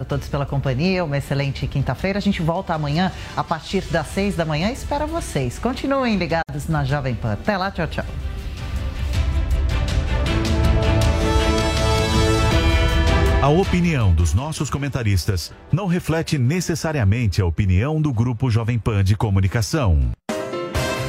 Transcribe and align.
a 0.00 0.04
todos 0.04 0.28
pela 0.28 0.46
companhia, 0.46 1.04
uma 1.04 1.18
excelente 1.18 1.66
quinta-feira. 1.66 2.18
A 2.18 2.22
gente 2.22 2.40
volta 2.40 2.72
amanhã 2.74 3.12
a 3.36 3.44
partir 3.44 3.82
das 3.90 4.06
seis 4.08 4.34
da 4.34 4.46
manhã. 4.46 4.70
Espero 4.70 5.06
vocês. 5.06 5.58
Continuem 5.58 6.16
ligados 6.16 6.68
na 6.68 6.84
Jovem 6.84 7.14
Pan. 7.14 7.34
Até 7.34 7.56
lá, 7.56 7.70
tchau, 7.70 7.86
tchau. 7.86 8.06
A 13.42 13.48
opinião 13.48 14.14
dos 14.14 14.34
nossos 14.34 14.68
comentaristas 14.68 15.52
não 15.72 15.86
reflete 15.86 16.36
necessariamente 16.36 17.40
a 17.40 17.46
opinião 17.46 18.00
do 18.00 18.12
Grupo 18.12 18.50
Jovem 18.50 18.78
Pan 18.78 19.02
de 19.02 19.16
Comunicação. 19.16 20.12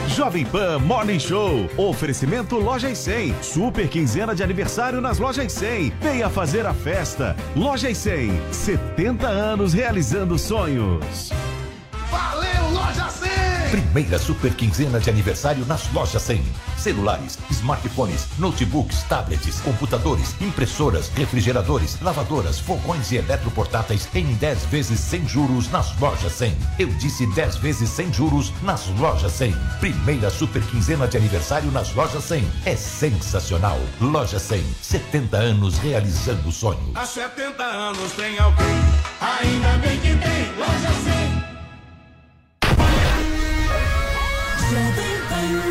Jovem 0.08 0.46
Pan 0.46 0.80
Morning 0.80 1.20
Show. 1.20 1.70
Oferecimento 1.78 2.58
Lojas 2.58 2.98
100. 2.98 3.34
Super 3.42 3.88
quinzena 3.88 4.36
de 4.36 4.44
aniversário 4.44 5.00
nas 5.02 5.20
Lojas 5.20 5.52
100. 5.54 5.94
Venha 6.02 6.30
fazer 6.30 6.66
a 6.66 6.74
festa. 6.74 7.36
Lojas 7.56 7.98
100. 7.98 8.32
70 8.52 9.28
anos 9.28 9.74
realizando 9.74 10.38
sonhos. 10.38 11.32
Valeu, 13.72 13.80
Loja 13.80 13.80
100! 13.80 13.92
Primeira 13.92 14.20
super 14.20 14.54
quinzena 14.54 15.00
de 15.00 15.10
aniversário 15.10 15.66
nas 15.66 15.92
lojas 15.94 16.22
100. 16.22 16.44
Celulares, 16.78 17.38
smartphones, 17.50 18.28
notebooks, 18.38 19.04
tablets, 19.04 19.62
computadores, 19.62 20.36
impressoras, 20.42 21.10
refrigeradores, 21.10 22.00
lavadoras, 22.02 22.60
fogões 22.60 23.12
e 23.12 23.18
eletroportáteis 23.18 24.08
em 24.14 24.26
10 24.34 24.66
vezes 24.66 25.00
sem 25.00 25.28
juros 25.28 25.70
nas 25.72 25.98
lojas 26.00 26.34
100. 26.34 26.58
Eu 26.80 26.88
disse 26.88 27.26
10 27.28 27.58
vezes 27.58 27.90
sem 27.90 28.12
juros 28.14 28.52
nas 28.64 28.88
lojas 29.00 29.32
100. 29.34 29.56
Primeira 29.80 30.30
super 30.30 30.62
quinzena 30.64 31.08
de 31.08 31.18
aniversário 31.18 31.72
nas 31.72 31.94
lojas 31.94 32.24
100. 32.24 32.44
É 32.66 32.76
sensacional. 32.76 33.80
Loja 34.00 34.40
100, 34.40 34.64
70 34.82 35.38
anos 35.38 35.78
realizando 35.78 36.52
sonhos. 36.52 36.96
Há 36.96 37.06
70 37.06 37.64
anos 37.64 38.12
tem 38.14 38.38
alguém, 38.40 38.66
ainda 39.22 39.78
bem 39.78 40.00
que 40.00 40.16
tem 40.16 40.52
Loja 40.58 40.92
100. 41.04 41.51
Fala, 45.42 45.71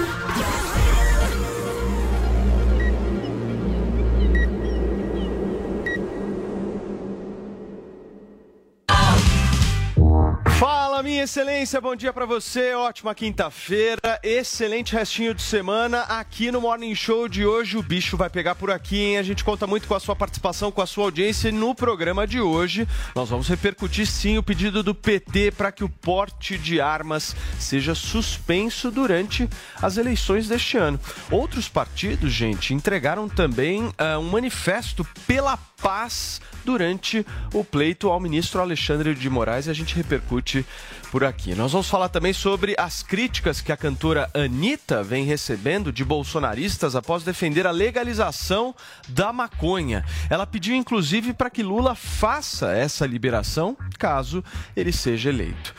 minha 11.20 11.26
excelência, 11.26 11.78
bom 11.82 11.94
dia 11.94 12.14
pra 12.14 12.24
você, 12.24 12.72
ótima 12.72 13.14
quinta-feira, 13.14 14.18
excelente 14.22 14.94
restinho 14.94 15.34
de 15.34 15.42
semana 15.42 16.00
aqui 16.04 16.50
no 16.50 16.62
Morning 16.62 16.94
Show 16.94 17.28
de 17.28 17.44
hoje. 17.44 17.76
O 17.76 17.82
bicho 17.82 18.16
vai 18.16 18.30
pegar 18.30 18.54
por 18.54 18.70
aqui, 18.70 18.98
hein? 18.98 19.18
A 19.18 19.22
gente 19.22 19.44
conta 19.44 19.66
muito 19.66 19.86
com 19.86 19.94
a 19.94 20.00
sua 20.00 20.16
participação, 20.16 20.72
com 20.72 20.80
a 20.80 20.86
sua 20.86 21.04
audiência 21.04 21.52
no 21.52 21.74
programa 21.74 22.26
de 22.26 22.41
hoje 22.41 22.88
nós 23.14 23.28
vamos 23.28 23.48
repercutir 23.48 24.06
sim 24.06 24.38
o 24.38 24.42
pedido 24.42 24.82
do 24.82 24.94
PT 24.94 25.50
para 25.50 25.70
que 25.70 25.84
o 25.84 25.91
porte 25.91 26.56
de 26.56 26.80
armas 26.80 27.36
seja 27.58 27.94
suspenso 27.94 28.91
durante 28.91 29.46
as 29.82 29.98
eleições 29.98 30.48
deste 30.48 30.78
ano. 30.78 30.98
Outros 31.30 31.68
partidos, 31.68 32.32
gente, 32.32 32.72
entregaram 32.72 33.28
também 33.28 33.82
uh, 33.82 34.18
um 34.18 34.30
manifesto 34.30 35.06
pela 35.26 35.58
paz 35.83 36.41
durante 36.64 37.27
o 37.53 37.64
pleito 37.64 38.09
ao 38.09 38.20
ministro 38.20 38.61
Alexandre 38.61 39.14
de 39.14 39.31
Moraes 39.31 39.67
e 39.67 39.70
a 39.70 39.75
gente 39.75 39.95
repercute 39.95 40.64
por 41.11 41.25
aqui. 41.25 41.55
Nós 41.55 41.72
vamos 41.72 41.89
falar 41.89 42.09
também 42.09 42.33
sobre 42.33 42.75
as 42.78 43.03
críticas 43.03 43.61
que 43.61 43.72
a 43.72 43.77
cantora 43.77 44.31
Anitta 44.33 45.03
vem 45.03 45.25
recebendo 45.25 45.92
de 45.92 46.05
bolsonaristas 46.05 46.95
após 46.95 47.25
defender 47.25 47.67
a 47.67 47.72
legalização 47.72 48.75
da 49.09 49.33
maconha. 49.33 50.05
Ela 50.28 50.47
pediu 50.47 50.77
inclusive 50.77 51.33
para 51.33 51.50
que 51.50 51.62
Lula 51.62 51.94
faça 51.94 52.72
essa 52.72 53.06
liberação 53.06 53.77
caso 53.98 54.44
ele 54.77 54.92
seja 54.92 55.28
eleito. 55.28 55.75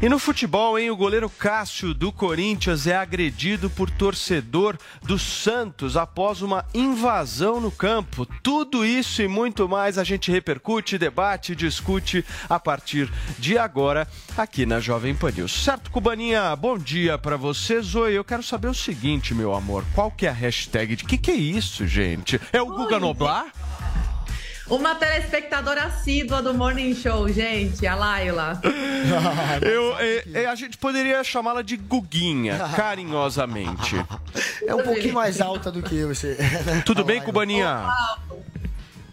E 0.00 0.08
no 0.08 0.18
futebol, 0.18 0.78
hein, 0.78 0.90
o 0.90 0.96
goleiro 0.96 1.28
Cássio 1.28 1.92
do 1.92 2.12
Corinthians 2.12 2.86
é 2.86 2.96
agredido 2.96 3.68
por 3.68 3.90
torcedor 3.90 4.78
do 5.02 5.18
Santos 5.18 5.96
após 5.96 6.42
uma 6.42 6.64
invasão 6.72 7.60
no 7.60 7.70
campo. 7.70 8.26
Tudo 8.42 8.84
isso 8.84 9.20
e 9.20 9.28
muito 9.28 9.45
mais 9.68 9.98
a 9.98 10.04
gente 10.04 10.30
repercute, 10.30 10.98
debate 10.98 11.54
discute 11.54 12.24
a 12.48 12.58
partir 12.58 13.10
de 13.38 13.56
agora 13.56 14.06
aqui 14.36 14.66
na 14.66 14.80
Jovem 14.80 15.14
Pan 15.14 15.30
News. 15.30 15.64
Certo, 15.64 15.90
Cubaninha? 15.90 16.54
Bom 16.56 16.76
dia 16.76 17.16
para 17.16 17.36
você, 17.36 17.80
Zoe. 17.80 18.14
Eu 18.14 18.24
quero 18.24 18.42
saber 18.42 18.68
o 18.68 18.74
seguinte, 18.74 19.34
meu 19.34 19.54
amor. 19.54 19.84
Qual 19.94 20.10
que 20.10 20.26
é 20.26 20.30
a 20.30 20.32
hashtag? 20.32 20.96
De 20.96 21.04
que 21.04 21.16
que 21.16 21.30
é 21.30 21.34
isso, 21.34 21.86
gente? 21.86 22.40
É 22.52 22.60
o 22.60 22.66
Guga 22.66 22.98
Noblar? 22.98 23.46
Uma 24.68 24.96
telespectadora 24.96 25.84
assídua 25.84 26.42
do 26.42 26.52
Morning 26.52 26.92
Show, 26.92 27.28
gente, 27.28 27.86
a 27.86 27.94
Laila. 27.94 28.60
Eu, 29.62 29.96
é, 29.96 30.42
é, 30.42 30.46
a 30.46 30.56
gente 30.56 30.76
poderia 30.76 31.22
chamá-la 31.22 31.62
de 31.62 31.76
Guguinha, 31.76 32.58
carinhosamente. 32.74 33.94
É 34.66 34.74
um 34.74 34.82
pouquinho 34.82 35.14
mais 35.14 35.40
alta 35.40 35.70
do 35.70 35.80
que 35.82 35.94
eu, 35.94 36.08
você. 36.08 36.36
Tudo 36.84 37.04
bem, 37.04 37.20
Cubaninha? 37.20 37.86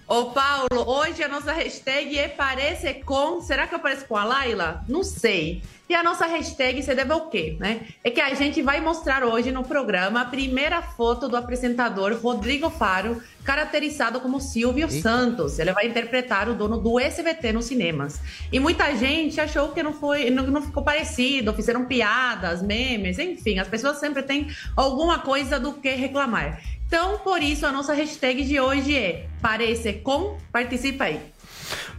Ô, 0.05 0.25
Paulo, 0.25 0.67
hoje 0.85 1.23
a 1.23 1.29
nossa 1.29 1.53
hashtag 1.53 2.19
é 2.19 2.27
parece 2.27 2.93
com. 2.95 3.39
Será 3.41 3.65
que 3.65 3.73
eu 3.73 3.79
pareço 3.79 4.05
com 4.05 4.17
a 4.17 4.25
Laila? 4.25 4.83
Não 4.87 5.01
sei. 5.01 5.63
E 5.87 5.95
a 5.95 6.03
nossa 6.03 6.25
hashtag 6.25 6.81
você 6.81 6.93
deve 6.93 7.13
o 7.13 7.29
quê, 7.29 7.55
né? 7.59 7.81
É 8.03 8.09
que 8.09 8.19
a 8.19 8.33
gente 8.33 8.61
vai 8.61 8.81
mostrar 8.81 9.23
hoje 9.23 9.51
no 9.51 9.63
programa 9.63 10.21
a 10.21 10.25
primeira 10.25 10.81
foto 10.81 11.29
do 11.29 11.37
apresentador 11.37 12.17
Rodrigo 12.21 12.69
Faro, 12.69 13.21
caracterizado 13.45 14.19
como 14.19 14.41
Silvio 14.41 14.87
Eita. 14.89 15.01
Santos. 15.01 15.57
Ele 15.59 15.71
vai 15.71 15.87
interpretar 15.87 16.49
o 16.49 16.53
dono 16.53 16.77
do 16.77 16.99
SBT 16.99 17.53
nos 17.53 17.65
cinemas. 17.65 18.19
E 18.51 18.59
muita 18.59 18.95
gente 18.95 19.39
achou 19.39 19.69
que 19.69 19.83
não 19.83 19.93
foi, 19.93 20.29
não, 20.29 20.47
não 20.47 20.61
ficou 20.61 20.83
parecido, 20.83 21.53
fizeram 21.53 21.85
piadas, 21.85 22.61
memes, 22.61 23.19
enfim, 23.19 23.59
as 23.59 23.67
pessoas 23.67 23.99
sempre 23.99 24.23
têm 24.23 24.47
alguma 24.75 25.19
coisa 25.19 25.59
do 25.59 25.73
que 25.73 25.91
reclamar. 25.91 26.61
Então, 26.93 27.17
por 27.17 27.41
isso, 27.41 27.65
a 27.65 27.71
nossa 27.71 27.91
hashtag 27.91 28.43
de 28.43 28.59
hoje 28.59 28.95
é 28.95 29.25
Parece 29.41 29.93
com, 29.93 30.37
participa 30.51 31.05
aí. 31.05 31.19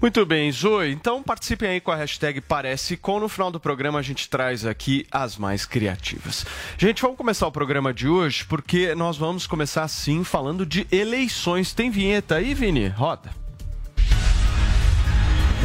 Muito 0.00 0.24
bem, 0.24 0.52
Zoe. 0.52 0.92
Então 0.92 1.20
participem 1.20 1.68
aí 1.68 1.80
com 1.80 1.90
a 1.90 1.96
hashtag 1.96 2.40
Parece 2.40 2.96
Com. 2.96 3.18
No 3.18 3.28
final 3.28 3.50
do 3.50 3.58
programa 3.58 3.98
a 3.98 4.02
gente 4.02 4.30
traz 4.30 4.64
aqui 4.64 5.04
as 5.10 5.36
mais 5.36 5.66
criativas. 5.66 6.46
Gente, 6.78 7.02
vamos 7.02 7.16
começar 7.16 7.44
o 7.48 7.50
programa 7.50 7.92
de 7.92 8.06
hoje 8.06 8.44
porque 8.44 8.94
nós 8.94 9.16
vamos 9.16 9.48
começar 9.48 9.82
assim 9.82 10.22
falando 10.22 10.64
de 10.64 10.86
eleições. 10.92 11.74
Tem 11.74 11.90
vinheta 11.90 12.36
aí, 12.36 12.54
Vini? 12.54 12.86
Roda. 12.86 13.30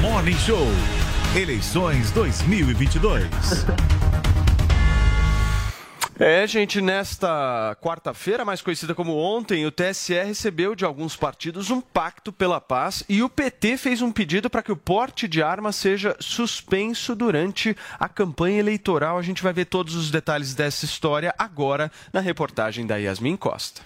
Morning 0.02 0.38
Show. 0.40 0.68
Eleições 1.36 2.10
2022. 2.10 3.28
É, 6.22 6.46
gente, 6.46 6.82
nesta 6.82 7.78
quarta-feira, 7.82 8.44
mais 8.44 8.62
conhecida 8.62 8.94
como 8.94 9.16
ontem, 9.16 9.66
o 9.66 9.72
TSE 9.72 10.22
recebeu 10.22 10.76
de 10.76 10.84
alguns 10.84 11.16
partidos 11.16 11.70
um 11.70 11.80
pacto 11.80 12.34
pela 12.34 12.60
paz 12.60 13.06
e 13.08 13.24
o 13.24 13.30
PT 13.30 13.78
fez 13.78 14.02
um 14.02 14.12
pedido 14.12 14.50
para 14.50 14.62
que 14.62 14.70
o 14.70 14.76
porte 14.76 15.30
de 15.30 15.42
armas 15.42 15.78
seja 15.78 16.18
suspenso 16.20 17.16
durante 17.16 17.74
a 17.98 18.10
campanha 18.10 18.60
eleitoral. 18.60 19.18
A 19.18 19.22
gente 19.22 19.42
vai 19.42 19.54
ver 19.54 19.64
todos 19.64 19.96
os 19.96 20.12
detalhes 20.12 20.54
dessa 20.54 20.84
história 20.84 21.34
agora 21.38 21.90
na 22.12 22.20
reportagem 22.20 22.86
da 22.86 22.98
Yasmin 22.98 23.38
Costa. 23.38 23.82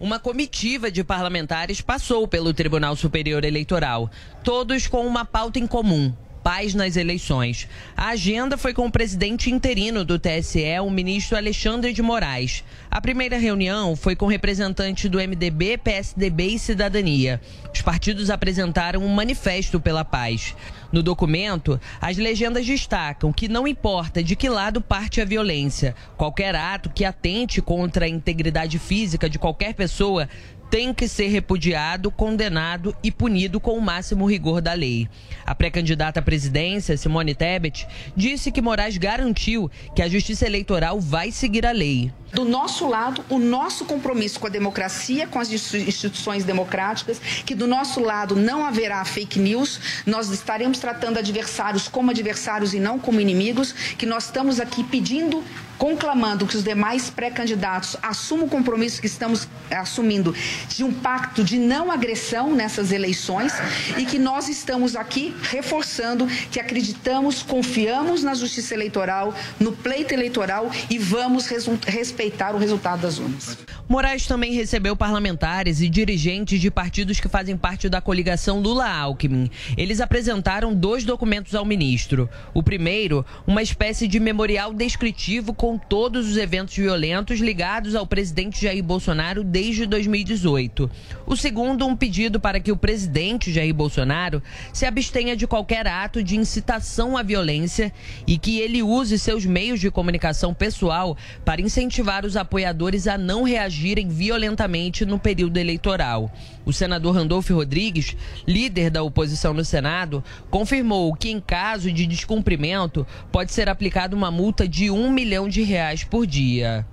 Uma 0.00 0.18
comitiva 0.18 0.90
de 0.90 1.04
parlamentares 1.04 1.80
passou 1.80 2.26
pelo 2.26 2.52
Tribunal 2.52 2.96
Superior 2.96 3.44
Eleitoral, 3.44 4.10
todos 4.42 4.88
com 4.88 5.06
uma 5.06 5.24
pauta 5.24 5.60
em 5.60 5.66
comum: 5.66 6.12
paz 6.42 6.74
nas 6.74 6.96
eleições. 6.96 7.68
A 7.96 8.08
agenda 8.08 8.56
foi 8.56 8.72
com 8.72 8.86
o 8.86 8.90
presidente 8.90 9.50
interino 9.50 10.04
do 10.04 10.18
TSE, 10.18 10.78
o 10.82 10.90
ministro 10.90 11.36
Alexandre 11.36 11.92
de 11.92 12.00
Moraes. 12.00 12.64
A 12.90 13.00
primeira 13.00 13.36
reunião 13.36 13.94
foi 13.94 14.16
com 14.16 14.26
representantes 14.26 15.10
do 15.10 15.18
MDB, 15.18 15.78
PSDB 15.78 16.46
e 16.46 16.58
Cidadania. 16.58 17.40
Os 17.74 17.82
partidos 17.82 18.30
apresentaram 18.30 19.04
um 19.04 19.08
manifesto 19.08 19.78
pela 19.78 20.04
paz. 20.04 20.54
No 20.90 21.02
documento, 21.02 21.78
as 22.00 22.16
legendas 22.16 22.64
destacam 22.64 23.32
que 23.32 23.48
não 23.48 23.68
importa 23.68 24.22
de 24.22 24.34
que 24.34 24.48
lado 24.48 24.80
parte 24.80 25.20
a 25.20 25.24
violência, 25.24 25.94
qualquer 26.16 26.54
ato 26.54 26.88
que 26.88 27.04
atente 27.04 27.60
contra 27.60 28.06
a 28.06 28.08
integridade 28.08 28.78
física 28.78 29.28
de 29.28 29.38
qualquer 29.38 29.74
pessoa 29.74 30.28
tem 30.70 30.92
que 30.92 31.08
ser 31.08 31.28
repudiado, 31.28 32.10
condenado 32.10 32.94
e 33.02 33.10
punido 33.10 33.60
com 33.60 33.76
o 33.76 33.80
máximo 33.80 34.26
rigor 34.26 34.60
da 34.60 34.72
lei. 34.72 35.08
A 35.44 35.54
pré-candidata 35.54 36.20
à 36.20 36.22
presidência, 36.22 36.96
Simone 36.96 37.34
Tebet, 37.34 37.86
disse 38.16 38.52
que 38.52 38.60
Moraes 38.60 38.96
garantiu 38.96 39.70
que 39.94 40.02
a 40.02 40.08
Justiça 40.08 40.46
Eleitoral 40.46 41.00
vai 41.00 41.32
seguir 41.32 41.64
a 41.64 41.72
lei. 41.72 42.12
Do 42.32 42.44
nosso 42.44 42.86
lado, 42.86 43.24
o 43.30 43.38
nosso 43.38 43.86
compromisso 43.86 44.38
com 44.38 44.46
a 44.46 44.50
democracia, 44.50 45.26
com 45.26 45.40
as 45.40 45.50
instituições 45.50 46.44
democráticas, 46.44 47.18
que 47.18 47.54
do 47.54 47.66
nosso 47.66 48.00
lado 48.00 48.36
não 48.36 48.66
haverá 48.66 49.02
fake 49.04 49.38
news, 49.38 50.02
nós 50.04 50.28
estaremos 50.28 50.78
tratando 50.78 51.18
adversários 51.18 51.88
como 51.88 52.10
adversários 52.10 52.74
e 52.74 52.78
não 52.78 52.98
como 52.98 53.20
inimigos, 53.20 53.72
que 53.72 54.04
nós 54.04 54.26
estamos 54.26 54.60
aqui 54.60 54.84
pedindo 54.84 55.42
conclamando 55.78 56.46
que 56.46 56.56
os 56.56 56.64
demais 56.64 57.08
pré-candidatos 57.08 57.96
assumam 58.02 58.46
o 58.46 58.50
compromisso 58.50 59.00
que 59.00 59.06
estamos 59.06 59.48
assumindo 59.70 60.34
de 60.68 60.82
um 60.82 60.92
pacto 60.92 61.44
de 61.44 61.58
não 61.58 61.90
agressão 61.90 62.54
nessas 62.54 62.90
eleições 62.90 63.52
e 63.96 64.04
que 64.04 64.18
nós 64.18 64.48
estamos 64.48 64.96
aqui 64.96 65.34
reforçando 65.42 66.26
que 66.50 66.58
acreditamos, 66.58 67.42
confiamos 67.42 68.22
na 68.22 68.34
justiça 68.34 68.74
eleitoral, 68.74 69.34
no 69.60 69.72
pleito 69.72 70.12
eleitoral 70.12 70.70
e 70.90 70.98
vamos 70.98 71.46
respeitar 71.86 72.54
o 72.54 72.58
resultado 72.58 73.02
das 73.02 73.18
urnas. 73.18 73.56
Moraes 73.88 74.26
também 74.26 74.52
recebeu 74.52 74.94
parlamentares 74.94 75.80
e 75.80 75.88
dirigentes 75.88 76.60
de 76.60 76.70
partidos 76.70 77.20
que 77.20 77.28
fazem 77.28 77.56
parte 77.56 77.88
da 77.88 78.02
coligação 78.02 78.60
Lula-Alckmin. 78.60 79.50
Eles 79.78 80.00
apresentaram 80.02 80.74
dois 80.74 81.04
documentos 81.04 81.54
ao 81.54 81.64
ministro. 81.64 82.28
O 82.52 82.62
primeiro, 82.62 83.24
uma 83.46 83.62
espécie 83.62 84.06
de 84.06 84.20
memorial 84.20 84.74
descritivo 84.74 85.54
com 85.54 85.67
todos 85.76 86.28
os 86.28 86.36
eventos 86.36 86.76
violentos 86.76 87.40
ligados 87.40 87.94
ao 87.94 88.06
presidente 88.06 88.62
Jair 88.62 88.82
Bolsonaro 88.82 89.42
desde 89.42 89.84
2018. 89.84 90.88
O 91.26 91.36
segundo, 91.36 91.84
um 91.86 91.96
pedido 91.96 92.38
para 92.38 92.60
que 92.60 92.70
o 92.70 92.76
presidente 92.76 93.52
Jair 93.52 93.74
Bolsonaro 93.74 94.40
se 94.72 94.86
abstenha 94.86 95.36
de 95.36 95.46
qualquer 95.46 95.86
ato 95.86 96.22
de 96.22 96.36
incitação 96.36 97.16
à 97.16 97.22
violência 97.22 97.92
e 98.26 98.38
que 98.38 98.60
ele 98.60 98.82
use 98.82 99.18
seus 99.18 99.44
meios 99.44 99.80
de 99.80 99.90
comunicação 99.90 100.54
pessoal 100.54 101.16
para 101.44 101.60
incentivar 101.60 102.24
os 102.24 102.36
apoiadores 102.36 103.08
a 103.08 103.18
não 103.18 103.42
reagirem 103.42 104.08
violentamente 104.08 105.04
no 105.04 105.18
período 105.18 105.56
eleitoral. 105.58 106.32
O 106.64 106.72
senador 106.72 107.14
Randolfo 107.14 107.54
Rodrigues, 107.54 108.14
líder 108.46 108.90
da 108.90 109.02
oposição 109.02 109.54
no 109.54 109.64
Senado, 109.64 110.22
confirmou 110.50 111.14
que, 111.14 111.30
em 111.30 111.40
caso 111.40 111.90
de 111.90 112.06
descumprimento, 112.06 113.06
pode 113.32 113.52
ser 113.52 113.68
aplicada 113.68 114.14
uma 114.14 114.30
multa 114.30 114.68
de 114.68 114.90
um 114.90 115.10
milhão 115.10 115.48
de 115.48 115.57
reais 115.62 116.04
por 116.04 116.26
dia. 116.26 116.86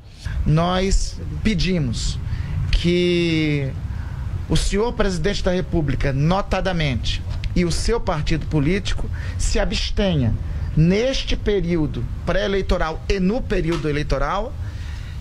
Nós 0.46 1.20
pedimos 1.44 2.20
que 2.72 3.72
o 4.48 4.56
senhor 4.56 4.94
presidente 4.94 5.44
da 5.44 5.52
República, 5.52 6.14
notadamente, 6.14 7.22
e 7.56 7.66
o 7.66 7.72
seu 7.72 8.00
partido 8.00 8.46
político 8.48 9.10
se 9.38 9.60
abstenha 9.60 10.34
neste 10.76 11.36
período 11.36 12.04
pré-eleitoral 12.26 13.02
e 13.08 13.20
no 13.20 13.42
período 13.42 13.90
eleitoral 13.90 14.54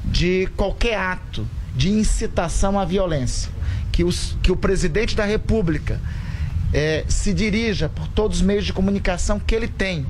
de 0.05 0.49
qualquer 0.56 0.99
ato 0.99 1.46
de 1.75 1.91
incitação 1.91 2.79
à 2.79 2.85
violência. 2.85 3.52
Que, 3.93 4.02
os, 4.02 4.37
que 4.43 4.50
o 4.50 4.56
presidente 4.56 5.14
da 5.14 5.25
República 5.25 6.00
é, 6.73 7.05
se 7.06 7.32
dirija 7.32 7.88
por 7.88 8.08
todos 8.08 8.38
os 8.38 8.43
meios 8.43 8.64
de 8.64 8.73
comunicação 8.73 9.38
que 9.38 9.55
ele 9.55 9.69
tem 9.69 10.05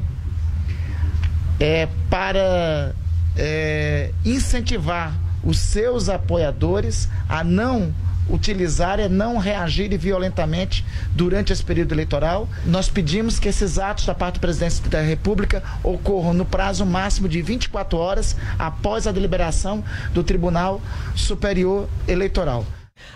é, 1.61 1.87
para 2.09 2.95
é, 3.37 4.11
incentivar 4.25 5.15
os 5.43 5.59
seus 5.59 6.09
apoiadores 6.09 7.09
a 7.29 7.45
não 7.45 7.93
utilizar 8.29 8.99
é 8.99 9.09
não 9.09 9.37
reagir 9.37 9.97
violentamente 9.99 10.85
durante 11.13 11.53
esse 11.53 11.63
período 11.63 11.93
eleitoral. 11.93 12.49
Nós 12.65 12.89
pedimos 12.89 13.39
que 13.39 13.49
esses 13.49 13.79
atos 13.79 14.07
da 14.07 14.15
parte 14.15 14.35
do 14.35 14.41
presidente 14.41 14.89
da 14.89 15.01
República 15.01 15.63
ocorram 15.83 16.33
no 16.33 16.45
prazo 16.45 16.87
máximo 16.87 17.29
de 17.29 17.43
24 17.43 17.99
horas 17.99 18.37
após 18.59 19.07
a 19.07 19.13
deliberação 19.13 19.85
do 20.13 20.23
Tribunal 20.23 20.81
Superior 21.15 21.89
Eleitoral. 22.09 22.65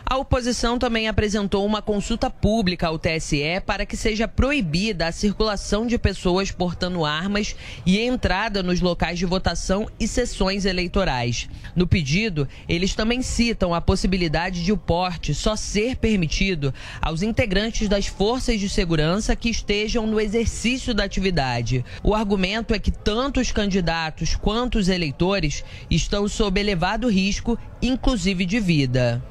A 0.05 0.17
oposição 0.17 0.79
também 0.79 1.06
apresentou 1.06 1.67
uma 1.67 1.82
consulta 1.82 2.31
pública 2.31 2.87
ao 2.87 2.99
TSE 2.99 3.61
para 3.67 3.85
que 3.85 3.96
seja 3.96 4.26
proibida 4.26 5.06
a 5.06 5.12
circulação 5.12 5.87
de 5.87 5.99
pessoas 5.99 6.50
portando 6.50 7.05
armas 7.05 7.55
e 7.85 8.00
entrada 8.00 8.62
nos 8.62 8.81
locais 8.81 9.19
de 9.19 9.26
votação 9.26 9.87
e 10.00 10.08
sessões 10.08 10.64
eleitorais. 10.64 11.49
No 11.76 11.87
pedido, 11.87 12.49
eles 12.69 12.94
também 12.94 13.23
citam 13.23 13.75
a 13.75 13.81
possibilidade 13.81 14.64
de 14.64 14.73
o 14.73 14.76
porte 14.76 15.35
só 15.35 15.56
ser 15.56 15.96
permitido 15.96 16.73
aos 17.02 17.23
integrantes 17.23 17.88
das 17.88 18.06
forças 18.06 18.58
de 18.58 18.69
segurança 18.69 19.37
que 19.37 19.50
estejam 19.50 20.06
no 20.06 20.20
exercício 20.20 20.94
da 20.94 21.05
atividade. 21.05 21.85
O 22.02 22.14
argumento 22.14 22.73
é 22.73 22.79
que 22.79 22.90
tanto 22.90 23.40
os 23.40 23.52
candidatos 23.52 24.35
quanto 24.35 24.79
os 24.79 24.88
eleitores 24.88 25.64
estão 25.90 26.26
sob 26.29 26.58
elevado 26.58 27.08
risco, 27.08 27.58
inclusive 27.82 28.46
de 28.46 28.58
vida. 28.61 29.23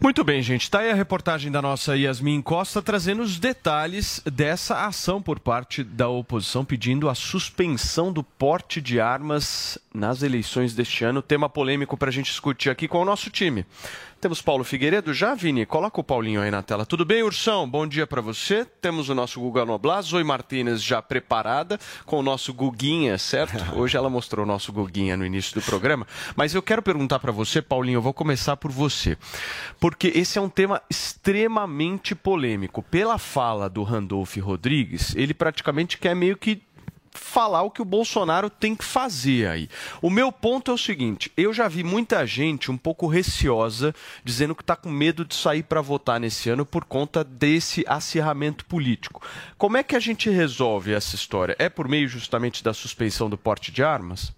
Muito 0.00 0.24
bem, 0.24 0.40
gente. 0.42 0.62
Está 0.62 0.80
aí 0.80 0.90
a 0.90 0.94
reportagem 0.94 1.52
da 1.52 1.60
nossa 1.60 1.96
Yasmin 1.96 2.40
Costa 2.40 2.80
trazendo 2.80 3.22
os 3.22 3.38
detalhes 3.38 4.22
dessa 4.24 4.86
ação 4.86 5.20
por 5.20 5.38
parte 5.38 5.84
da 5.84 6.08
oposição 6.08 6.64
pedindo 6.64 7.08
a 7.08 7.14
suspensão 7.14 8.12
do 8.12 8.22
porte 8.22 8.80
de 8.80 8.98
armas 8.98 9.78
nas 9.92 10.22
eleições 10.22 10.74
deste 10.74 11.04
ano. 11.04 11.20
Tema 11.20 11.48
polêmico 11.48 11.96
para 11.96 12.08
a 12.08 12.12
gente 12.12 12.30
discutir 12.30 12.70
aqui 12.70 12.88
com 12.88 13.00
o 13.00 13.04
nosso 13.04 13.30
time. 13.30 13.66
Temos 14.20 14.42
Paulo 14.42 14.64
Figueiredo 14.64 15.14
já, 15.14 15.34
Vini? 15.34 15.64
Coloca 15.64 15.98
o 15.98 16.04
Paulinho 16.04 16.42
aí 16.42 16.50
na 16.50 16.62
tela. 16.62 16.84
Tudo 16.84 17.06
bem, 17.06 17.22
Ursão? 17.22 17.66
Bom 17.66 17.86
dia 17.86 18.06
para 18.06 18.20
você. 18.20 18.66
Temos 18.66 19.08
o 19.08 19.14
nosso 19.14 19.40
Guga 19.40 19.64
Noblar, 19.64 20.02
Zoe 20.02 20.22
Martinez 20.22 20.82
já 20.82 21.00
preparada 21.00 21.80
com 22.04 22.18
o 22.18 22.22
nosso 22.22 22.52
Guguinha, 22.52 23.16
certo? 23.16 23.64
Hoje 23.74 23.96
ela 23.96 24.10
mostrou 24.10 24.44
o 24.44 24.46
nosso 24.46 24.74
Guguinha 24.74 25.16
no 25.16 25.24
início 25.24 25.54
do 25.54 25.62
programa. 25.62 26.06
Mas 26.36 26.54
eu 26.54 26.60
quero 26.60 26.82
perguntar 26.82 27.18
para 27.18 27.32
você, 27.32 27.62
Paulinho, 27.62 27.96
eu 27.96 28.02
vou 28.02 28.12
começar 28.12 28.58
por 28.58 28.70
você. 28.70 29.16
Porque 29.80 30.12
esse 30.14 30.38
é 30.38 30.42
um 30.42 30.50
tema 30.50 30.82
extremamente 30.90 32.14
polêmico. 32.14 32.82
Pela 32.82 33.16
fala 33.16 33.70
do 33.70 33.82
Randolph 33.82 34.36
Rodrigues, 34.36 35.16
ele 35.16 35.32
praticamente 35.32 35.96
quer 35.96 36.14
meio 36.14 36.36
que 36.36 36.62
falar 37.12 37.62
o 37.62 37.70
que 37.70 37.82
o 37.82 37.84
Bolsonaro 37.84 38.48
tem 38.48 38.74
que 38.74 38.84
fazer 38.84 39.48
aí. 39.48 39.68
O 40.00 40.10
meu 40.10 40.30
ponto 40.30 40.70
é 40.70 40.74
o 40.74 40.78
seguinte: 40.78 41.32
eu 41.36 41.52
já 41.52 41.68
vi 41.68 41.82
muita 41.82 42.26
gente 42.26 42.70
um 42.70 42.76
pouco 42.76 43.06
receosa 43.06 43.94
dizendo 44.24 44.54
que 44.54 44.62
está 44.62 44.76
com 44.76 44.90
medo 44.90 45.24
de 45.24 45.34
sair 45.34 45.62
para 45.62 45.80
votar 45.80 46.20
nesse 46.20 46.48
ano 46.50 46.64
por 46.64 46.84
conta 46.84 47.24
desse 47.24 47.84
acirramento 47.86 48.64
político. 48.64 49.22
Como 49.58 49.76
é 49.76 49.82
que 49.82 49.96
a 49.96 50.00
gente 50.00 50.30
resolve 50.30 50.92
essa 50.92 51.14
história? 51.14 51.56
É 51.58 51.68
por 51.68 51.88
meio 51.88 52.08
justamente 52.08 52.62
da 52.62 52.72
suspensão 52.72 53.28
do 53.28 53.38
porte 53.38 53.72
de 53.72 53.82
armas? 53.82 54.32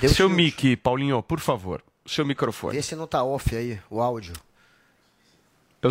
Deus 0.00 0.12
Seu 0.12 0.28
mic, 0.28 0.76
Paulinho, 0.76 1.22
por 1.22 1.40
favor. 1.40 1.82
Seu 2.06 2.24
microfone. 2.24 2.76
Vê 2.76 2.82
se 2.82 2.94
não 2.94 3.04
está 3.04 3.22
off 3.22 3.54
aí, 3.54 3.80
o 3.90 4.00
áudio. 4.00 4.34
Eu, 5.82 5.90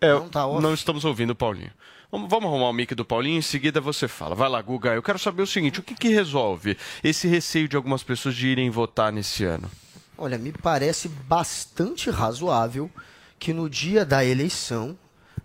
é, 0.00 0.12
não, 0.12 0.28
tá 0.28 0.46
não 0.46 0.74
estamos 0.74 1.04
ouvindo 1.04 1.30
o 1.30 1.36
Paulinho. 1.36 1.72
Vamos, 2.10 2.30
vamos 2.30 2.46
arrumar 2.46 2.70
o 2.70 2.72
mic 2.72 2.94
do 2.94 3.04
Paulinho, 3.04 3.38
em 3.38 3.42
seguida 3.42 3.80
você 3.80 4.08
fala. 4.08 4.34
Vai 4.34 4.48
lá, 4.48 4.62
Guga, 4.62 4.94
eu 4.94 5.02
quero 5.02 5.18
saber 5.18 5.42
o 5.42 5.46
seguinte, 5.46 5.80
o 5.80 5.82
que, 5.82 5.94
que 5.94 6.08
resolve 6.08 6.76
esse 7.04 7.28
receio 7.28 7.68
de 7.68 7.76
algumas 7.76 8.02
pessoas 8.02 8.34
de 8.34 8.46
irem 8.46 8.70
votar 8.70 9.12
nesse 9.12 9.44
ano? 9.44 9.70
Olha, 10.16 10.38
me 10.38 10.50
parece 10.50 11.08
bastante 11.08 12.10
razoável 12.10 12.90
que 13.38 13.52
no 13.52 13.68
dia 13.68 14.04
da 14.04 14.24
eleição, 14.24 14.98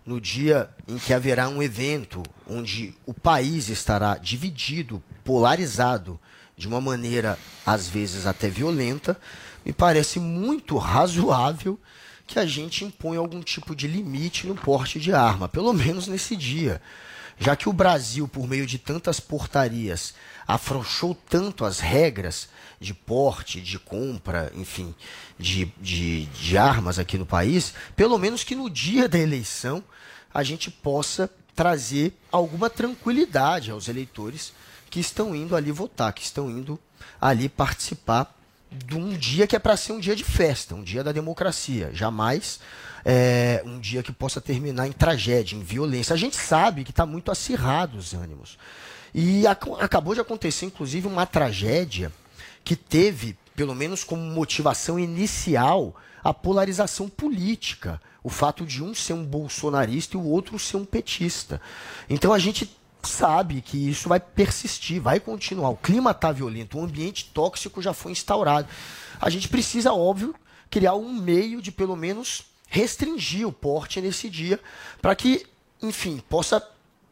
no 0.06 0.20
dia 0.20 0.70
em 0.88 0.98
que 0.98 1.12
haverá 1.12 1.48
um 1.48 1.62
evento 1.62 2.22
onde 2.48 2.94
o 3.06 3.12
país 3.12 3.68
estará 3.68 4.16
dividido, 4.16 5.02
polarizado, 5.22 6.18
de 6.56 6.66
uma 6.66 6.80
maneira 6.80 7.38
às 7.66 7.88
vezes 7.88 8.26
até 8.26 8.48
violenta, 8.48 9.20
me 9.64 9.72
parece 9.72 10.18
muito 10.18 10.76
razoável 10.76 11.78
que 12.26 12.38
a 12.38 12.46
gente 12.46 12.84
impõe 12.84 13.16
algum 13.16 13.42
tipo 13.42 13.74
de 13.74 13.86
limite 13.86 14.46
no 14.46 14.54
porte 14.54 14.98
de 14.98 15.12
arma, 15.12 15.48
pelo 15.48 15.72
menos 15.72 16.06
nesse 16.06 16.36
dia. 16.36 16.80
Já 17.38 17.56
que 17.56 17.68
o 17.68 17.72
Brasil, 17.72 18.28
por 18.28 18.46
meio 18.46 18.66
de 18.66 18.78
tantas 18.78 19.18
portarias, 19.18 20.14
afrouxou 20.46 21.14
tanto 21.14 21.64
as 21.64 21.80
regras 21.80 22.48
de 22.80 22.94
porte, 22.94 23.60
de 23.60 23.78
compra, 23.78 24.52
enfim, 24.54 24.94
de, 25.38 25.66
de, 25.80 26.26
de 26.26 26.56
armas 26.56 26.98
aqui 26.98 27.18
no 27.18 27.26
país, 27.26 27.74
pelo 27.96 28.18
menos 28.18 28.44
que 28.44 28.54
no 28.54 28.70
dia 28.70 29.08
da 29.08 29.18
eleição 29.18 29.82
a 30.32 30.42
gente 30.42 30.70
possa 30.70 31.30
trazer 31.54 32.12
alguma 32.30 32.68
tranquilidade 32.68 33.70
aos 33.70 33.88
eleitores 33.88 34.52
que 34.90 35.00
estão 35.00 35.34
indo 35.34 35.56
ali 35.56 35.72
votar, 35.72 36.12
que 36.12 36.22
estão 36.22 36.50
indo 36.50 36.78
ali 37.20 37.48
participar 37.48 38.32
de 38.86 38.96
um 38.96 39.10
dia 39.10 39.46
que 39.46 39.56
é 39.56 39.58
para 39.58 39.76
ser 39.76 39.92
um 39.92 40.00
dia 40.00 40.16
de 40.16 40.24
festa, 40.24 40.74
um 40.74 40.82
dia 40.82 41.04
da 41.04 41.12
democracia, 41.12 41.90
jamais 41.92 42.60
é, 43.04 43.62
um 43.64 43.78
dia 43.78 44.02
que 44.02 44.12
possa 44.12 44.40
terminar 44.40 44.86
em 44.86 44.92
tragédia, 44.92 45.56
em 45.56 45.62
violência. 45.62 46.14
A 46.14 46.16
gente 46.16 46.36
sabe 46.36 46.84
que 46.84 46.90
está 46.90 47.04
muito 47.04 47.30
acirrado 47.30 47.98
os 47.98 48.14
ânimos. 48.14 48.58
E 49.14 49.46
ac 49.46 49.66
acabou 49.78 50.14
de 50.14 50.20
acontecer, 50.20 50.66
inclusive, 50.66 51.06
uma 51.06 51.26
tragédia 51.26 52.10
que 52.64 52.74
teve, 52.74 53.36
pelo 53.54 53.74
menos 53.74 54.02
como 54.02 54.22
motivação 54.22 54.98
inicial, 54.98 55.94
a 56.22 56.32
polarização 56.32 57.08
política. 57.08 58.00
O 58.22 58.30
fato 58.30 58.64
de 58.64 58.82
um 58.82 58.94
ser 58.94 59.12
um 59.12 59.24
bolsonarista 59.24 60.16
e 60.16 60.20
o 60.20 60.24
outro 60.24 60.58
ser 60.58 60.78
um 60.78 60.84
petista. 60.84 61.60
Então 62.08 62.32
a 62.32 62.38
gente 62.38 62.74
sabe 63.04 63.60
que 63.60 63.88
isso 63.88 64.08
vai 64.08 64.20
persistir, 64.20 65.00
vai 65.00 65.20
continuar. 65.20 65.70
O 65.70 65.76
clima 65.76 66.10
está 66.10 66.32
violento, 66.32 66.78
o 66.78 66.82
ambiente 66.82 67.30
tóxico 67.32 67.80
já 67.80 67.92
foi 67.92 68.12
instaurado. 68.12 68.68
A 69.20 69.30
gente 69.30 69.48
precisa, 69.48 69.92
óbvio, 69.92 70.34
criar 70.70 70.94
um 70.94 71.12
meio 71.12 71.62
de 71.62 71.70
pelo 71.70 71.96
menos 71.96 72.44
restringir 72.68 73.46
o 73.46 73.52
porte 73.52 74.00
nesse 74.00 74.28
dia, 74.28 74.58
para 75.00 75.14
que, 75.14 75.46
enfim, 75.80 76.22
possa 76.28 76.60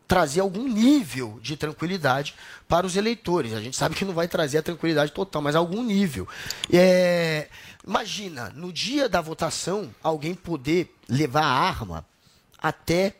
trazer 0.09 0.41
algum 0.41 0.69
nível 0.69 1.39
de 1.41 1.57
tranquilidade 1.57 2.35
para 2.69 2.87
os 2.87 2.97
eleitores. 2.97 3.55
A 3.55 3.61
gente 3.61 3.77
sabe 3.77 3.95
que 3.95 4.05
não 4.05 4.13
vai 4.13 4.29
trazer 4.29 4.59
a 4.59 4.63
tranquilidade 4.63 5.13
total, 5.13 5.41
mas 5.41 5.55
algum 5.55 5.83
nível. 5.83 6.29
É, 6.71 7.49
imagina, 7.87 8.51
no 8.51 8.73
dia 8.73 9.09
da 9.09 9.21
votação, 9.21 9.95
alguém 10.03 10.35
poder 10.35 10.95
levar 11.09 11.45
a 11.45 11.47
arma 11.47 12.05
até 12.59 13.15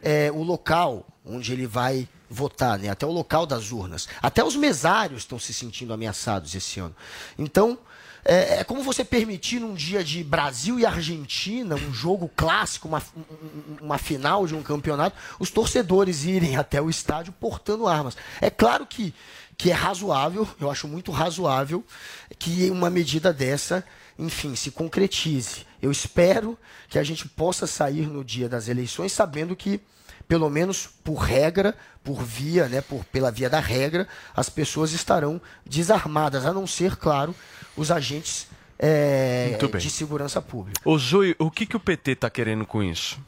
é, 0.00 0.30
o 0.30 0.42
local 0.42 1.06
onde 1.24 1.52
ele 1.52 1.66
vai 1.66 2.08
votar, 2.28 2.78
né? 2.78 2.88
até 2.88 3.06
o 3.06 3.12
local 3.12 3.46
das 3.46 3.72
urnas. 3.72 4.08
Até 4.22 4.44
os 4.44 4.56
mesários 4.56 5.22
estão 5.22 5.38
se 5.38 5.54
sentindo 5.54 5.92
ameaçados 5.92 6.54
esse 6.54 6.80
ano. 6.80 6.94
Então, 7.38 7.78
é, 8.28 8.58
é, 8.58 8.64
como 8.64 8.82
você 8.82 9.04
permitir 9.04 9.60
num 9.60 9.72
dia 9.72 10.02
de 10.02 10.24
Brasil 10.24 10.80
e 10.80 10.84
Argentina, 10.84 11.76
um 11.76 11.92
jogo 11.92 12.28
clássico, 12.34 12.88
uma, 12.88 13.00
uma 13.80 13.98
final 13.98 14.48
de 14.48 14.54
um 14.54 14.62
campeonato, 14.62 15.16
os 15.38 15.48
torcedores 15.48 16.24
irem 16.24 16.56
até 16.56 16.82
o 16.82 16.90
estádio 16.90 17.32
portando 17.32 17.86
armas. 17.86 18.16
É 18.40 18.50
claro 18.50 18.84
que, 18.84 19.14
que 19.56 19.70
é 19.70 19.74
razoável, 19.74 20.46
eu 20.60 20.68
acho 20.68 20.88
muito 20.88 21.12
razoável 21.12 21.84
que 22.36 22.68
uma 22.68 22.90
medida 22.90 23.32
dessa, 23.32 23.84
enfim, 24.18 24.56
se 24.56 24.72
concretize. 24.72 25.64
Eu 25.80 25.92
espero 25.92 26.58
que 26.88 26.98
a 26.98 27.04
gente 27.04 27.28
possa 27.28 27.64
sair 27.64 28.08
no 28.08 28.24
dia 28.24 28.48
das 28.48 28.66
eleições 28.66 29.12
sabendo 29.12 29.54
que 29.54 29.80
pelo 30.28 30.50
menos 30.50 30.88
por 31.04 31.16
regra, 31.16 31.74
por 32.02 32.22
via, 32.22 32.68
né, 32.68 32.80
por, 32.80 33.04
pela 33.04 33.30
via 33.30 33.48
da 33.48 33.60
regra, 33.60 34.06
as 34.34 34.48
pessoas 34.48 34.92
estarão 34.92 35.40
desarmadas, 35.64 36.44
a 36.46 36.52
não 36.52 36.66
ser, 36.66 36.96
claro, 36.96 37.34
os 37.76 37.90
agentes 37.90 38.48
é, 38.78 39.56
de 39.78 39.90
segurança 39.90 40.40
pública. 40.42 40.80
Ô 40.84 40.98
Zoe, 40.98 41.34
o 41.38 41.50
que, 41.50 41.66
que 41.66 41.76
o 41.76 41.80
PT 41.80 42.12
está 42.12 42.30
querendo 42.30 42.66
com 42.66 42.82
isso? 42.82 43.18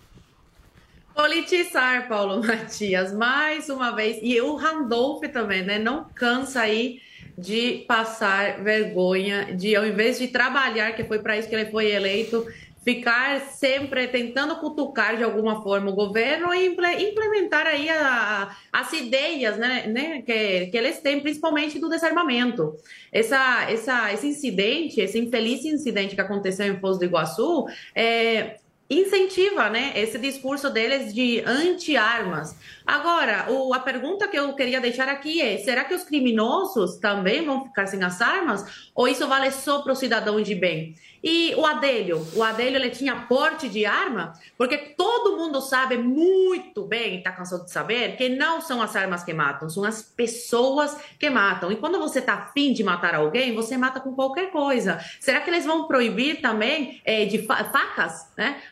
Politizar, 1.14 2.06
Paulo 2.06 2.42
Matias, 2.46 3.12
mais 3.12 3.68
uma 3.68 3.90
vez. 3.90 4.18
E 4.22 4.40
o 4.40 4.54
Randolph 4.54 5.24
também, 5.32 5.64
né? 5.64 5.78
Não 5.78 6.04
cansa 6.14 6.60
aí 6.60 7.00
de 7.36 7.84
passar 7.86 8.62
vergonha, 8.62 9.54
de 9.54 9.74
ao 9.74 9.86
invés 9.86 10.18
de 10.18 10.28
trabalhar, 10.28 10.92
que 10.92 11.04
foi 11.04 11.20
para 11.20 11.38
isso 11.38 11.48
que 11.48 11.54
ele 11.54 11.70
foi 11.70 11.86
eleito, 11.90 12.46
ficar 12.88 13.40
sempre 13.50 14.08
tentando 14.08 14.56
cutucar 14.56 15.14
de 15.14 15.22
alguma 15.22 15.62
forma 15.62 15.90
o 15.90 15.94
governo 15.94 16.54
e 16.54 16.66
implementar 16.66 17.66
aí 17.66 17.86
a, 17.90 18.56
as 18.72 18.90
ideias 18.94 19.58
né, 19.58 19.86
né, 19.86 20.22
que, 20.22 20.68
que 20.68 20.76
eles 20.76 20.98
têm, 20.98 21.20
principalmente 21.20 21.78
do 21.78 21.90
desarmamento. 21.90 22.74
Essa, 23.12 23.70
essa, 23.70 24.10
esse 24.14 24.28
incidente, 24.28 25.02
esse 25.02 25.18
infeliz 25.18 25.66
incidente 25.66 26.14
que 26.14 26.20
aconteceu 26.22 26.66
em 26.66 26.80
Foz 26.80 26.98
do 26.98 27.04
Iguaçu, 27.04 27.66
é, 27.94 28.56
incentiva 28.90 29.68
né, 29.68 29.92
esse 29.94 30.18
discurso 30.18 30.70
deles 30.70 31.12
de 31.12 31.42
anti-armas. 31.46 32.56
Agora, 32.86 33.50
o, 33.50 33.74
a 33.74 33.80
pergunta 33.80 34.26
que 34.26 34.38
eu 34.38 34.54
queria 34.54 34.80
deixar 34.80 35.08
aqui 35.08 35.42
é: 35.42 35.58
será 35.58 35.84
que 35.84 35.94
os 35.94 36.04
criminosos 36.04 36.96
também 36.96 37.44
vão 37.44 37.64
ficar 37.64 37.86
sem 37.86 38.02
as 38.02 38.20
armas? 38.22 38.90
Ou 38.94 39.06
isso 39.06 39.26
vale 39.26 39.50
só 39.50 39.82
para 39.82 39.92
o 39.92 39.96
cidadão 39.96 40.40
de 40.40 40.54
bem? 40.54 40.94
E 41.22 41.52
o 41.56 41.66
Adélio, 41.66 42.24
o 42.34 42.42
Adélio 42.42 42.76
ele 42.76 42.90
tinha 42.90 43.26
porte 43.28 43.68
de 43.68 43.84
arma, 43.84 44.32
porque 44.56 44.78
todo 44.78 45.36
mundo 45.36 45.60
sabe 45.60 45.98
muito 45.98 46.84
bem, 46.84 47.18
está 47.18 47.32
cansado 47.32 47.64
de 47.64 47.72
saber, 47.72 48.16
que 48.16 48.28
não 48.28 48.60
são 48.60 48.80
as 48.80 48.94
armas 48.94 49.24
que 49.24 49.34
matam, 49.34 49.68
são 49.68 49.84
as 49.84 50.00
pessoas 50.00 50.96
que 51.18 51.28
matam. 51.28 51.72
E 51.72 51.76
quando 51.76 51.98
você 51.98 52.20
está 52.20 52.34
afim 52.34 52.72
de 52.72 52.84
matar 52.84 53.14
alguém, 53.14 53.54
você 53.54 53.76
mata 53.76 54.00
com 54.00 54.14
qualquer 54.14 54.50
coisa. 54.52 55.00
Será 55.20 55.40
que 55.40 55.50
eles 55.50 55.66
vão 55.66 55.88
proibir 55.88 56.40
também 56.40 57.00
é, 57.04 57.24
de 57.24 57.38
fa 57.42 57.64
facas? 57.64 58.30
Né? 58.36 58.62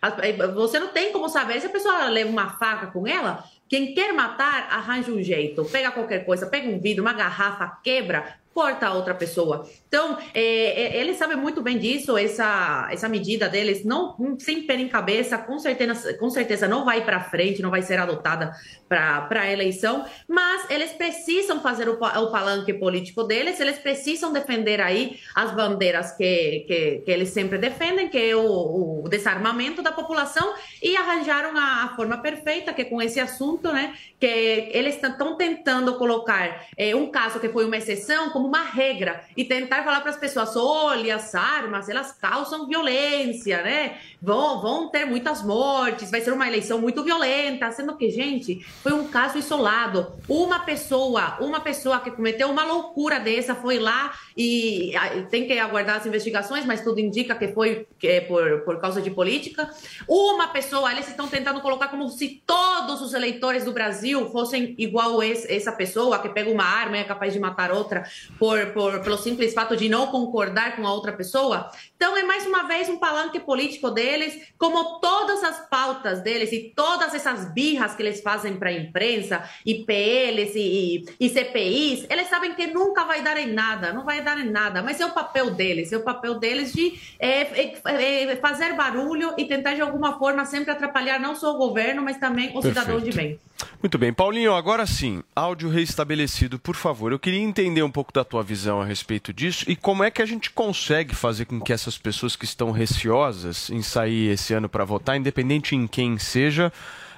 Você 0.55 0.79
não 0.79 0.89
tem 0.89 1.13
como 1.13 1.29
saber 1.29 1.61
se 1.61 1.67
a 1.67 1.71
pessoa 1.71 2.09
leva 2.09 2.31
uma 2.31 2.51
faca 2.51 2.87
com 2.89 3.07
ela. 3.07 3.45
Quem 3.69 3.95
quer 3.95 4.13
matar, 4.13 4.69
arranja 4.71 5.11
um 5.11 5.23
jeito. 5.23 5.65
Pega 5.65 5.91
qualquer 5.91 6.25
coisa, 6.25 6.47
pega 6.47 6.69
um 6.69 6.79
vidro, 6.79 7.03
uma 7.03 7.13
garrafa, 7.13 7.79
quebra, 7.83 8.37
corta 8.57 8.87
a 8.87 8.95
outra 8.95 9.15
pessoa. 9.15 9.69
Então, 9.87 10.17
é, 10.33 10.41
é, 10.41 10.97
eles 10.97 11.19
sabem 11.19 11.37
muito 11.37 11.61
bem 11.61 11.79
disso, 11.79 12.17
essa, 12.17 12.89
essa 12.91 13.07
medida 13.07 13.51
deles, 13.51 13.85
não 13.85 14.17
sem 14.39 14.63
pé 14.63 14.77
em 14.77 14.89
cabeça, 14.89 15.37
com 15.37 15.59
certeza, 15.59 16.15
com 16.15 16.31
certeza 16.31 16.67
não 16.67 16.83
vai 16.83 17.05
para 17.05 17.21
frente, 17.21 17.61
não 17.61 17.71
vai 17.71 17.83
ser 17.83 17.99
adotada 17.99 18.53
para 18.89 19.29
a 19.31 19.53
eleição, 19.53 20.07
mas 20.27 20.71
eles 20.71 20.93
precisam 20.93 21.61
fazer 21.61 21.87
o, 21.87 21.95
o 21.97 22.31
palanque 22.31 22.73
político 22.73 23.25
deles, 23.25 23.61
eles 23.61 23.79
precisam 23.79 24.33
defender 24.33 24.81
aí 24.81 25.19
as 25.35 25.51
bandeiras 25.55 26.13
que, 26.13 26.65
que, 26.67 27.03
que 27.05 27.11
eles 27.11 27.29
sempre 27.29 27.59
defendem, 27.59 28.09
que 28.09 28.19
é 28.19 28.35
o, 28.35 29.03
o 29.05 29.09
desarmamento 29.09 29.83
da 29.83 29.93
população, 29.93 30.55
e 30.83 30.97
arranjaram 30.97 31.55
a, 31.57 31.85
a, 31.85 31.89
forma 31.95 32.17
perfeita, 32.23 32.73
que 32.73 32.83
é 32.83 32.85
com 32.87 33.03
esse 33.03 33.21
assunto, 33.21 33.71
né, 33.71 33.95
que 34.19 34.27
eles 34.27 34.95
estão 34.95 35.37
tentando 35.37 35.99
colocar 35.99 36.67
é, 36.77 36.97
um 36.97 37.11
caso 37.11 37.39
que 37.39 37.51
foi 37.51 37.67
uma 37.67 37.77
exceção 37.77 38.31
como 38.31 38.46
uma 38.47 38.63
regra, 38.63 39.25
e 39.37 39.45
tentar 39.45 39.85
falar 39.85 40.01
para 40.01 40.11
as 40.11 40.17
pessoas, 40.17 40.57
olha, 40.57 41.17
as 41.17 41.35
armas, 41.35 41.89
elas 41.89 42.13
causam 42.13 42.67
violência, 42.67 43.63
né, 43.63 43.99
vão, 44.21 44.61
vão 44.61 44.89
ter 44.89 45.05
muitas 45.05 45.43
mortes, 45.43 46.11
vai 46.11 46.21
ser 46.21 46.33
uma 46.33 46.47
eleição 46.47 46.81
muito 46.81 47.03
violenta, 47.03 47.71
sendo 47.71 47.97
que, 47.97 48.11
gente, 48.11 48.65
foi 48.83 48.93
um 48.93 49.09
caso 49.09 49.39
isolado. 49.39 50.13
Uma 50.29 50.61
pessoa, 50.61 51.37
uma 51.41 51.61
pessoa 51.61 52.01
que 52.01 52.11
cometeu 52.11 52.51
uma 52.51 52.65
loucura 52.65 53.19
dessa 53.19 53.55
foi 53.55 53.79
lá 53.79 54.13
e 54.37 54.93
tem 55.31 55.47
que 55.47 55.59
aguardar 55.59 55.97
as 55.97 56.07
investigações, 56.07 56.65
mas 56.65 56.81
tudo 56.81 57.01
indica 57.01 57.35
que 57.35 57.49
foi 57.49 57.87
que 57.99 58.07
é 58.07 58.21
por, 58.21 58.61
por 58.61 58.81
causa 58.81 59.01
de 59.01 59.11
política. 59.11 59.71
Uma 60.09 60.49
pessoa, 60.49 60.93
eles 60.93 61.09
estão 61.09 61.29
tentando 61.29 61.61
colocar 61.61 61.89
como 61.89 62.09
se 62.09 62.43
todos 62.47 63.01
os 63.01 63.15
eleitores 63.15 63.65
do 63.65 63.73
Brasil 63.73 64.29
fossem 64.31 64.75
igual 64.79 65.23
esse, 65.23 65.53
essa 65.53 65.73
pessoa 65.73 66.19
que 66.19 66.29
pega 66.29 66.51
uma 66.51 66.65
arma 66.65 66.97
e 66.97 67.01
é 67.01 67.05
capaz 67.05 67.33
de 67.33 67.39
matar 67.39 67.71
outra 67.71 68.05
por, 68.39 68.73
por, 68.73 69.01
pelo 69.01 69.17
simples 69.17 69.55
fato 69.55 69.77
de 69.77 69.89
não 69.89 70.09
concordar 70.09 70.77
com 70.77 70.87
a 70.87 70.93
outra 70.93 71.13
pessoa. 71.13 71.71
Então 71.97 72.17
é 72.17 72.23
mais 72.23 72.47
uma 72.47 72.65
vez 72.65 72.89
um 72.89 72.99
palanque 72.99 73.41
político 73.41 73.91
deles, 73.91 74.39
como 74.59 75.01
todas 75.01 75.43
as 75.43 75.69
pautas 75.69 76.21
deles 76.21 76.53
e 76.53 76.73
todas 76.77 77.15
essas 77.15 77.53
birras 77.53 77.95
que 77.95 78.03
eles 78.03 78.21
fazem 78.21 78.57
para 78.57 78.69
a 78.69 78.73
imprensa, 78.73 79.43
e 79.65 79.83
PLs 79.85 80.53
e, 80.55 81.05
e, 81.19 81.29
CPIs, 81.29 82.07
eles 82.11 82.29
sabem 82.29 82.55
que 82.55 82.67
nunca 82.67 83.05
vai 83.05 83.23
dar 83.23 83.39
em 83.39 83.53
nada, 83.53 83.93
não 83.93 84.05
vai 84.05 84.23
dar 84.23 84.39
em 84.39 84.51
nada, 84.51 84.83
mas 84.83 85.01
é 85.01 85.07
o 85.07 85.13
papel 85.13 85.51
deles, 85.51 85.91
é 85.91 85.97
o 85.97 86.03
papel 86.03 86.39
deles 86.39 86.73
de 86.73 86.99
é, 87.19 87.41
é, 87.41 88.33
é, 88.33 88.37
fazer 88.37 88.75
barulho 88.75 89.35
e 89.39 89.47
tentar 89.47 89.75
de 89.75 89.81
alguma 89.81 90.19
forma 90.19 90.45
sempre 90.45 90.71
atrapalhar 90.71 91.19
não 91.19 91.35
só 91.35 91.55
o 91.55 91.59
governo, 91.59 92.03
mas 92.03 92.19
também 92.19 92.51
o 92.51 92.61
Perfeito. 92.61 92.79
cidadão 92.79 93.01
de 93.01 93.13
bem. 93.13 93.41
Muito 93.83 93.97
bem, 93.97 94.13
Paulinho, 94.13 94.53
agora 94.53 94.87
sim, 94.87 95.23
áudio 95.35 95.71
reestabelecido, 95.71 96.59
por 96.59 96.77
favor. 96.77 97.13
Eu 97.13 97.19
queria 97.19 97.41
entender 97.41 97.83
um 97.83 97.91
pouco 97.91 98.13
da 98.13 98.25
tua 98.25 98.43
visão 98.43 98.81
a 98.81 98.85
respeito 98.85 99.33
disso 99.33 99.65
e 99.69 99.75
como 99.75 100.05
é 100.05 100.11
que 100.11 100.21
a 100.21 100.27
gente 100.27 100.51
consegue 100.51 101.15
fazer 101.15 101.47
com 101.47 101.61
que 101.61 101.73
essas 101.87 101.99
pessoas 101.99 102.35
que 102.35 102.45
estão 102.45 102.73
receosas 102.73 103.71
em 103.71 103.81
sair 103.81 104.31
esse 104.31 104.53
ano 104.53 104.69
para 104.69 104.85
votar, 104.85 105.17
independente 105.17 105.77
em 105.77 105.87
quem 105.87 106.19
seja, 106.19 106.73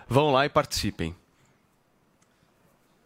vão 0.07 0.31
lá 0.31 0.45
e 0.45 0.49
participem. 0.51 1.15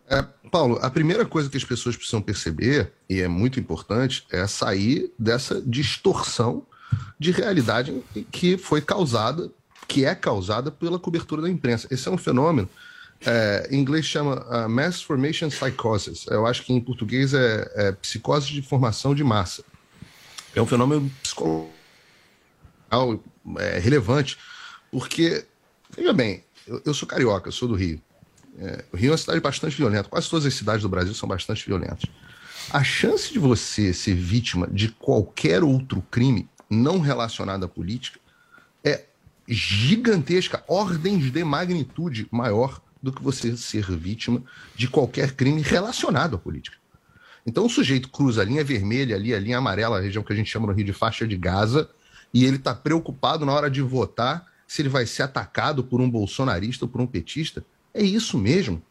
É, 0.08 0.26
Paulo, 0.50 0.78
a 0.82 0.90
primeira 0.90 1.24
coisa 1.24 1.48
que 1.48 1.56
as 1.56 1.64
pessoas 1.64 1.96
precisam 1.96 2.20
perceber, 2.20 2.92
e 3.08 3.20
é 3.20 3.28
muito 3.28 3.60
importante, 3.60 4.26
é 4.30 4.44
sair 4.48 5.12
dessa 5.16 5.62
distorção 5.62 6.66
de 7.18 7.30
realidade 7.30 8.02
que 8.32 8.58
foi 8.58 8.80
causada, 8.80 9.48
que 9.86 10.04
é 10.04 10.14
causada 10.14 10.70
pela 10.70 10.98
cobertura 10.98 11.42
da 11.42 11.48
imprensa. 11.48 11.86
Esse 11.90 12.08
é 12.08 12.10
um 12.10 12.18
fenômeno, 12.18 12.68
é, 13.24 13.68
em 13.70 13.78
inglês 13.78 14.04
chama 14.04 14.44
uh, 14.44 14.68
Mass 14.68 15.00
Formation 15.00 15.48
Psychosis. 15.48 16.26
Eu 16.26 16.44
acho 16.44 16.64
que 16.64 16.72
em 16.72 16.80
português 16.80 17.32
é, 17.32 17.70
é 17.76 17.92
psicose 17.92 18.48
de 18.48 18.62
formação 18.62 19.14
de 19.14 19.22
massa. 19.22 19.62
É 20.54 20.60
um 20.60 20.66
fenômeno 20.66 21.10
psicológico 21.22 21.72
é, 23.58 23.78
relevante, 23.78 24.38
porque, 24.90 25.46
veja 25.96 26.12
bem, 26.12 26.44
eu, 26.66 26.82
eu 26.84 26.94
sou 26.94 27.08
carioca, 27.08 27.48
eu 27.48 27.52
sou 27.52 27.68
do 27.68 27.74
Rio. 27.74 28.00
É, 28.58 28.84
o 28.92 28.96
Rio 28.96 29.08
é 29.08 29.12
uma 29.12 29.18
cidade 29.18 29.40
bastante 29.40 29.76
violenta. 29.76 30.08
Quase 30.08 30.28
todas 30.28 30.44
as 30.44 30.54
cidades 30.54 30.82
do 30.82 30.88
Brasil 30.88 31.14
são 31.14 31.28
bastante 31.28 31.66
violentas. 31.66 32.04
A 32.70 32.84
chance 32.84 33.32
de 33.32 33.38
você 33.38 33.92
ser 33.92 34.14
vítima 34.14 34.68
de 34.68 34.88
qualquer 34.88 35.64
outro 35.64 36.02
crime 36.10 36.48
não 36.68 37.00
relacionado 37.00 37.64
à 37.64 37.68
política 37.68 38.20
é 38.84 39.04
gigantesca, 39.48 40.62
ordens 40.68 41.32
de 41.32 41.44
magnitude 41.44 42.28
maior 42.30 42.80
do 43.02 43.12
que 43.12 43.22
você 43.22 43.56
ser 43.56 43.90
vítima 43.90 44.42
de 44.76 44.86
qualquer 44.86 45.32
crime 45.32 45.60
relacionado 45.60 46.36
à 46.36 46.38
política. 46.38 46.76
Então 47.44 47.66
o 47.66 47.70
sujeito 47.70 48.08
cruza 48.08 48.42
a 48.42 48.44
linha 48.44 48.62
vermelha 48.62 49.16
ali, 49.16 49.34
a 49.34 49.40
linha 49.40 49.58
amarela, 49.58 49.98
a 49.98 50.00
região 50.00 50.22
que 50.22 50.32
a 50.32 50.36
gente 50.36 50.50
chama 50.50 50.66
no 50.66 50.72
Rio 50.72 50.84
de 50.84 50.92
faixa 50.92 51.26
de 51.26 51.36
Gaza, 51.36 51.88
e 52.32 52.44
ele 52.44 52.56
está 52.56 52.74
preocupado 52.74 53.44
na 53.44 53.52
hora 53.52 53.70
de 53.70 53.82
votar 53.82 54.46
se 54.66 54.80
ele 54.80 54.88
vai 54.88 55.04
ser 55.04 55.22
atacado 55.22 55.84
por 55.84 56.00
um 56.00 56.10
bolsonarista 56.10 56.84
ou 56.84 56.88
por 56.88 57.00
um 57.00 57.06
petista. 57.06 57.64
É 57.92 58.02
isso 58.02 58.38
mesmo. 58.38 58.82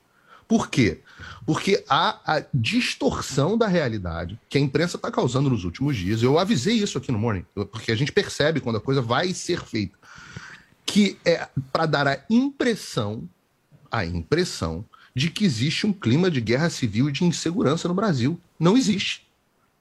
Por 0.48 0.70
quê? 0.70 1.00
Porque 1.46 1.84
há 1.88 2.20
a 2.26 2.46
distorção 2.54 3.58
da 3.58 3.68
realidade 3.68 4.38
que 4.50 4.58
a 4.58 4.62
imprensa 4.62 4.98
está 4.98 5.10
causando 5.10 5.50
nos 5.50 5.64
últimos 5.64 5.96
dias. 5.96 6.22
Eu 6.22 6.38
avisei 6.38 6.76
isso 6.76 6.98
aqui 6.98 7.10
no 7.10 7.18
Morning, 7.18 7.46
porque 7.72 7.92
a 7.92 7.96
gente 7.96 8.12
percebe 8.12 8.60
quando 8.60 8.76
a 8.76 8.82
coisa 8.82 9.02
vai 9.02 9.34
ser 9.34 9.64
feita. 9.64 9.98
Que 10.86 11.18
é 11.24 11.48
para 11.72 11.86
dar 11.86 12.06
a 12.06 12.20
impressão, 12.30 13.30
a 13.90 14.06
impressão, 14.06 14.84
de 15.16 15.30
que 15.30 15.46
existe 15.46 15.86
um 15.86 15.94
clima 15.94 16.32
de 16.32 16.42
guerra 16.42 16.70
civil 16.70 17.10
e 17.10 17.12
de 17.12 17.24
insegurança 17.24 17.88
no 17.88 17.94
Brasil. 17.94 18.40
Não 18.60 18.78
existe. 18.78 19.28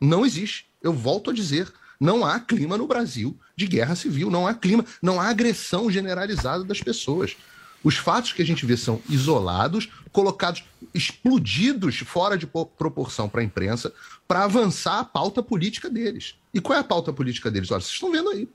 Não 0.01 0.25
existe. 0.25 0.67
Eu 0.83 0.93
volto 0.93 1.31
a 1.31 1.33
dizer, 1.33 1.73
não 2.01 2.25
há 2.25 2.41
clima 2.41 2.79
no 2.79 2.87
Brasil 2.87 3.39
de 3.55 3.67
guerra 3.67 3.95
civil, 3.95 4.31
não 4.31 4.47
há 4.47 4.55
clima, 4.55 4.85
não 5.03 5.21
há 5.21 5.29
agressão 5.29 5.91
generalizada 5.91 6.65
das 6.65 6.81
pessoas. 6.81 7.37
Os 7.83 7.97
fatos 7.97 8.33
que 8.33 8.43
a 8.43 8.47
gente 8.47 8.67
vê 8.67 8.77
são 8.77 9.01
isolados, 9.09 9.89
colocados, 10.13 10.65
explodidos 10.95 11.99
fora 11.99 12.37
de 12.37 12.47
proporção 12.47 13.29
para 13.29 13.41
a 13.41 13.45
imprensa, 13.45 13.93
para 14.27 14.45
avançar 14.45 14.99
a 14.99 15.05
pauta 15.05 15.43
política 15.43 15.89
deles. 15.89 16.35
E 16.53 16.61
qual 16.61 16.77
é 16.77 16.81
a 16.81 16.85
pauta 16.85 17.13
política 17.13 17.51
deles? 17.51 17.71
Olha, 17.71 17.81
vocês 17.81 17.95
estão 17.95 18.11
vendo 18.11 18.31
aí. 18.31 18.49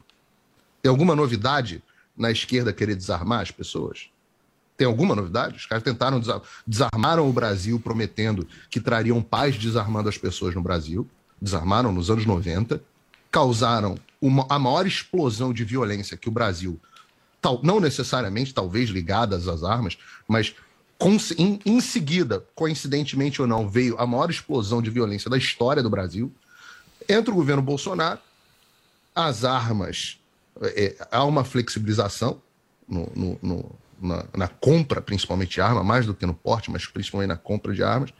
Tem 0.82 0.89
alguma 0.89 1.15
novidade 1.15 1.84
na 2.15 2.32
esquerda 2.32 2.72
querer 2.72 2.96
desarmar 2.96 3.41
as 3.41 3.51
pessoas? 3.51 4.10
Tem 4.77 4.86
alguma 4.86 5.15
novidade? 5.15 5.55
Os 5.58 5.65
caras 5.65 5.84
tentaram 5.84 6.20
desar 6.20 6.41
desarmaram 6.65 7.29
o 7.29 7.34
Brasil 7.34 7.79
prometendo 7.79 8.48
que 8.70 8.82
trariam 8.82 9.22
paz 9.22 9.58
desarmando 9.58 10.10
as 10.10 10.17
pessoas 10.17 10.53
no 10.53 10.62
Brasil. 10.62 11.08
Desarmaram 11.41 11.91
nos 11.91 12.10
anos 12.10 12.25
90. 12.25 12.82
Causaram 13.32 13.98
uma, 14.22 14.46
a 14.50 14.60
maior 14.60 14.86
explosão 14.86 15.53
de 15.53 15.63
violência 15.63 16.17
que 16.17 16.27
o 16.27 16.32
Brasil, 16.32 16.79
tal, 17.41 17.60
não 17.63 17.79
necessariamente, 17.79 18.53
talvez 18.53 18.89
ligadas 18.89 19.48
às 19.48 19.63
armas, 19.63 19.98
mas 20.27 20.55
com, 20.98 21.17
em, 21.38 21.60
em 21.65 21.82
seguida, 21.82 22.46
coincidentemente 22.55 23.41
ou 23.41 23.48
não, 23.48 23.70
veio 23.70 24.00
a 24.00 24.08
maior 24.08 24.29
explosão 24.29 24.82
de 24.82 24.89
violência 24.89 25.29
da 25.29 25.38
história 25.38 25.84
do 25.84 25.89
Brasil. 25.89 26.32
Entra 27.08 27.32
o 27.32 27.36
governo 27.36 27.62
Bolsonaro, 27.62 28.20
as 29.13 29.44
armas, 29.44 30.20
é, 30.62 30.96
há 31.12 31.24
uma 31.24 31.44
flexibilização 31.44 32.41
no, 32.88 33.12
no, 33.15 33.39
no 33.41 33.72
na, 34.01 34.25
na, 34.35 34.47
compra, 34.47 35.01
principalmente 35.01 35.55
de 35.55 35.61
arma, 35.61 35.83
mais 35.83 36.05
do 36.05 36.13
que 36.13 36.25
no 36.25 36.33
porte, 36.33 36.71
mas 36.71 36.85
principalmente 36.85 37.29
na 37.29 37.37
compra 37.37 37.73
de 37.73 37.83
armas, 37.83 38.11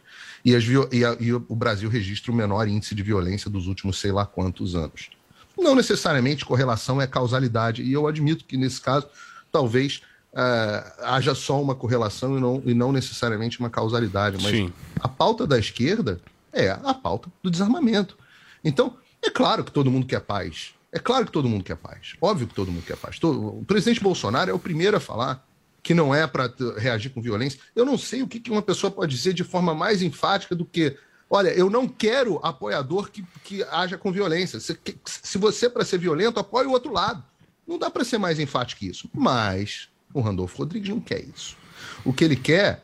e, 0.44 0.56
as, 0.56 0.64
e, 0.64 1.06
a, 1.06 1.18
e, 1.20 1.34
o 1.34 1.56
Brasil 1.56 1.90
registra 1.90 2.32
o 2.32 2.36
menor 2.36 2.68
índice 2.68 2.94
de 2.94 3.02
violência 3.02 3.50
dos 3.50 3.68
últimos 3.68 4.00
sei 4.00 4.12
lá 4.12 4.26
quantos 4.26 4.76
anos. 4.76 5.10
Não 5.58 5.76
necessariamente 5.76 6.46
correlação 6.46 7.02
é 7.02 7.08
causalidade, 7.08 7.82
e 7.82 7.92
eu 7.92 8.08
admito 8.08 8.46
que 8.46 8.58
nesse 8.58 8.80
caso 8.82 9.08
talvez 9.52 10.02
uh, 10.34 11.04
haja 11.04 11.34
só 11.34 11.62
uma 11.62 11.74
correlação 11.74 12.38
e 12.38 12.42
não, 12.42 12.62
e 12.66 12.74
não 12.74 12.92
necessariamente 12.92 13.60
uma 13.60 13.70
causalidade, 13.70 14.38
mas 14.42 14.52
Sim. 14.52 14.74
a 15.00 15.08
pauta 15.08 15.48
da 15.48 15.58
esquerda 15.58 16.20
é 16.52 16.70
a 16.70 16.94
pauta 16.94 17.30
do 17.42 17.50
desarmamento. 17.50 18.18
Então, 18.64 18.98
é 19.22 19.30
claro 19.30 19.64
que 19.64 19.72
todo 19.72 19.90
mundo 19.90 20.06
quer 20.06 20.22
paz. 20.22 20.74
É 20.92 21.00
claro 21.00 21.26
que 21.26 21.32
todo 21.32 21.50
mundo 21.50 21.64
quer 21.64 21.76
paz. 21.76 22.14
Óbvio 22.22 22.48
que 22.48 22.54
todo 22.54 22.72
mundo 22.72 22.86
quer 22.86 22.96
paz. 22.96 23.22
O 23.22 23.64
presidente 23.68 24.00
Bolsonaro 24.00 24.50
é 24.50 24.54
o 24.54 24.60
primeiro 24.60 24.96
a 24.96 25.00
falar 25.00 25.46
que 25.86 25.94
não 25.94 26.16
é 26.16 26.26
para 26.26 26.52
reagir 26.78 27.12
com 27.12 27.22
violência. 27.22 27.60
Eu 27.76 27.86
não 27.86 27.96
sei 27.96 28.24
o 28.24 28.28
que 28.28 28.50
uma 28.50 28.64
pessoa 28.64 28.90
pode 28.90 29.16
dizer 29.16 29.34
de 29.34 29.44
forma 29.44 29.76
mais 29.76 30.02
enfática 30.02 30.56
do 30.56 30.66
que 30.66 30.98
Olha, 31.28 31.50
eu 31.50 31.72
não 31.72 31.88
quero 31.88 32.40
apoiador 32.44 33.10
que, 33.10 33.26
que 33.44 33.64
haja 33.64 33.98
com 33.98 34.12
violência. 34.12 34.60
Se, 34.60 34.76
que, 34.76 34.96
se 35.06 35.40
você, 35.40 35.68
para 35.68 35.84
ser 35.84 35.98
violento, 35.98 36.40
apoia 36.40 36.68
o 36.68 36.72
outro 36.72 36.92
lado. 36.92 37.24
Não 37.68 37.80
dá 37.80 37.90
para 37.90 38.04
ser 38.04 38.20
mais 38.20 38.40
enfático 38.40 38.80
que 38.80 38.88
isso. 38.88 39.10
Mas 39.12 39.90
o 40.14 40.22
Randolfo 40.22 40.60
Rodrigues 40.60 40.90
não 40.90 41.00
quer 41.00 41.24
isso. 41.24 41.58
O 42.04 42.14
que 42.14 42.24
ele 42.24 42.36
quer 42.36 42.84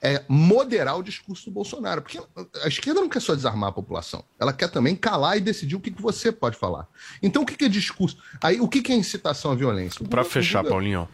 é 0.00 0.24
moderar 0.26 0.98
o 0.98 1.02
discurso 1.02 1.44
do 1.44 1.50
Bolsonaro. 1.50 2.00
Porque 2.00 2.18
a 2.64 2.68
esquerda 2.68 3.00
não 3.00 3.10
quer 3.10 3.20
só 3.20 3.34
desarmar 3.34 3.68
a 3.68 3.72
população. 3.72 4.24
Ela 4.40 4.54
quer 4.54 4.68
também 4.68 4.96
calar 4.96 5.36
e 5.36 5.40
decidir 5.40 5.76
o 5.76 5.80
que, 5.80 5.90
que 5.90 6.00
você 6.00 6.32
pode 6.32 6.56
falar. 6.56 6.88
Então, 7.22 7.42
o 7.42 7.46
que, 7.46 7.56
que 7.56 7.66
é 7.66 7.68
discurso? 7.68 8.16
Aí, 8.40 8.58
o 8.58 8.68
que, 8.68 8.80
que 8.80 8.92
é 8.92 8.96
incitação 8.96 9.52
à 9.52 9.54
violência? 9.54 10.02
Para 10.06 10.24
fechar, 10.24 10.64
Paulinho. 10.64 11.08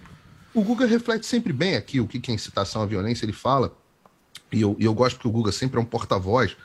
O 0.54 0.62
Guga 0.62 0.86
reflete 0.86 1.26
sempre 1.26 1.52
bem 1.52 1.76
aqui 1.76 2.00
o 2.00 2.06
que, 2.06 2.30
é 2.30 2.34
incitação 2.34 2.82
à 2.82 2.86
violência. 2.86 3.24
Ele 3.24 3.32
fala 3.32 3.76
e 4.50 4.60
eu, 4.62 4.76
e 4.78 4.84
eu 4.84 4.94
gosto 4.94 5.20
que 5.20 5.28
o 5.28 5.30
Guga 5.30 5.52
sempre 5.52 5.78
é 5.78 5.82
um 5.82 5.84
porta-voz 5.84 6.56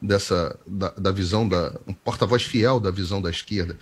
dessa 0.00 0.58
da, 0.66 0.90
da, 0.90 1.10
visão 1.10 1.48
da 1.48 1.74
um 1.86 1.92
porta-voz 1.92 2.42
fiel 2.42 2.80
da 2.80 2.90
visão 2.90 3.22
da 3.22 3.30
esquerda. 3.30 3.76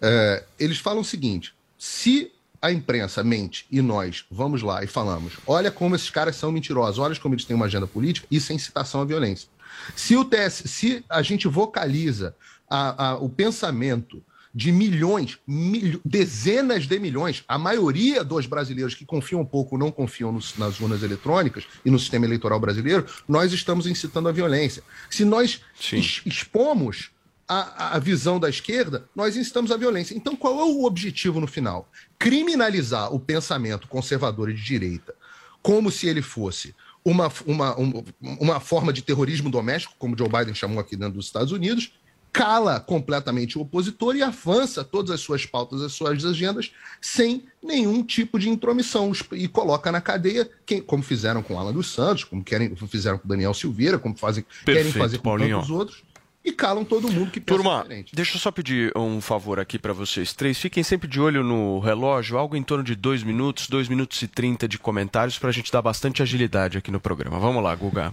É, 0.00 0.44
eles 0.58 0.78
falam 0.78 1.00
o 1.00 1.04
seguinte: 1.04 1.54
se 1.78 2.32
a 2.60 2.72
imprensa 2.72 3.22
mente 3.22 3.66
e 3.70 3.82
nós 3.82 4.24
vamos 4.30 4.62
lá 4.62 4.82
e 4.82 4.86
falamos, 4.86 5.34
olha 5.46 5.70
como 5.70 5.94
esses 5.94 6.10
caras 6.10 6.36
são 6.36 6.50
mentirosos, 6.50 6.98
olha 6.98 7.14
como 7.16 7.34
eles 7.34 7.44
têm 7.44 7.54
uma 7.54 7.66
agenda 7.66 7.86
política, 7.86 8.26
isso 8.30 8.52
é 8.52 8.54
incitação 8.54 9.02
à 9.02 9.04
violência. 9.04 9.48
Se 9.94 10.16
o 10.16 10.24
TS, 10.24 10.62
se 10.66 11.04
a 11.08 11.20
gente 11.20 11.46
vocaliza 11.48 12.34
a, 12.68 13.08
a, 13.08 13.16
o 13.16 13.28
pensamento 13.28 14.22
de 14.54 14.70
milhões, 14.70 15.38
mil, 15.46 16.00
dezenas 16.04 16.86
de 16.86 16.98
milhões, 17.00 17.42
a 17.48 17.58
maioria 17.58 18.22
dos 18.22 18.46
brasileiros 18.46 18.94
que 18.94 19.04
confiam 19.04 19.40
um 19.40 19.44
pouco 19.44 19.76
não 19.76 19.90
confiam 19.90 20.30
nos, 20.30 20.56
nas 20.56 20.78
urnas 20.80 21.02
eletrônicas 21.02 21.64
e 21.84 21.90
no 21.90 21.98
sistema 21.98 22.24
eleitoral 22.24 22.60
brasileiro, 22.60 23.04
nós 23.26 23.52
estamos 23.52 23.86
incitando 23.86 24.28
a 24.28 24.32
violência. 24.32 24.84
Se 25.10 25.24
nós 25.24 25.60
es, 25.92 26.22
expomos 26.24 27.10
a, 27.48 27.96
a, 27.96 27.98
visão 27.98 28.38
da 28.38 28.48
esquerda, 28.48 29.08
nós 29.14 29.36
incitamos 29.36 29.72
a 29.72 29.76
violência. 29.76 30.14
Então, 30.14 30.36
qual 30.36 30.60
é 30.60 30.64
o 30.64 30.84
objetivo 30.84 31.40
no 31.40 31.48
final? 31.48 31.90
Criminalizar 32.16 33.12
o 33.12 33.18
pensamento 33.18 33.88
conservador 33.88 34.50
e 34.50 34.54
de 34.54 34.62
direita, 34.62 35.14
como 35.60 35.90
se 35.90 36.06
ele 36.06 36.22
fosse 36.22 36.74
uma, 37.04 37.30
uma, 37.44 37.74
uma, 37.74 38.04
uma 38.20 38.60
forma 38.60 38.92
de 38.92 39.02
terrorismo 39.02 39.50
doméstico, 39.50 39.94
como 39.98 40.16
Joe 40.16 40.28
Biden 40.28 40.54
chamou 40.54 40.78
aqui 40.78 40.96
dentro 40.96 41.14
dos 41.14 41.26
Estados 41.26 41.52
Unidos, 41.52 41.92
cala 42.34 42.80
completamente 42.80 43.56
o 43.56 43.60
opositor 43.60 44.16
e 44.16 44.22
avança 44.22 44.82
todas 44.82 45.12
as 45.12 45.20
suas 45.20 45.46
pautas, 45.46 45.80
as 45.80 45.92
suas 45.92 46.24
agendas, 46.24 46.72
sem 47.00 47.44
nenhum 47.62 48.02
tipo 48.02 48.40
de 48.40 48.48
intromissão 48.48 49.12
e 49.30 49.46
coloca 49.46 49.92
na 49.92 50.00
cadeia, 50.00 50.50
quem, 50.66 50.82
como 50.82 51.00
fizeram 51.00 51.44
com 51.44 51.56
Alan 51.56 51.72
dos 51.72 51.92
Santos, 51.92 52.24
como 52.24 52.42
querem, 52.42 52.74
fizeram 52.88 53.18
com 53.18 53.28
Daniel 53.28 53.54
Silveira, 53.54 54.00
como 54.00 54.18
fazem, 54.18 54.44
Perfeito, 54.64 54.76
querem 54.88 54.92
fazer 54.92 55.18
com 55.18 55.22
Paulinho. 55.22 55.58
tantos 55.58 55.70
outros 55.70 56.02
e 56.44 56.50
calam 56.50 56.84
todo 56.84 57.10
mundo 57.10 57.30
que 57.30 57.40
pensa 57.40 57.56
Turma, 57.56 57.82
diferente. 57.82 58.12
deixa 58.14 58.36
eu 58.36 58.40
só 58.40 58.50
pedir 58.50 58.92
um 58.98 59.20
favor 59.20 59.60
aqui 59.60 59.78
para 59.78 59.92
vocês 59.92 60.32
três. 60.34 60.58
Fiquem 60.58 60.82
sempre 60.82 61.06
de 61.06 61.20
olho 61.20 61.44
no 61.44 61.78
relógio, 61.78 62.36
algo 62.36 62.56
em 62.56 62.62
torno 62.64 62.82
de 62.82 62.96
dois 62.96 63.22
minutos, 63.22 63.68
dois 63.68 63.88
minutos 63.88 64.20
e 64.22 64.26
trinta 64.26 64.66
de 64.66 64.76
comentários 64.76 65.38
para 65.38 65.50
a 65.50 65.52
gente 65.52 65.70
dar 65.70 65.80
bastante 65.80 66.20
agilidade 66.20 66.76
aqui 66.76 66.90
no 66.90 66.98
programa. 66.98 67.38
Vamos 67.38 67.62
lá, 67.62 67.74
Guga. 67.76 68.12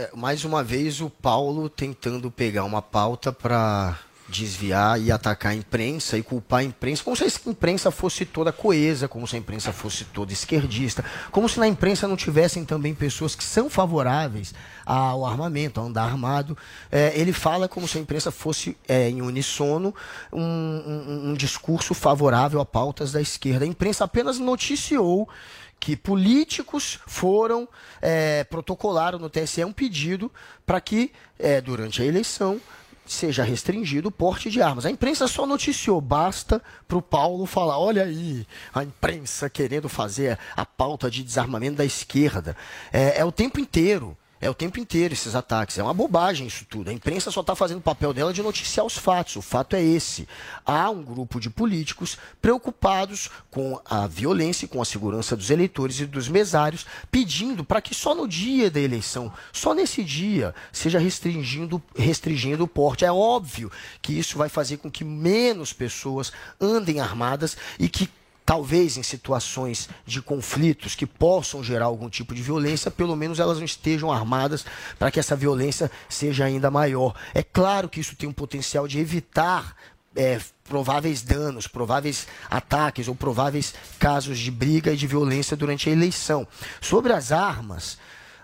É, 0.00 0.08
mais 0.16 0.46
uma 0.46 0.64
vez 0.64 1.02
o 1.02 1.10
Paulo 1.10 1.68
tentando 1.68 2.30
pegar 2.30 2.64
uma 2.64 2.80
pauta 2.80 3.30
para 3.30 3.98
desviar 4.26 4.98
e 4.98 5.12
atacar 5.12 5.52
a 5.52 5.54
imprensa 5.54 6.16
e 6.16 6.22
culpar 6.22 6.60
a 6.60 6.64
imprensa, 6.64 7.04
como 7.04 7.14
se 7.14 7.24
a 7.24 7.50
imprensa 7.50 7.90
fosse 7.90 8.24
toda 8.24 8.50
coesa, 8.50 9.06
como 9.06 9.26
se 9.26 9.36
a 9.36 9.38
imprensa 9.38 9.74
fosse 9.74 10.06
toda 10.06 10.32
esquerdista, 10.32 11.04
como 11.30 11.50
se 11.50 11.60
na 11.60 11.68
imprensa 11.68 12.08
não 12.08 12.16
tivessem 12.16 12.64
também 12.64 12.94
pessoas 12.94 13.34
que 13.34 13.44
são 13.44 13.68
favoráveis 13.68 14.54
ao 14.86 15.26
armamento, 15.26 15.78
ao 15.80 15.86
andar 15.86 16.04
armado. 16.04 16.56
É, 16.90 17.12
ele 17.14 17.34
fala 17.34 17.68
como 17.68 17.86
se 17.86 17.98
a 17.98 18.00
imprensa 18.00 18.30
fosse, 18.30 18.78
é, 18.88 19.06
em 19.10 19.20
unissono, 19.20 19.94
um, 20.32 20.40
um, 20.40 21.30
um 21.30 21.34
discurso 21.34 21.92
favorável 21.92 22.58
a 22.58 22.64
pautas 22.64 23.12
da 23.12 23.20
esquerda. 23.20 23.66
A 23.66 23.68
imprensa 23.68 24.04
apenas 24.04 24.38
noticiou 24.38 25.28
que 25.80 25.96
políticos 25.96 27.00
foram, 27.06 27.66
é, 28.02 28.44
protocolaram 28.44 29.18
no 29.18 29.30
TSE 29.30 29.64
um 29.64 29.72
pedido 29.72 30.30
para 30.66 30.80
que, 30.80 31.10
é, 31.38 31.60
durante 31.60 32.02
a 32.02 32.04
eleição, 32.04 32.60
seja 33.06 33.42
restringido 33.42 34.08
o 34.08 34.12
porte 34.12 34.50
de 34.50 34.62
armas. 34.62 34.86
A 34.86 34.90
imprensa 34.90 35.26
só 35.26 35.46
noticiou, 35.46 36.00
basta 36.00 36.62
para 36.86 36.98
o 36.98 37.02
Paulo 37.02 37.46
falar: 37.46 37.78
olha 37.78 38.04
aí, 38.04 38.46
a 38.72 38.84
imprensa 38.84 39.48
querendo 39.48 39.88
fazer 39.88 40.38
a 40.54 40.64
pauta 40.64 41.10
de 41.10 41.24
desarmamento 41.24 41.76
da 41.76 41.84
esquerda. 41.84 42.56
É, 42.92 43.18
é 43.18 43.24
o 43.24 43.32
tempo 43.32 43.58
inteiro. 43.58 44.16
É 44.40 44.48
o 44.48 44.54
tempo 44.54 44.80
inteiro 44.80 45.12
esses 45.12 45.34
ataques. 45.34 45.76
É 45.76 45.82
uma 45.82 45.92
bobagem 45.92 46.46
isso 46.46 46.64
tudo. 46.64 46.88
A 46.88 46.92
imprensa 46.92 47.30
só 47.30 47.42
está 47.42 47.54
fazendo 47.54 47.78
o 47.78 47.82
papel 47.82 48.14
dela 48.14 48.32
de 48.32 48.42
noticiar 48.42 48.86
os 48.86 48.96
fatos. 48.96 49.36
O 49.36 49.42
fato 49.42 49.76
é 49.76 49.82
esse. 49.82 50.26
Há 50.64 50.88
um 50.88 51.02
grupo 51.02 51.38
de 51.38 51.50
políticos 51.50 52.16
preocupados 52.40 53.28
com 53.50 53.78
a 53.84 54.06
violência 54.06 54.64
e 54.64 54.68
com 54.68 54.80
a 54.80 54.84
segurança 54.84 55.36
dos 55.36 55.50
eleitores 55.50 56.00
e 56.00 56.06
dos 56.06 56.26
mesários, 56.26 56.86
pedindo 57.10 57.62
para 57.62 57.82
que 57.82 57.94
só 57.94 58.14
no 58.14 58.26
dia 58.26 58.70
da 58.70 58.80
eleição, 58.80 59.30
só 59.52 59.74
nesse 59.74 60.02
dia, 60.02 60.54
seja 60.72 60.98
restringindo, 60.98 61.82
restringindo 61.94 62.64
o 62.64 62.68
porte. 62.68 63.04
É 63.04 63.12
óbvio 63.12 63.70
que 64.00 64.18
isso 64.18 64.38
vai 64.38 64.48
fazer 64.48 64.78
com 64.78 64.90
que 64.90 65.04
menos 65.04 65.72
pessoas 65.74 66.32
andem 66.58 66.98
armadas 66.98 67.58
e 67.78 67.90
que 67.90 68.08
talvez 68.50 68.96
em 68.96 69.02
situações 69.04 69.88
de 70.04 70.20
conflitos 70.20 70.96
que 70.96 71.06
possam 71.06 71.62
gerar 71.62 71.84
algum 71.84 72.10
tipo 72.10 72.34
de 72.34 72.42
violência, 72.42 72.90
pelo 72.90 73.14
menos 73.14 73.38
elas 73.38 73.58
não 73.58 73.64
estejam 73.64 74.10
armadas 74.10 74.66
para 74.98 75.08
que 75.08 75.20
essa 75.20 75.36
violência 75.36 75.88
seja 76.08 76.46
ainda 76.46 76.68
maior. 76.68 77.14
É 77.32 77.44
claro 77.44 77.88
que 77.88 78.00
isso 78.00 78.16
tem 78.16 78.28
um 78.28 78.32
potencial 78.32 78.88
de 78.88 78.98
evitar 78.98 79.76
é, 80.16 80.40
prováveis 80.64 81.22
danos, 81.22 81.68
prováveis 81.68 82.26
ataques 82.50 83.06
ou 83.06 83.14
prováveis 83.14 83.72
casos 84.00 84.36
de 84.36 84.50
briga 84.50 84.92
e 84.92 84.96
de 84.96 85.06
violência 85.06 85.56
durante 85.56 85.88
a 85.88 85.92
eleição. 85.92 86.44
Sobre 86.80 87.12
as 87.12 87.30
armas, 87.30 87.98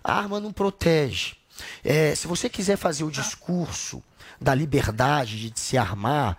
a 0.04 0.16
arma 0.16 0.38
não 0.38 0.52
protege. 0.52 1.34
É, 1.82 2.14
se 2.14 2.28
você 2.28 2.48
quiser 2.48 2.76
fazer 2.76 3.02
o 3.02 3.10
discurso 3.10 4.00
da 4.40 4.54
liberdade 4.54 5.50
de 5.50 5.58
se 5.58 5.76
armar, 5.76 6.38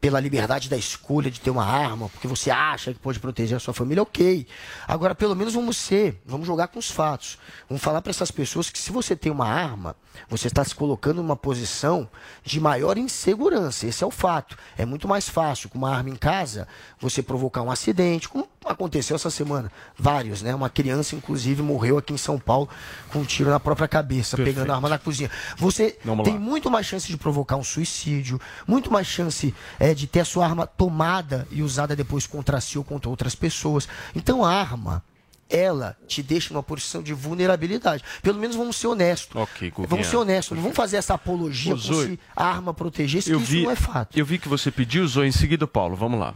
pela 0.00 0.20
liberdade 0.20 0.68
da 0.68 0.76
escolha 0.76 1.30
de 1.30 1.40
ter 1.40 1.50
uma 1.50 1.64
arma, 1.64 2.08
porque 2.08 2.28
você 2.28 2.50
acha 2.50 2.94
que 2.94 3.00
pode 3.00 3.18
proteger 3.18 3.56
a 3.56 3.60
sua 3.60 3.74
família, 3.74 4.02
ok. 4.02 4.46
Agora, 4.86 5.14
pelo 5.14 5.34
menos 5.34 5.54
vamos 5.54 5.76
ser, 5.76 6.22
vamos 6.24 6.46
jogar 6.46 6.68
com 6.68 6.78
os 6.78 6.90
fatos. 6.90 7.36
Vamos 7.68 7.82
falar 7.82 8.00
para 8.00 8.10
essas 8.10 8.30
pessoas 8.30 8.70
que 8.70 8.78
se 8.78 8.92
você 8.92 9.16
tem 9.16 9.32
uma 9.32 9.48
arma, 9.48 9.96
você 10.28 10.46
está 10.46 10.64
se 10.64 10.74
colocando 10.74 11.16
numa 11.16 11.36
posição 11.36 12.08
de 12.44 12.60
maior 12.60 12.96
insegurança. 12.96 13.86
Esse 13.86 14.04
é 14.04 14.06
o 14.06 14.10
fato. 14.10 14.56
É 14.76 14.86
muito 14.86 15.08
mais 15.08 15.28
fácil 15.28 15.68
com 15.68 15.78
uma 15.78 15.94
arma 15.94 16.10
em 16.10 16.16
casa 16.16 16.68
você 17.00 17.20
provocar 17.20 17.62
um 17.62 17.70
acidente, 17.70 18.28
como 18.28 18.48
aconteceu 18.64 19.16
essa 19.16 19.30
semana. 19.30 19.70
Vários, 19.98 20.42
né? 20.42 20.54
Uma 20.54 20.68
criança, 20.68 21.14
inclusive, 21.14 21.62
morreu 21.62 21.98
aqui 21.98 22.12
em 22.12 22.16
São 22.18 22.38
Paulo 22.38 22.68
com 23.12 23.20
um 23.20 23.24
tiro 23.24 23.50
na 23.50 23.58
própria 23.60 23.88
cabeça, 23.88 24.36
Perfeito. 24.36 24.56
pegando 24.56 24.72
a 24.72 24.74
arma 24.76 24.88
na 24.88 24.98
cozinha. 24.98 25.30
Você 25.56 25.98
Vamos 26.04 26.24
tem 26.24 26.34
lá. 26.34 26.40
muito 26.40 26.70
mais 26.70 26.86
chance 26.86 27.06
de 27.06 27.16
provocar 27.16 27.56
um 27.56 27.64
suicídio, 27.64 28.40
muito 28.66 28.90
mais 28.92 29.06
chance 29.06 29.54
é, 29.78 29.94
de 29.94 30.06
ter 30.06 30.20
a 30.20 30.24
sua 30.24 30.44
arma 30.46 30.66
tomada 30.66 31.46
e 31.50 31.62
usada 31.62 31.94
depois 31.96 32.26
contra 32.26 32.60
si 32.60 32.76
ou 32.78 32.84
contra 32.84 33.08
outras 33.08 33.34
pessoas. 33.34 33.88
Então 34.14 34.44
a 34.44 34.52
arma, 34.52 35.02
ela 35.50 35.96
te 36.06 36.22
deixa 36.22 36.52
numa 36.52 36.62
posição 36.62 37.02
de 37.02 37.14
vulnerabilidade. 37.14 38.04
Pelo 38.22 38.38
menos 38.38 38.54
vamos 38.54 38.76
ser 38.76 38.86
honestos. 38.88 39.34
Ok, 39.34 39.70
Guguinha. 39.70 39.88
Vamos 39.88 40.06
ser 40.08 40.16
honestos, 40.16 40.54
não 40.56 40.62
vamos 40.62 40.76
fazer 40.76 40.98
essa 40.98 41.14
apologia 41.14 41.72
Ô, 41.72 41.76
Zoe, 41.76 42.06
se 42.06 42.20
a 42.36 42.44
arma 42.44 42.74
protegesse, 42.74 43.30
Eu 43.30 43.38
que 43.40 43.46
vi, 43.46 43.56
isso 43.58 43.64
não 43.64 43.70
é 43.72 43.76
fato. 43.76 44.18
eu 44.18 44.26
vi 44.26 44.38
que 44.38 44.48
você 44.48 44.70
pediu, 44.70 45.06
Zoe, 45.06 45.26
em 45.26 45.32
seguida, 45.32 45.66
Paulo. 45.66 45.96
Vamos 45.96 46.20
lá. 46.20 46.34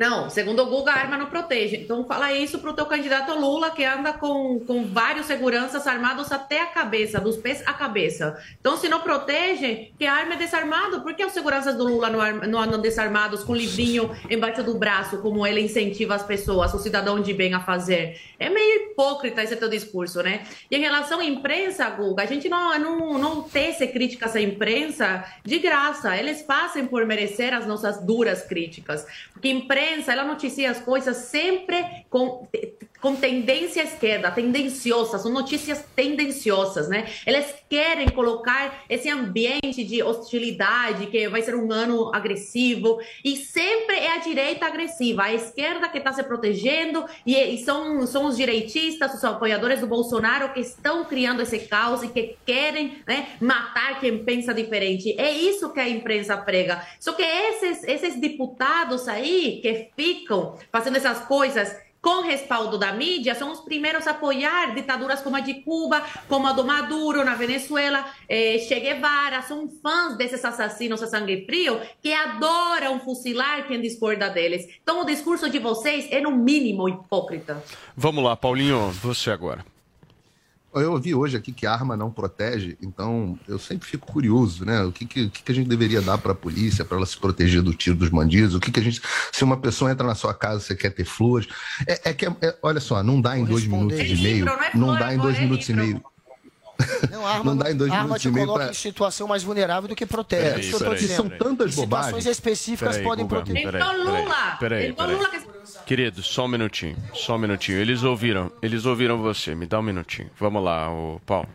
Não, 0.00 0.30
segundo 0.30 0.62
o 0.62 0.66
Guga, 0.66 0.92
a 0.92 0.94
arma 0.94 1.18
não 1.18 1.26
protege. 1.26 1.76
Então 1.76 2.06
fala 2.06 2.32
isso 2.32 2.58
pro 2.58 2.72
teu 2.72 2.86
candidato 2.86 3.38
Lula, 3.38 3.70
que 3.70 3.84
anda 3.84 4.14
com, 4.14 4.58
com 4.60 4.86
vários 4.86 5.26
seguranças 5.26 5.86
armados 5.86 6.32
até 6.32 6.62
a 6.62 6.66
cabeça, 6.68 7.20
dos 7.20 7.36
pés 7.36 7.62
à 7.66 7.74
cabeça. 7.74 8.42
Então, 8.58 8.78
se 8.78 8.88
não 8.88 9.00
protege, 9.00 9.92
que 9.98 10.06
a 10.06 10.14
arma 10.14 10.32
é 10.32 10.36
desarmado. 10.38 11.02
Por 11.02 11.12
que 11.12 11.22
os 11.22 11.34
seguranças 11.34 11.76
do 11.76 11.84
Lula 11.84 12.08
não, 12.08 12.48
não 12.48 12.58
andam 12.58 12.80
desarmados 12.80 13.44
com 13.44 13.54
livrinho 13.54 14.10
embaixo 14.30 14.62
do 14.62 14.72
braço, 14.78 15.18
como 15.18 15.46
ele 15.46 15.60
incentiva 15.60 16.14
as 16.14 16.22
pessoas, 16.22 16.72
o 16.72 16.78
cidadão 16.78 17.20
de 17.20 17.34
bem 17.34 17.52
a 17.52 17.60
fazer? 17.60 18.18
É 18.38 18.48
meio 18.48 18.92
hipócrita 18.92 19.42
esse 19.42 19.54
teu 19.56 19.68
discurso, 19.68 20.22
né? 20.22 20.44
E 20.70 20.76
em 20.76 20.80
relação 20.80 21.20
à 21.20 21.24
imprensa, 21.26 21.90
Guga, 21.90 22.22
a 22.22 22.26
gente 22.26 22.48
não, 22.48 22.78
não, 22.78 23.18
não 23.18 23.42
tece 23.42 23.86
críticas 23.88 24.34
à 24.34 24.40
imprensa 24.40 25.26
de 25.44 25.58
graça. 25.58 26.16
Eles 26.16 26.40
fazem 26.40 26.86
por 26.86 27.04
merecer 27.04 27.52
as 27.52 27.66
nossas 27.66 28.02
duras 28.02 28.40
críticas. 28.40 29.04
A 29.42 29.48
imprensa, 29.48 30.12
ela 30.12 30.24
noticia 30.24 30.70
as 30.70 30.80
coisas 30.80 31.16
sempre 31.16 32.04
com, 32.08 32.46
com 33.00 33.16
tendência 33.16 33.82
à 33.82 33.84
esquerda, 33.84 34.30
tendenciosas, 34.30 35.22
são 35.22 35.32
notícias 35.32 35.84
tendenciosas, 35.96 36.88
né? 36.88 37.08
Eles 37.26 37.54
querem 37.68 38.08
colocar 38.08 38.84
esse 38.88 39.08
ambiente 39.08 39.82
de 39.84 40.02
hostilidade, 40.02 41.06
que 41.06 41.28
vai 41.28 41.40
ser 41.40 41.54
um 41.54 41.72
ano 41.72 42.14
agressivo, 42.14 42.98
e 43.24 43.36
sempre 43.36 43.96
é 43.96 44.14
a 44.14 44.18
direita 44.18 44.66
agressiva, 44.66 45.24
a 45.24 45.34
esquerda 45.34 45.88
que 45.88 45.98
está 45.98 46.12
se 46.12 46.22
protegendo, 46.22 47.04
e, 47.24 47.36
e 47.36 47.58
são, 47.64 48.06
são 48.06 48.26
os 48.26 48.36
direitistas, 48.36 49.14
os 49.14 49.24
apoiadores 49.24 49.80
do 49.80 49.86
Bolsonaro 49.86 50.52
que 50.52 50.60
estão 50.60 51.04
criando 51.04 51.40
esse 51.40 51.60
caos 51.60 52.02
e 52.02 52.08
que 52.08 52.36
querem 52.44 52.98
né, 53.06 53.28
matar 53.40 53.98
quem 53.98 54.24
pensa 54.24 54.52
diferente. 54.52 55.14
É 55.18 55.30
isso 55.30 55.72
que 55.72 55.80
a 55.80 55.88
imprensa 55.88 56.36
prega. 56.36 56.84
Só 56.98 57.12
que 57.12 57.22
esses, 57.22 57.82
esses 57.84 58.20
deputados 58.20 59.08
aí 59.08 59.60
que 59.62 59.88
ficam 59.96 60.58
fazendo 60.70 60.96
essas 60.96 61.20
coisas 61.20 61.74
com 62.00 62.22
respaldo 62.22 62.78
da 62.78 62.92
mídia, 62.92 63.34
são 63.34 63.52
os 63.52 63.60
primeiros 63.60 64.06
a 64.06 64.12
apoiar 64.12 64.74
ditaduras 64.74 65.20
como 65.20 65.36
a 65.36 65.40
de 65.40 65.54
Cuba, 65.62 66.02
como 66.28 66.46
a 66.46 66.52
do 66.52 66.64
Maduro 66.64 67.24
na 67.24 67.34
Venezuela, 67.34 68.04
eh, 68.28 68.58
Che 68.58 68.80
Guevara, 68.80 69.42
são 69.42 69.68
fãs 69.82 70.16
desses 70.16 70.44
assassinos 70.44 71.02
a 71.02 71.06
sangue 71.06 71.44
frio 71.44 71.80
que 72.02 72.12
adoram 72.12 73.00
fuzilar 73.00 73.66
quem 73.66 73.80
discorda 73.80 74.30
deles. 74.30 74.66
Então 74.82 75.02
o 75.02 75.04
discurso 75.04 75.50
de 75.50 75.58
vocês 75.58 76.08
é 76.10 76.20
no 76.20 76.30
mínimo 76.30 76.88
hipócrita. 76.88 77.62
Vamos 77.96 78.24
lá, 78.24 78.36
Paulinho, 78.36 78.90
você 78.90 79.30
agora. 79.30 79.64
Eu 80.72 80.92
ouvi 80.92 81.14
hoje 81.14 81.36
aqui 81.36 81.50
que 81.52 81.66
arma 81.66 81.96
não 81.96 82.10
protege, 82.12 82.76
então 82.80 83.36
eu 83.48 83.58
sempre 83.58 83.88
fico 83.88 84.06
curioso, 84.06 84.64
né? 84.64 84.82
O 84.84 84.92
que, 84.92 85.04
que, 85.04 85.28
que 85.28 85.50
a 85.50 85.54
gente 85.54 85.68
deveria 85.68 86.00
dar 86.00 86.16
para 86.18 86.30
a 86.32 86.34
polícia 86.34 86.84
para 86.84 86.96
ela 86.96 87.06
se 87.06 87.18
proteger 87.18 87.60
do 87.60 87.74
tiro 87.74 87.96
dos 87.96 88.08
bandidos? 88.08 88.54
O 88.54 88.60
que, 88.60 88.70
que 88.70 88.78
a 88.78 88.82
gente. 88.82 89.02
Se 89.32 89.42
uma 89.42 89.56
pessoa 89.56 89.90
entra 89.90 90.06
na 90.06 90.14
sua 90.14 90.32
casa, 90.32 90.60
você 90.60 90.76
quer 90.76 90.90
ter 90.90 91.04
flores. 91.04 91.48
É, 91.86 92.10
é 92.10 92.12
que, 92.14 92.24
é- 92.26 92.58
olha 92.62 92.78
só, 92.80 93.02
não 93.02 93.20
dá 93.20 93.36
em 93.36 93.44
dois 93.44 93.66
minutos 93.66 93.98
É 93.98 94.06
e 94.06 94.22
meio. 94.22 94.46
não 94.74 94.94
é 94.96 94.98
dá 95.00 95.12
em 95.12 95.18
é 95.18 95.20
dois 95.20 95.34
livro. 95.34 95.48
minutos 95.48 95.68
e 95.68 95.74
meio. 95.74 96.02
Não, 97.10 97.26
arma, 97.26 97.44
Não 97.44 97.56
dá 97.56 97.70
em 97.70 97.76
dois 97.76 97.90
a 97.90 97.94
arma 97.94 98.04
minutos 98.04 98.22
te 98.22 98.28
e 98.28 98.32
coloca 98.32 98.60
pra- 98.64 98.70
em 98.70 98.74
situação 98.74 99.28
mais 99.28 99.42
vulnerável 99.42 99.88
do 99.88 99.96
que 99.96 100.06
protege. 100.06 100.42
Peraí, 100.42 100.56
é 100.56 100.60
isso 100.60 100.68
que 100.70 100.74
eu 100.74 100.78
tô 100.78 100.84
peraí. 100.86 101.00
dizendo. 101.00 101.16
São 101.16 101.28
tantas 101.30 101.68
Em 101.68 101.70
Situações 101.80 102.06
bobagens. 102.12 102.26
específicas 102.26 102.96
Peraí, 102.96 103.04
podem 103.08 103.26
Guga, 103.26 103.36
proteger. 103.42 103.62
peraí, 103.70 103.80
Então, 103.82 104.04
peraí, 104.04 104.22
Lula, 104.22 104.56
peraí, 104.60 104.88
então 104.90 105.06
peraí. 105.06 105.40
Querido, 105.86 106.22
só 106.22 106.44
um 106.44 106.48
minutinho, 106.48 106.96
só 107.14 107.34
um 107.34 107.38
minutinho. 107.38 107.78
Eles 107.78 108.02
ouviram, 108.04 108.50
eles 108.62 108.84
ouviram 108.86 109.18
você. 109.18 109.54
Me 109.54 109.66
dá 109.66 109.78
um 109.80 109.82
minutinho. 109.82 110.30
Vamos 110.38 110.62
lá, 110.62 110.88
o 110.90 111.20
Paulo. 111.26 111.48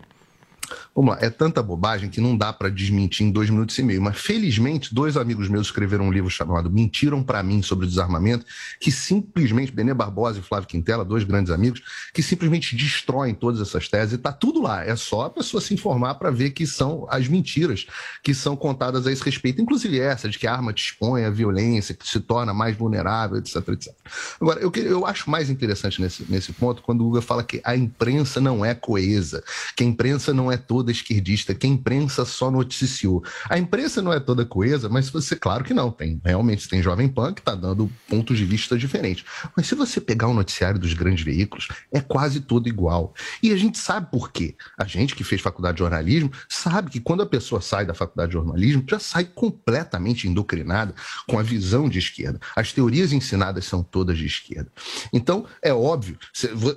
Vamos 0.96 1.14
lá, 1.14 1.20
é 1.22 1.30
tanta 1.30 1.62
bobagem 1.62 2.10
que 2.10 2.22
não 2.22 2.38
dá 2.38 2.54
para 2.54 2.70
desmentir 2.70 3.28
em 3.28 3.30
dois 3.30 3.50
minutos 3.50 3.78
e 3.78 3.84
meio. 3.84 4.02
Mas 4.02 4.18
felizmente, 4.18 4.96
dois 4.96 5.18
amigos 5.18 5.50
meus 5.50 5.68
escreveram 5.68 6.06
um 6.06 6.12
livro 6.12 6.30
chamado 6.30 6.72
Mentiram 6.72 7.22
para 7.22 7.44
mim 7.44 7.62
sobre 7.62 7.86
o 7.86 7.90
desarmamento, 7.90 8.46
que 8.80 8.90
simplesmente, 8.90 9.74
Benê 9.74 9.94
Barbosa 9.94 10.40
e 10.40 10.42
Flávio 10.42 10.70
Quintela, 10.70 11.04
dois 11.04 11.26
grandes 11.26 11.52
amigos, 11.52 11.82
que 12.14 12.24
simplesmente 12.24 12.78
destroem 12.78 13.36
todas 13.36 13.60
essas 13.60 13.90
teses. 13.90 14.14
E 14.14 14.18
tá 14.18 14.32
tudo 14.32 14.62
lá. 14.62 14.86
É 14.86 14.96
só 14.96 15.24
a 15.24 15.30
pessoa 15.30 15.60
se 15.60 15.74
informar 15.74 16.16
para 16.16 16.32
ver 16.32 16.52
que 16.52 16.66
são 16.66 17.06
as 17.10 17.28
mentiras 17.28 17.86
que 18.24 18.34
são 18.34 18.56
contadas 18.56 19.06
a 19.06 19.12
esse 19.12 19.22
respeito. 19.22 19.62
Inclusive 19.62 20.00
essa 20.00 20.30
de 20.30 20.40
que 20.40 20.48
a 20.48 20.54
arma 20.54 20.72
te 20.72 20.86
expõe 20.86 21.26
à 21.26 21.30
violência, 21.30 21.94
que 21.94 22.08
se 22.08 22.22
torna 22.22 22.54
mais 22.54 22.74
vulnerável, 22.78 23.38
etc, 23.38 23.56
etc. 23.68 23.94
Agora, 24.40 24.62
eu, 24.62 24.72
eu 24.74 25.06
acho 25.06 25.30
mais 25.30 25.50
interessante 25.50 26.02
nesse, 26.02 26.26
nesse 26.30 26.54
ponto 26.54 26.82
quando 26.82 27.02
o 27.02 27.10
Lula 27.10 27.22
fala 27.22 27.44
que 27.44 27.60
a 27.66 27.76
imprensa 27.76 28.40
não 28.40 28.64
é 28.64 28.74
coesa, 28.74 29.44
que 29.76 29.84
a 29.84 29.86
imprensa 29.86 30.34
não 30.34 30.50
é 30.50 30.56
toda 30.56 30.85
esquerdista, 30.92 31.54
que 31.54 31.68
a 31.68 31.70
imprensa 31.70 32.26
só 32.26 32.50
noticiou. 32.52 33.24
A 33.50 33.58
imprensa 33.58 34.02
não 34.02 34.14
é 34.14 34.20
toda 34.20 34.46
coesa, 34.46 34.90
mas 34.90 35.10
você, 35.10 35.36
claro 35.36 35.64
que 35.64 35.74
não, 35.74 35.92
tem. 35.92 36.20
Realmente 36.24 36.68
tem 36.68 36.82
Jovem 36.82 37.08
Pan 37.08 37.34
que 37.34 37.42
está 37.42 37.56
dando 37.56 37.92
pontos 38.08 38.38
de 38.38 38.46
vista 38.46 38.78
diferentes. 38.78 39.26
Mas 39.56 39.68
se 39.68 39.76
você 39.76 40.00
pegar 40.00 40.28
o 40.28 40.34
noticiário 40.34 40.80
dos 40.80 40.94
grandes 40.94 41.24
veículos, 41.24 41.68
é 41.92 42.02
quase 42.02 42.42
todo 42.42 42.68
igual. 42.68 43.14
E 43.42 43.52
a 43.52 43.58
gente 43.58 43.78
sabe 43.78 44.10
por 44.12 44.32
quê. 44.32 44.56
A 44.78 44.86
gente 44.86 45.16
que 45.16 45.24
fez 45.24 45.42
faculdade 45.42 45.78
de 45.78 45.80
jornalismo 45.80 46.32
sabe 46.50 46.90
que 46.90 47.00
quando 47.00 47.24
a 47.24 47.26
pessoa 47.26 47.62
sai 47.62 47.86
da 47.86 47.94
faculdade 47.94 48.30
de 48.30 48.34
jornalismo, 48.34 48.84
já 48.90 49.00
sai 49.00 49.26
completamente 49.26 50.28
endocrinada 50.28 50.94
com 51.28 51.40
a 51.40 51.44
visão 51.44 51.90
de 51.90 52.00
esquerda. 52.00 52.40
As 52.56 52.72
teorias 52.72 53.12
ensinadas 53.12 53.66
são 53.66 53.84
todas 53.84 54.18
de 54.18 54.26
esquerda. 54.26 54.72
Então, 55.12 55.46
é 55.62 55.74
óbvio, 55.74 56.18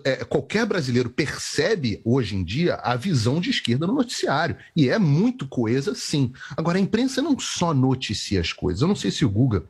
é, 0.04 0.24
qualquer 0.24 0.66
brasileiro 0.66 1.10
percebe 1.10 2.00
hoje 2.04 2.36
em 2.36 2.44
dia 2.44 2.76
a 2.76 2.96
visão 2.96 3.40
de 3.40 3.50
esquerda 3.50 3.86
no 3.86 3.94
noticiário. 3.98 4.56
E 4.74 4.88
é 4.88 4.98
muito 4.98 5.46
coesa, 5.46 5.94
sim. 5.94 6.32
Agora, 6.56 6.78
a 6.78 6.80
imprensa 6.80 7.20
não 7.20 7.38
só 7.38 7.74
noticia 7.74 8.40
as 8.40 8.52
coisas. 8.52 8.82
Eu 8.82 8.88
não 8.88 8.96
sei 8.96 9.10
se 9.10 9.24
o 9.24 9.30
Guga 9.30 9.64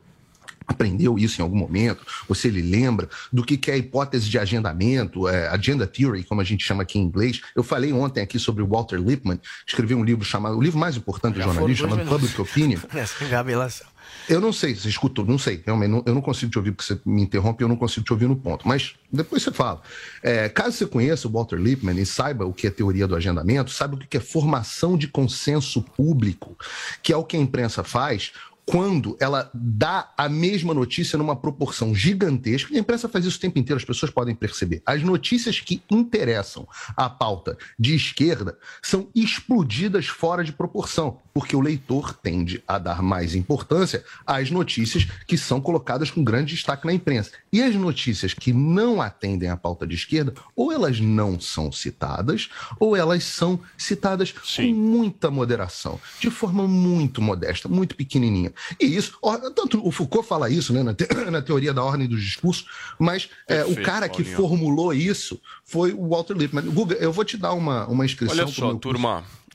aprendeu 0.69 1.17
isso 1.17 1.41
em 1.41 1.43
algum 1.43 1.57
momento, 1.57 2.05
ou 2.27 2.35
se 2.35 2.47
ele 2.47 2.61
lembra 2.61 3.09
do 3.33 3.43
que, 3.43 3.57
que 3.57 3.71
é 3.71 3.73
a 3.73 3.77
hipótese 3.77 4.29
de 4.29 4.37
agendamento, 4.37 5.27
é, 5.27 5.47
agenda 5.47 5.87
theory, 5.87 6.23
como 6.23 6.39
a 6.41 6.43
gente 6.43 6.63
chama 6.63 6.83
aqui 6.83 6.99
em 6.99 7.01
inglês. 7.01 7.41
Eu 7.55 7.63
falei 7.63 7.91
ontem 7.91 8.21
aqui 8.21 8.37
sobre 8.37 8.61
o 8.61 8.67
Walter 8.67 8.97
Lippmann, 9.01 9.39
escreveu 9.67 9.97
um 9.97 10.03
livro 10.03 10.23
chamado, 10.23 10.55
o 10.57 10.61
livro 10.61 10.79
mais 10.79 10.95
importante 10.95 11.35
do 11.35 11.41
jornalismo, 11.41 11.87
chamado 11.87 12.05
minutos. 12.05 12.31
Public 12.31 12.41
Opinion. 12.41 12.79
Nessa 12.93 13.23
engabelação. 13.25 13.87
Eu 14.27 14.41
não 14.41 14.51
sei, 14.53 14.75
você 14.75 14.89
escutou, 14.89 15.25
não 15.25 15.37
sei, 15.37 15.61
realmente, 15.65 15.89
não- 15.89 16.03
eu 16.05 16.13
não 16.15 16.21
consigo 16.21 16.51
te 16.51 16.57
ouvir 16.57 16.71
porque 16.71 16.83
você 16.93 16.99
me 17.05 17.21
interrompe, 17.21 17.63
eu 17.63 17.67
não 17.67 17.75
consigo 17.75 18.05
te 18.05 18.11
ouvir 18.13 18.27
no 18.27 18.35
ponto, 18.35 18.67
mas 18.67 18.93
depois 19.11 19.41
você 19.43 19.51
fala. 19.51 19.81
É, 20.23 20.49
caso 20.49 20.71
você 20.77 20.85
conheça 20.85 21.27
o 21.27 21.31
Walter 21.31 21.57
Lippmann 21.57 21.97
e 21.99 22.05
saiba 22.05 22.45
o 22.45 22.53
que 22.53 22.67
é 22.67 22.69
teoria 22.71 23.07
do 23.07 23.15
agendamento, 23.15 23.71
saiba 23.71 23.95
o 23.95 23.97
que 23.99 24.17
é 24.17 24.19
formação 24.19 24.97
de 24.97 25.07
consenso 25.07 25.81
público, 25.81 26.55
que 27.03 27.13
é 27.13 27.17
o 27.17 27.23
que 27.23 27.37
a 27.37 27.39
imprensa 27.39 27.83
faz 27.83 28.31
quando 28.69 29.17
ela 29.19 29.49
dá 29.51 30.13
a 30.15 30.29
mesma 30.29 30.75
notícia 30.75 31.17
numa 31.17 31.35
proporção 31.35 31.95
gigantesca, 31.95 32.71
e 32.71 32.77
a 32.77 32.79
imprensa 32.79 33.09
faz 33.09 33.25
isso 33.25 33.37
o 33.37 33.41
tempo 33.41 33.57
inteiro, 33.57 33.79
as 33.79 33.85
pessoas 33.85 34.11
podem 34.11 34.35
perceber. 34.35 34.83
As 34.85 35.01
notícias 35.01 35.59
que 35.59 35.81
interessam 35.89 36.67
à 36.95 37.09
pauta 37.09 37.57
de 37.79 37.95
esquerda 37.95 38.59
são 38.79 39.09
explodidas 39.15 40.05
fora 40.05 40.43
de 40.43 40.53
proporção, 40.53 41.17
porque 41.33 41.55
o 41.55 41.61
leitor 41.61 42.13
tende 42.13 42.63
a 42.67 42.77
dar 42.77 43.01
mais 43.01 43.35
importância 43.35 44.03
às 44.25 44.49
notícias 44.51 45.07
que 45.27 45.37
são 45.37 45.61
colocadas 45.61 46.11
com 46.11 46.23
grande 46.23 46.53
destaque 46.53 46.85
na 46.85 46.93
imprensa. 46.93 47.31
E 47.51 47.61
as 47.61 47.75
notícias 47.75 48.33
que 48.33 48.51
não 48.53 49.01
atendem 49.01 49.49
à 49.49 49.57
pauta 49.57 49.85
de 49.85 49.95
esquerda, 49.95 50.33
ou 50.55 50.71
elas 50.71 50.99
não 50.99 51.39
são 51.39 51.71
citadas, 51.71 52.49
ou 52.79 52.95
elas 52.95 53.23
são 53.23 53.59
citadas 53.77 54.31
com 54.31 54.73
muita 54.73 55.29
moderação, 55.31 55.99
de 56.19 56.29
forma 56.29 56.67
muito 56.67 57.21
modesta, 57.21 57.67
muito 57.67 57.95
pequenininha. 57.95 58.53
E 58.79 58.85
isso, 58.85 59.17
tanto 59.55 59.85
o 59.85 59.91
Foucault 59.91 60.27
fala 60.27 60.49
isso 60.49 60.73
né, 60.73 60.83
na, 60.83 60.93
te- 60.93 61.07
na 61.31 61.41
teoria 61.41 61.73
da 61.73 61.83
ordem 61.83 62.07
dos 62.07 62.23
discursos, 62.23 62.65
mas 62.97 63.29
é, 63.47 63.61
o 63.63 63.67
Perfeito, 63.67 63.85
cara 63.85 64.09
que 64.09 64.23
Paulinho. 64.23 64.35
formulou 64.37 64.93
isso 64.93 65.39
foi 65.63 65.93
o 65.93 66.09
Walter 66.09 66.33
Lippmann. 66.35 66.65
Guga, 66.71 66.95
eu 66.95 67.11
vou 67.11 67.23
te 67.23 67.37
dar 67.37 67.53
uma, 67.53 67.85
uma 67.87 68.05
inscrição 68.05 68.37
Olha 68.37 68.47
só, 68.47 68.67
meu 68.67 68.79
curso. 68.79 69.01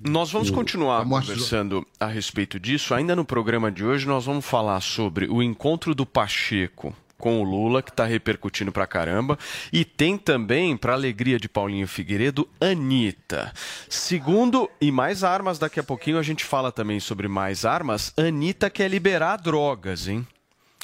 Nós 0.02 0.30
vamos 0.30 0.50
o- 0.50 0.52
continuar 0.52 1.04
conversando 1.04 1.86
a 1.98 2.06
respeito 2.06 2.58
disso. 2.58 2.94
Ainda 2.94 3.14
no 3.16 3.24
programa 3.24 3.70
de 3.70 3.84
hoje, 3.84 4.06
nós 4.06 4.24
vamos 4.26 4.44
falar 4.44 4.80
sobre 4.80 5.26
o 5.26 5.42
encontro 5.42 5.94
do 5.94 6.04
Pacheco 6.04 6.94
com 7.16 7.40
o 7.40 7.44
Lula, 7.44 7.80
que 7.82 7.90
está 7.90 8.04
repercutindo 8.04 8.70
pra 8.70 8.86
caramba. 8.86 9.38
E 9.72 9.82
tem 9.84 10.18
também, 10.18 10.76
para 10.76 10.92
alegria 10.92 11.38
de 11.38 11.48
Paulinho 11.48 11.86
Figueiredo, 11.88 12.46
Anitta. 12.60 13.52
Segundo, 13.88 14.68
e 14.80 14.90
mais 14.90 15.24
armas, 15.24 15.58
daqui 15.58 15.80
a 15.80 15.84
pouquinho 15.84 16.18
a 16.18 16.22
gente 16.22 16.44
fala 16.44 16.70
também 16.70 17.00
sobre 17.00 17.26
mais 17.28 17.64
armas. 17.64 18.12
Anitta 18.18 18.68
quer 18.68 18.88
liberar 18.90 19.36
drogas, 19.38 20.06
hein? 20.08 20.26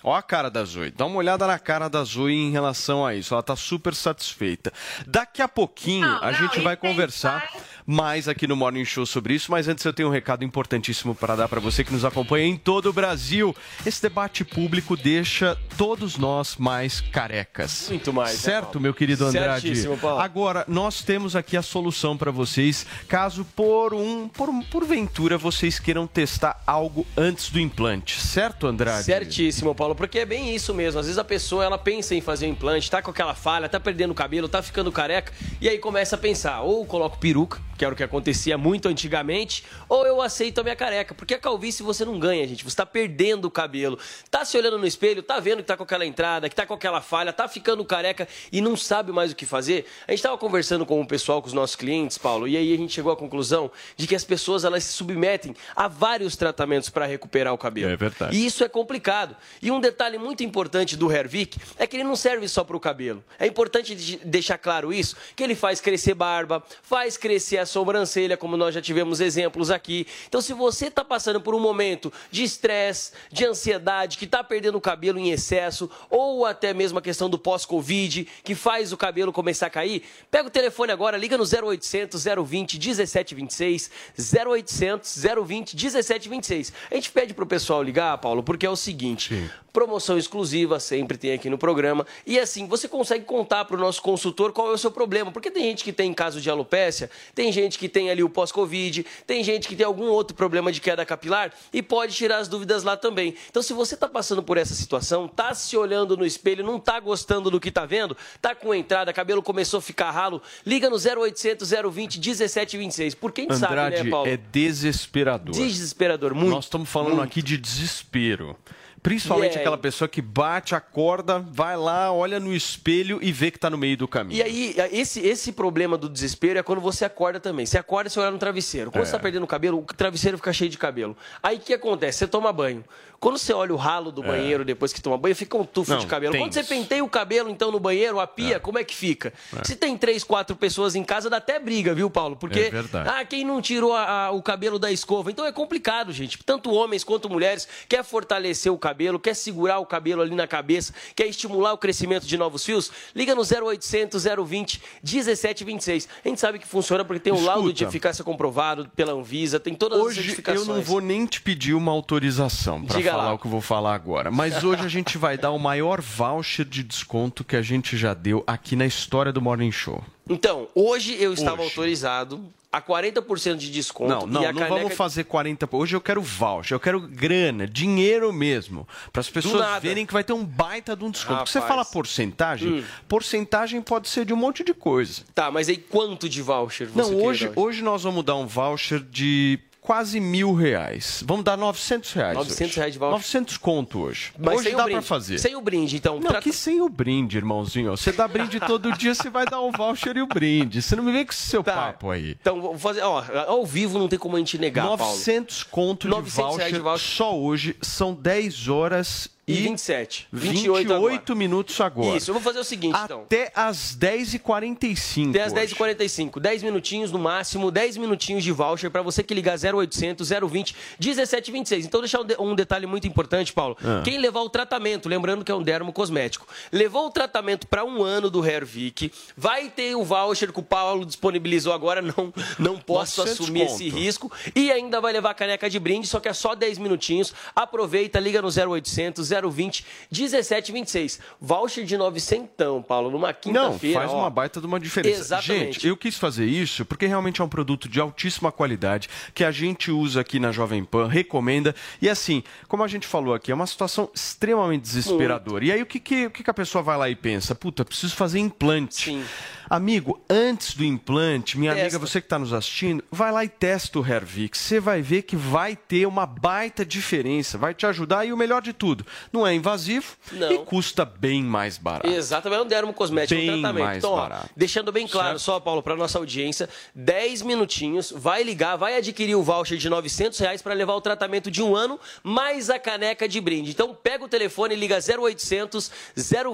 Ó 0.03 0.15
a 0.15 0.23
cara 0.23 0.49
da 0.51 0.65
Zoe. 0.65 0.91
Dá 0.91 1.05
uma 1.05 1.17
olhada 1.19 1.47
na 1.47 1.59
cara 1.59 1.87
da 1.87 2.03
Zoe 2.03 2.33
em 2.33 2.51
relação 2.51 3.05
a 3.05 3.15
isso. 3.15 3.35
Ela 3.35 3.43
tá 3.43 3.55
super 3.55 3.95
satisfeita. 3.95 4.73
Daqui 5.07 5.43
a 5.43 5.49
pouquinho 5.49 6.07
Não, 6.09 6.23
a 6.25 6.33
não, 6.33 6.39
gente 6.39 6.59
vai 6.61 6.75
conversar 6.75 7.47
mais 7.87 8.29
aqui 8.29 8.47
no 8.47 8.57
Morning 8.57 8.85
Show 8.85 9.07
sobre 9.07 9.35
isso, 9.35 9.51
mas 9.51 9.69
antes 9.69 9.85
eu 9.85 9.93
tenho 9.93 10.09
um 10.09 10.13
recado 10.13 10.45
importantíssimo 10.45 11.15
para 11.15 11.37
dar 11.37 11.49
para 11.49 11.61
você 11.61 11.83
que 11.85 11.93
nos 11.93 12.05
acompanha 12.05 12.47
em 12.47 12.57
todo 12.57 12.91
o 12.91 12.93
Brasil. 12.93 13.55
Esse 13.85 14.03
debate 14.03 14.45
público 14.45 14.97
deixa 14.97 15.57
todos 15.77 16.17
nós 16.17 16.57
mais 16.57 17.01
carecas. 17.01 17.87
Muito 17.89 18.13
mais, 18.13 18.33
né, 18.33 18.39
Certo, 18.39 18.65
Paulo? 18.65 18.81
meu 18.81 18.95
querido 18.95 19.27
Andrade? 19.27 19.63
Certíssimo, 19.63 19.97
Paulo. 19.99 20.21
Agora, 20.21 20.65
nós 20.69 21.03
temos 21.03 21.35
aqui 21.35 21.57
a 21.57 21.63
solução 21.63 22.17
para 22.17 22.31
vocês, 22.31 22.87
caso 23.09 23.45
por 23.45 23.95
um 23.95 24.29
por 24.29 24.49
porventura 24.71 25.37
vocês 25.39 25.79
queiram 25.79 26.07
testar 26.07 26.63
algo 26.67 27.07
antes 27.17 27.51
do 27.51 27.61
implante. 27.61 28.21
Certo, 28.21 28.67
Andrade? 28.67 29.05
Certíssimo, 29.05 29.75
Paulo, 29.75 29.95
porque 29.95 30.19
é 30.21 30.27
bem 30.27 30.55
isso 30.55 30.75
mesmo. 30.75 31.01
Às 31.01 31.07
vezes 31.07 31.19
a 31.19 31.25
pessoa 31.25 31.65
ela 31.65 31.79
pensa 31.79 32.15
em 32.15 32.21
fazer 32.21 32.47
um 32.47 32.51
implante, 32.51 32.91
tá 32.91 33.03
com 33.03 33.11
aquela 33.11 33.35
falha, 33.35 33.69
tá 33.69 33.81
perdendo 33.81 34.11
o 34.11 34.15
cabelo, 34.15 34.49
tá 34.49 34.63
ficando 34.63 34.93
careca, 34.93 35.33
e 35.61 35.69
aí 35.69 35.79
começa 35.79 36.17
a 36.17 36.19
pensar, 36.19 36.61
ou 36.63 36.85
coloco 36.85 37.19
peruca, 37.19 37.61
que 37.81 37.85
era 37.87 37.95
o 37.95 37.97
que 37.97 38.03
acontecia 38.05 38.59
muito 38.59 38.91
antigamente, 38.91 39.65
ou 39.89 40.07
eu 40.07 40.21
aceito 40.21 40.61
a 40.61 40.63
minha 40.63 40.77
careca, 40.77 41.15
porque 41.15 41.33
a 41.33 41.39
calvície 41.39 41.83
você 41.83 42.05
não 42.05 42.19
ganha, 42.19 42.47
gente. 42.47 42.63
Você 42.63 42.77
tá 42.77 42.85
perdendo 42.85 43.47
o 43.47 43.51
cabelo. 43.51 43.99
Tá 44.31 44.45
se 44.45 44.55
olhando 44.59 44.77
no 44.77 44.87
espelho, 44.87 45.23
tá 45.23 45.41
vendo 45.41 45.59
que 45.59 45.63
tá 45.63 45.79
com 45.79 45.85
aquela 45.85 46.05
entrada, 46.05 46.47
que 46.47 46.55
tá 46.55 46.67
com 46.67 46.75
aquela 46.75 47.01
falha, 47.01 47.33
tá 47.33 47.49
ficando 47.49 47.83
careca 47.83 48.29
e 48.53 48.61
não 48.61 48.77
sabe 48.77 49.13
mais 49.13 49.33
o 49.33 49.35
que 49.35 49.47
fazer. 49.47 49.87
A 50.07 50.11
gente 50.11 50.23
tava 50.23 50.37
conversando 50.37 50.85
com 50.85 51.01
o 51.01 51.07
pessoal, 51.07 51.41
com 51.41 51.49
os 51.49 51.55
nossos 51.55 51.75
clientes, 51.75 52.19
Paulo, 52.19 52.47
e 52.47 52.55
aí 52.55 52.75
a 52.75 52.77
gente 52.77 52.93
chegou 52.93 53.11
à 53.11 53.17
conclusão 53.17 53.71
de 53.97 54.07
que 54.07 54.15
as 54.15 54.25
pessoas 54.25 54.63
elas 54.63 54.85
se 54.85 54.93
submetem 54.93 55.57
a 55.75 55.89
vários 55.89 56.37
tratamentos 56.37 56.91
para 56.91 57.07
recuperar 57.07 57.55
o 57.55 57.57
cabelo. 57.57 57.91
É 57.91 57.97
verdade. 57.97 58.37
E 58.37 58.45
isso 58.45 58.63
é 58.63 58.69
complicado. 58.69 59.35
E 59.63 59.71
um 59.71 59.81
detalhe 59.81 60.19
muito 60.19 60.45
importante 60.45 60.99
do 60.99 61.11
Hervik 61.11 61.59
é 61.79 61.87
que 61.87 61.97
ele 61.97 62.05
não 62.05 62.15
serve 62.15 62.47
só 62.47 62.63
para 62.63 62.77
o 62.77 62.81
cabelo. 62.81 63.25
É 63.39 63.47
importante 63.47 63.95
de- 63.95 64.19
deixar 64.19 64.59
claro 64.59 64.93
isso, 64.93 65.17
que 65.35 65.43
ele 65.43 65.55
faz 65.55 65.81
crescer 65.81 66.13
barba, 66.13 66.63
faz 66.83 67.17
crescer 67.17 67.57
a 67.57 67.70
sobrancelha, 67.71 68.37
como 68.37 68.57
nós 68.57 68.75
já 68.75 68.83
tivemos 68.83 69.21
exemplos 69.21 69.71
aqui. 69.71 70.07
Então, 70.29 70.41
se 70.41 70.53
você 70.53 70.87
está 70.87 71.05
passando 71.05 71.41
por 71.41 71.55
um 71.55 71.61
momento 71.61 72.13
de 72.31 72.43
estresse, 72.43 73.13
de 73.31 73.47
ansiedade, 73.47 74.19
que 74.19 74.25
está 74.25 74.43
perdendo 74.45 74.77
o 74.77 74.81
cabelo 74.81 75.19
em 75.19 75.31
excesso, 75.31 75.91
ou 76.11 76.45
até 76.45 76.75
mesmo 76.75 76.99
a 76.99 77.03
questão 77.03 77.31
do 77.31 77.39
pós-Covid, 77.39 78.27
que 78.45 78.55
faz 78.55 78.93
o 78.93 78.97
cabelo 78.97 79.33
começar 79.33 79.67
a 79.67 79.71
cair, 79.71 80.03
pega 80.31 80.49
o 80.49 80.51
telefone 80.51 80.93
agora, 80.93 81.17
liga 81.17 81.39
no 81.39 81.45
0800 81.45 82.25
020 82.25 82.79
1726, 82.79 83.91
0800 84.19 85.23
020 85.47 85.75
1726. 85.75 86.73
A 86.91 86.95
gente 86.95 87.11
pede 87.11 87.35
pro 87.35 87.47
pessoal 87.47 87.83
ligar, 87.83 88.19
Paulo, 88.19 88.43
porque 88.43 88.67
é 88.67 88.71
o 88.71 88.77
seguinte: 88.77 89.51
promoção 89.73 90.19
exclusiva 90.19 90.81
sempre 90.81 91.17
tem 91.17 91.33
aqui 91.33 91.49
no 91.49 91.59
programa. 91.59 92.07
E 92.27 92.39
assim, 92.39 92.67
você 92.67 92.89
consegue 92.89 93.25
contar 93.25 93.65
pro 93.65 93.79
nosso 93.79 94.03
consultor 94.03 94.53
qual 94.53 94.71
é 94.71 94.75
o 94.75 94.79
seu 94.79 94.91
problema. 94.91 95.31
Porque 95.31 95.51
tem 95.51 95.65
gente 95.65 95.85
que 95.85 95.93
tem 95.93 96.13
caso 96.13 96.41
de 96.41 96.51
alopécia, 96.51 97.11
tem 97.35 97.53
gente 97.53 97.79
que 97.79 97.89
tem 97.89 98.11
ali 98.11 98.23
o 98.23 98.29
pós-Covid, 98.29 99.05
tem 99.27 99.43
gente 99.43 99.69
que 99.69 99.77
tem 99.77 99.87
algum 99.87 100.07
outro 100.07 100.37
problema 100.37 100.73
de 100.73 100.81
queda 100.81 101.05
capilar 101.05 101.53
e 101.73 101.83
pode 101.83 102.15
tirar 102.15 102.39
as 102.39 102.49
dúvidas 102.49 102.83
lá 102.83 102.97
também. 102.97 103.35
Então, 103.49 103.63
se 103.63 103.73
você 103.73 103.97
tá 103.97 104.09
passando 104.09 104.43
por 104.43 104.57
essa 104.57 104.75
situação, 104.75 105.29
tá 105.29 105.55
se 105.55 105.77
olhando 105.77 106.17
no 106.17 106.27
espelho, 106.27 106.65
não 106.65 106.79
tá 106.79 106.99
gostando 107.01 107.51
do 107.51 107.61
que 107.61 107.71
tá 107.71 107.87
vendo, 107.87 108.17
tá 108.41 108.55
com 108.55 108.75
entrada, 108.75 109.13
cabelo 109.13 109.43
começou 109.43 109.79
a 109.79 109.83
ficar 109.83 110.11
ralo, 110.11 110.43
liga 110.67 110.91
no 110.91 110.97
0800 110.97 111.71
020 111.71 112.19
1726. 112.19 113.15
Porque 113.15 113.43
a 113.43 113.45
gente 113.45 113.55
Andrade, 113.55 113.97
sabe, 113.97 114.05
né, 114.05 114.11
Paulo? 114.11 114.29
é 114.29 114.37
desesperador. 114.37 115.55
Desesperador, 115.55 116.35
muito. 116.35 116.51
Nós 116.51 116.65
estamos 116.65 116.89
falando 116.89 117.17
muito. 117.17 117.25
aqui 117.25 117.43
de 117.43 117.57
desespero. 117.57 118.57
Principalmente 119.03 119.57
é- 119.57 119.61
aquela 119.61 119.79
pessoa 119.79 120.07
que 120.09 120.21
bate, 120.21 120.75
acorda, 120.75 121.39
vai 121.39 121.77
lá, 121.77 122.13
olha 122.13 122.39
no 122.39 122.55
espelho 122.55 123.19
e 123.23 123.33
vê 123.33 123.51
que 123.51 123.57
está 123.57 123.71
no 123.71 123.79
meio 123.79 123.97
do 123.97 124.07
caminho. 124.07 124.39
E 124.39 124.43
aí, 124.43 124.75
esse, 124.93 125.21
esse 125.21 125.53
problema 125.53 125.97
do 125.97 126.09
desespero 126.09 126.59
é 126.59 126.63
quando 126.63 126.81
você 126.81 127.05
acorda 127.05 127.41
também. 127.41 127.65
Você 127.65 127.79
acorda 127.79 128.09
e 128.09 128.11
você 128.13 128.21
olha 128.21 128.31
no 128.31 128.39
travesseiro. 128.39 128.91
Quando 128.91 129.03
É. 129.03 129.07
você 129.07 129.13
tá 129.13 129.19
perdendo 129.19 129.45
o 129.45 129.47
cabelo, 129.47 129.79
o 129.79 129.83
travesseiro 129.95 130.37
fica 130.37 130.53
cheio 130.53 130.71
de 130.71 130.77
cabelo. 130.79 131.17
Aí 131.43 131.57
o 131.57 131.61
que 131.61 131.73
acontece? 131.73 132.19
Você 132.19 132.27
toma 132.27 132.53
banho. 132.53 132.85
Quando 133.19 133.37
você 133.37 133.53
olha 133.53 133.75
o 133.75 133.77
ralo 133.77 134.11
do 134.11 134.25
É. 134.25 134.27
banheiro 134.29 134.65
depois 134.65 134.95
que 134.95 135.03
toma 135.03 135.19
banho, 135.19 135.37
fica 135.37 135.55
um 135.55 135.65
tufo 135.65 135.91
Não, 135.91 135.99
de 135.99 136.07
cabelo. 136.07 136.35
Quando 136.39 136.55
você 136.55 136.61
isso. 136.61 136.69
penteia 136.71 137.05
o 137.05 137.09
cabelo, 137.09 137.51
então, 137.51 137.71
no 137.71 137.79
banheiro, 137.79 138.19
a 138.19 138.27
pia, 138.27 138.59
como 138.59 138.79
é 138.79 138.85
que 138.85 138.95
fica? 138.97 139.31
Se 139.63 139.77
tem 139.77 139.95
três, 139.99 140.25
quatro 140.25 140.57
pessoas 140.57 140.95
em 140.95 141.05
casa, 141.05 141.29
dá 141.29 141.37
até 141.37 141.59
briga, 141.59 141.93
viu, 141.95 142.09
Paulo? 142.09 142.35
Porque, 142.37 142.71
É 142.73 142.73
ah, 143.07 143.23
quem 143.27 143.45
não 143.45 143.61
tirou 143.61 143.93
a- 143.95 144.27
a- 144.27 144.31
o 144.31 144.41
cabelo 144.43 144.79
da 144.79 144.91
escova? 144.91 145.31
Então 145.31 145.45
é 145.45 145.53
complicado, 145.53 146.13
gente. 146.15 146.39
Tanto 146.45 146.71
homens 146.73 147.05
quanto 147.05 147.29
mulheres 147.29 147.69
quer 147.87 148.03
fortalecer 148.03 148.73
o 148.73 148.79
cabelo, 148.79 148.90
quer 149.21 149.35
segurar 149.35 149.79
o 149.79 149.87
cabelo 149.87 150.23
ali 150.23 150.35
na 150.35 150.47
cabeça, 150.47 150.93
quer 151.15 151.27
estimular 151.27 151.73
o 151.73 151.79
crescimento 151.79 152.27
de 152.27 152.37
novos 152.37 152.65
fios. 152.65 152.91
Liga 153.15 153.35
no 153.35 153.43
0800 153.43 154.25
020 154.47 154.83
1726. 155.03 156.09
A 156.25 156.29
gente 156.29 156.41
sabe 156.41 156.59
que 156.59 156.67
funciona 156.67 157.05
porque 157.05 157.21
tem 157.21 157.33
um 157.33 157.45
laudo 157.45 157.73
de 157.73 157.83
Escuta. 157.85 157.91
eficácia 157.91 158.25
comprovado 158.25 158.89
pela 158.95 159.13
Anvisa, 159.13 159.59
tem 159.61 159.75
todas 159.75 159.99
as 159.99 160.05
Hoje 160.05 160.19
eu 160.21 160.25
certificações. 160.25 160.67
não 160.67 160.83
vou 160.83 161.01
nem 161.01 161.27
te 161.27 161.41
pedir 161.41 161.75
uma 161.75 161.93
autorização 161.93 162.83
para 162.85 163.01
falar 163.01 163.25
lá. 163.25 163.33
o 163.35 163.39
que 163.39 163.47
eu 163.47 163.51
vou 163.51 163.61
falar 163.61 163.95
agora. 163.95 164.31
Mas 164.31 164.63
hoje 164.65 164.85
a 164.85 164.89
gente 164.89 165.17
vai 165.19 165.37
dar 165.39 165.51
o 165.51 165.59
maior 165.59 166.01
voucher 166.01 166.65
de 166.65 166.83
desconto 166.83 167.45
que 167.45 167.57
a 167.57 167.63
gente 167.63 167.97
já 167.97 168.15
deu 168.15 168.43
aqui 168.47 168.77
na 168.77 168.87
história 168.87 169.33
do 169.33 169.41
Morning 169.41 169.73
Show. 169.73 170.03
Então, 170.29 170.69
hoje 170.75 171.17
eu 171.21 171.33
estava 171.33 171.61
Hoje. 171.63 171.71
autorizado 171.71 172.45
a 172.73 172.81
40% 172.81 173.57
de 173.57 173.71
desconto. 173.71 174.09
Não, 174.11 174.21
não, 174.27 174.43
não 174.43 174.55
caneca- 174.55 174.69
vamos 174.69 174.95
fazer 174.95 175.25
40. 175.25 175.69
Hoje 175.73 175.97
eu 175.97 176.01
quero 176.01 176.23
voucher, 176.23 176.75
eu 176.75 176.81
quero 176.81 177.01
grana, 177.01 177.67
dinheiro 177.67 178.33
mesmo. 178.33 178.87
Para 179.13 179.21
as 179.21 179.29
pessoas 179.29 179.83
verem 179.83 180.07
que 180.07 180.13
vai 180.13 180.23
ter 180.23 180.33
um 180.33 180.45
baita 180.45 180.95
de 180.97 181.05
um 181.05 181.11
desconto. 181.11 181.39
Porque 181.39 181.51
você 181.51 181.59
Rapaz. 181.59 181.75
fala 181.75 181.85
porcentagem, 181.85 182.73
Hum. 182.75 182.85
porcentagem 183.09 183.83
pode 183.83 184.09
ser 184.09 184.25
de 184.25 184.33
um 184.33 184.37
monte 184.37 184.63
de 184.63 184.73
coisa. 184.73 185.23
Tá, 185.35 185.51
mas 185.51 185.69
aí 185.69 185.77
quanto 185.77 186.29
de 186.29 186.41
voucher 186.43 186.87
você 186.89 187.11
Não, 187.13 187.21
hoje, 187.23 187.51
hoje 187.57 187.83
nós 187.83 188.03
vamos 188.05 188.25
dar 188.25 188.37
um 188.37 188.47
voucher 188.47 189.01
de 189.01 189.59
quase 189.81 190.21
mil 190.21 190.55
reais. 190.55 191.23
Vamos 191.27 191.45
dar 191.45 191.57
900 191.57 192.13
reais. 192.13 192.35
900 192.37 192.61
hoje. 192.71 192.77
reais 192.79 192.93
de 192.93 192.99
voucher. 192.99 193.13
900 193.17 193.57
conto 193.57 194.01
hoje. 194.01 194.33
Mas 194.39 194.61
hoje 194.61 194.71
dá 194.73 194.85
pra 194.85 195.03
fazer. 195.03 195.39
Sem 195.39 195.57
o 195.57 195.61
brinde, 195.61 195.97
então. 195.97 196.15
Não, 196.17 196.23
Trata- 196.31 196.41
que 196.43 196.53
sem 196.53 196.81
o 196.81 196.89
brinde, 196.89 197.37
irmãozinho. 197.39 197.91
Você 197.97 198.13
dá 198.13 198.29
brinde 198.29 198.61
todo 198.67 198.93
dia, 198.93 199.15
você 199.15 199.31
vai 199.31 199.45
dar 199.47 199.61
o 199.61 199.71
voucher 199.73 200.17
e 200.17 200.23
o 200.23 200.27
brinde. 200.27 200.81
Você 200.83 200.95
não 200.95 201.03
me 201.03 201.13
vem 201.13 201.25
com 201.25 201.33
esse 201.33 201.47
seu 201.47 201.63
Tá. 201.63 201.73
papo 201.75 202.11
aí. 202.11 202.37
Então, 202.41 202.61
vou 202.61 202.79
fazer. 202.79 203.03
Ó, 203.03 203.23
ao 203.47 203.65
vivo 203.67 203.99
não 203.99 204.09
tem 204.09 204.19
como 204.19 204.37
a 204.37 204.39
gente 204.39 204.59
negar, 204.59 204.85
Paulo. 204.97 204.99
900 205.15 205.63
conto 205.65 206.03
de 206.07 206.09
900 206.15 206.37
reais 206.37 206.53
voucher, 206.57 206.73
de 206.73 206.79
voucher. 206.81 207.17
só 207.17 207.39
hoje. 207.39 207.77
São 207.81 208.15
10 208.15 208.69
horas 208.69 209.29
E 209.51 209.59
e, 209.59 209.63
27. 209.63 210.29
28 210.33 210.89
28 210.89 211.37
minutos 211.37 211.81
agora. 211.81 212.17
Isso, 212.17 212.31
eu 212.31 212.35
vou 212.35 212.43
fazer 212.43 212.59
o 212.61 212.65
seguinte, 212.65 212.99
então. 213.05 213.23
Até 213.23 213.51
às 213.55 213.97
10h45. 213.97 215.31
Até 215.31 215.43
às 215.43 215.53
hoje. 215.53 215.75
10h45. 215.75 216.41
10 216.41 216.63
minutinhos 216.63 217.11
no 217.13 217.19
máximo, 217.19 217.71
10 217.71 217.97
minutinhos 217.97 218.45
de 218.45 218.53
voucher 218.53 218.91
para 218.91 219.03
você 219.03 219.23
que 219.23 219.35
ligar 219.35 219.57
0800 219.59 220.29
020 220.29 220.77
1726. 221.01 221.87
Então, 221.87 222.01
deixar 222.01 222.21
um, 222.21 222.25
de- 222.55 222.57
detalhe 222.57 222.87
muito 222.87 223.07
importante, 223.07 223.53
Paulo. 223.53 223.77
Ah. 223.83 224.03
Quem 224.05 224.19
levar 224.19 224.41
o 224.41 224.51
tratamento, 224.51 225.09
lembrando 225.09 225.45
que 225.45 225.51
é 225.51 225.55
um 225.55 225.63
dermo 225.63 225.93
cosmético, 225.93 226.47
levou 226.71 227.07
o 227.07 227.11
tratamento 227.11 227.67
para 227.67 227.85
um 227.85 228.03
ano 228.03 228.31
do 228.31 228.45
Hervik, 228.45 229.13
vai 229.37 229.69
ter 229.69 229.95
o 229.95 230.05
voucher 230.05 230.53
que 230.53 230.61
o 230.61 230.63
Paulo 230.63 231.05
disponibilizou 231.05 231.73
agora, 231.73 232.01
não, 232.03 232.33
não 232.59 232.79
posso 232.79 233.21
900 233.21 233.41
assumir 233.41 233.63
esse 233.63 233.89
risco. 233.89 234.31
E 234.55 234.71
ainda 234.71 235.01
vai 235.01 235.13
levar 235.13 235.31
a 235.31 235.35
caneca 235.35 235.69
de 235.69 235.79
brinde, 235.79 236.07
só 236.07 236.21
que 236.21 236.29
é 236.29 236.33
só 236.33 236.55
10 236.55 236.79
minutinhos. 236.79 237.33
Aproveita, 237.55 238.19
liga 238.21 238.41
no 238.43 238.49
0800 238.49 239.29
020 239.29 239.40
1726. 239.49 241.21
Voucher 241.41 241.85
de 241.85 241.97
900, 241.97 242.85
Paulo, 242.87 243.11
numa 243.11 243.29
Não, 243.29 243.35
quinta-feira. 243.35 244.01
faz 244.01 244.11
ó. 244.13 244.19
uma 244.19 244.31
baita 244.31 244.61
de 244.61 244.67
uma 244.67 244.79
diferença. 244.81 245.21
Exatamente. 245.21 245.75
Gente, 245.75 245.87
eu 245.87 245.97
quis 245.97 246.17
fazer 246.17 246.47
isso 246.47 246.85
porque 246.85 247.07
realmente 247.07 247.41
é 247.41 247.45
um 247.45 247.49
produto 247.49 247.89
de 247.89 248.01
altíssima 248.01 248.51
qualidade 248.53 249.09
que 249.35 249.45
a 249.45 249.51
gente 249.51 249.91
usa 249.91 250.21
aqui 250.21 250.39
na 250.39 250.53
Jovem 250.53 250.85
Pan, 250.85 251.09
recomenda. 251.09 251.75
E 252.01 252.09
assim, 252.09 252.43
como 252.69 252.83
a 252.83 252.89
gente 252.89 253.07
falou 253.07 253.35
aqui, 253.35 253.51
é 253.51 253.55
uma 253.55 253.67
situação 253.67 254.11
extremamente 254.15 254.83
desesperadora. 254.83 255.65
E 255.65 255.73
aí 255.73 255.83
o 255.83 255.87
que, 255.87 256.01
que, 256.01 256.27
o 256.27 256.31
que 256.31 256.43
que 256.43 256.51
a 256.51 256.55
pessoa 256.55 256.83
vai 256.83 256.97
lá 256.97 257.09
e 257.09 257.15
pensa? 257.17 257.55
Puta, 257.55 257.85
preciso 257.85 258.15
fazer 258.15 258.39
implante. 258.39 259.05
Sim. 259.11 259.25
Amigo, 259.73 260.21
antes 260.29 260.75
do 260.75 260.85
implante, 260.85 261.57
minha 261.57 261.71
Testa. 261.71 261.85
amiga, 261.87 261.99
você 262.01 262.21
que 262.21 262.27
está 262.27 262.41
nos 262.41 262.53
assistindo, 262.53 263.05
vai 263.09 263.31
lá 263.31 263.45
e 263.45 263.49
testa 263.49 264.01
o 264.01 264.05
Hervix. 264.05 264.59
Você 264.59 264.81
vai 264.81 265.01
ver 265.01 265.23
que 265.23 265.37
vai 265.37 265.77
ter 265.77 266.07
uma 266.07 266.27
baita 266.27 266.85
diferença, 266.85 267.57
vai 267.57 267.73
te 267.73 267.87
ajudar 267.87 268.25
e 268.25 268.33
o 268.33 268.37
melhor 268.37 268.61
de 268.63 268.73
tudo, 268.73 269.07
não 269.33 269.47
é 269.47 269.55
invasivo 269.55 270.17
Não. 270.33 270.51
e 270.51 270.59
custa 270.59 271.05
bem 271.05 271.41
mais 271.45 271.79
barato. 271.79 272.09
Exatamente, 272.09 272.59
é 272.59 272.63
um 272.65 272.67
dermocosmético, 272.67 273.41
Bem 273.41 273.49
um 273.49 273.61
tratamento. 273.61 273.85
mais 273.85 273.99
Então, 273.99 274.11
ó, 274.11 274.17
barato. 274.23 274.51
deixando 274.57 274.91
bem 274.91 275.07
claro 275.07 275.29
Certo. 275.39 275.43
só, 275.43 275.61
Paulo, 275.61 275.85
para 275.85 275.95
nossa 275.95 276.19
audiência, 276.19 276.69
10 276.93 277.43
minutinhos, 277.43 278.11
vai 278.11 278.43
ligar, 278.43 278.75
vai 278.75 278.97
adquirir 278.97 279.37
o 279.37 279.43
voucher 279.45 279.79
de 279.79 279.89
900 279.89 280.37
reais 280.41 280.61
para 280.61 280.75
levar 280.75 280.95
o 280.95 281.01
tratamento 281.01 281.49
de 281.49 281.63
um 281.63 281.77
ano, 281.77 282.01
mais 282.25 282.71
a 282.71 282.79
caneca 282.81 283.29
de 283.29 283.41
brinde. 283.41 283.71
Então, 283.71 283.95
pega 283.95 284.25
o 284.25 284.29
telefone, 284.29 284.75
liga 284.75 284.99
0800 284.99 285.93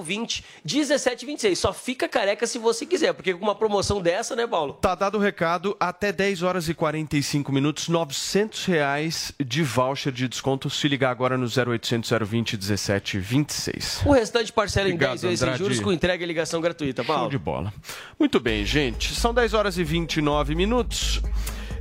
020 0.03 0.45
1726. 0.63 1.57
Só 1.57 1.73
fica 1.73 2.07
careca 2.07 2.45
se 2.45 2.59
você 2.59 2.85
quiser, 2.85 3.06
porque 3.13 3.33
com 3.33 3.43
uma 3.43 3.55
promoção 3.55 4.01
dessa, 4.01 4.35
né, 4.35 4.45
Paulo? 4.47 4.73
Tá 4.73 4.95
dado 4.95 5.17
o 5.17 5.21
recado, 5.21 5.75
até 5.79 6.11
10 6.11 6.43
horas 6.43 6.69
e 6.69 6.73
45 6.73 7.51
minutos, 7.51 7.87
900 7.89 8.65
reais 8.65 9.31
de 9.39 9.63
voucher 9.63 10.11
de 10.11 10.27
desconto 10.27 10.69
se 10.69 10.87
ligar 10.87 11.11
agora 11.11 11.37
no 11.37 11.45
0800 11.47 12.09
020 12.27 12.57
1726. 12.57 14.01
O 14.05 14.11
restante 14.11 14.51
parcela 14.51 14.89
em 14.89 14.93
Obrigado, 14.93 15.11
10 15.11 15.21
vezes 15.21 15.41
Andrade. 15.41 15.59
juros 15.59 15.79
com 15.79 15.91
entrega 15.91 16.23
e 16.23 16.27
ligação 16.27 16.61
gratuita, 16.61 17.03
Paulo. 17.03 17.23
Show 17.23 17.29
de 17.29 17.37
bola. 17.37 17.73
Muito 18.19 18.39
bem, 18.39 18.65
gente. 18.65 19.13
São 19.15 19.33
10 19.33 19.53
horas 19.53 19.77
e 19.77 19.83
29 19.83 20.55
minutos. 20.55 21.21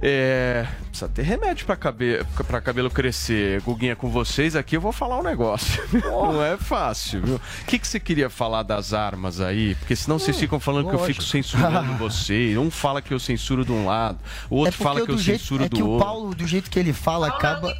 É, 0.08 0.64
precisa 0.86 1.08
ter 1.08 1.22
remédio 1.22 1.66
para 1.66 1.74
cabe... 1.74 2.24
pra 2.46 2.60
cabelo 2.60 2.88
crescer. 2.88 3.60
Guguinha, 3.62 3.96
com 3.96 4.08
vocês 4.08 4.54
aqui 4.54 4.76
eu 4.76 4.80
vou 4.80 4.92
falar 4.92 5.18
um 5.18 5.22
negócio. 5.22 5.82
Não 5.92 6.40
é 6.44 6.56
fácil, 6.56 7.22
viu? 7.22 7.34
O 7.36 7.64
que, 7.66 7.76
que 7.76 7.88
você 7.88 7.98
queria 7.98 8.30
falar 8.30 8.62
das 8.62 8.92
armas 8.94 9.40
aí? 9.40 9.74
Porque 9.74 9.96
senão 9.96 10.16
vocês 10.16 10.38
ficam 10.38 10.60
falando 10.60 10.88
que 10.88 10.94
eu 10.94 11.00
fico 11.00 11.20
lógico. 11.20 11.24
censurando 11.24 11.92
vocês. 11.98 12.56
Um 12.56 12.70
fala 12.70 13.02
que 13.02 13.12
eu 13.12 13.18
censuro 13.18 13.64
de 13.64 13.72
um 13.72 13.84
lado, 13.84 14.16
o 14.48 14.54
outro 14.58 14.80
é 14.80 14.84
fala 14.84 15.00
eu 15.00 15.06
que 15.06 15.10
eu 15.12 15.18
jeito, 15.18 15.40
censuro 15.40 15.64
é 15.64 15.68
do 15.68 15.74
que 15.76 15.82
o 15.82 15.88
outro. 15.88 16.06
Paulo, 16.06 16.34
do 16.36 16.46
jeito 16.46 16.70
que 16.70 16.78
ele 16.78 16.92
fala, 16.92 17.26
acaba. 17.26 17.74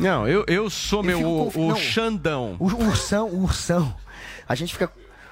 Não, 0.00 0.26
eu, 0.26 0.44
eu 0.48 0.68
sou 0.68 1.04
meu 1.04 1.18
fico 1.18 1.30
o, 1.30 1.44
conf- 1.52 1.56
o. 1.56 1.76
Xandão. 1.76 2.56
O 2.58 2.64
ursão, 2.64 3.28
o 3.28 3.42
ursão. 3.44 3.94
A 4.48 4.56
gente 4.56 4.72
fica. 4.72 4.90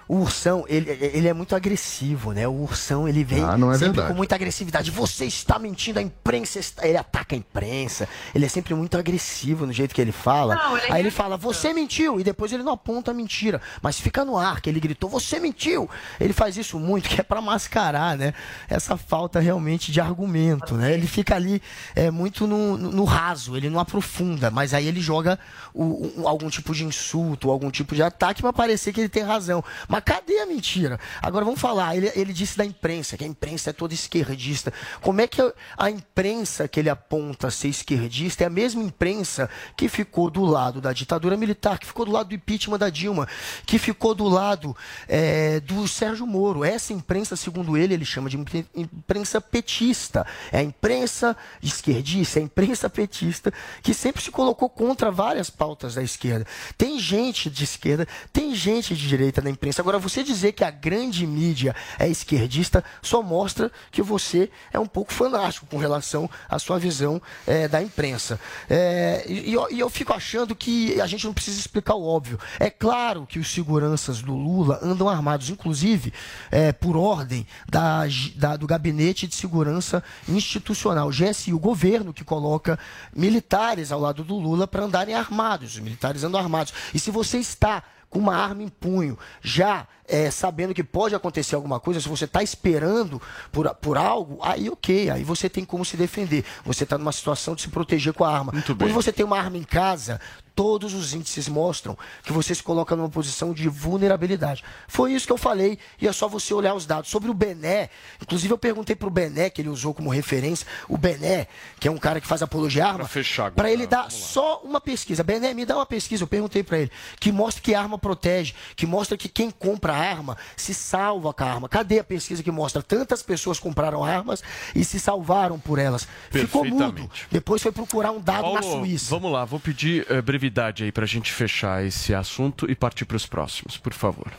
O 0.09 0.17
ursão, 0.19 0.65
ele, 0.69 0.91
ele 0.91 1.27
é 1.27 1.33
muito 1.33 1.57
agressivo, 1.57 2.33
né? 2.33 2.47
O 2.47 2.53
ursão, 2.63 3.09
ele 3.09 3.25
vem 3.25 3.43
Ah, 3.43 3.57
não 3.59 3.71
é 3.71 3.75
sempre 3.75 3.87
verdade. 3.95 4.09
com 4.09 4.15
muita 4.15 4.35
agressividade. 4.37 4.91
Você 4.93 5.25
está 5.25 5.59
mentindo, 5.59 5.99
a 5.99 6.03
imprensa 6.03 6.61
está... 6.61 6.87
Ele 6.87 6.97
ataca 6.97 7.35
a 7.35 7.39
imprensa. 7.39 8.09
Ele 8.35 8.45
é 8.47 8.49
sempre 8.49 8.73
muito 8.75 8.97
agressivo 8.97 9.67
no 9.67 9.73
jeito 9.73 9.93
que 9.95 10.01
ele 10.01 10.13
fala. 10.13 10.55
Não, 10.55 10.77
ele 10.79 10.87
é 10.87 10.93
Aí 10.93 11.01
ele 11.03 11.11
fala, 11.11 11.37
você 11.37 11.73
mentiu. 11.73 12.21
E 12.21 12.25
depois 12.25 12.53
ele 12.53 12.63
não 12.63 12.73
aponta 12.73 13.11
a 13.11 13.15
mentira. 13.15 13.61
Mas 13.83 13.99
fica 13.99 14.25
no 14.25 14.39
ar, 14.39 14.61
que 14.61 14.71
ele 14.71 14.79
gritou, 14.79 15.11
você 15.11 15.41
mentiu. 15.41 15.91
Ele 16.21 16.33
faz 16.33 16.57
isso 16.57 16.79
muito, 16.79 17.09
que 17.11 17.21
é 17.21 17.25
para 17.25 17.41
mascarar, 17.41 18.17
né? 18.17 18.33
Essa 18.69 18.97
falta 18.97 19.41
realmente 19.41 19.91
de 19.91 20.01
argumento, 20.01 20.75
né? 20.77 20.93
Ele 20.95 21.07
fica 21.09 21.35
ali 21.35 21.61
é, 21.97 22.11
muito 22.13 22.47
no, 22.47 22.77
no- 22.79 22.93
no 22.93 23.05
raso, 23.05 23.57
ele 23.57 23.69
não 23.69 23.81
aprofunda. 23.81 24.51
Mas 24.53 24.73
aí 24.73 24.87
ele 24.87 25.01
joga 25.01 25.37
o- 25.75 26.13
um- 26.21 26.29
algum 26.29 26.49
tipo 26.49 26.73
de 26.73 26.85
insulto, 26.85 27.51
algum 27.51 27.71
tipo 27.73 27.95
de 27.95 28.03
ataque 28.05 28.41
para 28.41 28.53
parecer 28.53 28.93
que 28.93 29.01
ele 29.01 29.09
tem 29.09 29.25
razão. 29.25 29.65
Mas 29.89 29.96
cadê 30.01 30.39
a 30.39 30.47
mentira? 30.47 30.99
Agora 31.23 31.45
vamos 31.45 31.61
falar, 31.61 31.97
ele, 31.97 32.11
ele 32.15 32.33
disse 32.33 32.57
da 32.57 32.65
imprensa, 32.65 33.17
que 33.17 33.25
a 33.25 33.27
imprensa 33.27 33.71
é 33.71 33.73
toda 33.73 33.95
esquerdista. 33.95 34.73
Como 35.01 35.21
é 35.21 35.27
que 35.27 35.41
a, 35.77 35.91
imprensa 35.91 36.69
que 36.69 36.81
ele 36.81 36.91
aponta 36.91 37.51
ser 37.51 37.69
esquerdista 37.69 38.45
é 38.45 38.47
a 38.47 38.51
mesma 38.51 38.83
imprensa 38.83 39.49
que 39.77 39.89
ficou 39.89 40.31
do 40.31 40.45
lado 40.45 40.81
da 40.81 40.93
ditadura 40.93 41.37
militar, 41.37 41.79
que 41.79 41.87
ficou 41.87 42.05
do 42.05 42.13
lado 42.13 42.29
do 42.29 42.35
impeachment 42.35 42.79
da 42.79 42.91
Dilma, 42.91 43.29
que 43.65 43.79
ficou 43.79 44.15
do 44.15 44.29
lado 44.29 44.77
é, 45.09 45.61
do 45.61 45.87
Sérgio 45.89 46.27
Moro? 46.27 46.65
Essa 46.65 46.93
imprensa, 46.93 47.37
segundo 47.37 47.77
ele, 47.77 47.95
ele 47.95 48.05
chama 48.05 48.29
de 48.29 48.37
impre- 48.37 48.67
imprensa 48.75 49.41
petista. 49.41 50.27
É 50.53 50.59
a 50.59 50.63
imprensa 50.63 51.37
esquerdista, 51.63 52.39
é 52.39 52.43
a 52.43 52.45
imprensa 52.45 52.89
petista, 52.91 53.53
que 53.83 53.95
sempre 53.95 54.23
se 54.23 54.31
colocou 54.31 54.69
contra 54.69 55.11
várias 55.11 55.51
pautas 55.51 55.95
da 55.95 56.03
esquerda. 56.03 56.47
Tem 56.77 56.99
gente 56.99 57.51
de 57.51 57.65
esquerda, 57.65 58.07
tem 58.33 58.55
gente 58.55 58.95
de 58.95 59.09
direita 59.09 59.41
na 59.41 59.51
imprensa. 59.51 59.83
Agora, 59.87 60.01
você 60.01 60.25
dizer 60.25 60.51
que 60.51 60.65
a 60.65 60.71
grande 60.73 61.25
mídia 61.25 61.73
é 61.97 62.09
esquerdista 62.09 62.83
só 63.01 63.23
mostra 63.23 63.71
que 63.93 64.03
você 64.03 64.51
é 64.73 64.81
um 64.81 64.87
pouco 64.87 65.13
fanático 65.13 65.65
com 65.67 65.79
relação 65.79 66.29
à 66.49 66.59
sua 66.59 66.77
visão 66.77 67.23
eh, 67.47 67.69
da 67.69 67.81
imprensa. 67.81 68.41
Eh, 68.69 69.25
e, 69.29 69.53
eu, 69.53 69.69
e 69.71 69.79
eu 69.79 69.89
fico 69.89 70.13
achando 70.13 70.57
que 70.57 71.01
a 71.01 71.07
gente 71.07 71.25
não 71.25 71.33
precisa 71.33 71.61
explicar 71.61 71.95
o 71.95 72.05
óbvio. 72.05 72.37
É 72.59 72.69
claro 72.69 73.25
que 73.29 73.39
os 73.39 73.49
seguranças 73.49 74.21
do 74.21 74.35
Lula 74.35 74.81
andam 74.83 75.09
armados, 75.09 75.51
inclusive 75.51 76.13
eh, 76.51 76.73
por 76.73 76.97
ordem 76.97 77.47
da, 77.69 78.01
da- 78.35 78.57
do 78.57 78.67
Gabinete 78.67 79.29
de 79.29 79.37
Segurança 79.37 80.03
Institucional, 80.29 81.11
GSI, 81.11 81.53
o 81.53 81.61
governo 81.61 82.13
que 82.13 82.25
coloca 82.25 82.77
militares 83.15 83.93
ao 83.93 84.01
lado 84.01 84.25
do 84.25 84.35
Lula 84.35 84.67
para 84.67 84.83
andarem 84.83 85.15
armados. 85.15 85.75
Os 85.75 85.79
militares 85.79 86.25
andam 86.25 86.41
armados. 86.41 86.75
E 86.93 86.99
se 86.99 87.13
você 87.13 87.39
está 87.39 87.85
uma 88.17 88.37
arma 88.37 88.63
em 88.63 88.69
punho, 88.69 89.19
já 89.41 89.87
é, 90.09 90.31
sabendo 90.31 90.75
que 90.75 90.85
pode 90.85 91.15
acontecer 91.15 91.55
alguma 91.55 91.81
coisa, 91.81 92.01
se 92.01 92.09
você 92.09 92.25
está 92.25 92.43
esperando 92.43 93.21
por, 93.51 93.73
por 93.77 93.97
algo, 93.97 94.39
aí 94.43 94.69
ok, 94.69 95.11
aí 95.11 95.25
você 95.25 95.49
tem 95.49 95.65
como 95.65 95.85
se 95.85 95.97
defender. 95.97 96.45
Você 96.65 96.85
está 96.85 96.97
numa 96.99 97.13
situação 97.13 97.55
de 97.55 97.63
se 97.63 97.69
proteger 97.69 98.13
com 98.13 98.25
a 98.25 98.31
arma. 98.33 98.53
Quando 98.53 98.93
você 98.93 99.13
tem 99.13 99.25
uma 99.25 99.39
arma 99.39 99.57
em 99.57 99.65
casa, 99.65 100.21
todos 100.57 100.95
os 100.95 101.13
índices 101.13 101.49
mostram 101.49 101.97
que 102.23 102.33
você 102.33 102.55
se 102.55 102.63
coloca 102.63 102.97
numa 102.97 103.11
posição 103.11 103.53
de 103.53 103.69
vulnerabilidade. 103.69 104.65
Foi 104.89 105.13
isso 105.13 105.27
que 105.27 105.33
eu 105.33 105.37
falei, 105.37 105.79
e 106.01 106.09
é 106.09 106.13
só 106.13 106.27
você 106.27 106.55
olhar 106.55 106.75
os 106.75 106.87
dados. 106.87 107.11
Sobre 107.11 107.31
o 107.31 107.35
Bené, 107.35 107.91
inclusive 108.21 108.53
eu 108.53 108.59
perguntei 108.59 108.97
para 108.97 109.07
o 109.07 109.11
Bené, 109.11 109.51
que 109.51 109.61
ele 109.61 109.69
usou 109.69 109.93
como 109.93 110.09
referência, 110.09 110.67
o 110.89 110.97
Bené, 110.97 111.47
que 111.79 111.87
é 111.87 111.91
um 111.91 111.99
cara 111.99 112.21
que 112.23 112.27
faz 112.27 112.43
apologia 112.43 112.87
à 112.87 112.89
arma, 112.89 113.11
para 113.55 113.71
ele 113.71 113.87
dar 113.87 114.11
só 114.11 114.63
uma 114.65 114.81
pesquisa. 114.81 115.23
Bené, 115.23 115.53
me 115.53 115.67
dá 115.67 115.77
uma 115.77 115.87
pesquisa, 115.87 116.23
eu 116.25 116.29
perguntei 116.29 116.63
para 116.63 116.79
ele, 116.79 116.91
que 117.21 117.31
mostra 117.31 117.63
que 117.63 117.75
arma 117.75 117.99
protege, 117.99 118.55
que 118.75 118.87
mostra 118.87 119.19
que 119.19 119.29
quem 119.29 119.51
compra 119.51 119.93
arma 119.97 120.37
se 120.57 120.75
salva 120.75 121.33
com 121.33 121.45
a 121.45 121.47
arma. 121.47 121.69
Cadê 121.69 121.99
a 121.99 122.05
pesquisa 122.05 122.43
que 122.43 122.51
mostra 122.51 122.83
tantas 122.83 123.23
pessoas 123.23 123.59
compraram 123.59 124.05
armas 124.05 124.43
e 124.75 124.85
se 124.85 125.01
salvaram 125.01 125.59
por 125.59 125.79
elas? 125.79 126.07
Ficou 126.31 126.65
mudo. 126.65 127.11
Depois 127.31 127.63
foi 127.63 127.73
procurar 127.73 128.11
um 128.11 128.21
dado 128.21 128.53
na 128.53 128.61
Paulo, 128.61 128.85
Suíça. 128.87 129.11
vamos 129.11 129.33
lá, 129.33 129.45
vou 129.45 129.61
pedir 129.61 130.07
eh, 130.09 130.21
brevidade 130.21 130.85
aí 130.85 130.93
pra 130.93 131.07
gente 131.07 131.33
fechar 131.33 131.85
esse 131.85 132.15
assunto 132.15 132.71
e 132.71 132.75
partir 132.75 133.05
para 133.05 133.17
os 133.17 133.27
próximos, 133.27 133.77
por 133.77 133.93
favor. 133.93 134.31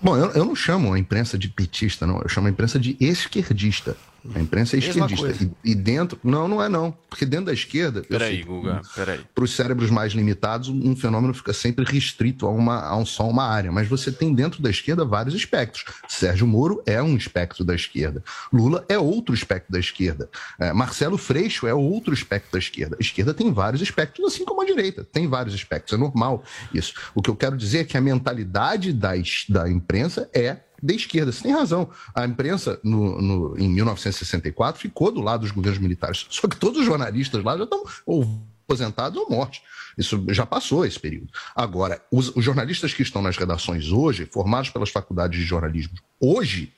Bom, 0.00 0.16
eu, 0.16 0.30
eu 0.32 0.44
não 0.44 0.54
chamo 0.54 0.92
a 0.92 0.98
imprensa 0.98 1.38
de 1.38 1.48
petista, 1.48 2.06
não. 2.06 2.20
Eu 2.20 2.28
chamo 2.28 2.46
a 2.46 2.50
imprensa 2.50 2.78
de 2.78 2.96
esquerdista. 3.00 3.96
A 4.34 4.40
imprensa 4.40 4.76
é 4.76 4.78
esquerdista. 4.78 5.44
E, 5.64 5.72
e 5.72 5.74
dentro. 5.74 6.18
Não, 6.24 6.48
não 6.48 6.62
é 6.62 6.68
não. 6.68 6.96
Porque 7.10 7.26
dentro 7.26 7.46
da 7.46 7.52
esquerda. 7.52 8.02
Peraí, 8.02 8.42
Guga, 8.42 8.80
peraí. 8.94 9.20
Para 9.34 9.44
os 9.44 9.54
cérebros 9.54 9.90
mais 9.90 10.12
limitados, 10.12 10.68
um 10.68 10.96
fenômeno 10.96 11.34
fica 11.34 11.52
sempre 11.52 11.84
restrito 11.84 12.46
a, 12.46 12.50
uma, 12.50 12.80
a 12.80 12.96
um, 12.96 13.04
só 13.04 13.28
uma 13.28 13.44
área. 13.44 13.70
Mas 13.70 13.86
você 13.88 14.10
tem 14.10 14.34
dentro 14.34 14.62
da 14.62 14.70
esquerda 14.70 15.04
vários 15.04 15.34
espectros. 15.34 15.84
Sérgio 16.08 16.46
Moro 16.46 16.82
é 16.86 17.02
um 17.02 17.16
espectro 17.16 17.64
da 17.64 17.74
esquerda. 17.74 18.22
Lula 18.52 18.84
é 18.88 18.98
outro 18.98 19.34
espectro 19.34 19.72
da 19.72 19.78
esquerda. 19.78 20.28
É, 20.58 20.72
Marcelo 20.72 21.18
Freixo 21.18 21.66
é 21.66 21.74
outro 21.74 22.14
espectro 22.14 22.52
da 22.52 22.58
esquerda. 22.58 22.96
A 22.98 23.02
esquerda 23.02 23.34
tem 23.34 23.52
vários 23.52 23.82
espectros, 23.82 24.32
assim 24.32 24.44
como 24.44 24.62
a 24.62 24.64
direita. 24.64 25.04
Tem 25.04 25.28
vários 25.28 25.54
espectros. 25.54 25.92
É 25.92 26.00
normal 26.00 26.42
isso. 26.72 26.94
O 27.14 27.20
que 27.20 27.28
eu 27.28 27.36
quero 27.36 27.56
dizer 27.56 27.80
é 27.80 27.84
que 27.84 27.96
a 27.96 28.00
mentalidade 28.00 28.92
da, 28.92 29.12
da 29.48 29.68
imprensa 29.68 30.28
é 30.32 30.58
da 30.84 30.94
esquerda. 30.94 31.32
Você 31.32 31.42
tem 31.42 31.52
razão. 31.52 31.88
A 32.14 32.24
imprensa, 32.26 32.78
no, 32.84 33.20
no- 33.20 33.58
em 33.58 33.68
1964, 33.68 34.80
ficou 34.80 35.10
do 35.10 35.20
lado 35.20 35.40
dos 35.40 35.50
governos 35.50 35.80
militares. 35.80 36.26
Só 36.30 36.46
que 36.46 36.56
todos 36.56 36.80
os 36.80 36.86
jornalistas 36.86 37.42
lá 37.42 37.56
já 37.56 37.64
estão 37.64 37.84
ou 38.06 38.40
aposentados 38.66 39.18
ou 39.20 39.28
mortos. 39.30 39.60
Isso 39.96 40.22
já 40.30 40.44
passou 40.44 40.84
esse 40.84 40.98
período. 40.98 41.28
Agora, 41.54 42.02
os, 42.10 42.34
os 42.36 42.44
jornalistas 42.44 42.92
que 42.92 43.02
estão 43.02 43.22
nas 43.22 43.36
redações 43.36 43.90
hoje, 43.90 44.26
formados 44.26 44.70
pelas 44.70 44.90
faculdades 44.90 45.38
de 45.38 45.44
jornalismo, 45.44 45.94
hoje, 46.20 46.72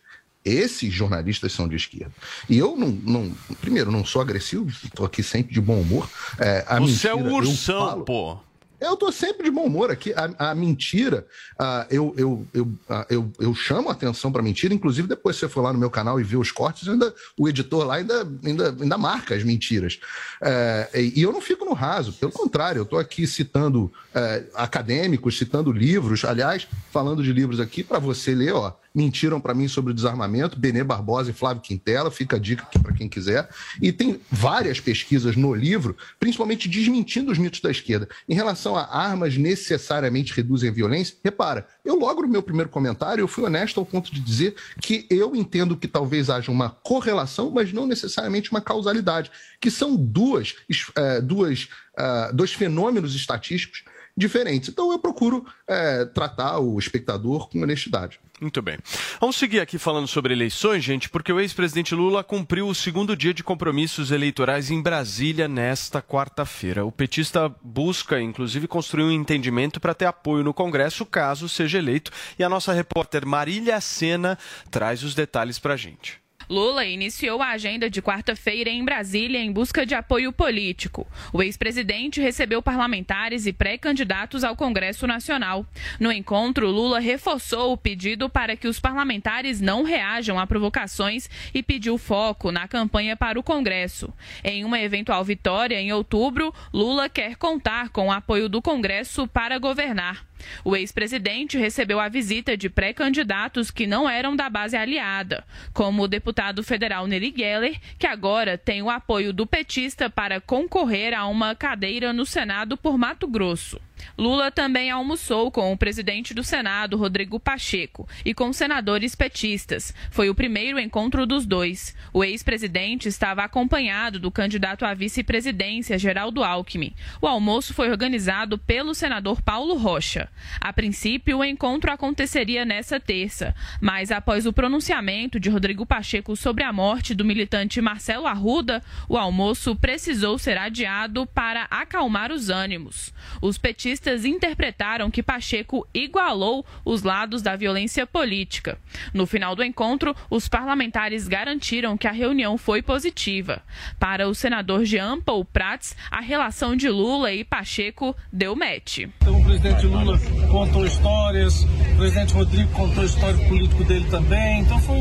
esses 0.44 0.92
jornalistas 0.92 1.52
são 1.52 1.66
de 1.66 1.74
esquerda. 1.76 2.12
E 2.48 2.56
eu 2.58 2.76
não, 2.76 2.88
não 2.88 3.32
primeiro, 3.60 3.90
não 3.90 4.04
sou 4.04 4.22
agressivo, 4.22 4.68
estou 4.68 5.04
aqui 5.06 5.22
sempre 5.22 5.52
de 5.52 5.60
bom 5.60 5.80
humor. 5.80 6.08
É, 6.38 6.62
Você 6.78 7.08
é 7.08 7.14
mentira, 7.14 7.16
um 7.16 7.28
eu 7.28 7.34
ursão, 7.36 7.88
falo- 7.88 8.04
pô. 8.04 8.38
Eu 8.80 8.96
tô 8.96 9.10
sempre 9.10 9.44
de 9.44 9.50
bom 9.50 9.64
humor 9.64 9.90
aqui. 9.90 10.14
A, 10.14 10.50
a 10.50 10.54
mentira, 10.54 11.26
ah, 11.58 11.86
eu, 11.90 12.14
eu, 12.16 12.46
eu, 12.54 12.68
ah, 12.88 13.06
eu, 13.10 13.30
eu 13.40 13.54
chamo 13.54 13.88
a 13.88 13.92
atenção 13.92 14.30
para 14.30 14.42
mentira. 14.42 14.72
Inclusive, 14.72 15.08
depois 15.08 15.36
você 15.36 15.48
for 15.48 15.62
lá 15.62 15.72
no 15.72 15.78
meu 15.78 15.90
canal 15.90 16.20
e 16.20 16.24
ver 16.24 16.36
os 16.36 16.52
cortes, 16.52 16.88
ainda, 16.88 17.12
o 17.36 17.48
editor 17.48 17.84
lá 17.84 17.96
ainda, 17.96 18.26
ainda, 18.44 18.76
ainda 18.80 18.98
marca 18.98 19.34
as 19.34 19.42
mentiras. 19.42 19.98
É, 20.40 20.88
e 20.94 21.16
e 21.16 21.22
eu 21.22 21.32
não 21.32 21.40
fico 21.40 21.64
no 21.64 21.72
raso, 21.72 22.12
pelo 22.12 22.30
contrário, 22.30 22.80
eu 22.80 22.82
estou 22.82 22.98
aqui 22.98 23.26
citando 23.26 23.90
é, 24.14 24.44
acadêmicos, 24.54 25.38
citando 25.38 25.72
livros, 25.72 26.26
aliás, 26.26 26.68
falando 26.92 27.22
de 27.22 27.32
livros 27.32 27.58
aqui 27.58 27.82
para 27.82 27.98
você 27.98 28.34
ler, 28.34 28.52
ó. 28.52 28.72
Mentiram 28.96 29.38
para 29.38 29.52
mim 29.52 29.68
sobre 29.68 29.92
o 29.92 29.94
desarmamento, 29.94 30.58
Benê 30.58 30.82
Barbosa 30.82 31.30
e 31.30 31.34
Flávio 31.34 31.62
Quintela, 31.62 32.10
fica 32.10 32.36
a 32.36 32.38
dica 32.38 32.62
aqui 32.62 32.78
para 32.78 32.94
quem 32.94 33.10
quiser. 33.10 33.46
E 33.80 33.92
tem 33.92 34.18
várias 34.30 34.80
pesquisas 34.80 35.36
no 35.36 35.54
livro, 35.54 35.94
principalmente 36.18 36.66
desmentindo 36.66 37.30
os 37.30 37.36
mitos 37.36 37.60
da 37.60 37.70
esquerda. 37.70 38.08
Em 38.26 38.34
relação 38.34 38.74
a 38.74 38.84
armas 38.84 39.36
necessariamente 39.36 40.32
reduzem 40.32 40.70
a 40.70 40.72
violência, 40.72 41.14
repara, 41.22 41.68
eu 41.84 41.98
logo 41.98 42.22
no 42.22 42.28
meu 42.28 42.42
primeiro 42.42 42.70
comentário 42.70 43.20
eu 43.20 43.28
fui 43.28 43.44
honesto 43.44 43.78
ao 43.78 43.84
ponto 43.84 44.12
de 44.12 44.18
dizer 44.18 44.54
que 44.80 45.06
eu 45.10 45.36
entendo 45.36 45.76
que 45.76 45.86
talvez 45.86 46.30
haja 46.30 46.50
uma 46.50 46.70
correlação, 46.70 47.50
mas 47.50 47.72
não 47.74 47.86
necessariamente 47.86 48.50
uma 48.50 48.62
causalidade, 48.62 49.30
que 49.60 49.70
são 49.70 49.94
duas, 49.94 50.54
é, 50.96 51.20
duas, 51.20 51.68
uh, 51.98 52.34
dois 52.34 52.52
fenômenos 52.54 53.14
estatísticos 53.14 53.84
diferentes. 54.16 54.68
Então 54.68 54.90
eu 54.90 54.98
procuro 54.98 55.44
é, 55.68 56.04
tratar 56.06 56.58
o 56.58 56.78
espectador 56.78 57.48
com 57.48 57.62
honestidade. 57.62 58.18
Muito 58.40 58.60
bem. 58.60 58.78
Vamos 59.18 59.36
seguir 59.36 59.60
aqui 59.60 59.78
falando 59.78 60.06
sobre 60.06 60.34
eleições, 60.34 60.84
gente, 60.84 61.08
porque 61.08 61.32
o 61.32 61.40
ex-presidente 61.40 61.94
Lula 61.94 62.22
cumpriu 62.22 62.68
o 62.68 62.74
segundo 62.74 63.16
dia 63.16 63.32
de 63.32 63.42
compromissos 63.42 64.10
eleitorais 64.10 64.70
em 64.70 64.82
Brasília 64.82 65.48
nesta 65.48 66.02
quarta-feira. 66.02 66.84
O 66.84 66.92
petista 66.92 67.48
busca, 67.62 68.20
inclusive, 68.20 68.68
construir 68.68 69.04
um 69.04 69.12
entendimento 69.12 69.80
para 69.80 69.94
ter 69.94 70.04
apoio 70.04 70.44
no 70.44 70.52
Congresso 70.52 71.06
caso 71.06 71.48
seja 71.48 71.78
eleito. 71.78 72.10
E 72.38 72.44
a 72.44 72.48
nossa 72.48 72.74
repórter 72.74 73.26
Marília 73.26 73.80
Sena 73.80 74.38
traz 74.70 75.02
os 75.02 75.14
detalhes 75.14 75.58
para 75.58 75.74
a 75.74 75.76
gente. 75.78 76.25
Lula 76.48 76.84
iniciou 76.84 77.42
a 77.42 77.48
agenda 77.48 77.90
de 77.90 78.00
quarta-feira 78.00 78.70
em 78.70 78.84
Brasília 78.84 79.40
em 79.40 79.50
busca 79.50 79.84
de 79.84 79.94
apoio 79.94 80.32
político. 80.32 81.06
O 81.32 81.42
ex-presidente 81.42 82.20
recebeu 82.20 82.62
parlamentares 82.62 83.46
e 83.46 83.52
pré-candidatos 83.52 84.44
ao 84.44 84.54
Congresso 84.54 85.06
Nacional. 85.06 85.66
No 85.98 86.12
encontro, 86.12 86.70
Lula 86.70 87.00
reforçou 87.00 87.72
o 87.72 87.76
pedido 87.76 88.28
para 88.28 88.56
que 88.56 88.68
os 88.68 88.78
parlamentares 88.78 89.60
não 89.60 89.82
reajam 89.82 90.38
a 90.38 90.46
provocações 90.46 91.28
e 91.52 91.62
pediu 91.62 91.98
foco 91.98 92.52
na 92.52 92.68
campanha 92.68 93.16
para 93.16 93.40
o 93.40 93.42
Congresso. 93.42 94.12
Em 94.44 94.64
uma 94.64 94.80
eventual 94.80 95.24
vitória 95.24 95.80
em 95.80 95.92
outubro, 95.92 96.54
Lula 96.72 97.08
quer 97.08 97.36
contar 97.36 97.88
com 97.88 98.08
o 98.08 98.12
apoio 98.12 98.48
do 98.48 98.62
Congresso 98.62 99.26
para 99.26 99.58
governar. 99.58 100.25
O 100.64 100.76
ex-presidente 100.76 101.58
recebeu 101.58 102.00
a 102.00 102.08
visita 102.08 102.56
de 102.56 102.68
pré-candidatos 102.68 103.70
que 103.70 103.86
não 103.86 104.08
eram 104.08 104.36
da 104.36 104.48
base 104.50 104.76
aliada, 104.76 105.44
como 105.72 106.02
o 106.02 106.08
deputado 106.08 106.62
federal 106.62 107.06
Neri 107.06 107.32
Geller, 107.36 107.78
que 107.98 108.06
agora 108.06 108.58
tem 108.58 108.82
o 108.82 108.90
apoio 108.90 109.32
do 109.32 109.46
petista 109.46 110.10
para 110.10 110.40
concorrer 110.40 111.14
a 111.14 111.26
uma 111.26 111.54
cadeira 111.54 112.12
no 112.12 112.26
Senado 112.26 112.76
por 112.76 112.98
Mato 112.98 113.26
Grosso. 113.26 113.80
Lula 114.18 114.50
também 114.50 114.90
almoçou 114.90 115.50
com 115.50 115.72
o 115.72 115.76
presidente 115.76 116.32
do 116.32 116.42
Senado, 116.42 116.96
Rodrigo 116.96 117.38
Pacheco, 117.38 118.08
e 118.24 118.34
com 118.34 118.52
senadores 118.52 119.14
petistas. 119.14 119.94
Foi 120.10 120.28
o 120.30 120.34
primeiro 120.34 120.78
encontro 120.78 121.26
dos 121.26 121.44
dois. 121.46 121.94
O 122.12 122.24
ex-presidente 122.24 123.08
estava 123.08 123.42
acompanhado 123.42 124.18
do 124.18 124.30
candidato 124.30 124.84
à 124.84 124.94
vice-presidência, 124.94 125.98
Geraldo 125.98 126.42
Alckmin. 126.42 126.94
O 127.20 127.26
almoço 127.26 127.74
foi 127.74 127.90
organizado 127.90 128.58
pelo 128.58 128.94
senador 128.94 129.42
Paulo 129.42 129.76
Rocha. 129.76 130.28
A 130.60 130.72
princípio, 130.72 131.38
o 131.38 131.44
encontro 131.44 131.90
aconteceria 131.90 132.64
nessa 132.64 132.98
terça, 132.98 133.54
mas 133.80 134.10
após 134.10 134.46
o 134.46 134.52
pronunciamento 134.52 135.38
de 135.38 135.50
Rodrigo 135.50 135.86
Pacheco 135.86 136.36
sobre 136.36 136.64
a 136.64 136.72
morte 136.72 137.14
do 137.14 137.24
militante 137.24 137.80
Marcelo 137.80 138.26
Arruda, 138.26 138.82
o 139.08 139.16
almoço 139.16 139.76
precisou 139.76 140.38
ser 140.38 140.58
adiado 140.58 141.26
para 141.26 141.66
acalmar 141.70 142.32
os 142.32 142.48
ânimos. 142.50 143.12
Os 143.40 143.58
petistas 143.58 143.85
petistas 143.86 144.24
interpretaram 144.24 145.08
que 145.12 145.22
Pacheco 145.22 145.86
igualou 145.94 146.66
os 146.84 147.04
lados 147.04 147.40
da 147.40 147.54
violência 147.54 148.04
política. 148.04 148.78
No 149.14 149.26
final 149.26 149.54
do 149.54 149.62
encontro, 149.62 150.12
os 150.28 150.48
parlamentares 150.48 151.28
garantiram 151.28 151.96
que 151.96 152.08
a 152.08 152.12
reunião 152.12 152.58
foi 152.58 152.82
positiva. 152.82 153.62
Para 153.96 154.26
o 154.26 154.34
senador 154.34 154.84
Jean 154.84 155.20
Paul 155.20 155.44
Prats, 155.44 155.96
a 156.10 156.20
relação 156.20 156.74
de 156.74 156.88
Lula 156.88 157.32
e 157.32 157.44
Pacheco 157.44 158.16
deu 158.32 158.56
match. 158.56 159.06
Então, 159.22 159.40
o 159.40 159.44
presidente 159.44 159.86
Lula 159.86 160.18
contou 160.50 160.84
histórias, 160.84 161.62
o 161.62 161.96
presidente 161.96 162.34
Rodrigo 162.34 162.72
contou 162.72 163.04
a 163.04 163.06
história 163.06 163.48
político 163.48 163.84
dele 163.84 164.06
também, 164.10 164.62
então 164.62 164.80
foi 164.80 164.96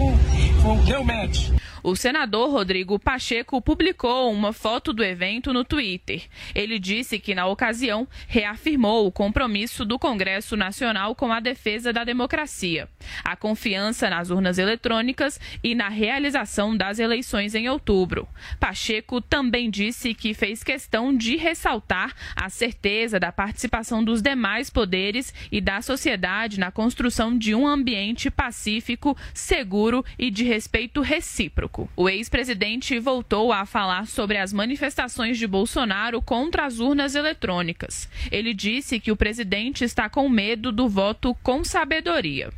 foi 0.61 0.71
um 0.71 0.85
deu 0.85 1.03
match. 1.03 1.49
O 1.87 1.95
senador 1.95 2.49
Rodrigo 2.49 2.97
Pacheco 2.97 3.61
publicou 3.61 4.33
uma 4.33 4.51
foto 4.51 4.91
do 4.91 5.03
evento 5.03 5.53
no 5.53 5.63
Twitter. 5.63 6.23
Ele 6.55 6.79
disse 6.79 7.19
que, 7.19 7.35
na 7.35 7.45
ocasião, 7.45 8.07
reafirmou 8.27 9.05
o 9.05 9.11
compromisso 9.11 9.85
do 9.85 9.99
Congresso 9.99 10.57
Nacional 10.57 11.13
com 11.13 11.31
a 11.31 11.39
defesa 11.39 11.93
da 11.93 12.03
democracia, 12.03 12.89
a 13.23 13.35
confiança 13.35 14.09
nas 14.09 14.31
urnas 14.31 14.57
eletrônicas 14.57 15.39
e 15.63 15.75
na 15.75 15.87
realização 15.87 16.75
das 16.75 16.97
eleições 16.97 17.53
em 17.53 17.69
outubro. 17.69 18.27
Pacheco 18.59 19.21
também 19.21 19.69
disse 19.69 20.15
que 20.15 20.33
fez 20.33 20.63
questão 20.63 21.15
de 21.15 21.35
ressaltar 21.35 22.15
a 22.35 22.49
certeza 22.49 23.19
da 23.19 23.31
participação 23.31 24.03
dos 24.03 24.23
demais 24.23 24.71
poderes 24.71 25.31
e 25.51 25.61
da 25.61 25.83
sociedade 25.83 26.59
na 26.59 26.71
construção 26.71 27.37
de 27.37 27.53
um 27.53 27.67
ambiente 27.67 28.31
pacífico, 28.31 29.15
seguro 29.35 30.03
e 30.17 30.31
de 30.31 30.43
respeito 30.43 30.99
recíproco. 31.01 31.74
O 31.95 32.09
ex-presidente 32.09 32.99
voltou 32.99 33.51
a 33.51 33.65
falar 33.65 34.07
sobre 34.07 34.37
as 34.37 34.53
manifestações 34.53 35.37
de 35.37 35.47
Bolsonaro 35.47 36.21
contra 36.21 36.65
as 36.65 36.79
urnas 36.79 37.15
eletrônicas. 37.15 38.07
Ele 38.31 38.53
disse 38.53 38.99
que 38.99 39.11
o 39.11 39.15
presidente 39.15 39.83
está 39.83 40.09
com 40.09 40.29
medo 40.29 40.71
do 40.71 40.87
voto 40.87 41.35
com 41.43 41.63
sabedoria. 41.63 42.49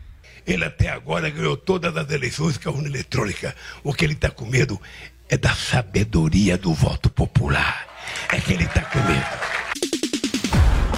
Ele 0.45 0.63
até 0.63 0.89
agora 0.89 1.29
ganhou 1.29 1.57
todas 1.57 1.95
as 1.97 2.09
eleições 2.09 2.57
com 2.57 2.69
a 2.69 2.71
urna 2.71 2.87
eletrônica. 2.87 3.55
O 3.83 3.93
que 3.93 4.05
ele 4.05 4.13
está 4.13 4.29
com 4.29 4.45
medo 4.45 4.79
é 5.27 5.37
da 5.37 5.53
sabedoria 5.53 6.57
do 6.57 6.73
voto 6.73 7.09
popular. 7.09 7.87
É 8.31 8.39
que 8.39 8.53
ele 8.53 8.63
está 8.63 8.81
com 8.81 8.99
medo. 8.99 9.56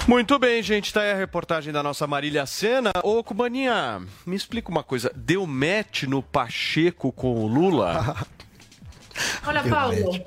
Muito 0.08 0.38
bem, 0.38 0.62
gente. 0.62 0.92
Tá 0.92 1.02
aí 1.02 1.12
a 1.12 1.16
reportagem 1.16 1.72
da 1.72 1.82
nossa 1.82 2.06
Marília 2.06 2.44
Sena. 2.46 2.90
Ô, 3.02 3.22
Cubaninha, 3.22 4.02
me 4.26 4.34
explica 4.34 4.70
uma 4.70 4.82
coisa. 4.82 5.12
Deu 5.14 5.46
match 5.46 6.04
no 6.04 6.22
Pacheco 6.22 7.12
com 7.12 7.34
o 7.34 7.46
Lula? 7.46 8.16
Olha, 9.46 9.62
Paulo, 9.62 10.18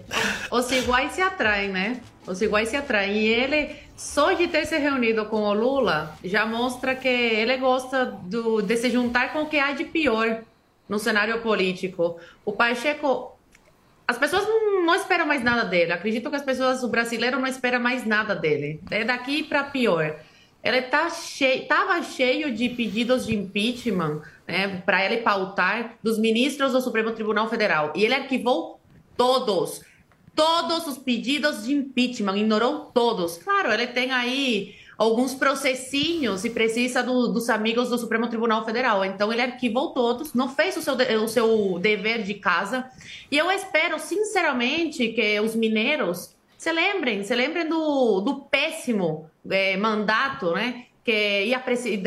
os 0.51 0.71
iguais 0.71 1.13
se 1.13 1.21
atraem, 1.21 1.69
né? 1.69 2.01
Os 2.25 2.41
iguais 2.41 2.69
se 2.69 2.75
atraem. 2.75 3.17
E 3.17 3.27
ele, 3.27 3.75
só 3.97 4.31
de 4.33 4.47
ter 4.47 4.65
se 4.65 4.77
reunido 4.77 5.25
com 5.25 5.41
o 5.41 5.53
Lula, 5.53 6.15
já 6.23 6.45
mostra 6.45 6.95
que 6.95 7.07
ele 7.07 7.57
gosta 7.57 8.05
do, 8.05 8.61
de 8.61 8.77
se 8.77 8.89
juntar 8.89 9.33
com 9.33 9.43
o 9.43 9.49
que 9.49 9.59
há 9.59 9.71
de 9.71 9.83
pior 9.83 10.41
no 10.87 10.99
cenário 10.99 11.41
político. 11.41 12.19
O 12.45 12.51
Pacheco 12.51 13.32
as 14.07 14.17
pessoas 14.17 14.45
não, 14.45 14.95
esperam 14.95 15.25
mais 15.25 15.43
nada 15.43 15.63
dele. 15.63 15.91
Acredito 15.91 16.29
que 16.29 16.35
as 16.35 16.43
pessoas, 16.43 16.83
o 16.83 16.87
brasileiro 16.87 17.39
não 17.39 17.47
espera 17.47 17.79
mais 17.79 18.05
nada 18.05 18.35
dele. 18.35 18.79
É 18.91 19.03
daqui 19.03 19.43
para 19.43 19.63
pior. 19.63 20.19
Ele 20.63 20.81
tá 20.83 21.09
cheio, 21.09 21.67
tava 21.67 22.01
cheio 22.03 22.53
de 22.53 22.69
pedidos 22.69 23.25
de 23.25 23.35
impeachment, 23.35 24.21
né, 24.47 24.81
para 24.85 25.05
ele 25.05 25.17
pautar 25.17 25.95
dos 26.01 26.17
ministros 26.17 26.71
do 26.71 26.81
Supremo 26.81 27.11
Tribunal 27.11 27.49
Federal. 27.49 27.91
E 27.95 28.05
ele 28.05 28.13
arquivou 28.13 28.79
todos, 29.17 29.81
todos 30.33 30.87
os 30.87 30.97
pedidos 30.97 31.65
de 31.65 31.73
impeachment, 31.73 32.37
ignorou 32.37 32.91
todos. 32.93 33.37
Claro, 33.37 33.73
ele 33.73 33.87
tem 33.87 34.11
aí 34.11 34.75
alguns 34.97 35.33
processinhos 35.33 36.45
e 36.45 36.49
precisa 36.49 37.01
do, 37.03 37.27
dos 37.27 37.49
amigos 37.49 37.89
do 37.89 37.97
Supremo 37.97 38.27
Tribunal 38.27 38.65
Federal. 38.65 39.03
Então 39.03 39.31
ele 39.31 39.41
arquivou 39.41 39.91
todos, 39.91 40.33
não 40.33 40.49
fez 40.49 40.77
o 40.77 40.81
seu, 40.81 40.95
o 41.23 41.27
seu 41.27 41.79
dever 41.79 42.23
de 42.23 42.35
casa. 42.35 42.85
E 43.31 43.37
eu 43.37 43.51
espero, 43.51 43.99
sinceramente, 43.99 45.09
que 45.09 45.39
os 45.39 45.55
mineiros 45.55 46.35
se 46.57 46.71
lembrem, 46.71 47.23
se 47.23 47.35
lembrem 47.35 47.67
do, 47.67 48.21
do 48.21 48.35
péssimo 48.45 49.29
é, 49.49 49.75
mandato, 49.75 50.51
né? 50.53 50.85
Que 51.03 51.43
ia 51.43 51.61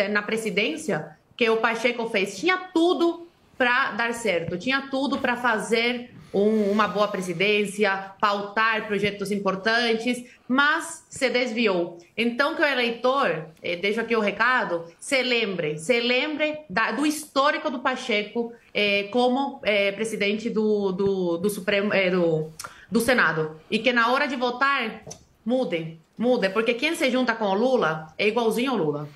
na 0.09 0.23
presidência 0.23 1.17
que 1.37 1.51
o 1.51 1.59
Pacheco 1.59 2.09
fez. 2.09 2.39
Tinha 2.39 2.57
tudo 2.73 3.29
para 3.59 3.93
dar 3.93 4.15
certo, 4.15 4.57
tinha 4.57 4.89
tudo 4.91 5.19
para 5.19 5.37
fazer 5.37 6.16
um, 6.37 6.71
uma 6.71 6.87
boa 6.87 7.09
presidência, 7.09 8.13
pautar 8.21 8.87
projetos 8.87 9.33
importantes, 9.33 10.23
mas 10.47 11.03
se 11.09 11.31
desviou. 11.31 11.99
Então, 12.15 12.55
que 12.55 12.61
o 12.61 12.65
eleitor, 12.67 13.47
eh, 13.63 13.77
deixo 13.77 14.03
aqui 14.03 14.15
o 14.15 14.21
recado, 14.21 14.85
se 15.01 15.23
lembre, 15.23 15.79
se 15.79 15.99
lembre 15.99 16.59
da, 16.69 16.93
do 16.93 17.07
histórico 17.07 17.71
do 17.71 17.79
Pacheco 17.79 18.53
eh, 18.75 19.05
como 19.05 19.61
eh, 19.65 19.93
presidente 19.93 20.51
do, 20.51 20.93
do, 20.93 21.39
do 21.39 21.49
Supremo, 21.49 21.91
eh, 21.95 22.11
do, 22.11 22.51
do 22.91 23.01
Senado. 23.01 23.59
E 23.71 23.79
que 23.79 23.91
na 23.91 24.13
hora 24.13 24.29
de 24.29 24.37
votar, 24.37 25.05
mudem, 25.43 25.99
mudem, 26.19 26.51
porque 26.51 26.75
quem 26.75 26.95
se 26.95 27.11
junta 27.11 27.35
com 27.35 27.47
o 27.47 27.55
Lula 27.55 28.13
é 28.19 28.29
igualzinho 28.29 28.73
ao 28.73 28.77
Lula. 28.77 29.09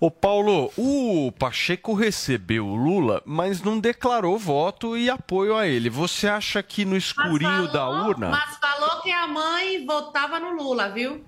Ô 0.00 0.10
Paulo, 0.10 0.70
o 0.76 1.32
Pacheco 1.38 1.94
recebeu 1.94 2.66
o 2.66 2.76
Lula, 2.76 3.22
mas 3.24 3.62
não 3.62 3.78
declarou 3.78 4.38
voto 4.38 4.96
e 4.96 5.08
apoio 5.10 5.56
a 5.56 5.66
ele. 5.66 5.88
Você 5.90 6.28
acha 6.28 6.62
que 6.62 6.84
no 6.84 6.96
escurinho 6.96 7.68
falou, 7.68 7.72
da 7.72 7.88
urna. 7.88 8.28
Mas 8.30 8.56
falou 8.58 9.00
que 9.02 9.10
a 9.10 9.26
mãe 9.26 9.84
votava 9.86 10.38
no 10.40 10.52
Lula, 10.56 10.88
viu? 10.90 11.24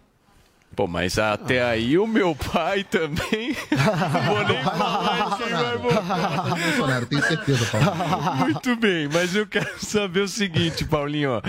Pô, 0.76 0.88
mas 0.88 1.20
até 1.20 1.62
aí 1.62 1.96
o 1.96 2.04
meu 2.04 2.34
pai 2.34 2.82
também. 2.82 3.56
Não 3.70 4.34
vou 4.34 4.44
nem 4.44 4.60
falar 4.64 5.36
quem 5.38 5.48
vai 5.50 5.78
votar. 5.78 6.48
Bolsonaro, 6.58 7.06
tenho 7.06 7.22
certeza, 7.22 7.64
Paulo. 7.66 8.34
Muito 8.42 8.74
bem, 8.74 9.08
mas 9.12 9.36
eu 9.36 9.46
quero 9.46 9.70
saber 9.78 10.22
o 10.22 10.26
seguinte, 10.28 10.84
Paulinho. 10.84 11.30
ó. 11.30 11.42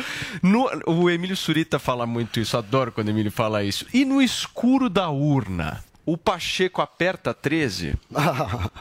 No- 0.44 0.70
o 0.86 1.10
Emílio 1.10 1.36
Surita 1.36 1.80
fala 1.80 2.06
muito 2.06 2.40
isso, 2.40 2.56
adoro 2.56 2.92
quando 2.92 3.08
o 3.08 3.10
Emílio 3.10 3.32
fala 3.32 3.64
isso. 3.64 3.88
E 3.92 4.06
no 4.06 4.22
escuro 4.22 4.92
da 4.92 5.10
urna, 5.10 5.84
o 6.06 6.18
Pacheco 6.18 6.82
aperta 6.82 7.34
13? 7.34 7.96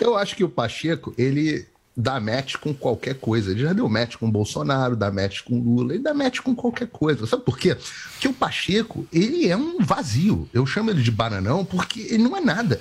Eu 0.00 0.16
acho 0.16 0.36
que 0.36 0.44
o 0.44 0.48
Pacheco, 0.48 1.14
ele 1.18 1.66
dá 1.96 2.18
match 2.20 2.56
com 2.56 2.72
qualquer 2.72 3.14
coisa. 3.18 3.50
Ele 3.50 3.60
já 3.62 3.72
deu 3.72 3.88
match 3.88 4.16
com 4.16 4.30
Bolsonaro, 4.30 4.96
dá 4.96 5.10
match 5.10 5.42
com 5.42 5.58
Lula, 5.60 5.94
ele 5.94 6.02
dá 6.02 6.14
match 6.14 6.40
com 6.40 6.54
qualquer 6.54 6.86
coisa. 6.88 7.26
Sabe 7.26 7.42
por 7.44 7.58
quê? 7.58 7.74
Porque 7.74 8.28
o 8.28 8.32
Pacheco, 8.32 9.06
ele 9.12 9.48
é 9.48 9.56
um 9.56 9.78
vazio. 9.80 10.48
Eu 10.54 10.64
chamo 10.66 10.90
ele 10.90 11.02
de 11.02 11.10
bananão 11.10 11.64
porque 11.64 12.00
ele 12.00 12.22
não 12.22 12.36
é 12.36 12.40
nada. 12.40 12.80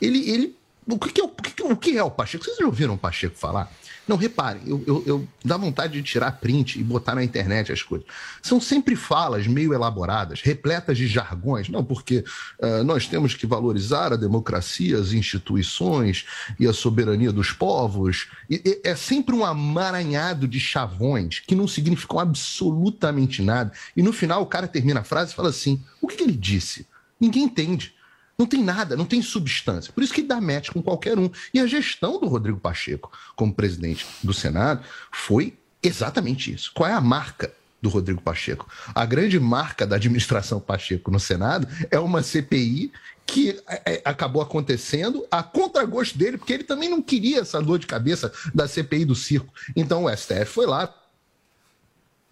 Ele. 0.00 0.28
ele 0.30 0.56
o, 0.86 0.98
que, 0.98 1.20
é, 1.20 1.24
o, 1.24 1.28
que- 1.28 1.62
o 1.62 1.76
que 1.76 1.96
é 1.98 2.02
o 2.02 2.10
Pacheco? 2.10 2.44
Vocês 2.44 2.56
já 2.56 2.66
ouviram 2.66 2.94
o 2.94 2.98
Pacheco 2.98 3.36
falar? 3.36 3.70
Não, 4.08 4.16
reparem, 4.16 4.62
eu, 4.66 4.82
eu, 4.86 5.02
eu 5.06 5.28
dá 5.44 5.58
vontade 5.58 5.92
de 5.92 6.02
tirar 6.02 6.32
print 6.32 6.80
e 6.80 6.82
botar 6.82 7.14
na 7.14 7.22
internet 7.22 7.70
as 7.70 7.82
coisas. 7.82 8.06
São 8.42 8.58
sempre 8.58 8.96
falas 8.96 9.46
meio 9.46 9.74
elaboradas, 9.74 10.40
repletas 10.40 10.96
de 10.96 11.06
jargões. 11.06 11.68
Não, 11.68 11.84
porque 11.84 12.24
ah, 12.60 12.82
nós 12.82 13.06
temos 13.06 13.34
que 13.34 13.46
valorizar 13.46 14.12
a 14.12 14.16
democracia, 14.16 14.98
as 14.98 15.12
instituições 15.12 16.24
e 16.58 16.66
a 16.66 16.72
soberania 16.72 17.30
dos 17.30 17.52
povos. 17.52 18.28
E- 18.48 18.62
e 18.64 18.80
é 18.82 18.96
sempre 18.96 19.34
um 19.34 19.44
amaranhado 19.44 20.48
de 20.48 20.58
chavões 20.58 21.40
que 21.40 21.54
não 21.54 21.68
significam 21.68 22.18
absolutamente 22.18 23.42
nada. 23.42 23.72
E 23.94 24.02
no 24.02 24.12
final 24.12 24.42
o 24.42 24.46
cara 24.46 24.66
termina 24.66 25.00
a 25.00 25.04
frase 25.04 25.32
e 25.32 25.36
fala 25.36 25.50
assim: 25.50 25.82
o 26.00 26.08
que, 26.08 26.16
que 26.16 26.22
ele 26.22 26.32
disse? 26.32 26.86
Ninguém 27.20 27.44
entende. 27.44 27.92
Não 28.38 28.46
tem 28.46 28.62
nada, 28.62 28.96
não 28.96 29.04
tem 29.04 29.20
substância. 29.20 29.92
Por 29.92 30.02
isso 30.02 30.14
que 30.14 30.22
dá 30.22 30.40
match 30.40 30.70
com 30.70 30.80
qualquer 30.80 31.18
um. 31.18 31.28
E 31.52 31.58
a 31.58 31.66
gestão 31.66 32.20
do 32.20 32.28
Rodrigo 32.28 32.60
Pacheco 32.60 33.10
como 33.34 33.52
presidente 33.52 34.06
do 34.22 34.32
Senado 34.32 34.84
foi 35.10 35.58
exatamente 35.82 36.52
isso. 36.52 36.70
Qual 36.72 36.88
é 36.88 36.92
a 36.92 37.00
marca 37.00 37.52
do 37.82 37.88
Rodrigo 37.88 38.22
Pacheco? 38.22 38.68
A 38.94 39.04
grande 39.04 39.40
marca 39.40 39.84
da 39.84 39.96
administração 39.96 40.60
Pacheco 40.60 41.10
no 41.10 41.18
Senado 41.18 41.66
é 41.90 41.98
uma 41.98 42.22
CPI 42.22 42.92
que 43.26 43.60
é, 43.68 43.94
é, 43.94 44.02
acabou 44.04 44.40
acontecendo 44.40 45.26
a 45.30 45.42
contragosto 45.42 46.16
dele, 46.16 46.38
porque 46.38 46.52
ele 46.52 46.64
também 46.64 46.88
não 46.88 47.02
queria 47.02 47.40
essa 47.40 47.60
dor 47.60 47.78
de 47.78 47.86
cabeça 47.86 48.32
da 48.54 48.68
CPI 48.68 49.04
do 49.04 49.16
circo. 49.16 49.52
Então 49.74 50.04
o 50.04 50.16
STF 50.16 50.46
foi 50.46 50.64
lá, 50.64 50.94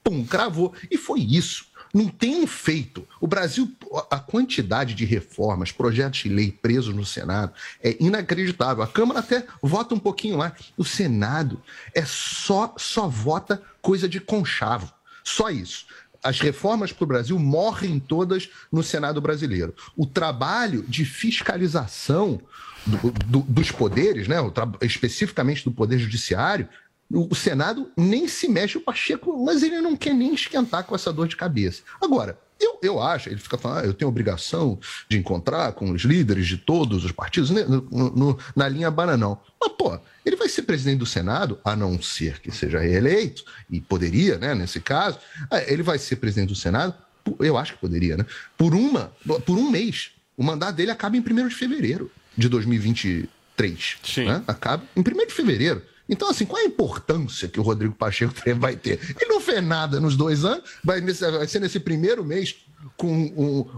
pum, 0.04 0.24
cravou. 0.24 0.72
E 0.88 0.96
foi 0.96 1.20
isso. 1.20 1.66
Não 1.96 2.08
tem 2.08 2.42
um 2.42 2.46
feito. 2.46 3.08
O 3.18 3.26
Brasil, 3.26 3.70
a 4.10 4.18
quantidade 4.18 4.94
de 4.94 5.06
reformas, 5.06 5.72
projetos 5.72 6.20
de 6.20 6.28
lei 6.28 6.52
presos 6.52 6.94
no 6.94 7.06
Senado 7.06 7.52
é 7.82 7.96
inacreditável. 7.98 8.82
A 8.82 8.86
Câmara 8.86 9.20
até 9.20 9.46
vota 9.62 9.94
um 9.94 9.98
pouquinho 9.98 10.36
mais. 10.36 10.52
O 10.76 10.84
Senado 10.84 11.62
é 11.94 12.04
só, 12.04 12.74
só 12.76 13.08
vota 13.08 13.62
coisa 13.80 14.06
de 14.06 14.20
conchavo. 14.20 14.92
Só 15.24 15.48
isso. 15.48 15.86
As 16.22 16.38
reformas 16.38 16.92
para 16.92 17.04
o 17.04 17.06
Brasil 17.06 17.38
morrem 17.38 17.98
todas 17.98 18.48
no 18.70 18.82
Senado 18.82 19.18
brasileiro. 19.20 19.74
O 19.96 20.04
trabalho 20.04 20.82
de 20.82 21.04
fiscalização 21.04 22.40
do- 22.84 23.10
do- 23.26 23.40
dos 23.48 23.70
poderes, 23.70 24.28
né, 24.28 24.36
tra- 24.50 24.70
especificamente 24.82 25.64
do 25.64 25.70
Poder 25.72 25.98
Judiciário, 25.98 26.68
o 27.10 27.34
Senado 27.34 27.90
nem 27.96 28.26
se 28.28 28.48
mexe 28.48 28.76
o 28.78 28.80
Pacheco, 28.80 29.44
mas 29.44 29.62
ele 29.62 29.80
não 29.80 29.96
quer 29.96 30.14
nem 30.14 30.34
esquentar 30.34 30.84
com 30.84 30.94
essa 30.94 31.12
dor 31.12 31.28
de 31.28 31.36
cabeça. 31.36 31.82
Agora, 32.00 32.38
eu, 32.58 32.78
eu 32.82 33.02
acho, 33.02 33.28
ele 33.28 33.36
fica 33.38 33.58
falando, 33.58 33.84
ah, 33.84 33.86
eu 33.86 33.92
tenho 33.92 34.08
obrigação 34.08 34.78
de 35.08 35.18
encontrar 35.18 35.72
com 35.72 35.90
os 35.90 36.02
líderes 36.02 36.46
de 36.48 36.56
todos 36.56 37.04
os 37.04 37.12
partidos, 37.12 37.50
né, 37.50 37.64
no- 37.64 37.82
no- 38.10 38.38
na 38.56 38.66
linha 38.66 38.90
bananão. 38.90 39.38
Mas, 39.60 39.72
pô, 39.78 39.98
ele 40.24 40.36
vai 40.36 40.48
ser 40.48 40.62
presidente 40.62 40.98
do 40.98 41.06
Senado, 41.06 41.58
a 41.62 41.76
não 41.76 42.00
ser 42.00 42.40
que 42.40 42.50
seja 42.50 42.78
reeleito, 42.80 43.44
e 43.70 43.78
poderia, 43.80 44.38
né, 44.38 44.54
nesse 44.54 44.80
caso, 44.80 45.18
ah, 45.50 45.60
ele 45.66 45.82
vai 45.82 45.98
ser 45.98 46.16
presidente 46.16 46.48
do 46.48 46.54
Senado, 46.56 46.94
eu 47.40 47.58
acho 47.58 47.74
que 47.74 47.78
poderia, 47.78 48.16
né, 48.16 48.24
por, 48.56 48.74
uma, 48.74 49.12
por 49.44 49.58
um 49.58 49.70
mês. 49.70 50.12
O 50.36 50.42
mandato 50.42 50.76
dele 50.76 50.90
acaba 50.90 51.16
em 51.16 51.20
1 51.20 51.48
de 51.48 51.54
fevereiro 51.54 52.10
de 52.36 52.48
2023. 52.48 53.96
Né? 54.26 54.42
Acaba 54.46 54.82
em 54.96 55.00
1 55.00 55.26
de 55.26 55.32
fevereiro. 55.34 55.82
Então, 56.08 56.30
assim, 56.30 56.44
qual 56.46 56.62
a 56.62 56.66
importância 56.66 57.48
que 57.48 57.58
o 57.58 57.62
Rodrigo 57.62 57.94
Pacheco 57.94 58.32
vai 58.58 58.76
ter? 58.76 59.00
Ele 59.20 59.28
não 59.30 59.40
fez 59.40 59.62
nada 59.64 60.00
nos 60.00 60.16
dois 60.16 60.44
anos, 60.44 60.62
vai, 60.84 61.00
nesse- 61.00 61.28
vai 61.30 61.46
ser 61.48 61.60
nesse 61.60 61.80
primeiro 61.80 62.24
mês 62.24 62.56
com 62.96 63.08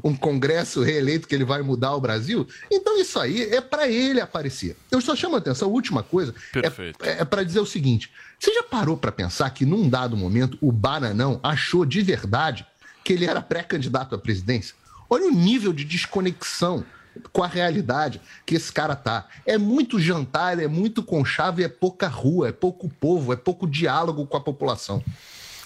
um, 0.02 0.10
um 0.10 0.14
congresso 0.16 0.82
reeleito 0.82 1.26
que 1.26 1.34
ele 1.34 1.44
vai 1.44 1.62
mudar 1.62 1.94
o 1.94 2.00
Brasil. 2.00 2.46
Então, 2.70 3.00
isso 3.00 3.18
aí 3.18 3.42
é 3.42 3.60
para 3.60 3.88
ele 3.88 4.20
aparecer. 4.20 4.76
Eu 4.90 5.00
só 5.00 5.16
chamo 5.16 5.36
a 5.36 5.38
atenção, 5.38 5.68
a 5.68 5.72
última 5.72 6.02
coisa, 6.02 6.34
Perfeito. 6.52 7.02
é, 7.04 7.20
é 7.20 7.24
para 7.24 7.42
dizer 7.42 7.60
o 7.60 7.66
seguinte: 7.66 8.10
você 8.38 8.52
já 8.52 8.62
parou 8.62 8.96
para 8.98 9.10
pensar 9.10 9.48
que 9.50 9.64
num 9.64 9.88
dado 9.88 10.16
momento 10.16 10.58
o 10.60 10.70
Bananão 10.70 11.40
achou 11.42 11.86
de 11.86 12.02
verdade 12.02 12.66
que 13.02 13.14
ele 13.14 13.24
era 13.24 13.40
pré-candidato 13.40 14.14
à 14.14 14.18
presidência? 14.18 14.74
Olha 15.08 15.26
o 15.26 15.30
nível 15.30 15.72
de 15.72 15.84
desconexão 15.84 16.84
com 17.32 17.42
a 17.42 17.46
realidade 17.46 18.20
que 18.46 18.54
esse 18.54 18.72
cara 18.72 18.96
tá. 18.96 19.26
É 19.46 19.58
muito 19.58 19.98
jantar, 19.98 20.58
é 20.58 20.68
muito 20.68 21.02
conchavo 21.02 21.60
e 21.60 21.64
é 21.64 21.68
pouca 21.68 22.08
rua, 22.08 22.48
é 22.48 22.52
pouco 22.52 22.88
povo, 22.88 23.32
é 23.32 23.36
pouco 23.36 23.66
diálogo 23.66 24.26
com 24.26 24.36
a 24.36 24.40
população. 24.40 25.02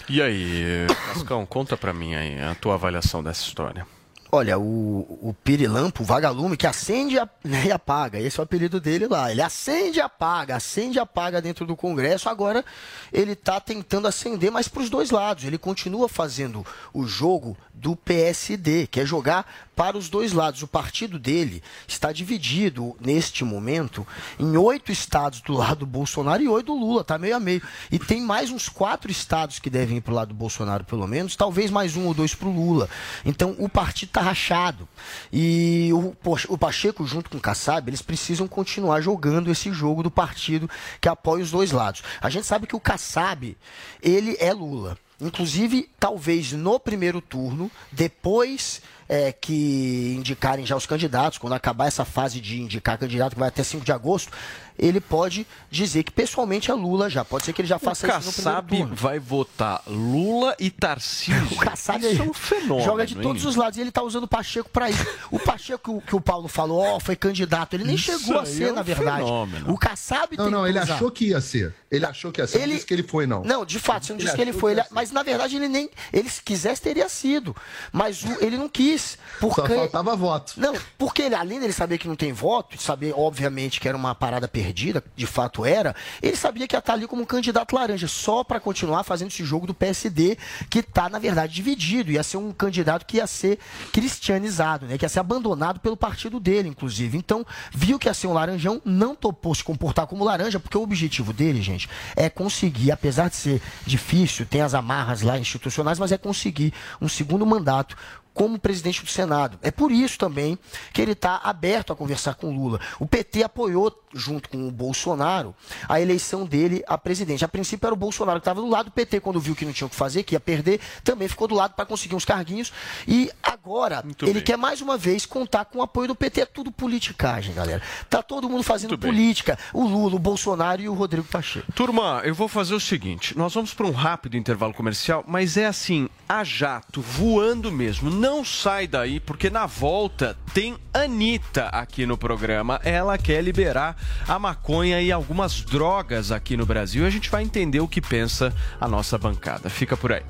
E 0.09 0.21
aí, 0.21 0.87
Cascão, 1.07 1.47
conta 1.47 1.77
pra 1.77 1.93
mim 1.93 2.15
aí 2.15 2.41
a 2.41 2.55
tua 2.55 2.75
avaliação 2.75 3.23
dessa 3.23 3.47
história. 3.47 3.87
Olha, 4.35 4.59
o, 4.59 5.01
o 5.21 5.37
pirilampo, 5.45 6.03
o 6.03 6.07
vagalume, 6.07 6.57
que 6.57 6.67
acende 6.67 7.17
né, 7.45 7.67
e 7.67 7.71
apaga. 7.71 8.19
Esse 8.19 8.41
é 8.41 8.43
o 8.43 8.45
apelido 8.45 8.81
dele 8.81 9.07
lá. 9.07 9.31
Ele 9.31 9.43
acende 9.43 9.99
e 9.99 10.01
apaga, 10.01 10.57
acende 10.57 10.97
e 10.97 10.99
apaga 10.99 11.43
dentro 11.43 11.67
do 11.67 11.77
Congresso. 11.77 12.31
Agora 12.31 12.65
ele 13.13 13.33
está 13.33 13.61
tentando 13.61 14.09
acender, 14.09 14.51
mas 14.51 14.69
para 14.69 14.81
os 14.81 14.89
dois 14.89 15.11
lados. 15.11 15.45
Ele 15.45 15.59
continua 15.59 16.09
fazendo 16.09 16.65
o 16.95 17.05
jogo 17.05 17.59
do 17.75 17.95
PSD, 17.95 18.87
que 18.87 19.01
é 19.01 19.05
jogar 19.05 19.47
para 19.77 19.99
os 19.99 20.09
dois 20.09 20.33
lados. 20.33 20.63
O 20.63 20.67
partido 20.67 21.19
dele 21.19 21.63
está 21.87 22.11
dividido, 22.11 22.97
neste 22.99 23.45
momento, 23.45 24.07
em 24.39 24.57
oito 24.57 24.91
estados 24.91 25.43
do 25.43 25.53
lado 25.53 25.81
do 25.81 25.87
Bolsonaro 25.87 26.43
e 26.43 26.49
oito 26.49 26.67
do 26.67 26.75
Lula. 26.75 27.03
Está 27.03 27.19
meio 27.19 27.37
a 27.37 27.41
meio. 27.41 27.61
E 27.91 27.99
tem 27.99 28.23
mais 28.23 28.51
uns 28.51 28.67
quatro 28.67 29.11
estados 29.11 29.59
que 29.59 29.69
devem 29.69 29.99
ir 29.99 30.01
para 30.01 30.13
o 30.13 30.17
lado 30.17 30.29
do 30.29 30.35
Bolsonaro, 30.35 30.85
pelo 30.85 31.07
menos. 31.07 31.37
Talvez 31.37 31.71
mais 31.71 31.97
um 31.97 32.07
ou 32.07 32.15
dois 32.15 32.35
para 32.35 32.49
o 32.49 32.53
Lula. 32.53 32.89
Então 33.27 33.55
o 33.59 33.69
partido 33.69 34.09
está 34.09 34.22
rachado. 34.23 34.89
E 35.33 35.91
o, 35.93 36.15
o 36.49 36.59
Pacheco, 36.59 37.07
junto 37.07 37.31
com 37.31 37.37
o 37.37 37.41
Kassab, 37.41 37.89
eles 37.89 38.03
precisam 38.03 38.49
continuar 38.49 39.01
jogando 39.01 39.51
esse 39.51 39.73
jogo 39.73 40.03
do 40.03 40.11
partido 40.11 40.71
que 41.01 41.09
apoia 41.09 41.43
os 41.43 41.51
dois 41.51 41.73
lados. 41.73 42.03
A 42.21 42.31
gente 42.31 42.47
sabe 42.47 42.67
que 42.67 42.77
o 42.77 42.81
Kassab, 42.81 43.57
ele 44.03 44.37
é 44.41 44.53
Lula. 44.53 44.97
Inclusive, 45.21 45.89
talvez 46.01 46.53
no 46.53 46.81
primeiro 46.81 47.21
turno, 47.21 47.71
depois 47.93 48.83
é, 49.15 49.31
que 49.31 50.15
indicarem 50.17 50.65
já 50.65 50.75
os 50.75 50.87
candidatos, 50.87 51.37
quando 51.37 51.53
acabar 51.53 51.87
essa 51.87 52.03
fase 52.03 52.41
de 52.41 52.59
indicar 52.63 52.97
candidato, 52.97 53.35
que 53.35 53.39
vai 53.39 53.49
até 53.49 53.63
5 53.63 53.85
de 53.85 53.93
agosto, 53.93 54.33
ele 54.79 55.03
pode 55.03 55.47
dizer 55.71 56.03
que 56.03 56.11
pessoalmente 56.11 56.71
é 56.71 56.75
Lula 56.75 57.11
já. 57.11 57.23
Pode 57.23 57.45
ser 57.45 57.53
que 57.53 57.61
ele 57.61 57.69
já 57.69 57.77
O 57.77 57.79
faça 57.79 58.07
isso 58.07 58.17
no 58.17 58.23
primeiro 58.33 58.37
Kassab 58.43 58.77
turno. 58.79 58.95
vai 58.97 59.19
votar 59.19 59.83
Lula 59.87 60.57
e 60.59 60.71
Tarcísio. 60.73 61.47
O 61.53 61.57
Kassab 61.57 62.01
Isso 62.07 62.23
é 62.23 62.25
um 62.25 62.33
fenômeno. 62.33 62.81
joga 62.81 63.05
de 63.07 63.15
hein? 63.15 63.21
todos 63.21 63.45
os 63.45 63.55
lados 63.55 63.77
e 63.77 63.83
ele 63.83 63.93
tá 63.93 64.03
usando 64.03 64.25
o 64.25 64.29
Pacheco 64.29 64.71
para 64.71 64.89
isso. 64.89 65.07
O 65.31 65.39
Pacheco 65.39 65.83
que 65.83 65.91
o, 65.91 66.01
que 66.01 66.17
o 66.17 66.21
Paulo 66.21 66.49
falou, 66.49 66.81
ó, 66.81 66.99
foi 66.99 67.15
candidato, 67.15 67.75
ele 67.75 67.85
nem 67.85 67.97
Isso 67.97 68.19
chegou 68.19 68.41
a 68.41 68.47
ser, 68.47 68.69
é 68.69 68.73
um 68.73 68.77
na 68.77 68.83
verdade. 68.83 69.19
fenômeno. 69.25 69.71
O 69.71 69.77
Kassab 69.77 70.35
Não, 70.39 70.45
tem 70.47 70.53
não, 70.53 70.67
ele 70.67 70.81
usar. 70.81 70.95
achou 70.95 71.11
que 71.11 71.27
ia 71.27 71.41
ser. 71.43 71.75
Ele 71.91 72.07
achou 72.07 72.33
que 72.33 72.41
ia 72.41 72.47
ser. 72.47 72.57
Não 72.57 72.65
Ele- 72.65 72.75
disse 72.77 72.87
que 72.87 72.95
ele 72.95 73.03
foi, 73.03 73.27
não. 73.27 73.45
Não, 73.45 73.67
de 73.67 73.79
fato, 73.79 74.07
você 74.07 74.13
não 74.15 74.19
Ele 74.21 74.25
disse 74.25 74.37
que 74.37 74.41
ele 74.43 74.53
foi. 74.55 74.75
que 74.75 74.81
ele- 74.81 74.89
mas 74.91 75.11
na 75.11 75.23
verdade 75.23 75.57
ele 75.57 75.69
nem. 75.69 75.91
Ele 76.11 76.31
se 76.31 76.41
quisesse 76.43 76.81
teria 76.81 77.11
sido. 77.11 77.55
Mas 77.93 78.23
o- 78.25 78.39
ele 78.41 78.57
não 78.57 78.71
quis. 78.71 79.02
Porque, 79.43 79.61
Só 79.61 79.67
faltava 79.67 80.15
voto. 80.15 80.55
Não, 80.57 80.73
porque 80.97 81.23
ele, 81.23 81.35
além 81.35 81.59
dele 81.59 81.73
saber 81.73 81.99
que 81.99 82.07
não 82.07 82.15
tem 82.15 82.33
voto, 82.33 82.81
saber, 82.81 83.13
obviamente, 83.17 83.81
que 83.81 83.89
era 83.89 83.97
uma 83.97 84.15
parada 84.15 84.47
perdida, 84.47 85.03
de 85.17 85.27
fato 85.27 85.65
era, 85.65 85.97
ele 86.23 86.37
sabia 86.37 86.69
que 86.69 86.77
ia 86.77 86.79
estar 86.79 86.93
ali 86.93 87.09
como 87.09 87.23
um 87.23 87.27
candidato 87.27 87.75
laranja, 87.75 88.07
só 88.07 88.45
para 88.45 88.61
continuar 88.61 89.03
fazendo 89.03 89.29
esse 89.29 89.45
jogo 89.45 89.67
do 89.67 89.75
PSD, 89.75 90.39
que 90.71 90.79
está, 90.79 91.09
na 91.09 91.19
verdade, 91.19 91.55
dividido. 91.55 92.13
Ia 92.13 92.23
ser 92.23 92.37
um 92.37 92.53
candidato 92.53 93.05
que 93.05 93.17
ia 93.17 93.27
ser 93.27 93.59
cristianizado, 93.93 94.87
né? 94.87 94.97
Que 94.97 95.05
ia 95.05 95.09
ser 95.09 95.19
abandonado 95.19 95.81
pelo 95.81 95.97
partido 95.97 96.39
dele, 96.39 96.69
inclusive. 96.69 97.19
Então, 97.19 97.45
viu 97.73 97.99
que 97.99 98.09
ia 98.09 98.15
ser 98.15 98.29
um 98.29 98.33
laranjão, 98.33 98.81
não 98.85 99.15
topou 99.15 99.55
se 99.57 99.65
comportar 99.65 100.07
como 100.07 100.25
laranja, 100.25 100.61
porque 100.61 100.79
o 100.79 100.83
objetivo 100.83 101.33
dele, 101.33 101.61
gente, 101.61 101.89
é 102.15 102.31
conseguir, 102.31 102.93
apesar 102.93 103.29
de 103.29 103.35
ser 103.35 103.63
difícil, 103.85 104.47
tem 104.47 104.61
as 104.61 104.73
amarras 104.73 105.23
lá 105.23 105.37
institucionais, 105.37 105.99
mas 105.99 106.13
é 106.13 106.19
conseguir 106.19 106.73
um 107.01 107.09
segundo 107.09 107.45
mandato 107.45 107.97
como 108.35 108.59
presidente 108.59 109.03
do 109.03 109.09
Senado. 109.11 109.59
É 109.63 109.71
por 109.71 109.93
isso 109.93 110.19
também 110.19 110.59
que 110.93 111.01
ele 111.01 111.13
está 111.13 111.41
aberto 111.43 111.93
a 111.93 111.97
conversar 111.97 112.35
com 112.35 112.55
Lula. 112.55 112.81
O 112.99 113.07
PT 113.07 113.43
apoiou, 113.43 113.93
junto 114.15 114.49
com 114.49 114.67
o 114.67 114.71
Bolsonaro, 114.71 115.55
a 115.89 116.01
eleição 116.01 116.45
dele 116.45 116.83
a 116.87 116.97
presidente. 116.99 117.45
A 117.45 117.49
princípio 117.49 117.87
era 117.87 117.95
o 117.95 117.97
Bolsonaro 117.97 118.39
que 118.41 118.43
estava 118.43 118.61
do 118.61 118.69
lado, 118.69 118.89
o 118.89 118.91
PT, 118.91 119.21
quando 119.21 119.41
viu 119.41 119.55
que 119.55 119.65
não 119.65 119.73
tinha 119.73 119.87
o 119.87 119.91
que 119.91 119.97
fazer, 119.97 120.23
que 120.23 120.35
ia 120.35 120.41
perder, 120.41 120.81
também 121.05 121.29
ficou 121.29 121.47
do 121.49 121.55
lado 121.55 121.75
para 121.75 121.85
conseguir 121.87 122.15
uns 122.15 122.25
carguinhos. 122.25 122.73
E 123.07 123.31
agora 123.43 124.03
Muito 124.03 124.25
ele 124.25 124.35
bem. 124.35 124.43
quer 124.43 124.57
mais 124.57 124.81
uma 124.81 124.97
vez 124.97 125.27
contar 125.27 125.65
com 125.65 125.79
o 125.79 125.83
apoio 125.83 126.09
do 126.09 126.15
PT. 126.15 126.43
É 126.43 126.47
tudo 126.47 126.73
politicagem, 126.73 127.55
galera. 127.55 127.83
Tá 128.09 128.23
todo 128.23 128.49
mundo 128.49 128.63
fazendo 128.63 128.99
política. 128.99 129.59
O 129.73 129.85
Lula, 129.87 130.17
o 130.17 130.19
Bolsonaro 130.19 130.83
e 130.83 130.89
o 130.89 130.95
Rodrigo 130.95 131.27
Pacheco. 131.27 131.71
Turma, 131.73 132.21
eu 132.25 132.35
vou 132.35 132.49
fazer 132.49 132.75
o 132.75 132.81
seguinte: 132.81 133.37
nós 133.37 133.55
vamos 133.55 133.73
para 133.75 133.87
um 133.87 133.93
rápido 133.93 134.37
intervalo 134.37 134.75
comercial, 134.75 135.25
mas 135.27 135.57
é 135.57 135.67
assim, 135.67 136.09
a 136.29 136.43
jato, 136.45 137.01
voando 137.01 137.71
mesmo. 137.71 138.11
Não 138.23 138.45
sai 138.45 138.87
daí, 138.87 139.19
porque 139.19 139.51
na 139.51 139.67
volta 139.67 140.39
tem 140.55 140.79
Anitta 140.95 141.67
aqui 141.67 142.07
no 142.07 142.17
programa. 142.17 142.81
Ela 142.85 143.19
quer 143.19 143.43
liberar 143.43 143.97
a 144.29 144.39
maconha 144.39 145.03
e 145.03 145.11
algumas 145.11 145.63
drogas 145.63 146.31
aqui 146.31 146.57
no 146.57 146.65
Brasil. 146.65 147.03
E 147.03 147.07
a 147.09 147.11
gente 147.11 147.29
vai 147.29 147.43
entender 147.43 147.81
o 147.81 147.89
que 147.89 148.01
pensa 148.01 148.55
a 148.81 148.87
nossa 148.87 149.19
bancada. 149.19 149.69
Fica 149.69 149.97
por 149.97 150.13
aí. 150.13 150.23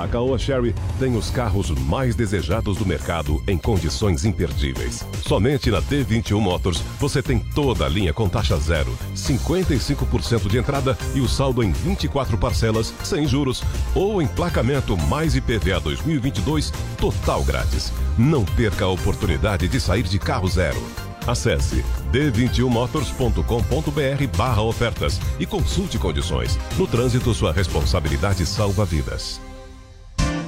A 0.00 0.08
Caoa 0.08 0.38
Sherry 0.38 0.74
tem 0.98 1.14
os 1.14 1.30
carros 1.30 1.70
mais 1.70 2.14
desejados 2.14 2.78
do 2.78 2.86
mercado 2.86 3.42
em 3.46 3.58
condições 3.58 4.24
imperdíveis. 4.24 5.06
Somente 5.22 5.70
na 5.70 5.82
D21 5.82 6.40
Motors 6.40 6.82
você 6.98 7.22
tem 7.22 7.38
toda 7.38 7.84
a 7.84 7.88
linha 7.88 8.14
com 8.14 8.26
taxa 8.26 8.56
zero, 8.56 8.96
55% 9.14 10.48
de 10.48 10.56
entrada 10.56 10.96
e 11.14 11.20
o 11.20 11.28
saldo 11.28 11.62
em 11.62 11.70
24 11.70 12.38
parcelas 12.38 12.94
sem 13.04 13.26
juros 13.26 13.62
ou 13.94 14.22
emplacamento 14.22 14.96
mais 14.96 15.36
IPVA 15.36 15.80
2022 15.80 16.72
total 16.98 17.44
grátis. 17.44 17.92
Não 18.16 18.42
perca 18.42 18.86
a 18.86 18.88
oportunidade 18.88 19.68
de 19.68 19.78
sair 19.78 20.04
de 20.04 20.18
carro 20.18 20.48
zero. 20.48 20.82
Acesse 21.26 21.84
d21motors.com.br 22.10 24.36
barra 24.36 24.62
ofertas 24.62 25.20
e 25.38 25.44
consulte 25.44 25.98
condições. 25.98 26.58
No 26.78 26.86
trânsito, 26.86 27.34
sua 27.34 27.52
responsabilidade 27.52 28.46
salva 28.46 28.86
vidas. 28.86 29.38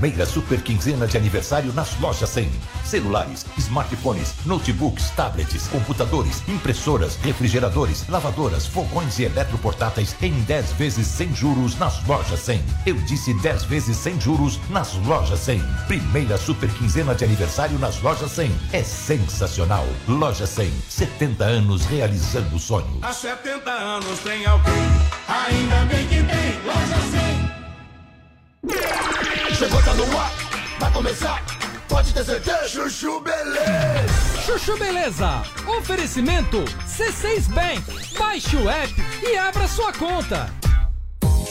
Primeira 0.00 0.24
super 0.24 0.62
quinzena 0.62 1.06
de 1.06 1.18
aniversário 1.18 1.74
nas 1.74 1.94
lojas 2.00 2.30
100. 2.30 2.50
Celulares, 2.86 3.44
smartphones, 3.58 4.34
notebooks, 4.46 5.10
tablets, 5.10 5.68
computadores, 5.68 6.42
impressoras, 6.48 7.16
refrigeradores, 7.16 8.08
lavadoras, 8.08 8.66
fogões 8.66 9.18
e 9.18 9.24
eletroportáteis 9.24 10.16
em 10.22 10.32
10 10.32 10.72
vezes 10.72 11.06
sem 11.06 11.34
juros 11.34 11.78
nas 11.78 12.02
lojas 12.06 12.40
100. 12.40 12.64
Eu 12.86 12.94
disse 13.02 13.34
10 13.42 13.64
vezes 13.64 13.94
sem 13.98 14.18
juros 14.18 14.58
nas 14.70 14.94
lojas 15.04 15.38
100. 15.40 15.62
Primeira 15.86 16.38
super 16.38 16.70
quinzena 16.70 17.14
de 17.14 17.24
aniversário 17.26 17.78
nas 17.78 18.00
lojas 18.00 18.30
100. 18.30 18.50
É 18.72 18.82
sensacional. 18.82 19.86
Loja 20.08 20.46
100, 20.46 20.72
70 20.88 21.44
anos 21.44 21.84
realizando 21.84 22.58
sonhos. 22.58 23.02
Há 23.02 23.12
70 23.12 23.70
anos 23.70 24.18
tem 24.20 24.46
alguém, 24.46 24.72
ainda 25.28 25.84
bem 25.94 26.06
que 26.06 26.22
tem 26.22 26.58
loja 26.64 26.96
100. 27.10 27.49
Chegou, 29.56 29.82
tá 29.82 29.94
no 29.94 30.18
ar, 30.18 30.32
vai 30.78 30.92
começar, 30.92 31.42
pode 31.88 32.12
ter 32.12 32.24
certeza. 32.24 32.68
Chuchu 32.68 33.20
Beleza. 33.20 34.42
Chuchu 34.44 34.76
Beleza. 34.76 35.42
Oferecimento 35.78 36.62
C6 36.86 37.48
Bank. 37.48 37.82
Baixe 38.18 38.56
o 38.56 38.68
app 38.68 38.94
e 39.22 39.36
abra 39.36 39.66
sua 39.66 39.92
conta. 39.94 40.59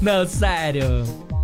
Não, 0.00 0.26
sério. 0.26 1.04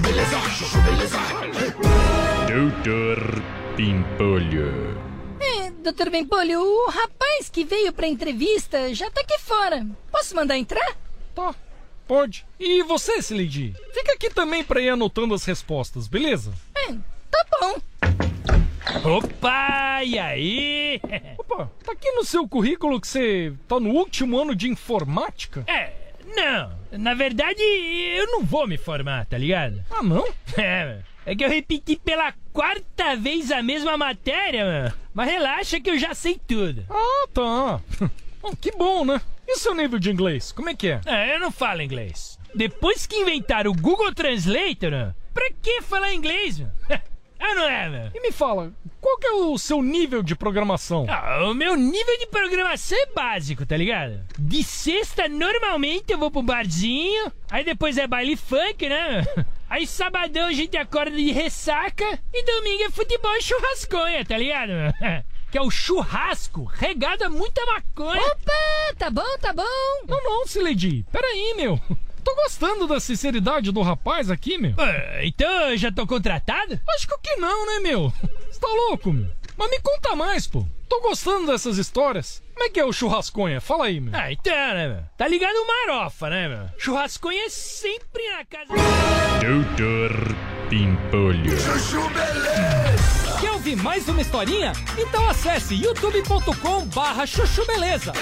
Beleza, 0.00 0.38
Beleza. 0.84 1.18
Doutor 2.48 3.42
Pimpolho. 3.76 4.98
É, 5.38 5.70
doutor 5.70 6.08
Bempolho, 6.08 6.60
o 6.62 6.90
rapaz 6.90 7.50
que 7.50 7.62
veio 7.62 7.92
pra 7.92 8.06
entrevista 8.06 8.94
já 8.94 9.10
tá 9.10 9.20
aqui 9.20 9.38
fora. 9.38 9.86
Posso 10.10 10.34
mandar 10.34 10.56
entrar? 10.56 10.96
Tá, 11.34 11.54
pode. 12.08 12.46
E 12.58 12.82
você, 12.84 13.18
Slidy? 13.18 13.74
Fica 13.92 14.14
aqui 14.14 14.30
também 14.30 14.64
pra 14.64 14.80
ir 14.80 14.88
anotando 14.88 15.34
as 15.34 15.44
respostas, 15.44 16.08
beleza? 16.08 16.52
É, 16.74 16.92
tá 17.30 17.46
bom. 17.60 17.74
Opa, 19.16 20.02
e 20.04 20.18
aí? 20.18 21.00
Opa, 21.36 21.70
tá 21.84 21.92
aqui 21.92 22.10
no 22.12 22.24
seu 22.24 22.48
currículo 22.48 22.98
que 22.98 23.06
você 23.08 23.52
tá 23.68 23.78
no 23.78 23.90
último 23.90 24.40
ano 24.40 24.54
de 24.54 24.68
informática? 24.70 25.64
É, 25.66 25.92
não. 26.34 26.78
Na 26.92 27.14
verdade, 27.14 27.62
eu 27.62 28.26
não 28.26 28.44
vou 28.44 28.66
me 28.66 28.76
formar, 28.76 29.26
tá 29.26 29.38
ligado? 29.38 29.82
Ah, 29.90 30.02
não? 30.02 30.26
É, 30.58 30.98
é 31.24 31.34
que 31.34 31.44
eu 31.44 31.48
repeti 31.48 31.96
pela 31.96 32.32
quarta 32.52 33.16
vez 33.16 33.50
a 33.50 33.62
mesma 33.62 33.96
matéria, 33.96 34.64
mano. 34.64 34.94
Mas 35.14 35.30
relaxa 35.30 35.80
que 35.80 35.88
eu 35.88 35.98
já 35.98 36.14
sei 36.14 36.38
tudo. 36.46 36.84
Ah, 36.90 37.26
tá. 37.32 37.80
Bom, 38.42 38.54
que 38.60 38.70
bom, 38.72 39.04
né? 39.04 39.20
E 39.48 39.52
o 39.52 39.58
seu 39.58 39.74
nível 39.74 39.98
de 39.98 40.10
inglês? 40.10 40.52
Como 40.52 40.68
é 40.68 40.74
que 40.74 40.88
é? 40.88 41.00
É, 41.06 41.34
eu 41.34 41.40
não 41.40 41.50
falo 41.50 41.80
inglês. 41.80 42.38
Depois 42.54 43.06
que 43.06 43.16
inventaram 43.16 43.70
o 43.70 43.74
Google 43.74 44.14
Translator, 44.14 45.14
pra 45.32 45.50
que 45.62 45.80
falar 45.80 46.12
inglês, 46.12 46.58
mano? 46.58 46.72
Ah, 47.44 47.54
não 47.56 47.68
é, 47.68 47.88
velho? 47.90 48.10
E 48.14 48.20
me 48.20 48.30
fala, 48.30 48.72
qual 49.00 49.18
que 49.18 49.26
é 49.26 49.32
o 49.32 49.58
seu 49.58 49.82
nível 49.82 50.22
de 50.22 50.36
programação? 50.36 51.06
Ah, 51.08 51.44
o 51.50 51.54
meu 51.54 51.74
nível 51.74 52.18
de 52.20 52.26
programação 52.28 52.96
é 52.96 53.06
básico, 53.06 53.66
tá 53.66 53.76
ligado? 53.76 54.20
De 54.38 54.62
sexta, 54.62 55.28
normalmente 55.28 56.12
eu 56.12 56.18
vou 56.18 56.30
pro 56.30 56.40
barzinho, 56.40 57.32
aí 57.50 57.64
depois 57.64 57.98
é 57.98 58.06
baile 58.06 58.36
funk, 58.36 58.88
né? 58.88 59.24
Aí 59.72 59.86
sabadão 59.86 60.48
a 60.48 60.52
gente 60.52 60.76
acorda 60.76 61.16
de 61.16 61.32
ressaca 61.32 62.04
e 62.30 62.44
domingo 62.44 62.82
é 62.82 62.90
futebol 62.90 63.34
e 63.38 63.42
churrasconha, 63.42 64.22
tá 64.22 64.36
ligado? 64.36 64.70
Que 65.50 65.58
é 65.58 65.62
o 65.62 65.70
churrasco 65.70 66.64
regado 66.64 67.24
a 67.24 67.28
muita 67.28 67.62
maconha. 67.66 68.22
Opa, 68.22 68.94
tá 68.98 69.10
bom, 69.10 69.38
tá 69.38 69.52
bom. 69.52 69.62
Não, 70.08 70.24
não, 70.24 70.46
Sileidi, 70.46 71.04
peraí, 71.12 71.52
meu. 71.54 71.78
Tô 72.24 72.34
gostando 72.34 72.86
da 72.86 73.00
sinceridade 73.00 73.72
do 73.72 73.82
rapaz 73.82 74.30
aqui, 74.30 74.58
meu. 74.58 74.74
Ah, 74.78 75.24
então 75.24 75.70
eu 75.70 75.76
já 75.76 75.90
tô 75.90 76.06
contratado? 76.06 76.80
Acho 76.94 77.08
que 77.22 77.36
não, 77.36 77.66
né, 77.66 77.80
meu? 77.80 78.12
Você 78.50 78.60
tá 78.60 78.68
louco, 78.68 79.12
meu? 79.12 79.28
Mas 79.56 79.70
me 79.70 79.80
conta 79.80 80.16
mais, 80.16 80.46
pô. 80.46 80.66
Tô 80.88 81.00
gostando 81.00 81.46
dessas 81.46 81.78
histórias. 81.78 82.42
Como 82.54 82.66
é 82.66 82.70
que 82.70 82.78
é 82.78 82.84
o 82.84 82.92
churrasconha? 82.92 83.60
Fala 83.60 83.86
aí, 83.86 84.00
meu. 84.00 84.14
Ah, 84.14 84.30
então, 84.32 84.52
né, 84.52 84.88
meu? 84.88 85.04
Tá 85.16 85.26
ligado 85.26 85.56
o 85.56 85.66
marofa, 85.66 86.30
né, 86.30 86.48
meu? 86.48 86.68
Churrasconha 86.78 87.46
é 87.46 87.48
sempre 87.48 88.22
na 88.30 88.44
casa. 88.44 88.68
Doutor 89.40 90.36
Pimpolho. 90.68 91.58
Chuchu 91.60 92.08
Beleza. 92.10 93.40
Quer 93.40 93.50
ouvir 93.52 93.76
mais 93.76 94.08
uma 94.08 94.20
historinha? 94.20 94.72
Então 94.96 95.28
acesse 95.28 95.74
youtube.com 95.74 96.86
barra 96.86 97.26
chuchu 97.26 97.66
beleza. 97.66 98.12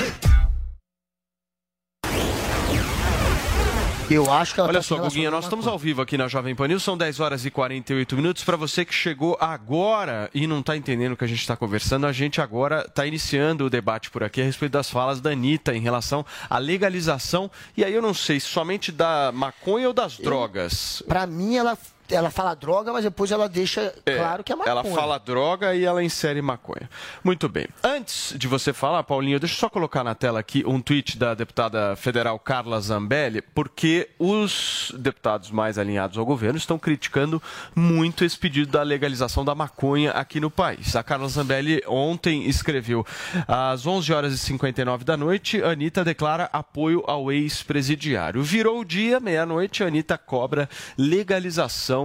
Eu 4.10 4.28
acho 4.32 4.54
que 4.54 4.58
ela 4.58 4.68
Olha 4.68 4.80
tá 4.80 4.82
só, 4.82 4.96
Guguinha, 4.96 5.30
nós 5.30 5.44
estamos 5.44 5.68
ao 5.68 5.78
vivo 5.78 6.02
aqui 6.02 6.18
na 6.18 6.26
Jovem 6.26 6.52
Pan 6.52 6.66
News, 6.66 6.82
são 6.82 6.98
10 6.98 7.20
horas 7.20 7.46
e 7.46 7.50
48 7.50 8.16
minutos. 8.16 8.42
Para 8.42 8.56
você 8.56 8.84
que 8.84 8.92
chegou 8.92 9.38
agora 9.40 10.28
e 10.34 10.48
não 10.48 10.58
está 10.58 10.76
entendendo 10.76 11.12
o 11.12 11.16
que 11.16 11.22
a 11.22 11.28
gente 11.28 11.38
está 11.38 11.56
conversando, 11.56 12.08
a 12.08 12.12
gente 12.12 12.40
agora 12.40 12.86
está 12.88 13.06
iniciando 13.06 13.66
o 13.66 13.70
debate 13.70 14.10
por 14.10 14.24
aqui 14.24 14.40
a 14.42 14.44
respeito 14.44 14.72
das 14.72 14.90
falas 14.90 15.20
da 15.20 15.30
Anitta 15.30 15.76
em 15.76 15.80
relação 15.80 16.26
à 16.48 16.58
legalização. 16.58 17.48
E 17.76 17.84
aí 17.84 17.94
eu 17.94 18.02
não 18.02 18.12
sei, 18.12 18.40
somente 18.40 18.90
da 18.90 19.30
maconha 19.32 19.86
ou 19.86 19.94
das 19.94 20.18
drogas? 20.18 21.04
Pra 21.06 21.24
mim, 21.24 21.54
ela, 21.54 21.78
ela 22.10 22.30
fala 22.30 22.54
droga, 22.54 22.92
mas 22.92 23.04
depois 23.04 23.30
ela 23.30 23.48
deixa 23.48 23.94
É, 24.06 24.16
claro 24.16 24.44
que 24.44 24.52
é 24.52 24.56
maconha. 24.56 24.70
Ela 24.70 24.84
fala 24.84 25.18
droga 25.18 25.74
e 25.74 25.84
ela 25.84 26.02
insere 26.02 26.40
maconha. 26.40 26.88
Muito 27.22 27.48
bem. 27.48 27.66
Antes 27.82 28.34
de 28.36 28.46
você 28.48 28.72
falar, 28.72 29.02
Paulinho, 29.02 29.38
deixa 29.38 29.54
eu 29.54 29.58
só 29.58 29.68
colocar 29.68 30.02
na 30.04 30.14
tela 30.14 30.40
aqui 30.40 30.64
um 30.66 30.80
tweet 30.80 31.18
da 31.18 31.34
deputada 31.34 31.96
federal 31.96 32.38
Carla 32.38 32.80
Zambelli, 32.80 33.42
porque 33.42 34.08
os 34.18 34.92
deputados 34.98 35.50
mais 35.50 35.78
alinhados 35.78 36.16
ao 36.18 36.24
governo 36.24 36.58
estão 36.58 36.78
criticando 36.78 37.42
muito 37.74 38.24
esse 38.24 38.38
pedido 38.38 38.70
da 38.70 38.82
legalização 38.82 39.44
da 39.44 39.54
maconha 39.54 40.12
aqui 40.12 40.40
no 40.40 40.50
país. 40.50 40.94
A 40.96 41.02
Carla 41.02 41.28
Zambelli 41.28 41.82
ontem 41.86 42.48
escreveu 42.48 43.04
às 43.46 43.86
11 43.86 44.12
horas 44.12 44.32
e 44.32 44.38
59 44.38 45.04
da 45.04 45.16
noite, 45.16 45.62
Anitta 45.62 46.04
declara 46.04 46.48
apoio 46.52 47.02
ao 47.06 47.30
ex-presidiário. 47.32 48.42
Virou 48.42 48.80
o 48.80 48.84
dia, 48.84 49.20
meia-noite, 49.20 49.82
Anitta 49.82 50.16
cobra 50.16 50.68
legalização 50.96 51.99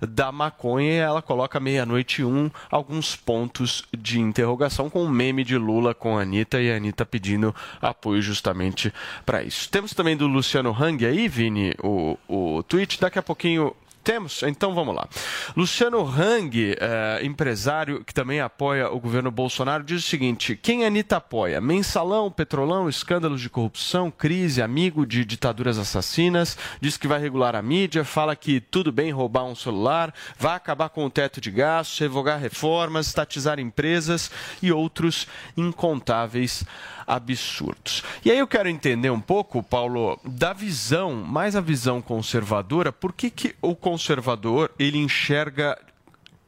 da 0.00 0.30
maconha 0.30 0.92
e 0.92 0.96
ela 0.96 1.22
coloca 1.22 1.58
meia-noite 1.58 2.22
um 2.22 2.50
alguns 2.70 3.16
pontos 3.16 3.82
de 3.96 4.20
interrogação 4.20 4.90
com 4.90 5.02
um 5.02 5.08
meme 5.08 5.42
de 5.42 5.56
Lula 5.56 5.94
com 5.94 6.18
a 6.18 6.22
Anitta 6.22 6.60
e 6.60 6.70
a 6.70 6.76
Anitta 6.76 7.06
pedindo 7.06 7.54
apoio 7.80 8.20
justamente 8.20 8.92
para 9.24 9.42
isso. 9.42 9.68
Temos 9.70 9.94
também 9.94 10.16
do 10.16 10.26
Luciano 10.26 10.76
Hang 10.78 11.04
aí, 11.06 11.26
Vini, 11.28 11.74
o, 11.82 12.18
o 12.28 12.62
tweet. 12.62 13.00
Daqui 13.00 13.18
a 13.18 13.22
pouquinho 13.22 13.74
temos? 14.02 14.42
Então 14.42 14.74
vamos 14.74 14.94
lá. 14.94 15.08
Luciano 15.56 16.04
Hang, 16.04 16.76
eh, 16.78 17.20
empresário 17.22 18.04
que 18.04 18.14
também 18.14 18.40
apoia 18.40 18.90
o 18.90 18.98
governo 18.98 19.30
Bolsonaro, 19.30 19.84
diz 19.84 20.04
o 20.04 20.08
seguinte: 20.08 20.58
quem 20.60 20.84
a 20.84 20.86
Anitta 20.86 21.16
apoia? 21.16 21.60
Mensalão, 21.60 22.30
petrolão, 22.30 22.88
escândalos 22.88 23.40
de 23.40 23.50
corrupção, 23.50 24.10
crise, 24.10 24.62
amigo 24.62 25.06
de 25.06 25.24
ditaduras 25.24 25.78
assassinas, 25.78 26.56
diz 26.80 26.96
que 26.96 27.08
vai 27.08 27.20
regular 27.20 27.54
a 27.54 27.62
mídia, 27.62 28.04
fala 28.04 28.34
que 28.34 28.60
tudo 28.60 28.90
bem 28.90 29.10
roubar 29.10 29.44
um 29.44 29.54
celular, 29.54 30.12
vai 30.38 30.56
acabar 30.56 30.88
com 30.88 31.04
o 31.04 31.10
teto 31.10 31.40
de 31.40 31.50
gastos, 31.50 31.98
revogar 31.98 32.40
reformas, 32.40 33.06
estatizar 33.06 33.60
empresas 33.60 34.30
e 34.62 34.72
outros 34.72 35.26
incontáveis 35.56 36.64
absurdos. 37.10 38.04
E 38.24 38.30
aí 38.30 38.38
eu 38.38 38.46
quero 38.46 38.68
entender 38.68 39.10
um 39.10 39.20
pouco, 39.20 39.62
Paulo, 39.62 40.18
da 40.24 40.52
visão, 40.52 41.14
mais 41.14 41.56
a 41.56 41.60
visão 41.60 42.00
conservadora, 42.00 42.92
por 42.92 43.12
que, 43.12 43.30
que 43.30 43.54
o 43.60 43.74
conservador 43.90 44.70
ele 44.78 44.98
enxerga 44.98 45.76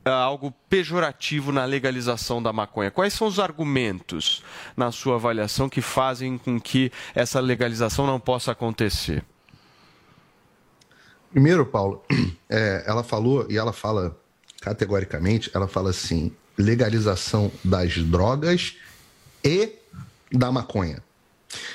ah, 0.04 0.12
algo 0.12 0.54
pejorativo 0.68 1.50
na 1.50 1.64
legalização 1.64 2.40
da 2.40 2.52
maconha? 2.52 2.90
Quais 2.90 3.12
são 3.12 3.26
os 3.26 3.40
argumentos, 3.40 4.44
na 4.76 4.92
sua 4.92 5.16
avaliação, 5.16 5.68
que 5.68 5.80
fazem 5.80 6.38
com 6.38 6.60
que 6.60 6.92
essa 7.14 7.40
legalização 7.40 8.06
não 8.06 8.20
possa 8.20 8.52
acontecer? 8.52 9.24
Primeiro, 11.32 11.66
Paulo, 11.66 12.04
é, 12.48 12.84
ela 12.86 13.02
falou, 13.02 13.46
e 13.50 13.58
ela 13.58 13.72
fala 13.72 14.16
categoricamente, 14.60 15.50
ela 15.52 15.66
fala 15.66 15.90
assim, 15.90 16.32
legalização 16.56 17.50
das 17.64 17.96
drogas 17.96 18.76
e 19.42 19.72
da 20.30 20.52
maconha. 20.52 21.02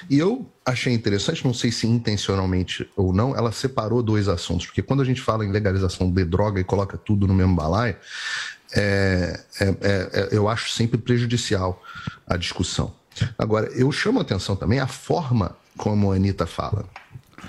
E 0.09 0.18
eu 0.18 0.49
achei 0.68 0.93
interessante, 0.93 1.45
não 1.45 1.53
sei 1.53 1.72
se 1.72 1.88
intencionalmente 1.88 2.88
ou 2.95 3.13
não, 3.13 3.36
ela 3.36 3.53
separou 3.53 4.03
dois 4.03 4.28
assuntos, 4.28 4.65
porque 4.65 4.82
quando 4.82 5.01
a 5.01 5.05
gente 5.05 5.22
fala 5.22 5.45
em 5.45 5.51
legalização 5.51 6.11
de 6.11 6.26
droga 6.26 6.59
e 6.59 6.63
coloca 6.63 6.97
tudo 6.97 7.26
no 7.26 7.34
mesmo 7.34 7.55
balaio, 7.55 7.95
é, 8.76 9.39
é, 9.61 9.65
é, 9.65 9.76
é, 9.82 10.30
eu 10.32 10.49
acho 10.49 10.70
sempre 10.72 10.97
prejudicial 10.97 11.82
a 12.28 12.36
discussão. 12.36 12.93
Agora, 13.38 13.68
eu 13.68 13.89
chamo 13.93 14.20
a 14.20 14.22
atenção 14.24 14.55
também 14.57 14.80
a 14.80 14.88
forma 14.88 15.55
como 15.78 16.11
a 16.11 16.15
Anitta 16.15 16.45
fala. 16.45 16.86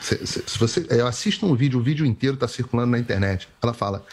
Se, 0.01 0.25
se- 0.25 0.45
se 0.47 0.59
você 0.59 0.87
eu 0.89 1.07
assisto 1.07 1.45
um 1.45 1.57
vídeo, 1.57 1.81
o 1.81 1.83
vídeo 1.83 2.07
inteiro 2.07 2.35
está 2.35 2.47
circulando 2.47 2.93
na 2.93 2.99
internet. 3.01 3.49
Ela 3.61 3.75
fala: 3.75 4.05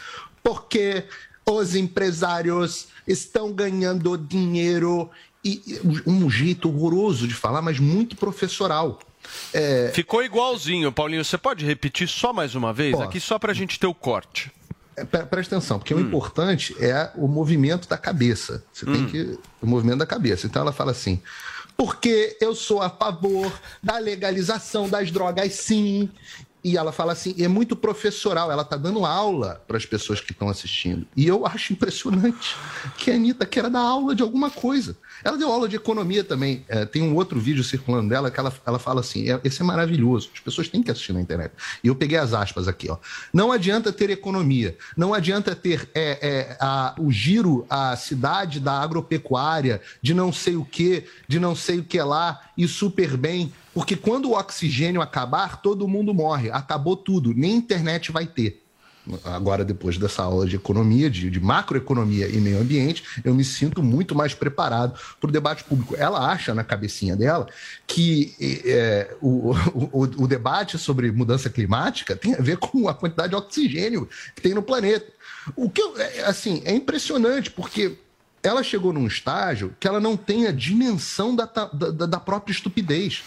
porque 0.42 1.04
os 1.48 1.76
empresários 1.76 2.88
estão 3.06 3.52
ganhando 3.52 4.18
dinheiro 4.18 5.08
e 5.46 5.80
um 6.06 6.28
jeito 6.30 6.68
horroroso 6.68 7.26
de 7.28 7.34
falar, 7.34 7.62
mas 7.62 7.78
muito 7.78 8.16
professoral. 8.16 8.98
É, 9.52 9.90
Ficou 9.94 10.22
igualzinho, 10.22 10.92
Paulinho. 10.92 11.24
Você 11.24 11.36
pode 11.38 11.64
repetir 11.64 12.08
só 12.08 12.32
mais 12.32 12.54
uma 12.54 12.72
vez? 12.72 12.92
Posso. 12.92 13.04
Aqui 13.04 13.20
só 13.20 13.38
para 13.38 13.52
a 13.52 13.54
gente 13.54 13.78
ter 13.78 13.86
o 13.86 13.94
corte. 13.94 14.50
É, 14.96 15.04
pre- 15.04 15.24
Presta 15.26 15.56
atenção, 15.56 15.78
porque 15.78 15.92
o 15.94 16.00
importante 16.00 16.74
é 16.80 17.10
o 17.16 17.26
movimento 17.28 17.88
da 17.88 17.98
cabeça. 17.98 18.64
Você 18.72 18.86
tem 18.86 19.06
que. 19.06 19.38
O 19.60 19.66
movimento 19.66 19.98
da 19.98 20.06
cabeça. 20.06 20.46
Então 20.46 20.62
ela 20.62 20.72
fala 20.72 20.92
assim. 20.92 21.20
Porque 21.76 22.38
eu 22.40 22.54
sou 22.54 22.80
a 22.80 22.88
favor 22.88 23.52
da 23.82 23.98
legalização 23.98 24.88
das 24.88 25.10
drogas, 25.10 25.52
sim. 25.54 26.08
E 26.66 26.76
ela 26.76 26.90
fala 26.90 27.12
assim, 27.12 27.32
é 27.38 27.46
muito 27.46 27.76
professoral, 27.76 28.50
ela 28.50 28.64
tá 28.64 28.76
dando 28.76 29.06
aula 29.06 29.62
para 29.68 29.76
as 29.76 29.86
pessoas 29.86 30.20
que 30.20 30.32
estão 30.32 30.48
assistindo. 30.48 31.06
E 31.16 31.24
eu 31.24 31.46
acho 31.46 31.72
impressionante 31.72 32.56
que 32.98 33.08
a 33.08 33.14
Anitta 33.14 33.46
quer 33.46 33.70
dar 33.70 33.78
aula 33.78 34.16
de 34.16 34.22
alguma 34.24 34.50
coisa. 34.50 34.96
Ela 35.22 35.38
deu 35.38 35.48
aula 35.48 35.68
de 35.68 35.76
economia 35.76 36.24
também. 36.24 36.64
É, 36.66 36.84
tem 36.84 37.02
um 37.02 37.14
outro 37.14 37.38
vídeo 37.38 37.62
circulando 37.62 38.08
dela 38.08 38.32
que 38.32 38.40
ela, 38.40 38.52
ela 38.66 38.80
fala 38.80 38.98
assim: 39.00 39.30
é, 39.30 39.40
esse 39.44 39.62
é 39.62 39.64
maravilhoso, 39.64 40.28
as 40.34 40.40
pessoas 40.40 40.68
têm 40.68 40.82
que 40.82 40.90
assistir 40.90 41.12
na 41.12 41.20
internet. 41.20 41.52
E 41.84 41.86
eu 41.86 41.94
peguei 41.94 42.18
as 42.18 42.34
aspas 42.34 42.66
aqui, 42.66 42.90
ó. 42.90 42.96
Não 43.32 43.52
adianta 43.52 43.92
ter 43.92 44.10
economia, 44.10 44.76
não 44.96 45.14
adianta 45.14 45.54
ter 45.54 45.88
é, 45.94 46.18
é, 46.20 46.56
a- 46.58 46.96
o 46.98 47.12
giro, 47.12 47.64
a 47.70 47.94
cidade 47.94 48.58
da 48.58 48.72
agropecuária, 48.80 49.80
de 50.02 50.12
não 50.12 50.32
sei 50.32 50.56
o 50.56 50.64
que, 50.64 51.04
de 51.28 51.38
não 51.38 51.54
sei 51.54 51.78
o 51.78 51.84
que 51.84 52.02
lá, 52.02 52.40
e 52.58 52.66
super 52.66 53.16
bem. 53.16 53.52
Porque 53.76 53.94
quando 53.94 54.30
o 54.30 54.32
oxigênio 54.32 55.02
acabar, 55.02 55.60
todo 55.60 55.86
mundo 55.86 56.14
morre. 56.14 56.50
Acabou 56.50 56.96
tudo, 56.96 57.34
nem 57.34 57.56
internet 57.56 58.10
vai 58.10 58.24
ter 58.26 58.62
agora 59.22 59.64
depois 59.64 59.98
dessa 59.98 60.22
aula 60.22 60.46
de 60.46 60.56
economia, 60.56 61.10
de, 61.10 61.30
de 61.30 61.38
macroeconomia 61.38 62.26
e 62.26 62.38
meio 62.38 62.58
ambiente, 62.58 63.04
eu 63.22 63.34
me 63.34 63.44
sinto 63.44 63.82
muito 63.82 64.14
mais 64.14 64.34
preparado 64.34 64.98
para 65.20 65.28
o 65.28 65.32
debate 65.32 65.62
público. 65.62 65.94
Ela 65.94 66.32
acha 66.32 66.54
na 66.54 66.64
cabecinha 66.64 67.14
dela 67.14 67.46
que 67.86 68.34
é, 68.64 69.14
o, 69.20 69.52
o, 69.52 70.02
o 70.02 70.26
debate 70.26 70.78
sobre 70.78 71.12
mudança 71.12 71.48
climática 71.48 72.16
tem 72.16 72.34
a 72.34 72.40
ver 72.40 72.56
com 72.56 72.88
a 72.88 72.94
quantidade 72.94 73.28
de 73.28 73.36
oxigênio 73.36 74.08
que 74.34 74.42
tem 74.42 74.54
no 74.54 74.62
planeta. 74.62 75.06
O 75.54 75.70
que 75.70 75.82
é, 76.00 76.24
assim 76.24 76.62
é 76.64 76.74
impressionante 76.74 77.50
porque 77.50 77.96
ela 78.42 78.62
chegou 78.62 78.92
num 78.92 79.06
estágio 79.06 79.74
que 79.78 79.86
ela 79.86 80.00
não 80.00 80.16
tem 80.16 80.46
a 80.46 80.52
dimensão 80.52 81.34
da, 81.34 81.44
da, 81.44 82.06
da 82.06 82.20
própria 82.20 82.52
estupidez. 82.52 83.22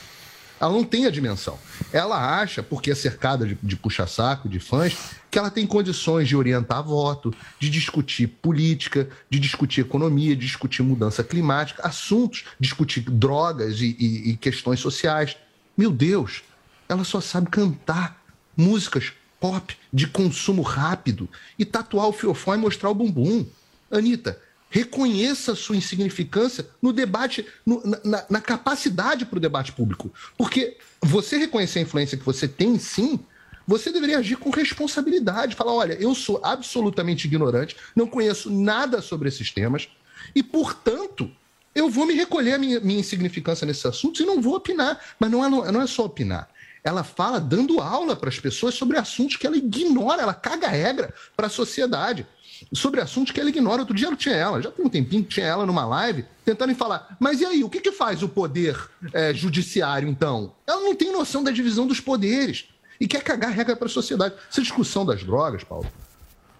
Ela 0.60 0.72
não 0.74 0.84
tem 0.84 1.05
a 1.05 1.10
dimensão. 1.10 1.57
Ela 1.93 2.39
acha, 2.41 2.62
porque 2.62 2.91
é 2.91 2.95
cercada 2.95 3.47
de, 3.47 3.57
de 3.64 3.76
puxa-saco, 3.76 4.49
de 4.49 4.60
fãs, 4.60 4.95
que 5.32 5.39
ela 5.39 5.49
tem 5.49 5.66
condições 5.66 6.28
de 6.28 6.36
orientar 6.36 6.84
voto, 6.84 7.34
de 7.60 7.70
discutir 7.70 8.28
política, 8.28 9.10
de 9.30 9.39
discutir 9.39 9.82
economia, 9.82 10.36
de 10.36 10.45
discutir 10.45 10.82
mudança 10.84 11.24
climática, 11.24 11.88
assuntos, 11.88 12.45
discutir 12.60 13.01
drogas 13.01 13.80
e, 13.80 13.95
e- 13.99 14.32
e 14.32 14.38
questões 14.38 14.80
sociais. 14.80 15.38
Meu 15.78 15.91
Deus, 15.91 16.41
ela 16.89 17.03
só 17.03 17.22
sabe 17.22 17.49
cantar 17.49 18.22
músicas 18.57 19.14
pop 19.39 19.78
de 19.93 20.05
consumo 20.07 20.62
rápido 20.62 21.30
e 21.57 21.64
tatuar 21.64 22.07
o 22.07 22.14
fiofó 22.14 22.53
e 22.53 22.57
mostrar 22.57 22.89
o 22.89 22.95
bumbum. 22.95 23.45
Anitta, 23.89 24.38
reconheça 24.70 25.54
a 25.54 25.56
sua 25.56 25.76
insignificância 25.76 26.68
no 26.82 26.94
debate, 26.94 27.46
no- 27.66 27.82
na, 28.04 28.24
na- 28.30 28.42
capacidade 28.42 29.26
para 29.26 29.38
o 29.38 29.42
debate 29.42 29.72
público. 29.72 30.12
Porque 30.38 30.78
você 31.02 31.38
reconhecer 31.38 31.80
a 31.80 31.82
influência 31.84 32.18
que 32.18 32.26
você 32.26 32.48
tem, 32.48 32.78
sim, 32.78 33.20
você 33.68 33.92
deveria 33.92 34.20
agir 34.20 34.38
com 34.38 34.50
responsabilidade. 34.50 35.56
Falar: 35.56 35.74
olha, 35.74 35.94
eu 35.94 36.14
sou 36.16 36.40
absolutamente 36.44 37.26
ignorante, 37.28 37.76
não 37.96 38.08
conheço 38.08 38.50
nada 38.52 39.02
sobre 39.02 39.28
esses 39.30 39.52
temas, 39.52 39.90
e, 40.36 40.44
portanto, 40.44 41.30
eu 41.74 41.90
vou 41.90 42.06
me 42.06 42.14
recolher 42.14 42.54
a 42.54 42.58
minha, 42.58 42.80
minha 42.80 43.00
insignificância 43.00 43.66
nesses 43.66 43.86
assuntos 43.86 44.20
e 44.22 44.26
não 44.26 44.42
vou 44.42 44.56
opinar. 44.56 45.00
Mas 45.20 45.32
não 45.32 45.44
é, 45.46 45.72
não 45.72 45.82
é 45.82 45.88
só 45.88 46.06
opinar. 46.06 46.50
Ela 46.84 47.04
fala 47.04 47.40
dando 47.40 47.80
aula 47.82 48.16
para 48.16 48.30
as 48.30 48.40
pessoas 48.40 48.74
sobre 48.74 48.98
assuntos 48.98 49.36
que 49.36 49.46
ela 49.46 49.58
ignora, 49.58 50.22
ela 50.22 50.34
caga 50.34 50.68
a 50.68 50.70
regra 50.72 51.14
para 51.36 51.48
a 51.48 51.50
sociedade. 51.50 52.26
Sobre 52.74 53.01
assuntos 53.01 53.32
que 53.32 53.39
ela 53.39 53.49
ignora. 53.49 53.82
Outro 53.82 53.95
dia 53.95 54.07
eu 54.07 54.16
tinha 54.16 54.36
ela, 54.36 54.62
já 54.62 54.72
tem 54.72 54.86
um 54.86 54.89
tempinho 54.89 55.24
que 55.24 55.30
tinha 55.30 55.45
ela 55.45 55.66
numa 55.66 55.86
live, 55.86 56.26
tentando 56.43 56.74
falar, 56.76 57.16
mas 57.20 57.41
e 57.41 57.45
aí, 57.45 57.64
o 57.64 57.70
que, 57.70 57.80
que 57.80 57.91
faz 57.91 58.24
o 58.24 58.30
poder 58.30 58.78
eh, 59.14 59.34
judiciário, 59.34 60.07
então? 60.07 60.53
Ela 60.68 60.82
não 60.82 60.95
tem 60.95 61.12
noção 61.12 61.43
da 61.43 61.51
divisão 61.51 61.88
dos 61.88 61.99
poderes 61.99 62.66
e 62.99 63.07
quer 63.07 63.24
cagar 63.24 63.49
a 63.49 63.53
regra 63.53 63.76
para 63.76 63.88
a 63.88 63.89
sociedade. 63.89 64.36
Essa 64.51 64.62
discussão 64.62 65.05
das 65.05 65.24
drogas, 65.24 65.64
Paulo, 65.64 65.88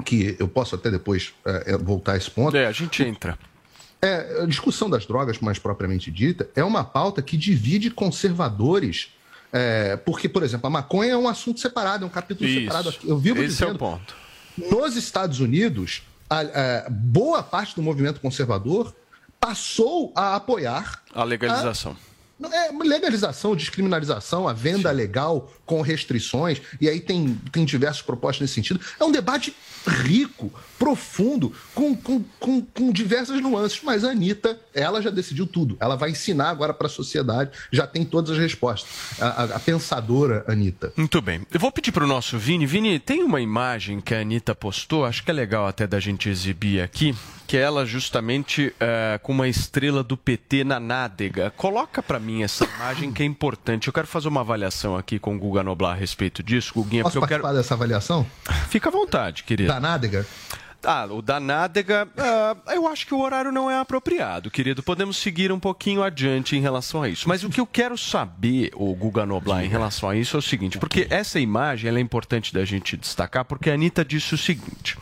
que 0.06 0.36
eu 0.40 0.48
posso 0.48 0.76
até 0.76 0.90
depois 0.90 1.34
eh, 1.46 1.64
eh, 1.68 1.78
voltar 1.78 2.14
a 2.14 2.18
esse 2.18 2.32
ponto. 2.32 2.56
É, 2.56 2.66
a 2.66 2.72
gente 2.72 3.04
entra. 3.04 3.38
É, 4.02 4.44
a 4.44 4.46
discussão 4.46 4.90
das 4.90 5.06
drogas, 5.06 5.40
mais 5.40 5.60
propriamente 5.60 6.10
dita, 6.10 6.50
é 6.56 6.64
uma 6.64 6.84
pauta 6.84 7.22
que 7.22 7.36
divide 7.36 7.90
conservadores 7.92 9.10
É, 9.52 9.98
porque, 9.98 10.30
por 10.30 10.44
exemplo, 10.44 10.68
a 10.68 10.70
maconha 10.70 11.14
é 11.14 11.18
um 11.18 11.28
assunto 11.28 11.60
separado, 11.60 12.06
é 12.06 12.08
um 12.08 12.12
capítulo 12.12 12.48
Isso. 12.48 12.62
separado. 12.62 12.94
Eu 13.04 13.18
vivo 13.18 13.42
Esse 13.42 13.64
é 13.64 13.66
o 13.66 13.70
dizendo, 13.72 13.80
ponto. 13.80 14.16
Nos 14.72 14.96
Estados 14.96 15.40
Unidos, 15.40 16.04
a- 16.30 16.86
a 16.86 16.90
boa 16.90 17.42
parte 17.44 17.76
do 17.76 17.82
movimento 17.82 18.20
conservador 18.20 18.94
passou 19.40 20.12
a 20.16 20.36
apoiar 20.36 21.02
A 21.14 21.24
legalização. 21.24 21.94
não, 21.94 22.00
É 22.42 22.72
legalização, 22.84 23.56
descriminalização, 23.56 24.48
a 24.48 24.54
venda 24.54 24.90
legal 24.92 25.52
com 25.66 25.82
restrições, 25.82 26.62
e 26.80 26.88
aí 26.90 27.00
tem, 27.00 27.40
tem 27.52 27.66
diversas 27.66 28.02
propostas 28.02 28.42
nesse 28.42 28.54
sentido. 28.56 28.80
É 29.00 29.04
um 29.04 29.12
debate 29.12 29.54
rico, 29.88 30.52
profundo, 30.78 31.54
com, 31.74 31.96
com, 31.96 32.24
com, 32.40 32.62
com 32.62 32.92
diversas 32.92 33.42
nuances. 33.42 33.80
Mas 33.84 34.04
a 34.04 34.12
Anitta, 34.12 34.60
ela 34.74 35.02
já 35.02 35.10
decidiu 35.10 35.46
tudo. 35.46 35.78
Ela 35.80 35.96
vai 35.96 36.12
ensinar 36.12 36.50
agora 36.50 36.74
para 36.74 36.88
a 36.88 36.90
sociedade, 36.90 37.52
já 37.72 37.86
tem 37.86 38.04
todas 38.06 38.32
as 38.32 38.38
respostas. 38.38 38.90
A, 39.20 39.28
a- 39.28 39.56
a 39.56 39.60
pensadora 39.60 40.44
Anitta. 40.48 40.94
Muito 40.96 41.22
bem. 41.22 41.42
Eu 41.52 41.60
vou 41.60 41.72
pedir 41.72 41.92
para 41.92 42.04
o 42.04 42.08
nosso 42.08 42.38
Vini. 42.38 42.66
Vini, 42.66 43.00
tem 43.00 43.24
uma 43.24 43.42
imagem 43.42 44.00
que 44.02 44.14
a 44.14 44.20
Anitta 44.22 44.54
postou, 44.56 45.06
acho 45.06 45.24
que 45.24 45.32
é 45.32 45.34
legal 45.34 45.68
até 45.68 45.86
da 45.88 46.00
gente 46.00 46.30
exibir 46.30 46.82
aqui, 46.82 47.16
que 47.48 47.58
é 47.58 47.62
ela 47.62 47.86
justamente 47.86 48.74
eh, 48.80 49.20
com 49.24 49.32
uma 49.32 49.48
estrela 49.48 50.04
do 50.04 50.16
PT 50.16 50.64
na 50.64 50.80
nádega. 50.80 51.52
Coloca 51.58 52.02
para 52.04 52.20
mim 52.20 52.29
essa 52.44 52.66
imagem 52.66 53.12
que 53.12 53.24
é 53.24 53.26
importante. 53.26 53.88
Eu 53.88 53.94
quero 53.94 54.08
fazer 54.08 54.28
uma 54.28 54.42
avaliação 54.42 54.96
aqui 54.96 55.20
com 55.20 55.36
o 55.36 55.40
Guga 55.40 55.64
Noblar 55.64 55.94
a 55.94 55.96
respeito 55.96 56.42
disso, 56.42 56.74
Guguinha, 56.74 57.04
Posso 57.04 57.20
porque 57.20 57.26
eu 57.26 57.28
quero... 57.28 57.44
participar 57.44 57.62
dessa 57.62 57.74
avaliação? 57.74 58.26
Fica 58.70 58.90
à 58.90 58.92
vontade, 58.92 59.44
querido. 59.44 59.72
Da 59.72 59.80
nádega? 59.80 60.26
Ah, 60.84 61.06
o 61.12 61.22
da 61.22 61.42
nádega, 61.42 62.08
ah, 62.18 62.56
eu 62.74 62.88
acho 62.88 63.06
que 63.06 63.14
o 63.14 63.20
horário 63.20 63.52
não 63.52 63.70
é 63.70 63.78
apropriado, 63.78 64.50
querido. 64.50 64.82
Podemos 64.82 65.18
seguir 65.18 65.52
um 65.52 65.60
pouquinho 65.60 66.02
adiante 66.02 66.56
em 66.56 66.62
relação 66.62 67.04
a 67.04 67.10
isso. 67.10 67.28
Mas 67.28 67.44
o 67.44 67.50
que 67.50 67.60
eu 67.60 67.68
quero 67.68 67.98
saber, 67.98 68.72
o 68.76 68.96
Guga 68.96 69.26
Noblar, 69.26 69.64
em 69.66 69.68
relação 69.68 70.10
a 70.10 70.16
isso 70.16 70.38
é 70.38 70.40
o 70.40 70.42
seguinte, 70.42 70.78
porque 70.78 71.06
essa 71.10 71.38
imagem 71.38 71.94
é 71.94 72.00
importante 72.00 72.54
da 72.54 72.64
gente 72.64 72.96
destacar, 72.96 73.44
porque 73.44 73.70
a 73.70 73.74
Anitta 73.74 74.06
disse 74.06 74.34
o 74.34 74.38
seguinte, 74.38 74.98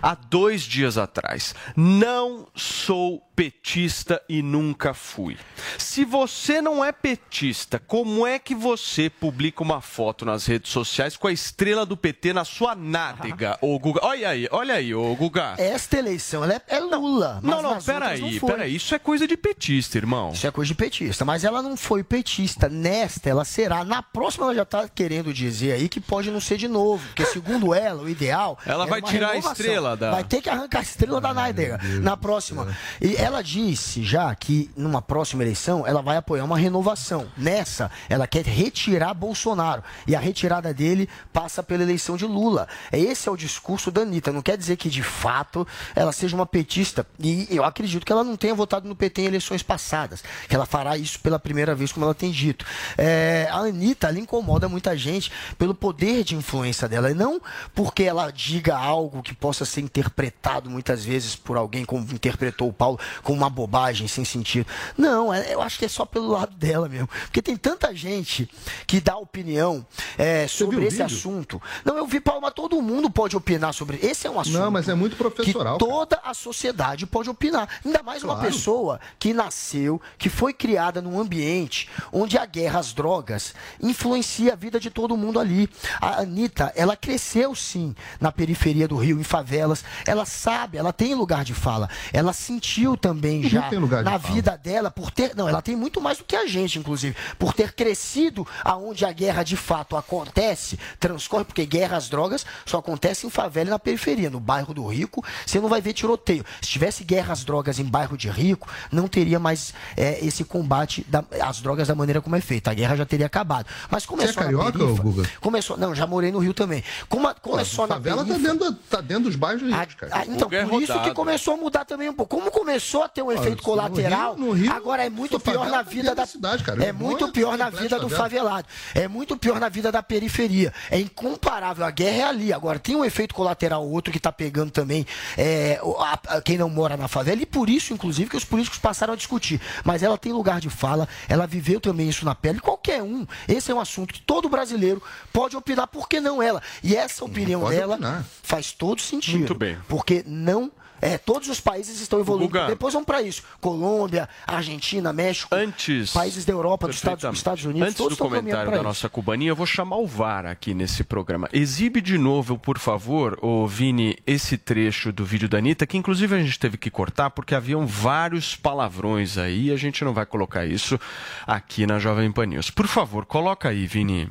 há 0.00 0.14
dois 0.14 0.62
dias 0.62 0.96
atrás, 0.96 1.54
não 1.76 2.46
sou 2.54 3.22
petista 3.34 4.20
e 4.28 4.42
nunca 4.42 4.92
fui. 4.94 5.36
Se 5.78 6.04
você 6.04 6.60
não 6.60 6.84
é 6.84 6.92
petista, 6.92 7.78
como 7.78 8.26
é 8.26 8.38
que 8.38 8.54
você 8.54 9.08
publica 9.10 9.62
uma 9.62 9.80
foto 9.80 10.24
nas 10.24 10.46
redes 10.46 10.70
sociais 10.70 11.16
com 11.16 11.26
a 11.28 11.32
estrela 11.32 11.84
do 11.86 11.96
PT 11.96 12.32
na 12.32 12.44
sua 12.44 12.74
nádega, 12.74 13.58
ô 13.62 13.78
Guga? 13.78 14.00
Olha 14.04 14.28
aí, 14.28 14.48
olha 14.50 14.74
aí, 14.74 14.94
ô 14.94 15.14
Guga. 15.14 15.54
Esta 15.58 15.98
eleição 15.98 16.44
ela 16.44 16.54
é, 16.54 16.62
é 16.68 16.80
Lula. 16.80 17.40
Não, 17.42 17.62
não, 17.62 17.80
peraí, 17.80 18.40
peraí. 18.40 18.74
Isso 18.74 18.94
é 18.94 18.98
coisa 18.98 19.26
de 19.26 19.36
petista, 19.36 19.96
irmão. 19.98 20.32
Isso 20.32 20.46
é 20.46 20.50
coisa 20.50 20.68
de 20.68 20.74
petista, 20.74 21.24
mas 21.24 21.44
ela 21.44 21.62
não 21.62 21.76
foi 21.76 22.02
petista. 22.04 22.68
Nesta, 22.68 23.28
ela 23.30 23.44
será. 23.44 23.84
Na 23.84 24.02
próxima, 24.02 24.46
ela 24.46 24.54
já 24.54 24.64
tá 24.64 24.88
querendo 24.88 25.32
dizer 25.32 25.72
aí 25.72 25.88
que 25.88 26.00
pode 26.00 26.30
não 26.30 26.40
ser 26.40 26.56
de 26.58 26.68
novo. 26.68 27.04
Porque, 27.08 27.24
segundo 27.26 27.72
ela, 27.74 28.02
o 28.02 28.08
ideal. 28.08 28.58
Ela 28.66 28.84
é 28.84 28.88
vai 28.88 29.02
tirar 29.02 29.28
a 29.28 29.32
renovação. 29.32 29.52
estrela 29.52 29.96
da- 29.96 30.10
Vai 30.10 30.24
ter 30.24 30.40
que 30.42 30.50
arrancar 30.50 30.80
a 30.80 30.82
estrela 30.82 31.20
da 31.20 31.32
Naidega 31.32 31.78
na 32.02 32.16
próxima. 32.16 32.76
E 33.00 33.16
ela 33.16 33.31
disse 33.40 34.02
já 34.02 34.34
que 34.34 34.68
numa 34.76 35.00
próxima 35.00 35.44
eleição 35.44 35.86
ela 35.86 36.02
vai 36.02 36.16
apoiar 36.16 36.44
uma 36.44 36.58
renovação. 36.58 37.28
Nessa, 37.36 37.90
ela 38.08 38.26
quer 38.26 38.44
retirar 38.44 39.14
Bolsonaro. 39.14 39.84
E 40.06 40.16
a 40.16 40.20
retirada 40.20 40.74
dele 40.74 41.08
passa 41.32 41.62
pela 41.62 41.84
eleição 41.84 42.16
de 42.16 42.26
Lula. 42.26 42.66
Esse 42.92 43.28
é 43.28 43.32
o 43.32 43.36
discurso 43.36 43.90
da 43.90 44.02
Anitta. 44.02 44.32
Não 44.32 44.42
quer 44.42 44.58
dizer 44.58 44.76
que, 44.76 44.90
de 44.90 45.02
fato, 45.02 45.66
ela 45.94 46.12
seja 46.12 46.34
uma 46.34 46.46
petista. 46.46 47.06
E 47.20 47.46
eu 47.50 47.64
acredito 47.64 48.04
que 48.04 48.12
ela 48.12 48.24
não 48.24 48.36
tenha 48.36 48.54
votado 48.54 48.88
no 48.88 48.96
PT 48.96 49.22
em 49.22 49.26
eleições 49.26 49.62
passadas. 49.62 50.22
Que 50.48 50.54
ela 50.54 50.66
fará 50.66 50.96
isso 50.96 51.20
pela 51.20 51.38
primeira 51.38 51.74
vez, 51.74 51.92
como 51.92 52.04
ela 52.04 52.14
tem 52.14 52.30
dito. 52.30 52.66
É, 52.98 53.48
a 53.50 53.58
Anitta, 53.58 54.08
ela 54.08 54.18
incomoda 54.18 54.68
muita 54.68 54.96
gente 54.96 55.30
pelo 55.56 55.74
poder 55.74 56.24
de 56.24 56.34
influência 56.34 56.88
dela. 56.88 57.10
E 57.10 57.14
não 57.14 57.40
porque 57.74 58.02
ela 58.02 58.30
diga 58.30 58.76
algo 58.76 59.22
que 59.22 59.34
possa 59.34 59.64
ser 59.64 59.80
interpretado 59.80 60.68
muitas 60.68 61.04
vezes 61.04 61.36
por 61.36 61.56
alguém, 61.56 61.84
como 61.84 62.02
interpretou 62.12 62.68
o 62.68 62.72
Paulo, 62.72 62.98
como 63.22 63.38
uma 63.38 63.50
bobagem 63.50 64.06
sem 64.08 64.24
sentido. 64.24 64.66
Não, 64.96 65.32
é- 65.32 65.52
eu 65.52 65.60
acho 65.62 65.78
que 65.78 65.84
é 65.84 65.88
só 65.88 66.04
pelo 66.04 66.28
lado 66.28 66.54
dela 66.56 66.88
mesmo. 66.88 67.08
Porque 67.08 67.42
tem 67.42 67.56
tanta 67.56 67.94
gente 67.94 68.48
que 68.86 69.00
dá 69.00 69.16
opinião 69.16 69.84
é, 70.18 70.46
sobre 70.46 70.78
esse 70.86 70.98
vídeo? 71.02 71.06
assunto. 71.06 71.62
Não, 71.84 71.96
eu 71.96 72.06
vi, 72.06 72.20
Paulo, 72.20 72.42
mas 72.42 72.52
todo 72.54 72.80
mundo 72.80 73.10
pode 73.10 73.36
opinar 73.36 73.72
sobre. 73.74 73.98
Esse 74.02 74.26
é 74.26 74.30
um 74.30 74.38
assunto. 74.40 74.58
Não, 74.58 74.70
mas 74.70 74.88
é 74.88 74.94
muito 74.94 75.16
professoral, 75.16 75.78
Que 75.78 75.84
toda 75.84 76.20
a 76.24 76.34
sociedade 76.34 77.06
pode 77.06 77.28
opinar. 77.30 77.68
Ainda 77.84 78.02
mais 78.02 78.22
uma 78.22 78.34
Claro. 78.34 78.50
pessoa 78.50 79.00
que 79.18 79.32
nasceu, 79.32 80.00
que 80.18 80.28
foi 80.28 80.52
criada 80.52 81.00
num 81.02 81.18
ambiente 81.18 81.88
onde 82.12 82.36
a 82.38 82.46
guerra 82.46 82.80
às 82.80 82.92
drogas 82.92 83.54
influencia 83.80 84.52
a 84.52 84.56
vida 84.56 84.78
de 84.80 84.90
todo 84.90 85.16
mundo 85.16 85.38
ali. 85.38 85.68
A 86.00 86.20
Anitta, 86.20 86.72
ela 86.76 86.96
cresceu 86.96 87.54
sim 87.54 87.94
na 88.20 88.30
periferia 88.32 88.86
do 88.88 88.96
Rio, 88.96 89.18
em 89.20 89.24
favelas. 89.24 89.84
Ela 90.06 90.24
sabe, 90.24 90.78
ela 90.78 90.92
tem 90.92 91.14
lugar 91.14 91.44
de 91.44 91.54
fala. 91.54 91.88
Ela 92.12 92.32
sentiu 92.32 92.96
também 93.02 93.42
já 93.48 93.62
tem 93.68 93.78
lugar 93.78 93.98
de 94.04 94.10
na 94.10 94.18
fala. 94.18 94.34
vida 94.34 94.56
dela 94.56 94.90
por 94.90 95.10
ter. 95.10 95.34
Não, 95.34 95.48
ela 95.48 95.60
tem 95.60 95.74
muito 95.74 96.00
mais 96.00 96.18
do 96.18 96.24
que 96.24 96.36
a 96.36 96.46
gente, 96.46 96.78
inclusive. 96.78 97.16
Por 97.38 97.52
ter 97.52 97.72
crescido 97.72 98.46
aonde 98.64 99.04
a 99.04 99.10
guerra 99.12 99.42
de 99.42 99.56
fato 99.56 99.96
acontece, 99.96 100.78
transcorre, 101.00 101.44
porque 101.44 101.66
guerra 101.66 101.96
às 101.96 102.08
drogas 102.08 102.46
só 102.64 102.78
acontece 102.78 103.26
em 103.26 103.30
favela 103.30 103.66
e 103.66 103.70
na 103.70 103.78
periferia. 103.78 104.30
No 104.30 104.38
bairro 104.40 104.72
do 104.72 104.86
rico, 104.86 105.22
você 105.44 105.60
não 105.60 105.68
vai 105.68 105.80
ver 105.80 105.92
tiroteio. 105.92 106.44
Se 106.60 106.68
tivesse 106.70 107.02
guerra 107.02 107.32
às 107.32 107.42
drogas 107.44 107.78
em 107.80 107.84
bairro 107.84 108.16
de 108.16 108.30
rico, 108.30 108.68
não 108.90 109.08
teria 109.08 109.38
mais 109.40 109.74
é, 109.96 110.24
esse 110.24 110.44
combate 110.44 111.04
da- 111.08 111.24
às 111.40 111.60
drogas 111.60 111.88
da 111.88 111.94
maneira 111.94 112.20
como 112.20 112.36
é 112.36 112.40
feita. 112.40 112.70
A 112.70 112.74
guerra 112.74 112.94
já 112.96 113.04
teria 113.04 113.26
acabado. 113.26 113.66
Mas 113.90 114.06
começou 114.06 114.32
Você 114.34 114.38
é 114.40 114.42
carioca, 114.44 114.64
na 114.66 114.72
perifa, 114.84 115.02
Guga? 115.02 115.28
Começou, 115.40 115.76
não, 115.76 115.94
já 115.94 116.06
morei 116.06 116.30
no 116.30 116.38
Rio 116.38 116.54
também. 116.54 116.84
Como, 117.08 117.32
começou 117.40 117.86
na 117.88 117.94
favela 117.96 118.24
tá 118.24 118.34
perifa- 118.34 118.52
dentro, 118.52 118.72
tá 118.88 119.00
dentro 119.00 119.24
dos 119.24 119.34
bairros 119.36 119.62
ricos, 119.62 119.94
cara. 119.96 120.12
ah, 120.14 120.24
então, 120.26 120.48
é 120.52 120.64
por 120.64 120.80
isso 120.82 121.00
que 121.02 121.12
começou 121.12 121.54
a 121.54 121.56
mudar 121.56 121.84
também 121.84 122.08
um 122.08 122.14
pouco. 122.14 122.36
Como 122.36 122.50
começou 122.50 122.91
a 123.00 123.08
ter 123.08 123.22
um 123.22 123.28
Olha, 123.28 123.38
efeito 123.38 123.58
no 123.58 123.62
colateral, 123.62 124.34
Rio- 124.34 124.44
no 124.46 124.50
Rio, 124.52 124.72
agora 124.72 125.04
é 125.06 125.08
muito 125.08 125.38
pior 125.38 125.70
na 125.70 125.82
vida 125.82 126.14
da 126.16 126.22
da 126.22 126.26
cidade, 126.26 126.64
cara. 126.64 126.84
É 126.84 126.90
muito 126.92 127.26
é 127.26 127.30
pior 127.30 127.56
na 127.56 127.70
vida 127.70 127.98
do 128.00 128.08
favela. 128.08 128.22
favelado. 128.50 128.68
É 128.94 129.06
muito 129.06 129.36
pior 129.36 129.60
na 129.60 129.68
vida 129.68 129.92
da 129.92 130.02
periferia. 130.02 130.74
É 130.90 130.98
incomparável. 130.98 131.84
A 131.84 131.90
guerra 131.92 132.16
é 132.16 132.22
ali. 132.24 132.52
Agora 132.52 132.78
tem 132.78 132.96
um 132.96 133.04
efeito 133.04 133.34
colateral 133.34 133.86
outro 133.88 134.12
que 134.12 134.18
tá 134.18 134.32
pegando 134.32 134.70
também 134.72 135.06
é, 135.38 135.80
a- 136.00 136.18
a- 136.36 136.40
quem 136.42 136.58
não 136.58 136.68
mora 136.68 136.96
na 136.96 137.06
favela. 137.08 137.40
E 137.40 137.46
por 137.46 137.70
isso, 137.70 137.92
inclusive, 137.92 138.28
que 138.30 138.36
os 138.36 138.44
políticos 138.44 138.78
passaram 138.80 139.12
a 139.12 139.16
discutir. 139.16 139.60
Mas 139.84 140.02
ela 140.02 140.18
tem 140.18 140.32
lugar 140.32 140.60
de 140.60 140.68
fala, 140.70 141.08
ela 141.28 141.46
viveu 141.46 141.80
também 141.80 142.08
isso 142.08 142.24
na 142.24 142.34
pele. 142.34 142.58
Qualquer 142.60 143.02
um. 143.02 143.26
Esse 143.46 143.70
é 143.70 143.74
um 143.74 143.80
assunto 143.80 144.12
que 144.14 144.20
todo 144.20 144.48
brasileiro 144.48 145.00
pode 145.32 145.56
opinar, 145.56 145.86
por 145.86 146.08
que 146.08 146.20
não 146.20 146.42
ela? 146.42 146.60
E 146.82 146.96
essa 146.96 147.24
opinião 147.24 147.68
dela 147.68 147.94
opinar. 147.94 148.24
faz 148.42 148.72
todo 148.72 149.00
sentido. 149.00 149.38
Muito 149.38 149.54
bem. 149.54 149.76
Porque 149.88 150.24
não. 150.26 150.70
É, 151.02 151.18
todos 151.18 151.48
os 151.48 151.60
países 151.60 152.00
estão 152.00 152.20
evoluindo. 152.20 152.52
Guga. 152.52 152.68
Depois 152.68 152.94
vamos 152.94 153.06
para 153.06 153.20
isso. 153.20 153.42
Colômbia, 153.60 154.28
Argentina, 154.46 155.12
México, 155.12 155.52
Antes. 155.52 156.12
países 156.12 156.44
da 156.44 156.52
Europa, 156.52 156.86
dos 156.86 156.94
Estados. 156.94 157.24
Estados 157.36 157.64
Unidos, 157.64 157.82
Antes 157.88 157.96
todos 157.96 158.16
do 158.16 158.22
comentário 158.22 158.70
da 158.70 158.76
isso. 158.76 158.84
nossa 158.84 159.08
cubaninha, 159.08 159.50
eu 159.50 159.56
vou 159.56 159.66
chamar 159.66 159.96
o 159.96 160.06
VAR 160.06 160.46
aqui 160.46 160.72
nesse 160.72 161.02
programa. 161.02 161.48
Exibe 161.52 162.00
de 162.00 162.16
novo, 162.16 162.56
por 162.56 162.78
favor, 162.78 163.36
ô 163.42 163.66
Vini, 163.66 164.16
esse 164.24 164.56
trecho 164.56 165.12
do 165.12 165.24
vídeo 165.24 165.48
da 165.48 165.58
Anitta, 165.58 165.86
que 165.88 165.96
inclusive 165.98 166.36
a 166.36 166.38
gente 166.40 166.56
teve 166.56 166.76
que 166.78 166.88
cortar 166.88 167.30
porque 167.30 167.54
haviam 167.56 167.84
vários 167.84 168.54
palavrões 168.54 169.36
aí 169.36 169.66
e 169.66 169.72
a 169.72 169.76
gente 169.76 170.04
não 170.04 170.14
vai 170.14 170.24
colocar 170.24 170.64
isso 170.64 171.00
aqui 171.44 171.84
na 171.84 171.98
Jovem 171.98 172.30
Pan 172.30 172.46
News. 172.46 172.70
Por 172.70 172.86
favor, 172.86 173.26
coloca 173.26 173.68
aí, 173.68 173.88
Vini. 173.88 174.30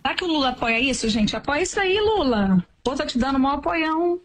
Será 0.00 0.14
que 0.14 0.24
o 0.24 0.28
Lula 0.28 0.50
apoia 0.50 0.78
isso, 0.78 1.08
gente? 1.08 1.34
Apoia 1.36 1.62
isso 1.62 1.80
aí, 1.80 1.98
Lula. 2.00 2.64
Pô, 2.84 2.94
tá 2.94 3.04
te 3.04 3.18
dando 3.18 3.40
maior 3.40 3.56
apoião. 3.58 4.20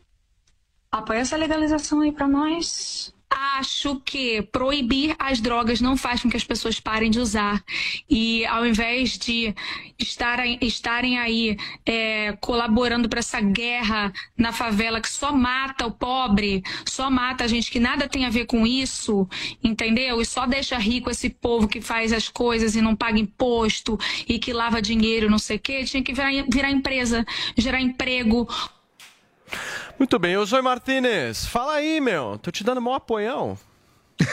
Apoia 0.98 1.20
essa 1.20 1.38
legalização 1.38 2.02
aí 2.02 2.12
pra 2.12 2.28
nós. 2.28 3.14
Acho 3.30 3.98
que 4.04 4.42
proibir 4.42 5.16
as 5.20 5.40
drogas 5.40 5.80
não 5.80 5.96
faz 5.96 6.24
com 6.24 6.30
que 6.30 6.36
as 6.36 6.44
pessoas 6.44 6.80
parem 6.80 7.12
de 7.12 7.20
usar. 7.20 7.64
E 8.10 8.44
ao 8.48 8.66
invés 8.66 9.16
de 9.16 9.54
estarem, 10.00 10.58
estarem 10.60 11.20
aí 11.20 11.56
é, 11.86 12.32
colaborando 12.42 13.08
para 13.08 13.20
essa 13.20 13.40
guerra 13.40 14.12
na 14.36 14.52
favela 14.52 15.00
que 15.00 15.10
só 15.10 15.32
mata 15.32 15.86
o 15.86 15.92
pobre, 15.92 16.64
só 16.84 17.12
mata 17.12 17.44
a 17.44 17.48
gente 17.48 17.70
que 17.70 17.80
nada 17.80 18.10
tem 18.10 18.26
a 18.26 18.32
ver 18.32 18.48
com 18.48 18.66
isso, 18.66 19.30
entendeu? 19.64 20.20
E 20.20 20.26
só 20.26 20.48
deixa 20.48 20.80
rico 20.80 21.12
esse 21.12 21.30
povo 21.30 21.68
que 21.68 21.80
faz 21.80 22.12
as 22.12 22.28
coisas 22.28 22.76
e 22.76 22.82
não 22.82 22.96
paga 22.96 23.20
imposto 23.20 24.00
e 24.28 24.40
que 24.40 24.52
lava 24.52 24.82
dinheiro, 24.82 25.30
não 25.30 25.38
sei 25.38 25.58
o 25.58 25.60
quê, 25.60 25.84
tinha 25.84 26.02
que 26.02 26.12
virar, 26.12 26.32
virar 26.52 26.72
empresa, 26.72 27.24
gerar 27.56 27.82
emprego, 27.82 28.48
Muito 29.98 30.18
bem, 30.20 30.44
Zoe 30.46 30.62
Martinez, 30.62 31.46
fala 31.46 31.74
aí, 31.74 32.00
meu. 32.02 32.38
Tô 32.42 32.52
te 32.52 32.64
dando 32.64 32.82
maior 32.82 32.96
apoião. 32.98 33.58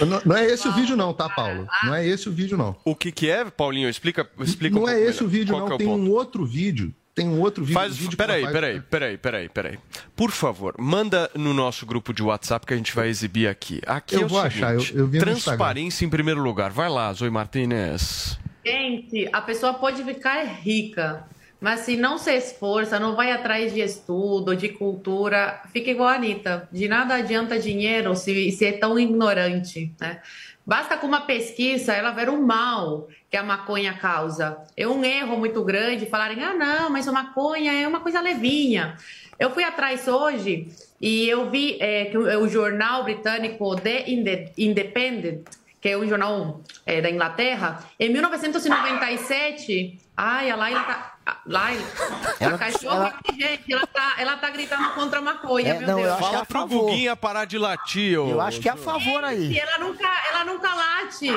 Não, 0.00 0.20
não 0.24 0.36
é 0.36 0.46
esse 0.46 0.66
o 0.66 0.72
vídeo, 0.72 0.96
não, 0.96 1.12
tá, 1.12 1.28
Paulo? 1.28 1.66
Não 1.84 1.94
é 1.94 2.06
esse 2.06 2.28
o 2.28 2.32
vídeo, 2.32 2.56
não. 2.56 2.74
O 2.84 2.94
que 2.94 3.12
que 3.12 3.28
é, 3.28 3.44
Paulinho? 3.44 3.88
Explica, 3.88 4.28
explica 4.40 4.76
um 4.76 4.80
Não 4.82 4.88
é 4.88 4.94
pouco 4.94 5.10
esse 5.10 5.22
o 5.22 5.26
melhor. 5.26 5.38
vídeo, 5.38 5.54
Qual 5.54 5.66
é 5.66 5.68
não. 5.68 5.74
o 5.74 5.78
Tem 5.78 5.86
ponto? 5.86 6.00
um 6.02 6.10
outro 6.10 6.46
vídeo. 6.46 6.94
Tem 7.14 7.28
um 7.28 7.40
outro 7.40 7.62
vídeo. 7.64 7.78
Faz, 7.80 7.96
vídeo 7.96 8.16
peraí, 8.16 8.46
peraí, 8.50 8.80
peraí, 8.80 9.16
peraí, 9.18 9.48
peraí. 9.48 9.78
Por 10.14 10.30
favor, 10.30 10.74
manda 10.78 11.30
no 11.34 11.52
nosso 11.54 11.84
grupo 11.86 12.12
de 12.14 12.22
WhatsApp 12.22 12.66
que 12.66 12.74
a 12.74 12.76
gente 12.76 12.94
vai 12.94 13.08
exibir 13.08 13.46
aqui. 13.48 13.80
Aqui 13.86 14.14
Eu 14.16 14.22
é 14.22 14.24
o 14.24 14.28
vou 14.28 14.42
seguinte, 14.42 14.64
achar, 14.64 14.74
eu- 14.74 15.00
eu 15.00 15.06
vi 15.06 15.18
transparência 15.18 16.04
em 16.04 16.08
primeiro 16.10 16.40
lugar. 16.42 16.70
Vai 16.70 16.88
lá, 16.88 17.12
Zoe 17.12 17.30
Martinez. 17.30 18.38
Gente, 18.64 19.28
a 19.32 19.40
pessoa 19.40 19.74
pode 19.74 20.02
ficar 20.02 20.44
rica, 20.44 21.24
mas 21.60 21.80
se 21.80 21.96
não 21.96 22.18
se 22.18 22.32
esforça, 22.34 22.98
não 23.00 23.16
vai 23.16 23.32
atrás 23.32 23.72
de 23.72 23.80
estudo, 23.80 24.54
de 24.54 24.68
cultura, 24.68 25.62
fica 25.72 25.90
igual 25.90 26.08
a 26.08 26.14
Anitta. 26.14 26.68
De 26.70 26.86
nada 26.88 27.14
adianta 27.14 27.58
dinheiro 27.58 28.14
se, 28.14 28.50
se 28.52 28.66
é 28.66 28.72
tão 28.72 28.98
ignorante, 28.98 29.92
né? 30.00 30.20
Basta 30.66 30.96
com 30.96 31.06
uma 31.06 31.20
pesquisa 31.20 31.92
ela 31.94 32.10
ver 32.10 32.28
o 32.28 32.42
mal 32.42 33.08
que 33.30 33.36
a 33.36 33.42
maconha 33.42 33.94
causa. 33.94 34.58
É 34.76 34.86
um 34.86 35.04
erro 35.04 35.38
muito 35.38 35.62
grande 35.62 36.06
falarem, 36.06 36.42
ah, 36.42 36.54
não, 36.54 36.90
mas 36.90 37.06
a 37.06 37.12
maconha 37.12 37.72
é 37.72 37.86
uma 37.86 38.00
coisa 38.00 38.20
levinha. 38.20 38.96
Eu 39.38 39.50
fui 39.50 39.62
atrás 39.62 40.08
hoje 40.08 40.68
e 41.00 41.28
eu 41.28 41.48
vi 41.50 41.76
é, 41.80 42.06
que 42.06 42.18
o, 42.18 42.42
o 42.42 42.48
jornal 42.48 43.04
britânico 43.04 43.76
The 43.76 44.10
Inde- 44.10 44.52
Independent, 44.58 45.44
que 45.80 45.90
é 45.90 45.96
um 45.96 46.08
jornal 46.08 46.60
é, 46.84 47.00
da 47.00 47.10
Inglaterra, 47.10 47.84
em 48.00 48.08
1997. 48.08 49.98
Ai, 50.16 50.50
a 50.50 50.56
Laila 50.56 50.82
tá. 50.82 51.15
A 51.26 51.36
Laila, 51.44 51.82
Ela- 52.40 52.54
a 52.54 52.58
cachorra 52.58 52.94
ela- 52.96 53.36
gente, 53.36 53.72
ela 53.72 53.86
tá, 53.86 54.14
ela 54.18 54.36
tá 54.36 54.50
gritando 54.50 54.90
contra 54.90 55.18
a 55.18 55.22
maconha, 55.22 55.74
É, 55.74 55.78
meu 55.78 55.88
não, 55.88 55.98
eu 55.98 56.04
Deus. 56.06 56.16
que 56.18 56.22
é 56.24 56.26
Fala 56.28 56.42
a 56.42 56.46
pro. 56.46 56.66
Guguinha 56.68 57.16
parar 57.16 57.44
de 57.44 57.58
latir, 57.58 58.18
ô. 58.20 58.28
Eu 58.30 58.40
acho 58.40 58.60
que 58.60 58.68
é 58.68 58.72
a 58.72 58.76
favor 58.76 59.24
aí. 59.24 59.58
Ela 59.58 59.78
nunca, 59.78 60.08
ela 60.30 60.44
nunca 60.44 60.72
late. 60.74 61.28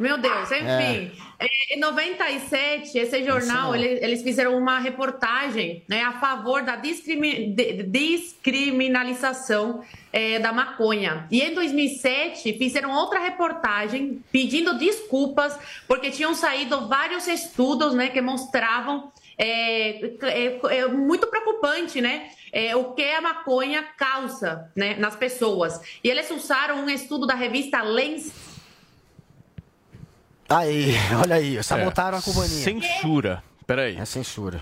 Meu 0.00 0.16
Deus, 0.18 0.50
enfim. 0.50 1.12
É, 1.38 1.46
Em 1.74 1.78
97, 1.80 2.98
esse 2.98 3.24
jornal, 3.24 3.74
ele- 3.74 4.04
eles 4.04 4.22
fizeram 4.22 4.58
uma 4.58 4.78
reportagem 4.78 5.82
né, 5.88 6.02
a 6.02 6.12
favor 6.20 6.62
da 6.62 6.76
discrimi- 6.76 7.52
de- 7.54 7.82
descriminalização 7.84 9.82
é, 10.12 10.38
da 10.40 10.52
maconha. 10.52 11.26
E 11.30 11.40
em 11.40 11.54
2007, 11.54 12.54
fizeram 12.58 12.90
outra 12.90 13.20
reportagem 13.20 14.22
pedindo 14.32 14.76
desculpas, 14.76 15.56
porque 15.86 16.10
tinham 16.10 16.34
saído 16.34 16.88
vários 16.88 17.26
estudos 17.28 17.94
né, 17.94 18.08
que 18.08 18.20
mostravam 18.20 19.12
é, 19.38 20.04
é- 20.22 20.60
é 20.80 20.88
muito 20.88 21.26
preocupante, 21.28 22.00
né? 22.00 22.28
É, 22.52 22.74
o 22.76 22.92
que 22.92 23.02
a 23.04 23.20
maconha 23.22 23.82
causa 23.96 24.70
né, 24.76 24.96
nas 24.98 25.14
pessoas. 25.16 25.80
E 26.04 26.10
eles 26.10 26.30
usaram 26.30 26.84
um 26.84 26.90
estudo 26.90 27.26
da 27.26 27.34
revista 27.34 27.80
Lens 27.80 28.32
Aí, 30.50 30.94
olha 31.22 31.36
aí, 31.36 31.62
sabotaram 31.62 32.18
a 32.18 32.22
cubaninha. 32.22 32.48
Censura. 32.64 33.42
Peraí. 33.66 33.96
É 33.96 34.04
censura. 34.04 34.60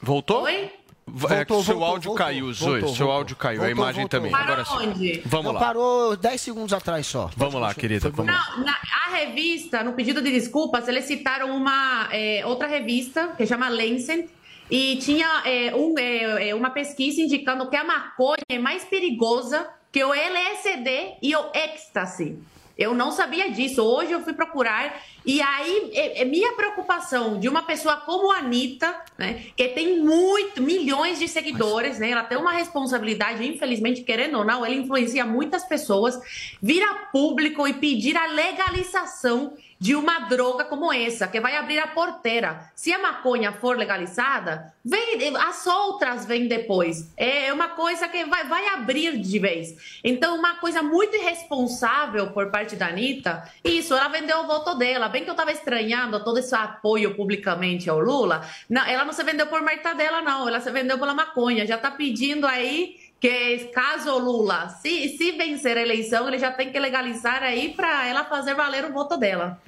Voltou? 0.00 0.42
Oi? 0.42 0.70
V- 1.08 1.26
é 1.26 1.36
Voltou, 1.36 1.62
seu 1.62 1.74
voltou, 1.74 1.84
áudio 1.84 2.08
voltou, 2.10 2.26
caiu, 2.26 2.52
Zoe. 2.52 2.68
voltou, 2.80 2.88
seu 2.88 3.06
voltou. 3.06 3.12
áudio 3.12 3.36
caiu, 3.36 3.60
a 3.62 3.64
Voltou, 3.66 3.82
imagem 3.84 4.00
voltou. 4.02 4.20
também. 4.20 4.34
Agora 4.34 4.64
sim. 4.64 4.72
onde? 4.88 5.22
Vamos 5.26 5.46
Não, 5.46 5.52
lá. 5.52 5.60
parou 5.60 6.16
10 6.16 6.40
segundos 6.40 6.72
atrás 6.72 7.06
só. 7.06 7.30
Vamos 7.36 7.60
lá, 7.60 7.72
querida. 7.74 8.10
Vamos. 8.10 8.32
Não, 8.34 8.64
na, 8.64 8.76
a 9.06 9.10
revista, 9.14 9.84
no 9.84 9.92
pedido 9.92 10.20
de 10.20 10.32
desculpas, 10.32 10.88
eles 10.88 11.04
citaram 11.04 11.54
uma 11.56 12.08
é, 12.10 12.44
outra 12.44 12.66
revista 12.66 13.28
que 13.36 13.46
chama 13.46 13.68
Lancet 13.68 14.28
e 14.68 14.96
tinha 14.96 15.42
é, 15.44 15.72
um, 15.76 15.94
é, 15.96 16.48
é, 16.48 16.54
uma 16.56 16.70
pesquisa 16.70 17.20
indicando 17.20 17.68
que 17.70 17.76
a 17.76 17.84
maconha 17.84 18.42
é 18.48 18.58
mais 18.58 18.84
perigosa 18.84 19.64
que 19.92 20.02
o 20.02 20.12
LSD 20.12 21.18
e 21.22 21.36
o 21.36 21.44
êxtase. 21.54 22.36
Eu 22.76 22.94
não 22.94 23.10
sabia 23.10 23.50
disso. 23.50 23.82
Hoje 23.82 24.12
eu 24.12 24.20
fui 24.20 24.34
procurar 24.34 25.00
e 25.24 25.40
aí 25.40 25.90
é, 25.92 26.22
é 26.22 26.24
minha 26.24 26.52
preocupação 26.52 27.40
de 27.40 27.48
uma 27.48 27.62
pessoa 27.62 27.96
como 27.96 28.30
a 28.30 28.38
Anitta, 28.38 28.94
né, 29.18 29.44
que 29.56 29.68
tem 29.68 29.98
muito, 30.00 30.62
milhões 30.62 31.18
de 31.18 31.26
seguidores, 31.26 31.98
né, 31.98 32.10
ela 32.10 32.22
tem 32.22 32.38
uma 32.38 32.52
responsabilidade, 32.52 33.44
infelizmente, 33.46 34.02
querendo 34.02 34.38
ou 34.38 34.44
não, 34.44 34.64
ela 34.64 34.74
influencia 34.74 35.24
muitas 35.24 35.64
pessoas, 35.64 36.16
vir 36.62 36.82
a 36.82 36.94
público 37.10 37.66
e 37.66 37.72
pedir 37.72 38.16
a 38.16 38.26
legalização 38.26 39.54
de 39.78 39.94
uma 39.94 40.20
droga 40.20 40.64
como 40.64 40.92
essa, 40.92 41.28
que 41.28 41.40
vai 41.40 41.56
abrir 41.56 41.78
a 41.78 41.86
porteira. 41.86 42.70
Se 42.74 42.92
a 42.92 42.98
maconha 42.98 43.52
for 43.52 43.76
legalizada, 43.76 44.72
vem, 44.84 45.36
as 45.36 45.66
outras 45.66 46.24
vêm 46.24 46.48
depois. 46.48 47.12
É 47.16 47.52
uma 47.52 47.68
coisa 47.70 48.08
que 48.08 48.24
vai, 48.24 48.44
vai 48.44 48.68
abrir 48.68 49.18
de 49.18 49.38
vez. 49.38 50.00
Então, 50.02 50.36
uma 50.36 50.54
coisa 50.54 50.82
muito 50.82 51.16
irresponsável 51.16 52.30
por 52.30 52.50
parte 52.50 52.76
da 52.76 52.88
Anitta, 52.88 53.50
isso, 53.64 53.94
ela 53.94 54.08
vendeu 54.08 54.38
o 54.40 54.46
voto 54.46 54.74
dela. 54.74 55.08
Bem 55.08 55.24
que 55.24 55.30
eu 55.30 55.34
estava 55.34 55.52
estranhando 55.52 56.22
todo 56.24 56.38
esse 56.38 56.54
apoio 56.54 57.14
publicamente 57.14 57.90
ao 57.90 58.00
Lula. 58.00 58.46
Não, 58.68 58.84
ela 58.86 59.04
não 59.04 59.12
se 59.12 59.22
vendeu 59.22 59.46
por 59.46 59.60
mortadela, 59.62 60.22
não. 60.22 60.48
Ela 60.48 60.60
se 60.60 60.70
vendeu 60.70 60.98
pela 60.98 61.14
maconha. 61.14 61.66
Já 61.66 61.76
está 61.76 61.90
pedindo 61.90 62.46
aí 62.46 63.05
que 63.20 63.58
caso 63.74 64.16
Lula, 64.18 64.68
se, 64.68 65.16
se 65.16 65.32
vencer 65.32 65.76
a 65.76 65.82
eleição, 65.82 66.28
ele 66.28 66.38
já 66.38 66.52
tem 66.52 66.70
que 66.70 66.78
legalizar 66.78 67.42
aí 67.42 67.72
para 67.74 68.06
ela 68.06 68.24
fazer 68.24 68.54
valer 68.54 68.84
o 68.84 68.92
voto 68.92 69.16
dela. 69.16 69.60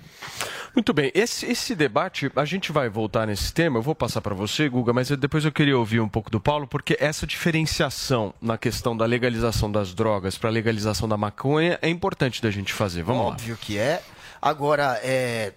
Muito 0.75 0.93
bem, 0.93 1.11
esse, 1.15 1.47
esse 1.47 1.75
debate, 1.75 2.31
a 2.37 2.45
gente 2.45 2.71
vai 2.71 2.89
voltar 2.89 3.27
nesse 3.27 3.53
tema, 3.53 3.79
eu 3.79 3.83
vou 3.83 3.95
passar 3.95 4.21
para 4.21 4.35
você, 4.35 4.69
Guga, 4.69 4.93
mas 4.93 5.11
eu- 5.11 5.17
depois 5.17 5.45
eu 5.45 5.51
queria 5.51 5.77
ouvir 5.77 5.99
um 6.01 6.09
pouco 6.09 6.31
do 6.31 6.39
Paulo, 6.39 6.69
porque 6.69 6.97
essa 7.01 7.27
diferenciação 7.27 8.33
na 8.41 8.57
questão 8.57 8.97
da 8.97 9.05
legalização 9.05 9.73
das 9.73 9.93
drogas 9.95 10.39
para 10.39 10.51
a 10.51 10.53
legalização 10.53 11.09
da 11.09 11.17
maconha 11.17 11.79
é 11.83 11.89
importante 11.89 12.41
da 12.41 12.51
gente 12.51 12.73
fazer. 12.73 13.03
Vamos 13.03 13.23
lá. 13.25 13.29
Óbvio 13.31 13.57
que 13.61 13.77
é. 13.79 14.03
Agora, 14.41 15.01
é, 15.03 15.53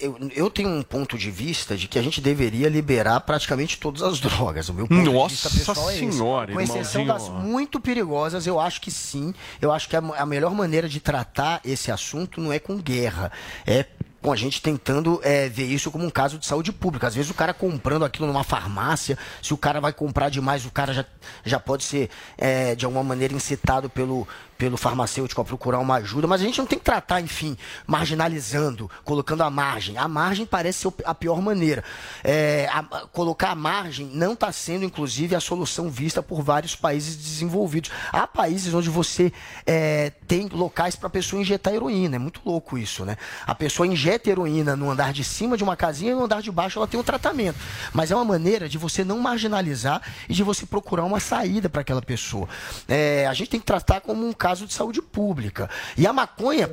eu, 0.00 0.16
eu 0.34 0.50
tenho 0.50 0.68
um 0.68 0.82
ponto 0.82 1.16
de 1.18 1.30
vista 1.30 1.76
de 1.76 1.88
que 1.88 1.98
a 1.98 2.02
gente 2.02 2.20
deveria 2.20 2.68
liberar 2.68 3.20
praticamente 3.20 3.78
todas 3.78 4.02
as 4.02 4.20
drogas. 4.20 4.68
O 4.68 4.74
meu 4.74 4.86
ponto 4.86 5.12
Nossa 5.12 5.48
de 5.48 5.56
vista 5.56 5.72
pessoal 5.72 5.88
senhora, 5.88 6.52
é 6.52 6.62
esse. 6.62 6.72
Com 6.72 6.78
exceção 6.78 7.06
das 7.06 7.28
muito 7.28 7.80
perigosas, 7.80 8.46
eu 8.46 8.60
acho 8.60 8.80
que 8.80 8.90
sim. 8.90 9.34
Eu 9.60 9.72
acho 9.72 9.88
que 9.88 9.96
a, 9.96 10.00
a 10.00 10.26
melhor 10.26 10.54
maneira 10.54 10.88
de 10.88 11.00
tratar 11.00 11.60
esse 11.64 11.90
assunto 11.90 12.40
não 12.40 12.52
é 12.52 12.58
com 12.58 12.78
guerra, 12.78 13.30
é 13.66 13.84
com 14.20 14.32
a 14.32 14.36
gente 14.36 14.60
tentando 14.60 15.20
é, 15.22 15.48
ver 15.48 15.66
isso 15.66 15.90
como 15.90 16.04
um 16.04 16.10
caso 16.10 16.38
de 16.38 16.46
saúde 16.46 16.72
pública. 16.72 17.06
Às 17.06 17.14
vezes 17.14 17.30
o 17.30 17.34
cara 17.34 17.54
comprando 17.54 18.04
aquilo 18.04 18.26
numa 18.26 18.42
farmácia, 18.42 19.16
se 19.42 19.54
o 19.54 19.56
cara 19.56 19.80
vai 19.80 19.92
comprar 19.92 20.28
demais, 20.28 20.66
o 20.66 20.70
cara 20.70 20.92
já, 20.92 21.04
já 21.44 21.60
pode 21.60 21.84
ser 21.84 22.10
é, 22.36 22.74
de 22.74 22.84
alguma 22.84 23.04
maneira 23.04 23.32
incitado 23.32 23.88
pelo, 23.88 24.26
pelo 24.58 24.76
farmacêutico 24.76 25.40
a 25.40 25.44
procurar 25.44 25.78
uma 25.78 25.94
ajuda, 25.94 26.26
mas 26.26 26.40
a 26.40 26.44
gente 26.44 26.58
não 26.58 26.66
tem 26.66 26.78
que 26.78 26.84
tratar, 26.84 27.20
enfim, 27.20 27.56
marginalizando, 27.86 28.90
colocando 29.04 29.42
a 29.42 29.50
margem. 29.50 29.96
A 29.96 30.08
margem 30.08 30.44
parece 30.44 30.80
ser 30.80 30.92
a 31.04 31.14
pior 31.14 31.40
maneira. 31.40 31.84
É, 32.24 32.68
a- 32.72 32.80
a- 32.80 33.06
colocar 33.12 33.50
a 33.50 33.54
margem 33.54 34.06
não 34.12 34.32
está 34.32 34.50
sendo, 34.50 34.84
inclusive, 34.84 35.36
a 35.36 35.40
solução 35.40 35.88
vista 35.88 36.22
por 36.22 36.42
vários 36.42 36.74
países 36.74 37.14
desenvolvidos. 37.16 37.90
Há 38.12 38.26
países 38.26 38.74
onde 38.74 38.90
você 38.90 39.32
é, 39.64 40.10
tem 40.26 40.48
locais 40.48 40.96
para 40.96 41.06
a 41.06 41.10
pessoa 41.10 41.40
injetar 41.40 41.72
heroína. 41.72 42.16
É 42.16 42.18
muito 42.18 42.40
louco 42.44 42.76
isso, 42.76 43.04
né? 43.04 43.16
A 43.46 43.54
pessoa 43.54 43.86
injeta 43.86 44.28
heroína 44.28 44.74
no 44.74 44.90
andar 44.90 45.12
de 45.12 45.22
cima 45.22 45.56
de 45.56 45.62
uma 45.62 45.76
casinha 45.76 46.10
e 46.12 46.14
no 46.14 46.24
andar 46.24 46.42
de 46.42 46.50
baixo 46.50 46.78
ela 46.80 46.86
tem 46.88 46.98
um 46.98 47.04
tratamento. 47.04 47.58
Mas 47.92 48.10
é 48.10 48.14
uma 48.16 48.24
maneira 48.24 48.68
de 48.68 48.76
você 48.76 49.04
não 49.04 49.20
marginalizar 49.20 50.02
e 50.28 50.34
de 50.34 50.42
você 50.42 50.66
procurar 50.66 51.04
uma 51.04 51.20
saída 51.20 51.68
para 51.68 51.82
aquela 51.82 52.02
pessoa. 52.02 52.48
É, 52.88 53.26
a 53.28 53.34
gente 53.34 53.50
tem 53.50 53.60
que 53.60 53.66
tratar 53.66 54.00
como 54.00 54.26
um 54.26 54.32
caso 54.32 54.47
de 54.54 54.72
saúde 54.72 55.00
pública. 55.02 55.68
E 55.96 56.06
a 56.06 56.12
maconha, 56.12 56.70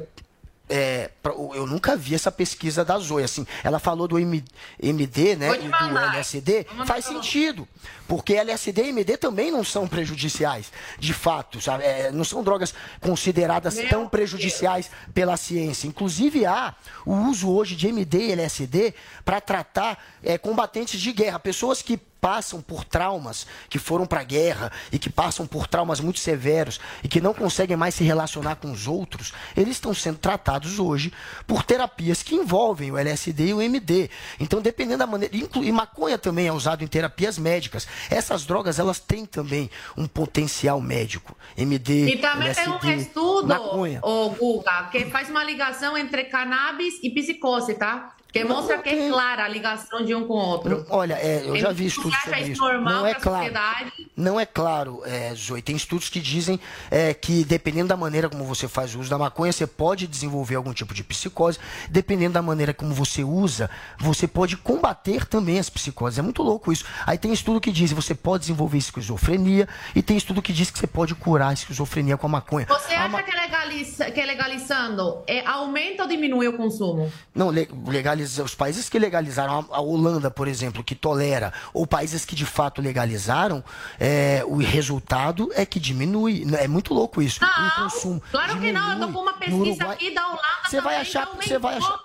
é, 0.68 1.12
eu 1.54 1.68
nunca 1.68 1.96
vi 1.96 2.16
essa 2.16 2.32
pesquisa 2.32 2.84
da 2.84 2.98
Zoe. 2.98 3.24
Assim, 3.24 3.46
ela 3.64 3.78
falou 3.78 4.08
do 4.08 4.18
MD, 4.18 5.36
né? 5.36 5.50
E 5.60 5.68
do. 5.68 5.98
LSD. 5.98 6.66
Faz 6.86 7.06
sentido. 7.06 7.68
Porque 8.08 8.34
LSD 8.34 8.84
e 8.84 8.90
MD 8.90 9.18
também 9.18 9.52
não 9.52 9.64
são 9.64 9.88
prejudiciais, 9.88 10.72
de 11.00 11.14
fato, 11.14 11.60
sabe? 11.60 11.84
É, 11.84 12.12
não 12.12 12.24
são 12.24 12.44
drogas 12.44 12.74
consideradas 13.00 13.76
Meu 13.76 13.90
tão 13.90 14.08
prejudiciais 14.10 14.92
pela 15.14 15.38
ciência. 15.38 15.88
Inclusive 15.88 16.46
há 16.46 16.76
o 17.06 17.14
uso 17.14 17.50
hoje 17.50 17.76
de 17.76 17.88
MD 17.88 18.28
e 18.28 18.32
LSD 18.32 18.94
para 19.24 19.42
tratar 19.42 20.04
é, 20.24 20.38
combatentes 20.38 21.00
de 21.00 21.12
guerra, 21.12 21.40
pessoas 21.40 21.82
que 21.82 22.00
passam 22.20 22.62
por 22.62 22.84
traumas, 22.84 23.46
que 23.70 23.78
foram 23.78 24.06
para 24.06 24.22
a 24.22 24.24
guerra 24.24 24.72
e 24.92 24.98
que 24.98 25.10
passam 25.10 25.46
por 25.46 25.68
traumas 25.68 26.00
muito 26.00 26.20
severos 26.20 26.80
e 27.04 27.08
que 27.08 27.22
não 27.22 27.34
conseguem 27.34 27.78
mais 27.78 27.94
se 27.96 28.04
relacionar 28.04 28.56
com 28.56 28.72
os 28.72 28.88
outros, 28.88 29.34
eles 29.56 29.74
estão 29.76 29.94
sendo 29.94 30.18
tratados 30.18 30.80
hoje 30.80 31.14
por 31.46 31.64
terapias 31.64 32.24
que 32.24 32.36
envolvem 32.36 32.92
o 32.92 32.98
LSD 32.98 33.48
e 33.48 33.54
o 33.54 33.62
MD. 33.62 34.10
Então, 34.40 34.62
dependendo 34.62 35.00
da 35.00 35.08
maneira, 35.08 35.36
e 35.36 35.72
maconha 35.72 36.18
também 36.18 36.48
é 36.48 36.52
usado 36.52 36.84
em 36.84 36.88
terapias 36.88 37.38
médicas. 37.38 37.88
Essas 38.10 38.46
drogas, 38.46 38.80
elas 38.80 39.00
têm 39.00 39.26
também 39.26 39.70
um 39.96 40.08
potencial 40.08 40.82
médico. 40.82 41.36
MD, 41.58 42.16
E 42.16 42.18
também 42.18 42.54
tem 42.54 42.68
um 42.68 42.76
LSD, 42.78 42.96
estudo, 42.96 43.48
maconha. 43.48 44.00
o 44.02 44.30
Guga, 44.32 44.90
que 44.92 45.06
faz 45.06 45.30
uma 45.30 45.44
ligação 45.44 45.98
entre 45.98 46.26
cannabis 46.26 46.96
e 47.04 47.10
psicose, 47.10 47.76
tá? 47.76 48.16
Que 48.36 48.44
mostra 48.44 48.80
que 48.80 48.90
é 48.90 49.10
clara 49.10 49.46
a 49.46 49.48
ligação 49.48 50.04
de 50.04 50.14
um 50.14 50.28
com 50.28 50.34
o 50.34 50.38
outro. 50.38 50.86
Olha, 50.90 51.14
é, 51.14 51.44
eu 51.46 51.56
já 51.56 51.72
vi 51.72 51.86
estudos 51.86 52.14
sobre 52.22 52.42
isso 52.42 52.62
normal 52.62 52.94
Não 52.94 53.08
é 53.08 53.14
claro. 53.14 53.38
sociedade? 53.46 53.92
Não 54.18 54.38
é 54.40 54.46
claro, 54.46 55.02
é, 55.06 55.34
Zoe. 55.34 55.62
Tem 55.62 55.74
estudos 55.74 56.10
que 56.10 56.20
dizem 56.20 56.60
é, 56.92 57.14
que 57.14 57.46
dependendo 57.46 57.88
da 57.88 57.96
maneira 57.96 58.28
como 58.30 58.44
você 58.44 58.68
faz 58.68 58.94
o 58.94 59.00
uso 59.00 59.10
da 59.10 59.18
maconha, 59.18 59.54
você 59.54 59.66
pode 59.66 60.06
desenvolver 60.06 60.56
algum 60.56 60.74
tipo 60.74 60.94
de 60.94 61.02
psicose. 61.02 61.58
Dependendo 61.90 62.34
da 62.34 62.42
maneira 62.42 62.74
como 62.74 62.94
você 62.94 63.24
usa, 63.24 63.70
você 63.98 64.28
pode 64.28 64.58
combater 64.58 65.26
também 65.26 65.58
as 65.58 65.70
psicoses. 65.70 66.20
É 66.20 66.22
muito 66.22 66.44
louco 66.44 66.74
isso. 66.74 66.84
Aí 67.08 67.18
tem 67.18 67.32
estudo 67.32 67.62
que 67.62 67.72
diz 67.72 67.92
que 67.92 67.96
você 67.96 68.14
pode 68.14 68.42
desenvolver 68.42 68.78
esquizofrenia 68.78 69.66
e 69.96 70.02
tem 70.04 70.18
estudo 70.18 70.42
que 70.42 70.52
diz 70.52 70.70
que 70.70 70.78
você 70.78 70.88
pode 70.88 71.16
curar 71.16 71.52
a 71.52 71.54
esquizofrenia 71.54 72.18
com 72.18 72.28
a 72.28 72.30
maconha. 72.30 72.66
Você 72.68 72.94
acha 72.96 73.24
que, 73.24 73.32
legaliza, 73.34 74.12
que 74.12 74.22
legalizando 74.26 75.24
é, 75.26 75.40
aumenta 75.48 76.04
ou 76.04 76.10
diminui 76.10 76.50
o 76.50 76.58
consumo? 76.58 77.10
Não, 77.34 77.50
le- 77.50 77.70
legalizando 77.88 78.25
legaliza, 78.26 78.44
os 78.44 78.56
países 78.56 78.90
que 78.90 78.98
legalizaram, 78.98 79.66
a, 79.72 79.80
Holanda, 79.80 80.32
por 80.32 80.48
exemplo, 80.48 80.84
que 80.84 80.96
tolera, 80.96 81.54
ou 81.74 81.86
países 81.86 82.26
que 82.26 82.36
de 82.36 82.46
fato 82.46 82.82
legalizaram, 82.82 83.64
é, 84.00 84.44
o 84.48 84.58
resultado 84.58 85.50
é 85.54 85.66
que 85.66 85.80
diminui. 85.80 86.46
É 86.58 86.68
muito 86.68 86.94
louco 86.94 87.22
isso. 87.22 87.44
o 87.44 87.82
consumo. 87.84 88.22
Claro 88.32 88.60
que 88.60 88.72
não, 88.72 88.94
eu 88.94 89.00
tô 89.00 89.14
com 89.14 89.20
uma 89.20 89.34
pesquisa 89.34 89.56
Uruguai- 89.62 89.94
aqui 89.94 90.14
da 90.14 90.26
Holanda 90.28 90.42
Você 90.68 90.82
vai 90.82 90.96
achar, 90.98 91.28
que 91.28 91.48
você 91.48 91.60
vai 91.60 91.78
achar, 91.78 92.00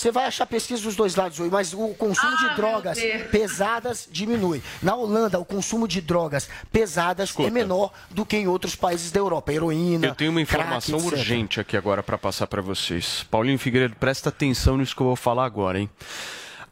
você 0.00 0.10
vai 0.10 0.24
achar 0.24 0.46
pesquisa 0.46 0.82
dos 0.82 0.96
dois 0.96 1.14
lados, 1.14 1.38
Oi, 1.38 1.50
mas 1.50 1.74
o 1.74 1.88
consumo 1.88 2.32
Ah, 2.32 2.48
de 2.48 2.56
drogas 2.56 2.98
pesadas 3.30 4.08
diminui. 4.10 4.62
Na 4.82 4.94
Holanda, 4.94 5.38
o 5.38 5.44
consumo 5.44 5.86
de 5.86 6.00
drogas 6.00 6.48
pesadas 6.72 7.34
é 7.38 7.50
menor 7.50 7.92
do 8.10 8.24
que 8.24 8.38
em 8.38 8.48
outros 8.48 8.74
países 8.74 9.12
da 9.12 9.20
Europa. 9.20 9.52
Heroína. 9.52 10.06
Eu 10.06 10.14
tenho 10.14 10.30
uma 10.30 10.44
crack, 10.44 10.62
informação 10.62 10.98
etc. 11.00 11.12
urgente 11.12 11.60
aqui 11.60 11.76
agora 11.76 12.02
para 12.02 12.16
passar 12.16 12.46
para 12.46 12.62
vocês. 12.62 13.26
Paulinho 13.30 13.58
Figueiredo, 13.58 13.94
presta 13.96 14.30
atenção 14.30 14.78
nisso 14.78 14.96
que 14.96 15.02
eu 15.02 15.06
vou 15.06 15.16
falar 15.16 15.44
agora, 15.44 15.78
hein? 15.78 15.90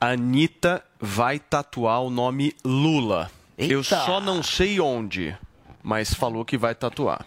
A 0.01 0.13
Anitta 0.13 0.83
vai 0.99 1.39
tatuar 1.39 2.03
o 2.03 2.09
nome 2.09 2.57
Lula. 2.65 3.31
Eu 3.59 3.81
Eita. 3.81 4.07
só 4.07 4.21
não 4.21 4.43
sei 4.43 4.81
onde, 4.81 5.37
mas 5.83 6.15
falou 6.15 6.45
que 6.47 6.57
vai 6.57 6.75
tatuar. 6.75 7.27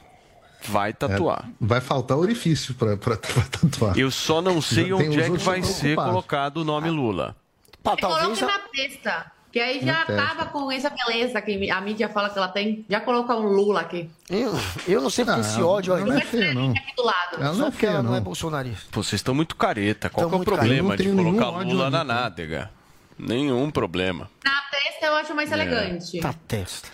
Vai 0.67 0.93
tatuar. 0.93 1.45
É, 1.47 1.51
vai 1.59 1.81
faltar 1.81 2.17
orifício 2.17 2.73
pra 2.75 2.95
tatuar. 3.17 3.97
Eu 3.97 4.11
só 4.11 4.41
não 4.41 4.61
sei 4.61 4.89
Já 4.89 4.95
onde 4.95 5.19
é 5.19 5.29
que 5.29 5.37
vai 5.37 5.63
ser 5.63 5.95
colocado 5.95 6.57
o 6.57 6.63
nome 6.63 6.89
Lula. 6.89 7.35
Coloque 7.83 8.41
na 8.41 8.59
testa. 8.73 9.31
Que 9.51 9.59
aí 9.59 9.85
já 9.85 10.03
acaba 10.03 10.45
com 10.45 10.71
essa 10.71 10.89
beleza 10.89 11.41
que 11.41 11.69
a 11.69 11.81
mídia 11.81 12.07
fala 12.07 12.29
que 12.29 12.37
ela 12.37 12.47
tem. 12.47 12.85
Já 12.89 13.01
coloca 13.01 13.35
um 13.35 13.47
Lula 13.47 13.81
aqui. 13.81 14.09
Eu, 14.29 14.53
eu 14.87 15.01
não 15.01 15.09
sei 15.09 15.25
porque 15.25 15.39
Ah, 15.41 15.41
esse 15.41 15.61
ódio 15.61 15.93
aí. 15.93 16.05
não 16.05 16.13
é 16.17 16.21
feio, 16.21 16.53
não. 16.53 16.71
Aqui 16.71 16.95
do 16.95 17.03
lado. 17.03 17.35
Ela 17.35 17.45
não 17.47 17.55
Só 17.55 17.59
é 17.63 17.65
ela 17.65 17.71
feia, 17.73 18.03
não 18.03 18.13
é 18.13 18.17
não. 18.17 18.23
bolsonarista. 18.23 18.85
Pô, 18.91 19.03
vocês 19.03 19.19
estão 19.19 19.35
muito 19.35 19.57
careta. 19.57 20.09
Qual 20.09 20.29
que 20.29 20.35
é 20.35 20.37
o 20.37 20.43
problema 20.45 20.89
não 20.89 20.95
de 20.95 21.11
colocar 21.11 21.49
Lula 21.65 21.89
na 21.89 22.01
na 22.05 22.13
nádega? 22.21 22.71
Nenhum 23.19 23.69
problema. 23.69 24.29
Na 24.45 24.61
testa 24.71 25.05
eu 25.07 25.15
acho 25.15 25.35
mais 25.35 25.51
É. 25.51 25.55
elegante. 25.55 26.21
Na 26.21 26.31
testa. 26.33 26.87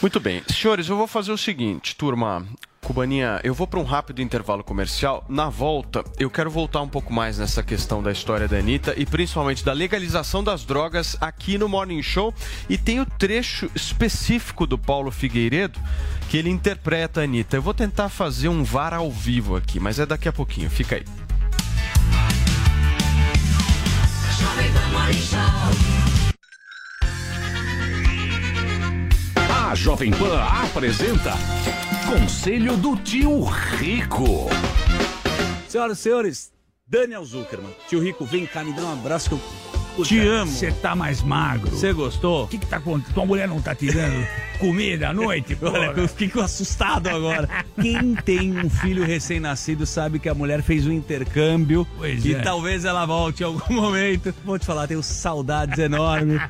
Muito 0.00 0.18
bem. 0.18 0.42
Senhores, 0.48 0.88
eu 0.88 0.96
vou 0.96 1.06
fazer 1.06 1.32
o 1.32 1.36
seguinte, 1.36 1.94
turma. 1.94 2.46
Cubaninha, 2.84 3.40
eu 3.44 3.54
vou 3.54 3.66
para 3.66 3.78
um 3.78 3.84
rápido 3.84 4.22
intervalo 4.22 4.64
comercial. 4.64 5.24
Na 5.28 5.48
volta, 5.48 6.02
eu 6.18 6.30
quero 6.30 6.50
voltar 6.50 6.80
um 6.80 6.88
pouco 6.88 7.12
mais 7.12 7.38
nessa 7.38 7.62
questão 7.62 8.02
da 8.02 8.10
história 8.10 8.48
da 8.48 8.56
Anitta 8.56 8.94
e 8.96 9.06
principalmente 9.06 9.64
da 9.64 9.72
legalização 9.72 10.42
das 10.42 10.64
drogas 10.64 11.16
aqui 11.20 11.56
no 11.58 11.68
Morning 11.68 12.02
Show. 12.02 12.34
E 12.68 12.76
tem 12.76 13.00
o 13.00 13.06
trecho 13.06 13.70
específico 13.74 14.66
do 14.66 14.78
Paulo 14.78 15.10
Figueiredo 15.10 15.78
que 16.28 16.36
ele 16.36 16.48
interpreta 16.50 17.20
a 17.20 17.24
Anitta. 17.24 17.56
Eu 17.56 17.62
vou 17.62 17.74
tentar 17.74 18.08
fazer 18.08 18.48
um 18.48 18.64
VAR 18.64 18.94
ao 18.94 19.10
vivo 19.10 19.56
aqui, 19.56 19.78
mas 19.78 19.98
é 19.98 20.06
daqui 20.06 20.28
a 20.28 20.32
pouquinho. 20.32 20.70
Fica 20.70 20.96
aí. 20.96 21.04
Jovem 24.38 24.72
Pan 24.72 24.88
Morning 24.92 25.20
Show. 25.20 25.99
A 29.70 29.74
Jovem 29.76 30.10
Pan 30.10 30.36
apresenta 30.64 31.34
Conselho 32.04 32.76
do 32.76 32.96
Tio 32.96 33.44
Rico. 33.44 34.48
Senhoras 35.68 36.00
e 36.00 36.02
senhores, 36.02 36.52
Daniel 36.84 37.24
Zuckerman. 37.24 37.72
Tio 37.88 38.02
Rico, 38.02 38.24
vem 38.24 38.46
cá, 38.46 38.64
me 38.64 38.72
dá 38.72 38.82
um 38.82 38.92
abraço 38.94 39.28
que 39.28 39.34
eu. 39.36 39.69
Puta, 39.96 40.08
Te 40.08 40.18
amo. 40.20 40.50
Você 40.50 40.70
tá 40.72 40.94
mais 40.94 41.22
magro. 41.22 41.70
Você 41.70 41.92
gostou? 41.92 42.44
O 42.44 42.48
que, 42.48 42.58
que 42.58 42.66
tá 42.66 42.76
acontecendo? 42.76 43.14
Tua 43.14 43.26
mulher 43.26 43.48
não 43.48 43.60
tá 43.60 43.74
te 43.74 43.86
dando 43.92 44.26
comida 44.60 45.08
à 45.08 45.12
noite? 45.12 45.56
Olha, 45.62 45.92
eu 45.96 46.06
fiquei 46.08 46.42
assustado 46.42 47.08
agora. 47.08 47.48
Quem 47.80 48.14
tem 48.14 48.58
um 48.58 48.68
filho 48.68 49.04
recém-nascido 49.04 49.86
sabe 49.86 50.18
que 50.18 50.28
a 50.28 50.34
mulher 50.34 50.62
fez 50.62 50.86
um 50.86 50.92
intercâmbio 50.92 51.86
Pois 51.96 52.24
e 52.24 52.34
é. 52.34 52.38
talvez 52.40 52.84
ela 52.84 53.06
volte 53.06 53.42
em 53.42 53.46
algum 53.46 53.72
momento. 53.74 54.34
Vou 54.44 54.58
te 54.58 54.66
falar, 54.66 54.86
tenho 54.86 55.02
saudades 55.02 55.78
enormes 55.78 56.40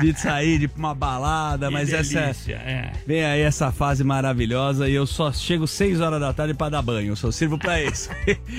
de 0.00 0.18
sair, 0.18 0.58
de 0.58 0.70
uma 0.76 0.94
balada, 0.94 1.68
Que 1.68 1.72
mas 1.72 1.92
essa. 1.92 2.20
delícia, 2.20 2.54
é. 2.56 2.92
Vem 3.06 3.24
aí 3.24 3.40
essa 3.40 3.72
fase 3.72 4.04
maravilhosa 4.04 4.88
e 4.88 4.94
eu 4.94 5.06
só 5.06 5.32
chego 5.32 5.66
6 5.66 6.00
horas 6.00 6.20
da 6.20 6.32
tarde 6.32 6.54
pra 6.54 6.68
dar 6.68 6.82
banho. 6.82 7.12
Eu 7.12 7.16
só 7.16 7.30
sirvo 7.30 7.58
pra 7.58 7.82
isso. 7.82 8.10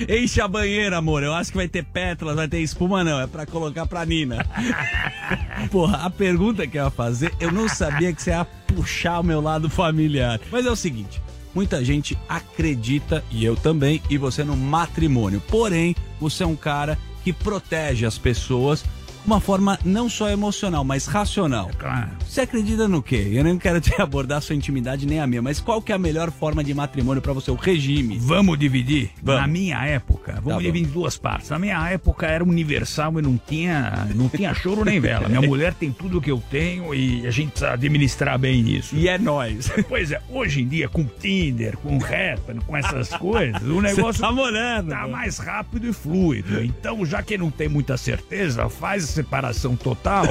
Enche 0.08 0.40
a 0.40 0.48
banheira, 0.48 0.96
amor. 0.98 1.22
Eu 1.22 1.32
acho 1.32 1.50
que 1.52 1.56
vai 1.56 1.68
ter 1.68 1.84
pétalas, 1.84 2.34
vai 2.36 2.48
ter 2.48 2.60
espuma, 2.60 3.04
não. 3.04 3.20
É 3.20 3.26
pra 3.26 3.46
colocar 3.46 3.86
pra 3.86 4.04
Nina. 4.04 4.25
Porra, 5.70 5.98
a 5.98 6.10
pergunta 6.10 6.66
que 6.66 6.78
eu 6.78 6.84
ia 6.84 6.90
fazer, 6.90 7.32
eu 7.38 7.52
não 7.52 7.68
sabia 7.68 8.12
que 8.12 8.20
você 8.20 8.30
ia 8.30 8.44
puxar 8.44 9.20
o 9.20 9.24
meu 9.24 9.40
lado 9.40 9.70
familiar. 9.70 10.40
Mas 10.50 10.66
é 10.66 10.70
o 10.70 10.76
seguinte. 10.76 11.22
Muita 11.54 11.82
gente 11.82 12.18
acredita, 12.28 13.24
e 13.30 13.44
eu 13.44 13.56
também, 13.56 14.02
e 14.10 14.18
você 14.18 14.44
no 14.44 14.56
matrimônio. 14.56 15.40
Porém, 15.48 15.96
você 16.20 16.42
é 16.42 16.46
um 16.46 16.56
cara 16.56 16.98
que 17.24 17.32
protege 17.32 18.04
as 18.04 18.18
pessoas 18.18 18.84
uma 19.26 19.40
forma 19.40 19.78
não 19.84 20.08
só 20.08 20.30
emocional, 20.30 20.84
mas 20.84 21.06
racional. 21.06 21.70
Claro. 21.78 22.10
Você 22.26 22.42
acredita 22.42 22.86
no 22.86 23.02
quê? 23.02 23.30
Eu 23.32 23.42
não 23.44 23.58
quero 23.58 23.80
te 23.80 23.92
abordar 24.00 24.38
a 24.38 24.40
sua 24.40 24.54
intimidade 24.54 25.06
nem 25.06 25.20
a 25.20 25.26
minha, 25.26 25.42
mas 25.42 25.60
qual 25.60 25.80
que 25.82 25.92
é 25.92 25.94
a 25.94 25.98
melhor 25.98 26.30
forma 26.30 26.62
de 26.62 26.72
matrimônio 26.74 27.22
pra 27.22 27.32
você? 27.32 27.50
O 27.50 27.54
regime. 27.54 28.18
Vamos 28.20 28.58
dividir? 28.58 29.10
Vamos. 29.22 29.40
Na 29.40 29.46
minha 29.46 29.84
época, 29.84 30.34
vamos 30.42 30.54
Tá 30.54 30.58
dividir 30.58 30.88
em 30.88 30.92
duas 30.92 31.16
partes. 31.16 31.50
Na 31.50 31.58
minha 31.58 31.88
época 31.90 32.26
era 32.26 32.44
universal 32.44 33.18
e 33.18 33.22
não 33.22 33.38
tinha, 33.38 34.08
não 34.14 34.28
tinha 34.28 34.54
choro 34.54 34.84
nem 34.84 35.00
vela. 35.00 35.28
Minha 35.28 35.42
mulher 35.46 35.74
tem 35.74 35.90
tudo 35.90 36.20
que 36.20 36.30
eu 36.30 36.42
tenho 36.50 36.94
e 36.94 37.26
a 37.26 37.30
gente 37.30 37.50
precisa 37.50 37.72
administrar 37.72 38.38
bem 38.38 38.68
isso. 38.68 38.94
E 38.94 39.08
é 39.08 39.18
nós. 39.18 39.70
Pois 39.88 40.10
é, 40.10 40.20
hoje 40.28 40.62
em 40.62 40.68
dia 40.68 40.88
com 40.88 41.04
Tinder, 41.04 41.76
com 41.78 41.96
Happn, 41.96 42.60
com 42.66 42.76
essas 42.76 43.08
coisas, 43.10 43.62
o 43.62 43.80
negócio 43.80 44.20
tá 44.20 44.32
morando. 44.32 44.90
tá 44.90 45.06
mais 45.06 45.38
rápido 45.38 45.88
e 45.88 45.92
fluido. 45.92 46.62
Então, 46.62 47.06
já 47.06 47.22
que 47.22 47.38
não 47.38 47.50
tem 47.50 47.68
muita 47.68 47.96
certeza, 47.96 48.68
faz 48.68 49.15
separação 49.16 49.76
total. 49.76 50.24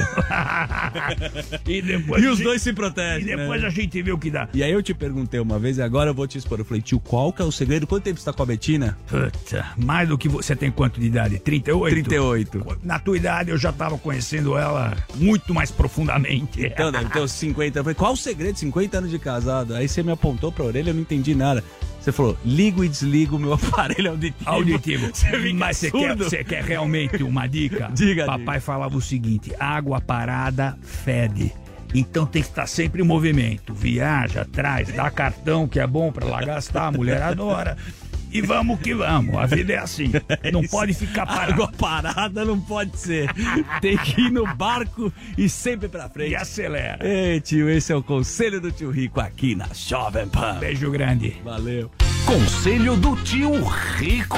e 1.68 1.82
depois 1.82 2.24
E 2.24 2.28
os 2.28 2.40
dois 2.40 2.62
se 2.62 2.74
protegem. 2.74 3.24
E 3.24 3.36
depois 3.36 3.62
né? 3.62 3.68
a 3.68 3.70
gente 3.70 4.02
vê 4.02 4.12
o 4.12 4.18
que 4.18 4.30
dá. 4.30 4.48
E 4.54 4.64
aí 4.64 4.72
eu 4.72 4.82
te 4.82 4.94
perguntei 4.94 5.40
uma 5.40 5.60
vez 5.60 5.78
e 5.78 5.82
agora 5.82 6.12
eu 6.12 6.14
vou 6.14 6.28
te 6.28 6.38
expor. 6.38 6.60
Eu 6.60 6.66
falei, 6.66 6.82
tio, 6.82 7.00
qual 7.00 7.34
que 7.34 7.42
é 7.42 7.46
o 7.46 7.52
segredo? 7.52 7.88
Quanto 7.88 8.04
tempo 8.04 8.20
você 8.20 8.26
tá 8.26 8.34
com 8.34 8.44
a 8.44 8.46
Betina? 8.46 8.98
Puta, 9.08 9.66
mais 9.78 10.08
do 10.08 10.18
que 10.18 10.30
você 10.30 10.56
tem 10.56 10.72
quanto 10.72 11.00
de 11.00 11.08
idade? 11.08 11.40
38? 11.40 11.94
38. 11.94 12.80
Na 12.84 13.00
tua 13.00 13.18
idade 13.18 13.50
eu 13.50 13.58
já 13.58 13.72
tava 13.72 13.98
conhecendo 13.98 14.58
ela 14.58 14.96
muito 15.16 15.54
mais 15.54 15.72
profundamente. 15.72 16.66
Então, 16.66 16.92
deve 16.92 17.10
ter 17.10 17.20
uns 17.20 17.32
50. 17.32 17.80
Eu 17.80 17.84
falei, 17.84 17.96
qual 17.96 18.14
o 18.14 18.18
segredo? 18.18 18.58
50 18.58 18.98
anos 18.98 19.10
de 19.10 19.20
casado. 19.20 19.74
Aí 19.74 19.88
você 19.88 20.04
me 20.04 20.12
apontou 20.12 20.52
pra 20.52 20.64
orelha, 20.64 20.90
eu 20.92 20.94
não 20.94 21.02
entendi 21.02 21.36
nada. 21.36 21.64
Você 22.06 22.12
falou, 22.12 22.38
ligo 22.46 22.84
e 22.84 22.88
desligo 22.88 23.36
o 23.36 23.40
meu 23.40 23.54
aparelho 23.58 24.12
auditivo. 24.12 24.48
Auditivo. 24.48 25.10
Você 25.12 25.54
Mas 25.54 25.78
você 25.78 25.90
quer, 25.90 26.16
você 26.16 26.44
quer 26.44 26.64
realmente 26.64 27.24
uma 27.24 27.48
dica? 27.48 27.90
Diga, 27.98 28.28
Papai 28.28 28.60
falava 28.60 28.96
o 28.96 29.02
seguinte: 29.02 29.52
água 29.60 30.00
parada 30.00 30.78
fede. 30.84 31.52
Então 31.96 32.28
tem 32.28 32.44
que 32.44 32.50
estar 32.50 32.68
sempre 32.68 33.02
em 33.02 33.06
movimento. 33.06 33.74
Viaja, 33.74 34.46
traz, 34.46 34.94
dá 34.94 35.10
cartão 35.10 35.68
que 35.68 35.80
é 35.80 35.88
bom 35.88 36.12
pra 36.12 36.28
lá 36.28 36.42
gastar, 36.42 36.88
a 36.88 36.92
mulher 36.92 37.24
adora. 37.24 37.76
E 38.36 38.42
vamos 38.42 38.82
que 38.82 38.94
vamos, 38.94 39.34
a 39.38 39.46
vida 39.46 39.72
é 39.72 39.78
assim. 39.78 40.12
Não 40.52 40.62
pode 40.64 40.94
ficar 40.94 41.26
parado. 41.26 41.54
Água 41.54 41.72
parada 41.72 42.44
não 42.44 42.60
pode 42.60 42.98
ser. 42.98 43.32
Tem 43.80 43.98
que 43.98 44.24
ir 44.24 44.30
no 44.30 44.46
barco 44.56 45.10
e 45.38 45.48
sempre 45.48 45.88
pra 45.88 46.10
frente. 46.10 46.32
E 46.32 46.36
acelera. 46.36 47.00
Ei, 47.08 47.40
tio, 47.40 47.70
esse 47.70 47.94
é 47.94 47.96
o 47.96 48.04
conselho 48.04 48.60
do 48.60 48.74
tio 48.74 48.92
Rico 48.92 49.22
aqui 49.22 49.56
na 49.56 49.70
Jovem 49.74 50.28
Pan. 50.28 50.58
Beijo 50.60 50.92
grande. 50.92 51.38
Valeu. 51.46 51.90
Conselho 52.26 52.98
do 52.98 53.16
Tio 53.24 53.54
Rico. 53.64 54.38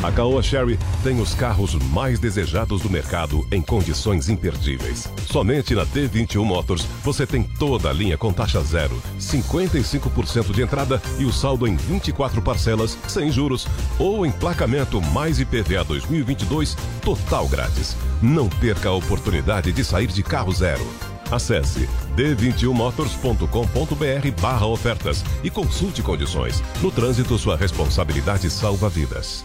A 0.00 0.12
Caoa 0.12 0.40
Sherry 0.40 0.78
tem 1.02 1.20
os 1.20 1.34
carros 1.34 1.74
mais 1.74 2.20
desejados 2.20 2.82
do 2.82 2.88
mercado 2.88 3.44
em 3.50 3.60
condições 3.60 4.28
imperdíveis. 4.28 5.12
Somente 5.26 5.74
na 5.74 5.84
T21 5.84 6.44
Motors 6.44 6.86
você 7.02 7.26
tem 7.26 7.42
toda 7.42 7.90
a 7.90 7.92
linha 7.92 8.16
com 8.16 8.32
taxa 8.32 8.62
zero, 8.62 9.02
55% 9.18 10.52
de 10.52 10.62
entrada 10.62 11.02
e 11.18 11.24
o 11.24 11.32
saldo 11.32 11.66
em 11.66 11.74
24 11.74 12.40
parcelas, 12.40 12.96
sem 13.08 13.32
juros, 13.32 13.66
ou 13.98 14.24
emplacamento 14.24 15.02
mais 15.02 15.40
IPVA 15.40 15.82
2022 15.82 16.76
total 17.02 17.48
grátis. 17.48 17.96
Não 18.22 18.48
perca 18.48 18.90
a 18.90 18.94
oportunidade 18.94 19.72
de 19.72 19.82
sair 19.82 20.06
de 20.06 20.22
carro 20.22 20.52
zero. 20.52 20.86
Acesse 21.28 21.88
d21motors.com.br 22.16 24.40
barra 24.40 24.66
ofertas 24.66 25.24
e 25.42 25.50
consulte 25.50 26.02
condições. 26.02 26.62
No 26.80 26.92
trânsito, 26.92 27.36
sua 27.36 27.56
responsabilidade 27.56 28.48
salva 28.48 28.88
vidas. 28.88 29.44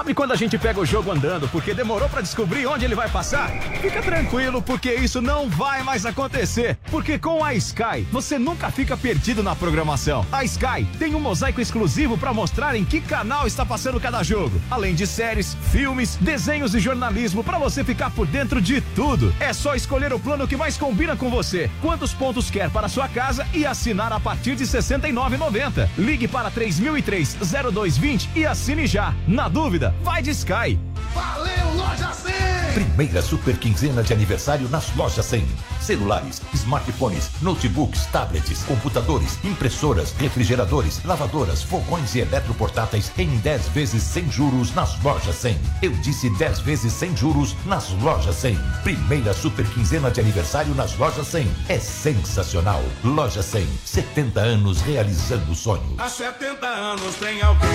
Sabe 0.00 0.14
quando 0.14 0.32
a 0.32 0.36
gente 0.36 0.56
pega 0.56 0.80
o 0.80 0.86
jogo 0.86 1.12
andando 1.12 1.46
porque 1.48 1.74
demorou 1.74 2.08
pra 2.08 2.22
descobrir 2.22 2.64
onde 2.64 2.86
ele 2.86 2.94
vai 2.94 3.06
passar? 3.10 3.50
Fica 3.82 4.00
tranquilo, 4.00 4.62
porque 4.62 4.94
isso 4.94 5.20
não 5.20 5.46
vai 5.46 5.82
mais 5.82 6.06
acontecer. 6.06 6.78
Porque 6.90 7.18
com 7.18 7.44
a 7.44 7.52
Sky, 7.52 8.06
você 8.10 8.38
nunca 8.38 8.70
fica 8.70 8.96
perdido 8.96 9.42
na 9.42 9.54
programação. 9.54 10.24
A 10.32 10.42
Sky 10.42 10.86
tem 10.98 11.14
um 11.14 11.20
mosaico 11.20 11.60
exclusivo 11.60 12.16
pra 12.16 12.32
mostrar 12.32 12.74
em 12.76 12.82
que 12.82 12.98
canal 12.98 13.46
está 13.46 13.66
passando 13.66 14.00
cada 14.00 14.22
jogo. 14.22 14.58
Além 14.70 14.94
de 14.94 15.06
séries, 15.06 15.54
filmes, 15.70 16.16
desenhos 16.16 16.74
e 16.74 16.80
jornalismo 16.80 17.44
pra 17.44 17.58
você 17.58 17.84
ficar 17.84 18.10
por 18.10 18.26
dentro 18.26 18.58
de 18.58 18.80
tudo. 18.80 19.34
É 19.38 19.52
só 19.52 19.74
escolher 19.74 20.14
o 20.14 20.18
plano 20.18 20.48
que 20.48 20.56
mais 20.56 20.78
combina 20.78 21.14
com 21.14 21.28
você. 21.28 21.70
Quantos 21.82 22.14
pontos 22.14 22.50
quer 22.50 22.70
para 22.70 22.88
sua 22.88 23.06
casa 23.06 23.46
e 23.52 23.66
assinar 23.66 24.14
a 24.14 24.18
partir 24.18 24.56
de 24.56 24.64
R$ 24.64 24.70
69,90. 24.70 25.90
Ligue 25.98 26.26
para 26.26 26.50
3003 26.50 27.36
0220 27.70 28.30
e 28.34 28.46
assine 28.46 28.86
já. 28.86 29.12
Na 29.28 29.46
dúvida, 29.46 29.89
vai 30.02 30.22
de 30.22 30.30
Sky. 30.30 30.89
Valeu, 31.14 31.74
Loja 31.76 32.12
100! 32.12 32.50
Primeira 32.74 33.20
super 33.20 33.56
quinzena 33.58 34.02
de 34.02 34.12
aniversário 34.12 34.68
nas 34.68 34.94
lojas 34.94 35.26
100. 35.26 35.44
Celulares, 35.80 36.40
smartphones, 36.54 37.30
notebooks, 37.42 38.06
tablets, 38.06 38.62
computadores, 38.62 39.38
impressoras, 39.44 40.12
refrigeradores, 40.12 41.02
lavadoras, 41.04 41.62
fogões 41.62 42.14
e 42.14 42.20
eletroportáteis 42.20 43.10
em 43.18 43.28
10 43.38 43.68
vezes 43.68 44.02
sem 44.02 44.30
juros 44.30 44.72
nas 44.74 45.02
lojas 45.02 45.34
100. 45.34 45.58
Eu 45.82 45.90
disse 45.92 46.30
10 46.30 46.60
vezes 46.60 46.92
sem 46.92 47.16
juros 47.16 47.56
nas 47.66 47.90
lojas 48.02 48.36
100. 48.36 48.56
Primeira 48.84 49.34
super 49.34 49.66
quinzena 49.66 50.10
de 50.10 50.20
aniversário 50.20 50.74
nas 50.74 50.96
lojas 50.96 51.26
100. 51.26 51.50
É 51.68 51.78
sensacional. 51.78 52.82
Loja 53.02 53.42
100, 53.42 53.66
70 53.84 54.40
anos 54.40 54.80
realizando 54.82 55.54
sonhos. 55.54 55.98
Há 55.98 56.08
70 56.08 56.66
anos 56.66 57.14
tem 57.16 57.42
alguém, 57.42 57.68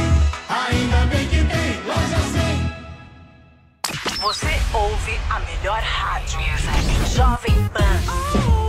ainda 0.48 1.06
bem 1.07 1.28
que 1.28 1.38
tem 1.38 1.84
Loja 1.86 2.40
100. 2.40 2.45
Você 4.26 4.47
ouve 4.73 5.19
a 5.30 5.39
melhor 5.41 5.80
rádio. 5.80 6.39
Jovem 7.15 7.69
Pan. 7.69 8.65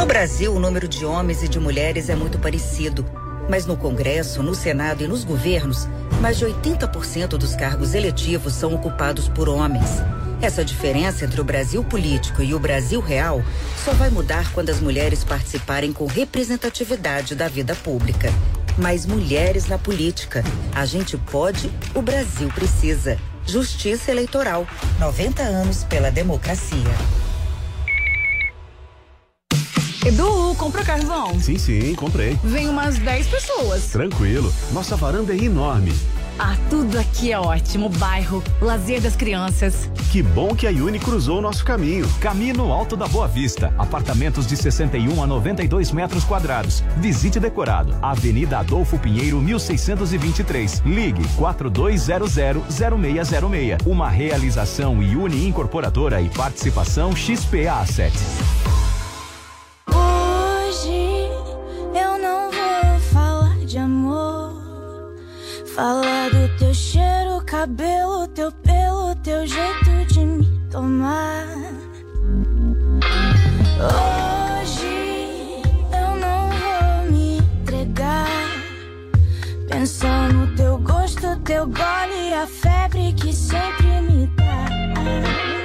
No 0.00 0.06
Brasil, 0.06 0.54
o 0.54 0.58
número 0.58 0.88
de 0.88 1.04
homens 1.04 1.42
e 1.42 1.48
de 1.48 1.60
mulheres 1.60 2.08
é 2.08 2.16
muito 2.16 2.38
parecido. 2.38 3.04
Mas 3.50 3.66
no 3.66 3.76
Congresso, 3.76 4.42
no 4.42 4.54
Senado 4.54 5.04
e 5.04 5.06
nos 5.06 5.24
governos, 5.24 5.86
mais 6.22 6.38
de 6.38 6.46
80% 6.46 7.36
dos 7.36 7.54
cargos 7.54 7.92
eletivos 7.92 8.54
são 8.54 8.74
ocupados 8.74 9.28
por 9.28 9.46
homens. 9.46 9.90
Essa 10.40 10.64
diferença 10.64 11.26
entre 11.26 11.38
o 11.38 11.44
Brasil 11.44 11.84
político 11.84 12.42
e 12.42 12.54
o 12.54 12.58
Brasil 12.58 12.98
real 12.98 13.42
só 13.84 13.92
vai 13.92 14.08
mudar 14.08 14.50
quando 14.54 14.70
as 14.70 14.80
mulheres 14.80 15.22
participarem 15.22 15.92
com 15.92 16.06
representatividade 16.06 17.34
da 17.34 17.46
vida 17.46 17.74
pública. 17.74 18.32
Mais 18.78 19.04
mulheres 19.04 19.66
na 19.66 19.76
política. 19.76 20.42
A 20.74 20.86
gente 20.86 21.18
pode, 21.18 21.70
o 21.94 22.00
Brasil 22.00 22.48
precisa. 22.54 23.18
Justiça 23.44 24.10
Eleitoral. 24.10 24.66
90 24.98 25.42
anos 25.42 25.84
pela 25.84 26.10
democracia. 26.10 27.29
Edu, 30.04 30.54
comprou 30.56 30.84
carvão? 30.84 31.40
Sim, 31.40 31.56
sim, 31.58 31.94
comprei. 31.94 32.36
Vem 32.42 32.68
umas 32.68 32.98
10 32.98 33.28
pessoas. 33.28 33.86
Tranquilo, 33.88 34.52
nossa 34.72 34.96
varanda 34.96 35.34
é 35.34 35.36
enorme. 35.36 35.92
Ah, 36.38 36.56
tudo 36.70 36.98
aqui 36.98 37.30
é 37.30 37.38
ótimo. 37.38 37.90
Bairro, 37.90 38.42
lazer 38.62 39.02
das 39.02 39.14
crianças. 39.14 39.90
Que 40.10 40.22
bom 40.22 40.54
que 40.54 40.66
a 40.66 40.70
Uni 40.70 40.98
cruzou 40.98 41.36
o 41.36 41.42
nosso 41.42 41.62
caminho. 41.62 42.08
Caminho 42.18 42.72
Alto 42.72 42.96
da 42.96 43.06
Boa 43.06 43.28
Vista. 43.28 43.74
Apartamentos 43.76 44.46
de 44.46 44.56
61 44.56 45.22
a 45.22 45.26
92 45.26 45.92
metros 45.92 46.24
quadrados. 46.24 46.82
Visite 46.96 47.38
decorado. 47.38 47.94
Avenida 48.00 48.58
Adolfo 48.58 48.98
Pinheiro, 48.98 49.38
1623. 49.38 50.80
Ligue 50.86 51.24
4200-0606. 51.38 53.82
Uma 53.84 54.08
realização 54.08 54.94
Uni 54.94 55.46
Incorporadora 55.46 56.22
e 56.22 56.30
participação 56.30 57.14
XPA 57.14 57.84
7. 57.84 58.16
Falar 65.80 66.28
do 66.28 66.58
teu 66.58 66.74
cheiro, 66.74 67.42
cabelo, 67.46 68.28
teu 68.28 68.52
pelo, 68.52 69.14
teu 69.22 69.46
jeito 69.46 70.12
de 70.12 70.20
me 70.20 70.60
tomar. 70.70 71.46
Hoje 73.80 75.62
eu 75.90 76.16
não 76.16 76.50
vou 76.50 77.10
me 77.10 77.38
entregar. 77.38 78.28
Pensar 79.70 80.30
no 80.30 80.54
teu 80.54 80.76
gosto, 80.76 81.40
teu 81.46 81.64
gole 81.64 82.28
e 82.28 82.34
a 82.34 82.46
febre 82.46 83.14
que 83.14 83.32
sempre 83.32 84.02
me 84.02 84.26
dá. 84.36 85.59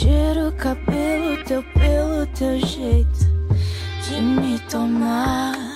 Cheiro, 0.00 0.50
cabelo, 0.52 1.36
teu 1.44 1.62
pelo, 1.74 2.26
teu 2.28 2.58
jeito 2.58 3.18
de 4.08 4.18
me 4.22 4.58
tomar. 4.60 5.69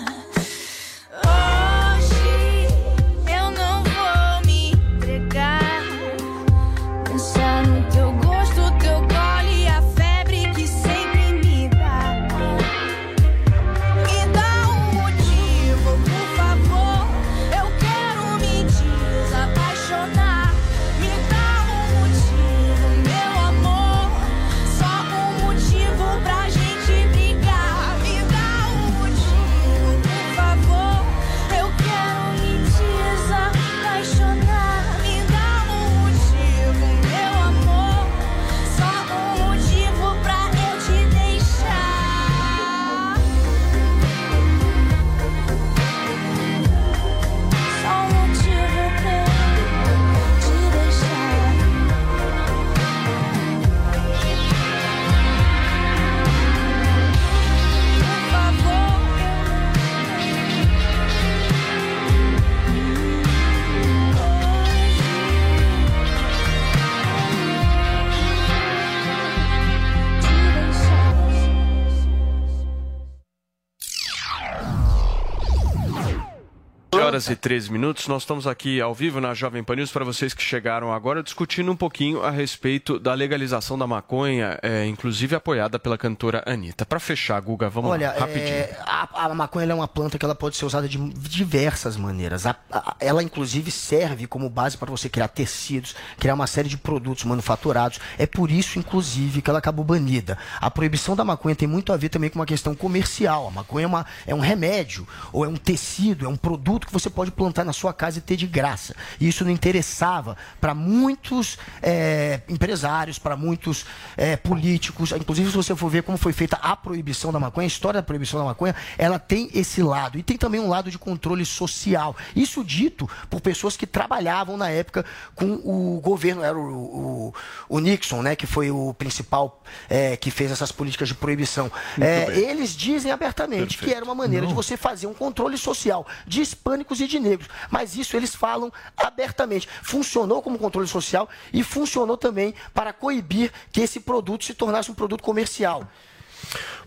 Horas 77.15 77.29
e 77.29 77.37
13 77.37 77.71
minutos. 77.71 78.09
Nós 78.09 78.23
estamos 78.23 78.45
aqui 78.45 78.81
ao 78.81 78.93
vivo 78.93 79.21
na 79.21 79.33
Jovem 79.35 79.63
Pan 79.63 79.77
News 79.77 79.93
para 79.93 80.05
vocês 80.05 80.35
que 80.35 80.43
chegaram 80.43 80.93
agora 80.93 81.23
discutindo 81.23 81.71
um 81.71 81.77
pouquinho 81.77 82.25
a 82.25 82.31
respeito 82.31 82.99
da 82.99 83.15
legalização 83.15 83.79
da 83.79 83.87
maconha, 83.87 84.59
é, 84.61 84.85
inclusive 84.87 85.37
apoiada 85.37 85.79
pela 85.79 85.97
cantora 85.97 86.43
Anitta. 86.45 86.85
Para 86.85 86.99
fechar, 86.99 87.41
Guga, 87.41 87.71
vamos 87.71 87.93
Olha, 87.93 88.09
lá, 88.13 88.19
rapidinho. 88.19 88.49
é, 88.49 88.77
a, 88.85 89.27
a 89.27 89.35
maconha 89.35 89.71
é 89.71 89.75
uma 89.75 89.87
planta 89.87 90.19
que 90.19 90.25
ela 90.25 90.35
pode 90.35 90.57
ser 90.57 90.65
usada 90.65 90.89
de 90.89 90.99
diversas 90.99 91.97
maneiras. 91.97 92.47
A- 92.47 92.57
a- 92.73 92.97
ela, 92.99 93.23
inclusive, 93.23 93.71
serve 93.71 94.27
como 94.27 94.51
base 94.51 94.77
para 94.77 94.91
você 94.91 95.09
criar 95.09 95.29
tecidos, 95.29 95.95
criar 96.19 96.35
uma 96.35 96.49
série 96.49 96.69
de 96.69 96.77
produtos 96.77 97.23
manufaturados. 97.25 98.01
É 98.19 98.27
por 98.27 98.51
isso, 98.51 98.77
inclusive, 98.77 99.41
que 99.41 99.49
ela 99.49 99.61
acabou 99.61 99.85
banida. 99.85 100.37
A 100.61 100.69
proibição 100.69 101.15
da 101.15 101.23
maconha 101.25 101.55
tem 101.55 101.69
muito 101.69 101.93
a 101.93 101.97
ver 101.97 102.09
também 102.09 102.29
com 102.29 102.41
uma 102.41 102.47
questão 102.47 102.75
comercial. 102.75 103.47
A 103.47 103.51
maconha 103.53 103.85
é, 103.85 103.87
uma- 103.87 104.07
é 104.27 104.35
um 104.35 104.41
remédio, 104.41 105.07
ou 105.33 105.45
é 105.45 105.49
um 105.49 105.55
tecido, 105.57 106.27
é 106.27 106.29
um 106.29 106.37
produto 106.37 106.87
que 106.89 106.93
você 106.93 107.04
pode 107.11 107.31
plantar 107.31 107.65
na 107.65 107.73
sua 107.73 107.93
casa 107.93 108.19
e 108.19 108.21
ter 108.21 108.37
de 108.37 108.47
graça. 108.47 108.95
E 109.21 109.29
isso 109.29 109.45
não 109.45 109.51
interessava 109.51 110.37
para 110.61 110.75
muitos 110.75 111.59
é, 111.83 112.41
empresários, 112.49 113.19
para 113.19 113.37
muitos 113.37 113.85
é, 114.17 114.37
políticos. 114.37 115.13
Inclusive, 115.13 115.51
se 115.51 115.57
você 115.57 115.75
for 115.77 115.89
ver 115.89 116.03
como 116.03 116.17
foi 116.19 116.33
feita 116.33 116.57
a 116.57 116.75
proibição 116.77 117.33
da 117.33 117.39
maconha, 117.41 117.67
a 117.67 117.69
história 117.69 118.01
da 118.01 118.05
proibição 118.07 118.39
da 118.41 118.47
maconha, 118.47 118.75
ela 118.99 119.19
tem 119.19 119.51
esse 119.55 119.83
lado. 119.83 120.19
E 120.19 120.23
tem 120.23 120.37
também 120.37 120.61
um 120.61 120.69
lado 120.69 120.91
de 120.91 120.99
controle 120.99 121.45
social. 121.45 122.17
Isso 122.35 122.63
dito 122.65 123.09
por 123.31 123.41
pessoas 123.41 123.77
que 123.77 123.87
trabalhavam 123.87 124.57
na 124.57 124.71
época 124.71 125.05
com 125.35 125.47
o 125.65 126.01
governo, 126.03 126.43
era 126.43 126.57
o, 126.59 127.29
o- 127.29 127.35
o 127.69 127.79
Nixon, 127.79 128.23
né, 128.23 128.37
que 128.37 128.47
foi 128.47 128.71
o 128.71 128.95
principal 128.95 129.63
é, 129.89 130.17
que 130.17 130.31
fez 130.31 130.51
essas 130.51 130.71
políticas 130.73 131.09
de 131.09 131.15
proibição. 131.15 131.71
É, 132.01 132.27
eles 132.39 132.75
dizem 132.77 133.11
abertamente 133.13 133.75
que 133.77 133.85
Perfeito. 133.85 133.97
era 133.97 134.05
uma 134.05 134.15
maneira 134.15 134.47
de 134.47 134.53
Não. 134.53 134.57
você 134.63 134.77
fazer 134.77 135.07
um 135.07 135.15
controle 135.15 135.57
social 135.59 136.07
de 136.27 136.41
hispânicos 136.41 136.94
e 137.01 137.07
de 137.07 137.19
negros. 137.19 137.49
Mas 137.71 137.97
isso 137.97 138.17
eles 138.17 138.35
falam 138.35 138.73
abertamente. 138.97 139.69
Funcionou 139.83 140.43
como 140.43 140.59
controle 140.59 140.89
social 140.89 141.29
e 141.53 141.63
funcionou 141.63 142.17
também 142.17 142.55
para 142.73 142.93
coibir 142.93 143.53
que 143.73 143.81
esse 143.81 144.01
produto 144.01 144.45
se 144.45 144.55
tornasse 144.55 144.91
um 144.91 144.95
produto 144.95 145.23
comercial. 145.23 145.89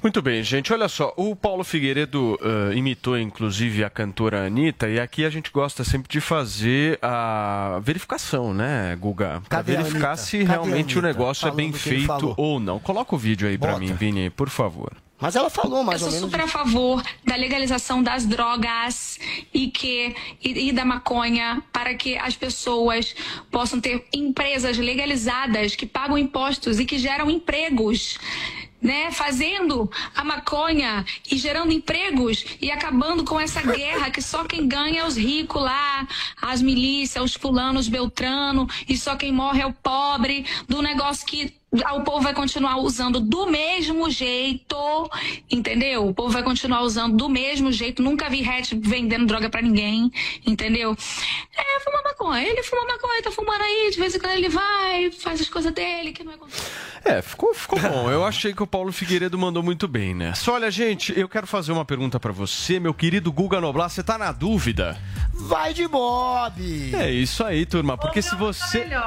Muito 0.02 0.22
bem, 0.22 0.44
gente. 0.44 0.72
Olha 0.72 0.88
só, 0.88 1.14
o 1.18 1.36
Paulo 1.36 1.64
Figueiredo 1.64 2.40
eh, 2.42 2.76
imitou 2.76 3.18
inclusive 3.18 3.84
a 3.84 3.90
cantora 3.90 4.46
Anitta, 4.46 4.88
e 4.88 5.00
aqui 5.00 5.26
a 5.26 5.30
gente 5.30 5.52
gosta 5.52 5.84
sempre 5.84 6.08
de 6.08 6.22
fazer 6.22 7.00
a 7.02 7.80
verificação, 7.82 8.54
né, 8.54 8.96
Guga? 8.96 9.42
Para 9.50 9.62
verificar 9.62 10.16
se 10.16 10.40
Cadê 10.40 10.52
realmente 10.52 11.00
o 11.00 11.02
negócio 11.02 11.48
é 11.48 11.52
bem 11.52 11.72
Falando 11.72 11.84
que 11.84 11.90
ele 11.90 12.06
feito 12.06 12.34
ou 12.38 12.60
não. 12.60 12.80
Coloca 12.80 13.16
o 13.16 13.18
vídeo 13.18 13.48
aí 13.48 13.58
para 13.58 13.80
mim, 13.80 13.94
Vini, 13.94 14.30
por 14.30 14.50
favor. 14.50 14.92
Mas 15.20 15.36
ela 15.36 15.50
falou 15.50 15.84
mais 15.84 16.02
Eu 16.02 16.08
ou 16.08 16.12
sou 16.12 16.22
menos. 16.22 16.32
super 16.32 16.46
a 16.46 16.48
favor 16.48 17.04
da 17.26 17.36
legalização 17.36 18.04
das 18.04 18.26
drogas 18.26 19.20
e 19.54 19.68
que 19.70 20.16
e, 20.44 20.70
e 20.70 20.72
da 20.72 20.86
maconha 20.86 21.64
para 21.74 21.96
que 21.96 22.18
as 22.18 22.36
pessoas 22.36 23.16
possam 23.50 23.82
ter 23.82 24.06
empresas 24.14 24.78
legalizadas 24.78 25.76
que 25.76 25.86
pagam 25.88 26.18
impostos 26.18 26.80
e 26.80 26.86
que 26.86 26.98
geram 27.00 27.30
empregos. 27.30 28.18
Né, 28.80 29.12
fazendo 29.12 29.90
a 30.16 30.24
maconha 30.24 31.04
e 31.32 31.36
gerando 31.36 31.72
empregos 31.72 32.46
e 32.62 32.70
acabando 32.70 33.24
com 33.24 33.40
essa 33.40 33.60
guerra 33.60 34.12
que 34.12 34.22
só 34.22 34.44
quem 34.46 34.68
ganha 34.68 35.02
é 35.02 35.04
os 35.04 35.18
ricos 35.18 35.60
lá, 35.60 36.08
as 36.40 36.62
milícias, 36.62 37.24
os 37.24 37.34
fulanos, 37.34 37.88
Beltrano, 37.88 38.68
e 38.88 38.96
só 38.96 39.16
quem 39.16 39.32
morre 39.32 39.64
é 39.64 39.66
o 39.66 39.74
pobre, 39.74 40.46
do 40.70 40.80
negócio 40.84 41.26
que 41.26 41.52
o 41.70 42.02
povo 42.02 42.22
vai 42.22 42.34
continuar 42.34 42.78
usando 42.78 43.20
do 43.20 43.46
mesmo 43.46 44.10
jeito, 44.10 44.78
entendeu? 45.52 46.08
O 46.08 46.14
povo 46.14 46.30
vai 46.30 46.42
continuar 46.42 46.82
usando 46.82 47.18
do 47.18 47.28
mesmo 47.28 47.72
jeito. 47.72 48.02
Nunca 48.02 48.30
vi 48.30 48.48
hatch 48.48 48.74
vendendo 48.74 49.26
droga 49.26 49.50
pra 49.50 49.62
ninguém, 49.62 50.10
entendeu? 50.46 50.96
É, 51.56 51.80
fuma 51.82 52.02
maconha. 52.04 52.48
Ele 52.48 52.64
fuma 52.64 52.86
maconha, 52.86 53.22
tá 53.22 53.32
fumando 53.32 53.62
aí, 53.62 53.90
de 53.92 54.00
vez 54.00 54.16
em 54.16 54.20
quando 54.20 54.34
ele 54.34 54.50
vai, 54.50 55.12
faz 55.12 55.42
as 55.42 55.50
coisas 55.50 55.74
dele, 55.74 56.14
que 56.14 56.24
não 56.24 56.32
é 56.32 56.38
É, 57.04 57.22
ficou, 57.22 57.54
ficou 57.54 57.80
bom. 57.80 58.10
Eu 58.10 58.26
achei 58.26 58.54
que 58.54 58.64
o 58.64 58.68
Paulo 58.68 58.92
Figueiredo 58.94 59.38
mandou 59.38 59.62
muito 59.62 59.88
bem, 59.90 60.16
né? 60.16 60.34
Só 60.36 60.54
olha, 60.54 60.72
gente, 60.72 61.18
eu 61.20 61.28
quero 61.28 61.46
fazer 61.46 61.74
uma 61.74 61.84
pergunta 61.84 62.18
para 62.20 62.32
você, 62.32 62.80
meu 62.80 62.94
querido 62.94 63.32
Guga 63.32 63.60
Noblar. 63.60 63.90
Você 63.90 64.02
tá 64.02 64.18
na 64.18 64.32
dúvida? 64.32 64.98
Vai 65.34 65.74
de 65.74 65.88
Bob! 65.88 66.96
É 66.96 67.12
isso 67.12 67.44
aí, 67.44 67.66
turma. 67.66 67.98
Porque 67.98 68.22
se 68.22 68.36
você 68.36 68.88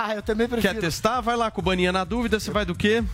Ah, 0.00 0.14
eu 0.16 0.22
também 0.22 0.48
prefiro. 0.48 0.74
quer 0.74 0.80
testar, 0.80 1.20
vai 1.20 1.36
lá 1.36 1.50
com 1.50 1.60
o 1.60 1.64
Baninha 1.64 1.90
na 2.00 2.04
dúvida. 2.04 2.40
Você 2.40 2.50
vai 2.50 2.64
do 2.64 2.74
quê? 2.74 3.04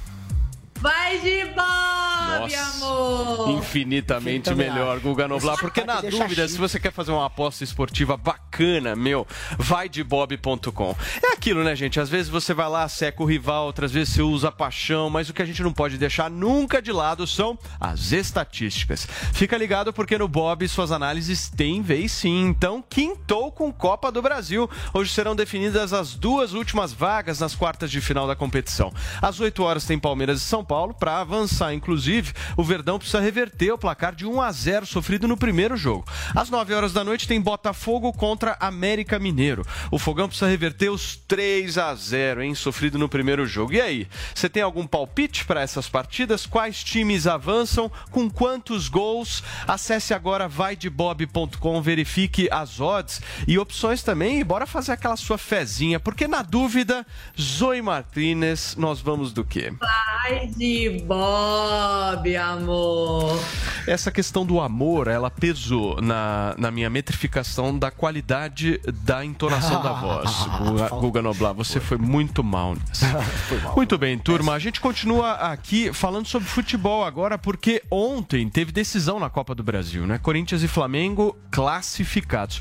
Vai 0.81 1.19
de 1.21 1.45
Bob, 1.47 2.41
Nossa. 2.41 2.85
amor! 2.85 3.51
Infinitamente 3.51 4.55
melhor, 4.55 5.01
Guga 5.01 5.27
Noblar. 5.27 5.59
Porque 5.59 5.85
na 5.85 6.01
dúvida, 6.01 6.45
assim. 6.45 6.55
se 6.55 6.59
você 6.59 6.79
quer 6.79 6.93
fazer 6.93 7.13
uma 7.13 7.27
aposta 7.27 7.65
esportiva 7.65 8.17
bacana, 8.17 8.95
meu, 8.95 9.27
vai 9.59 9.89
de 9.89 10.05
bob.com. 10.05 10.95
É 11.23 11.33
aquilo, 11.33 11.65
né, 11.65 11.75
gente? 11.75 11.99
Às 11.99 12.09
vezes 12.09 12.29
você 12.29 12.53
vai 12.53 12.69
lá, 12.69 12.89
seca 12.89 13.23
o 13.23 13.27
rival, 13.27 13.67
outras 13.67 13.91
vezes 13.91 14.15
você 14.15 14.23
usa 14.23 14.49
a 14.49 14.53
paixão, 14.53 15.09
mas 15.09 15.29
o 15.29 15.33
que 15.33 15.43
a 15.43 15.47
gente 15.47 15.63
não 15.63 15.73
pode 15.73 15.97
deixar 15.97 16.31
nunca 16.31 16.83
de 16.83 16.93
lado 16.93 17.27
são 17.27 17.59
as 17.81 18.13
estatísticas. 18.13 19.07
Fica 19.33 19.57
ligado 19.57 19.93
porque 19.93 20.19
no 20.19 20.29
Bob 20.29 20.67
suas 20.69 20.93
análises 20.93 21.49
têm 21.49 21.81
vez 21.81 22.13
sim. 22.13 22.47
Então, 22.47 22.85
quintou 22.89 23.51
com 23.51 23.73
Copa 23.73 24.13
do 24.13 24.21
Brasil. 24.21 24.69
Hoje 24.93 25.13
serão 25.13 25.35
definidas 25.35 25.93
as 25.93 26.15
duas 26.15 26.53
últimas 26.53 26.93
vagas 26.93 27.41
nas 27.41 27.55
quartas 27.55 27.91
de 27.91 28.01
final 28.01 28.27
da 28.27 28.37
competição. 28.37 28.93
Às 29.23 29.41
8 29.41 29.63
horas 29.63 29.85
tem 29.85 29.99
Palmeiras 29.99 30.41
e 30.41 30.45
São 30.45 30.65
Paulo. 30.67 30.95
Para 30.95 31.21
avançar, 31.21 31.73
inclusive, 31.73 32.33
o 32.57 32.65
Verdão 32.65 32.99
precisa 32.99 33.21
reverter 33.21 33.73
o 33.73 33.79
placar 33.79 34.15
de 34.15 34.27
1 34.27 34.41
a 34.41 34.53
0 34.53 34.87
sofrido 34.87 35.29
no 35.29 35.37
primeiro 35.37 35.77
jogo. 35.77 36.05
Às 36.35 36.51
9 36.51 36.75
horas 36.75 36.93
da 36.93 37.05
noite 37.05 37.29
tem 37.29 37.41
Botafogo 37.41 38.13
contra 38.13 38.57
América 38.59 39.19
Mineiro. 39.19 39.65
O 39.91 39.99
Fogão 39.99 40.29
precisa 40.29 40.51
reverter 40.51 40.91
os 40.91 41.17
3 41.17 41.79
a 41.79 41.95
0 41.95 42.43
hein, 42.43 42.55
sofrido 42.55 42.99
no 42.99 43.09
primeiro 43.09 43.47
jogo. 43.47 43.73
E 43.73 43.81
aí, 43.81 44.09
você 44.35 44.49
tem 44.49 44.63
algum 44.63 44.87
palpite 44.87 45.45
para 45.45 45.61
essas 45.61 45.89
partidas? 45.89 46.47
Quais 46.47 46.83
times 46.83 47.27
avançam? 47.27 47.91
Com 48.11 48.29
quantos 48.29 48.89
gols? 48.89 49.43
Acesse 49.67 50.13
agora 50.13 50.49
vaidebob.com, 50.49 51.83
verifique 51.83 52.49
as 52.51 52.81
odds 52.81 53.21
e 53.47 53.59
opções 53.59 54.03
também 54.03 54.41
e 54.41 54.45
bora 54.45 54.67
fazer 54.67 54.93
aquela 54.93 55.17
sua 55.17 55.39
fezinha, 55.39 56.01
porque 56.01 56.27
na 56.27 56.43
dúvida, 56.43 57.07
Zoe 57.41 57.83
Martinez, 57.83 58.75
nós 58.77 59.01
vamos 59.01 59.33
do 59.33 59.45
quê? 59.45 59.73
Vai 59.79 60.47
de 60.57 61.03
Bob, 61.07 62.37
amor! 62.37 63.39
Essa 63.87 64.11
questão 64.11 64.45
do 64.45 64.61
amor, 64.61 65.07
ela 65.07 65.31
pesou 65.31 66.01
na, 66.01 66.57
na 66.59 66.73
minha 66.73 66.91
metrificação 66.91 67.79
da 67.79 67.89
qualidade 67.89 68.81
da 69.05 69.25
entonação 69.25 69.81
da 69.81 69.93
voz. 70.01 70.31
Guga, 70.59 70.89
Guga 70.89 71.23
Noblar, 71.23 71.55
você 71.55 71.79
foi 71.79 71.97
muito 71.97 72.43
mal 72.43 72.75
nessa. 72.75 73.07
Muito 73.77 73.99
bem, 73.99 74.19
turma. 74.19 74.55
A 74.55 74.59
gente 74.59 74.81
continua 74.81 75.33
aqui 75.33 75.93
falando 75.93 76.27
sobre 76.27 76.49
futebol 76.49 77.05
agora, 77.05 77.39
porque 77.39 77.83
ontem 77.91 78.49
teve 78.49 78.73
decisão 78.73 79.21
na 79.21 79.29
Copa 79.29 79.55
do 79.55 79.63
Brasil, 79.63 80.07
né? 80.07 80.19
Corinthians 80.19 80.63
e 80.63 80.69
Flamengo 80.69 81.37
classificados. 81.51 82.61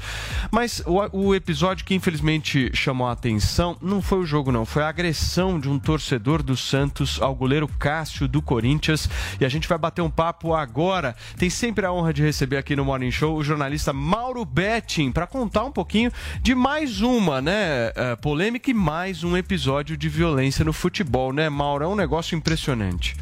Mas 0.52 0.84
o, 0.86 1.00
o 1.18 1.36
episódio 1.36 1.86
que 1.86 1.96
infelizmente 1.96 2.70
chamou 2.74 3.08
a 3.08 3.14
atenção 3.14 3.78
não 3.82 4.02
foi 4.02 4.20
o 4.20 4.26
jogo, 4.26 4.52
não. 4.52 4.66
Foi 4.66 4.84
a 4.84 4.90
agressão 4.90 5.60
de 5.60 5.70
um 5.70 5.80
torcedor 5.80 6.44
do 6.44 6.56
Santos 6.56 7.20
ao 7.22 7.34
goleiro 7.34 7.68
Cássio 7.86 8.28
do 8.28 8.42
Corinthians. 8.42 9.08
E 9.40 9.46
a 9.46 9.50
gente 9.50 9.68
vai 9.68 9.78
bater 9.78 10.02
um 10.02 10.10
papo 10.10 10.56
agora. 10.56 11.16
Tem 11.38 11.52
sempre 11.52 11.86
a 11.86 11.94
honra 11.94 12.12
de 12.12 12.24
receber 12.24 12.58
aqui 12.58 12.76
no 12.76 12.84
Morning 12.84 13.12
Show 13.12 13.38
o 13.38 13.44
jornalista 13.44 13.94
Mauro 13.94 14.44
Betting 14.44 15.12
para 15.12 15.28
contar 15.28 15.66
um 15.66 15.72
pouquinho 15.72 16.12
de 16.42 16.56
mais 16.56 17.02
uma, 17.02 17.44
né, 17.44 17.92
eh, 17.96 18.16
polêmica 18.16 18.72
e 18.72 18.74
mais 18.74 19.24
um 19.24 19.38
episódio 19.38 19.96
de 19.96 20.10
violência 20.10 20.66
no 20.66 20.74
futebol, 20.74 21.32
né, 21.32 21.48
Mauro? 21.48 21.84
É 21.84 21.88
um 21.88 21.96
negócio 21.96 22.36
impressionante. 22.36 23.16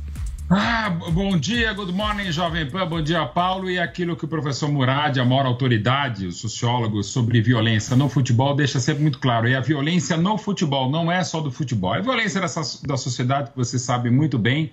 Ah, 0.49 0.89
bom 0.89 1.37
dia, 1.37 1.73
good 1.73 1.93
morning, 1.93 2.29
Jovem 2.29 2.69
Pan, 2.69 2.85
bom 2.85 3.01
dia, 3.01 3.25
Paulo. 3.25 3.69
E 3.69 3.79
aquilo 3.79 4.15
que 4.15 4.25
o 4.25 4.27
professor 4.27 4.69
Murad, 4.69 5.17
a 5.17 5.23
maior 5.23 5.45
autoridade, 5.45 6.27
o 6.27 6.31
sociólogo 6.31 7.01
sobre 7.01 7.41
violência 7.41 7.95
no 7.95 8.09
futebol, 8.09 8.53
deixa 8.53 8.79
sempre 8.79 9.03
muito 9.03 9.19
claro. 9.19 9.47
E 9.47 9.55
a 9.55 9.61
violência 9.61 10.17
no 10.17 10.37
futebol 10.37 10.89
não 10.89 11.09
é 11.09 11.23
só 11.23 11.39
do 11.39 11.49
futebol, 11.49 11.95
é 11.95 11.99
a 11.99 12.01
violência 12.01 12.41
dessa, 12.41 12.61
da 12.85 12.97
sociedade 12.97 13.51
que 13.51 13.57
você 13.57 13.79
sabe 13.79 14.09
muito 14.09 14.37
bem. 14.37 14.71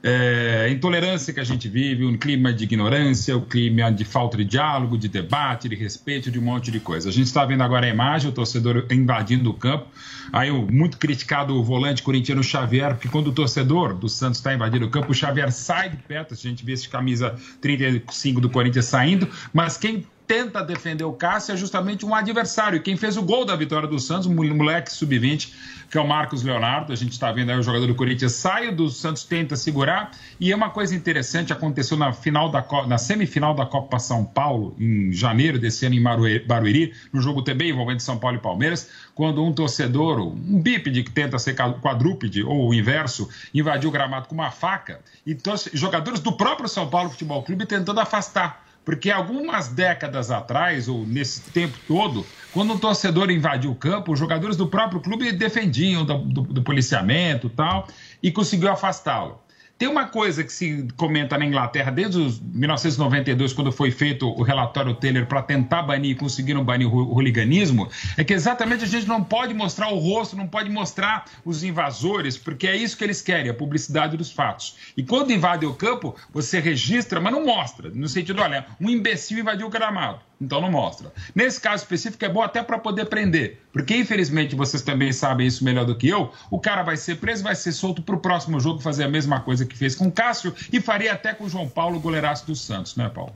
É, 0.00 0.68
intolerância 0.70 1.34
que 1.34 1.40
a 1.40 1.44
gente 1.44 1.68
vive, 1.68 2.04
um 2.04 2.16
clima 2.16 2.52
de 2.52 2.64
ignorância, 2.64 3.36
o 3.36 3.42
clima 3.42 3.90
de 3.90 4.04
falta 4.04 4.36
de 4.36 4.44
diálogo, 4.44 4.96
de 4.96 5.08
debate, 5.08 5.68
de 5.68 5.74
respeito, 5.74 6.30
de 6.30 6.38
um 6.38 6.42
monte 6.42 6.70
de 6.70 6.78
coisa. 6.78 7.08
A 7.08 7.12
gente 7.12 7.26
está 7.26 7.44
vendo 7.44 7.62
agora 7.62 7.86
a 7.86 7.88
imagem, 7.88 8.30
o 8.30 8.32
torcedor 8.32 8.86
invadindo 8.90 9.50
o 9.50 9.54
campo. 9.54 9.88
Aí 10.32 10.50
o 10.50 10.70
muito 10.70 10.98
criticado 10.98 11.60
volante 11.64 12.02
corintiano 12.02 12.44
Xavier, 12.44 12.94
porque 12.94 13.08
quando 13.08 13.28
o 13.28 13.32
torcedor 13.32 13.92
do 13.92 14.08
Santos 14.08 14.38
está 14.38 14.54
invadindo 14.54 14.86
o 14.86 14.90
campo, 14.90 15.10
o 15.10 15.14
Xavier 15.14 15.50
sai 15.50 15.90
de 15.90 15.96
perto, 15.96 16.34
a 16.34 16.36
gente 16.36 16.64
vê 16.64 16.72
esse 16.72 16.88
camisa 16.88 17.34
35 17.60 18.40
do 18.40 18.48
Corinthians 18.48 18.84
saindo, 18.84 19.28
mas 19.52 19.76
quem 19.76 20.06
tenta 20.28 20.62
defender 20.62 21.04
o 21.04 21.12
Cássio 21.14 21.54
é 21.54 21.56
justamente 21.56 22.04
um 22.04 22.14
adversário. 22.14 22.82
Quem 22.82 22.98
fez 22.98 23.16
o 23.16 23.22
gol 23.22 23.46
da 23.46 23.56
vitória 23.56 23.88
do 23.88 23.98
Santos, 23.98 24.26
um 24.26 24.34
moleque 24.34 24.92
sub-20, 24.92 25.50
que 25.90 25.96
é 25.96 26.00
o 26.00 26.06
Marcos 26.06 26.42
Leonardo. 26.42 26.92
A 26.92 26.96
gente 26.96 27.12
está 27.12 27.32
vendo 27.32 27.50
aí 27.50 27.58
o 27.58 27.62
jogador 27.62 27.86
do 27.86 27.94
Corinthians 27.94 28.32
sai 28.32 28.70
do 28.70 28.90
Santos, 28.90 29.24
tenta 29.24 29.56
segurar. 29.56 30.10
E 30.38 30.52
é 30.52 30.54
uma 30.54 30.68
coisa 30.68 30.94
interessante, 30.94 31.50
aconteceu 31.50 31.96
na, 31.96 32.12
final 32.12 32.50
da, 32.50 32.62
na 32.86 32.98
semifinal 32.98 33.54
da 33.54 33.64
Copa 33.64 33.98
São 33.98 34.22
Paulo, 34.22 34.76
em 34.78 35.10
janeiro 35.10 35.58
desse 35.58 35.86
ano, 35.86 35.94
em 35.94 36.46
Barueri, 36.46 36.92
no 37.10 37.22
jogo 37.22 37.40
também 37.40 37.70
envolvendo 37.70 38.00
São 38.00 38.18
Paulo 38.18 38.36
e 38.36 38.40
Palmeiras, 38.40 38.90
quando 39.14 39.42
um 39.42 39.50
torcedor, 39.50 40.20
um 40.20 40.60
bípede 40.60 41.02
que 41.02 41.10
tenta 41.10 41.38
ser 41.38 41.54
quadrúpede, 41.54 42.42
ou 42.42 42.68
o 42.68 42.74
inverso, 42.74 43.30
invadiu 43.54 43.88
o 43.88 43.92
gramado 43.92 44.28
com 44.28 44.34
uma 44.34 44.50
faca, 44.50 45.00
e 45.26 45.34
jogadores 45.72 46.20
do 46.20 46.32
próprio 46.32 46.68
São 46.68 46.86
Paulo 46.86 47.08
Futebol 47.08 47.42
Clube 47.42 47.64
tentando 47.64 47.98
afastar. 47.98 48.67
Porque 48.88 49.10
algumas 49.10 49.68
décadas 49.68 50.30
atrás, 50.30 50.88
ou 50.88 51.06
nesse 51.06 51.52
tempo 51.52 51.78
todo, 51.78 52.32
quando 52.50 52.72
um 52.72 52.78
torcedor 52.78 53.30
invadiu 53.30 53.70
o 53.70 53.76
campo, 53.76 54.12
os 54.14 54.18
jogadores 54.18 54.56
do 54.56 54.66
próprio 54.70 54.98
clube 55.02 55.30
defendiam 55.30 56.06
do, 56.06 56.16
do- 56.24 56.42
do 56.54 56.62
policiamento 56.62 57.48
e 57.48 57.50
tal, 57.50 57.86
e 58.22 58.32
conseguiu 58.32 58.70
afastá-lo. 58.70 59.42
Tem 59.78 59.86
uma 59.86 60.06
coisa 60.06 60.42
que 60.42 60.52
se 60.52 60.88
comenta 60.96 61.38
na 61.38 61.46
Inglaterra 61.46 61.92
desde 61.92 62.18
os 62.18 62.40
1992, 62.40 63.52
quando 63.52 63.70
foi 63.70 63.92
feito 63.92 64.26
o 64.28 64.42
relatório 64.42 64.92
Taylor 64.92 65.24
para 65.26 65.40
tentar 65.40 65.82
banir 65.82 66.16
conseguiram 66.16 66.64
banir 66.64 66.92
o 66.92 67.14
hooliganismo, 67.14 67.88
é 68.16 68.24
que 68.24 68.34
exatamente 68.34 68.82
a 68.82 68.88
gente 68.88 69.06
não 69.06 69.22
pode 69.22 69.54
mostrar 69.54 69.88
o 69.90 69.98
rosto, 69.98 70.36
não 70.36 70.48
pode 70.48 70.68
mostrar 70.68 71.26
os 71.44 71.62
invasores, 71.62 72.36
porque 72.36 72.66
é 72.66 72.74
isso 72.74 72.96
que 72.96 73.04
eles 73.04 73.22
querem, 73.22 73.50
a 73.50 73.54
publicidade 73.54 74.16
dos 74.16 74.32
fatos. 74.32 74.74
E 74.96 75.02
quando 75.04 75.32
invadem 75.32 75.68
o 75.68 75.74
campo, 75.74 76.16
você 76.32 76.58
registra, 76.58 77.20
mas 77.20 77.32
não 77.32 77.46
mostra, 77.46 77.88
no 77.88 78.08
sentido, 78.08 78.42
olha, 78.42 78.66
um 78.80 78.90
imbecil 78.90 79.38
invadiu 79.38 79.68
o 79.68 79.70
gramado. 79.70 80.18
Então 80.40 80.60
não 80.60 80.70
mostra. 80.70 81.12
Nesse 81.34 81.60
caso 81.60 81.82
específico 81.82 82.24
é 82.24 82.28
bom 82.28 82.42
até 82.42 82.62
para 82.62 82.78
poder 82.78 83.06
prender, 83.06 83.60
porque 83.72 83.96
infelizmente 83.96 84.54
vocês 84.54 84.82
também 84.82 85.12
sabem 85.12 85.46
isso 85.46 85.64
melhor 85.64 85.84
do 85.84 85.96
que 85.96 86.08
eu. 86.08 86.32
O 86.50 86.60
cara 86.60 86.82
vai 86.82 86.96
ser 86.96 87.16
preso, 87.16 87.42
vai 87.42 87.56
ser 87.56 87.72
solto 87.72 88.02
para 88.02 88.14
o 88.14 88.20
próximo 88.20 88.60
jogo 88.60 88.80
fazer 88.80 89.04
a 89.04 89.08
mesma 89.08 89.40
coisa 89.40 89.66
que 89.66 89.76
fez 89.76 89.96
com 89.96 90.06
o 90.06 90.12
Cássio 90.12 90.54
e 90.72 90.80
faria 90.80 91.12
até 91.12 91.34
com 91.34 91.44
o 91.44 91.48
João 91.48 91.68
Paulo, 91.68 91.98
goleiraço 91.98 92.46
do 92.46 92.54
Santos, 92.54 92.94
né, 92.94 93.10
Paulo? 93.12 93.32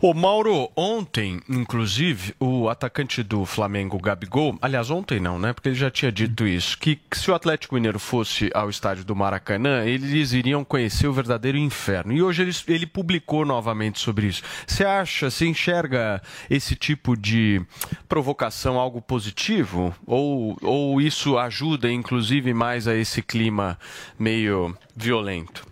Ô 0.00 0.12
Mauro, 0.12 0.68
ontem, 0.76 1.40
inclusive, 1.48 2.34
o 2.40 2.68
atacante 2.68 3.22
do 3.22 3.44
Flamengo, 3.44 3.98
Gabigol, 4.00 4.58
aliás, 4.60 4.90
ontem 4.90 5.20
não, 5.20 5.38
né? 5.38 5.52
Porque 5.52 5.68
ele 5.68 5.76
já 5.76 5.90
tinha 5.90 6.10
dito 6.10 6.46
isso, 6.46 6.76
que, 6.76 7.00
se 7.12 7.30
o 7.30 7.34
Atlético 7.34 7.76
Mineiro 7.76 7.98
fosse 7.98 8.50
ao 8.52 8.68
estádio 8.68 9.04
do 9.04 9.14
Maracanã, 9.14 9.84
eles 9.84 10.32
iriam 10.32 10.64
conhecer 10.64 11.06
o 11.06 11.12
verdadeiro 11.12 11.56
inferno. 11.56 12.12
E 12.12 12.22
hoje 12.22 12.42
ele, 12.42 12.52
ele 12.66 12.86
publicou 12.86 13.44
novamente 13.44 14.00
sobre 14.00 14.26
isso. 14.26 14.42
Você 14.66 14.84
acha, 14.84 15.30
você 15.30 15.46
enxerga 15.46 16.20
esse 16.48 16.74
tipo 16.74 17.16
de 17.16 17.60
provocação 18.08 18.78
algo 18.78 19.00
positivo? 19.00 19.94
Ou, 20.06 20.56
ou 20.62 21.00
isso 21.00 21.38
ajuda, 21.38 21.90
inclusive, 21.90 22.52
mais 22.52 22.86
a 22.86 22.94
esse 22.94 23.22
clima 23.22 23.78
meio 24.18 24.76
violento? 24.96 25.66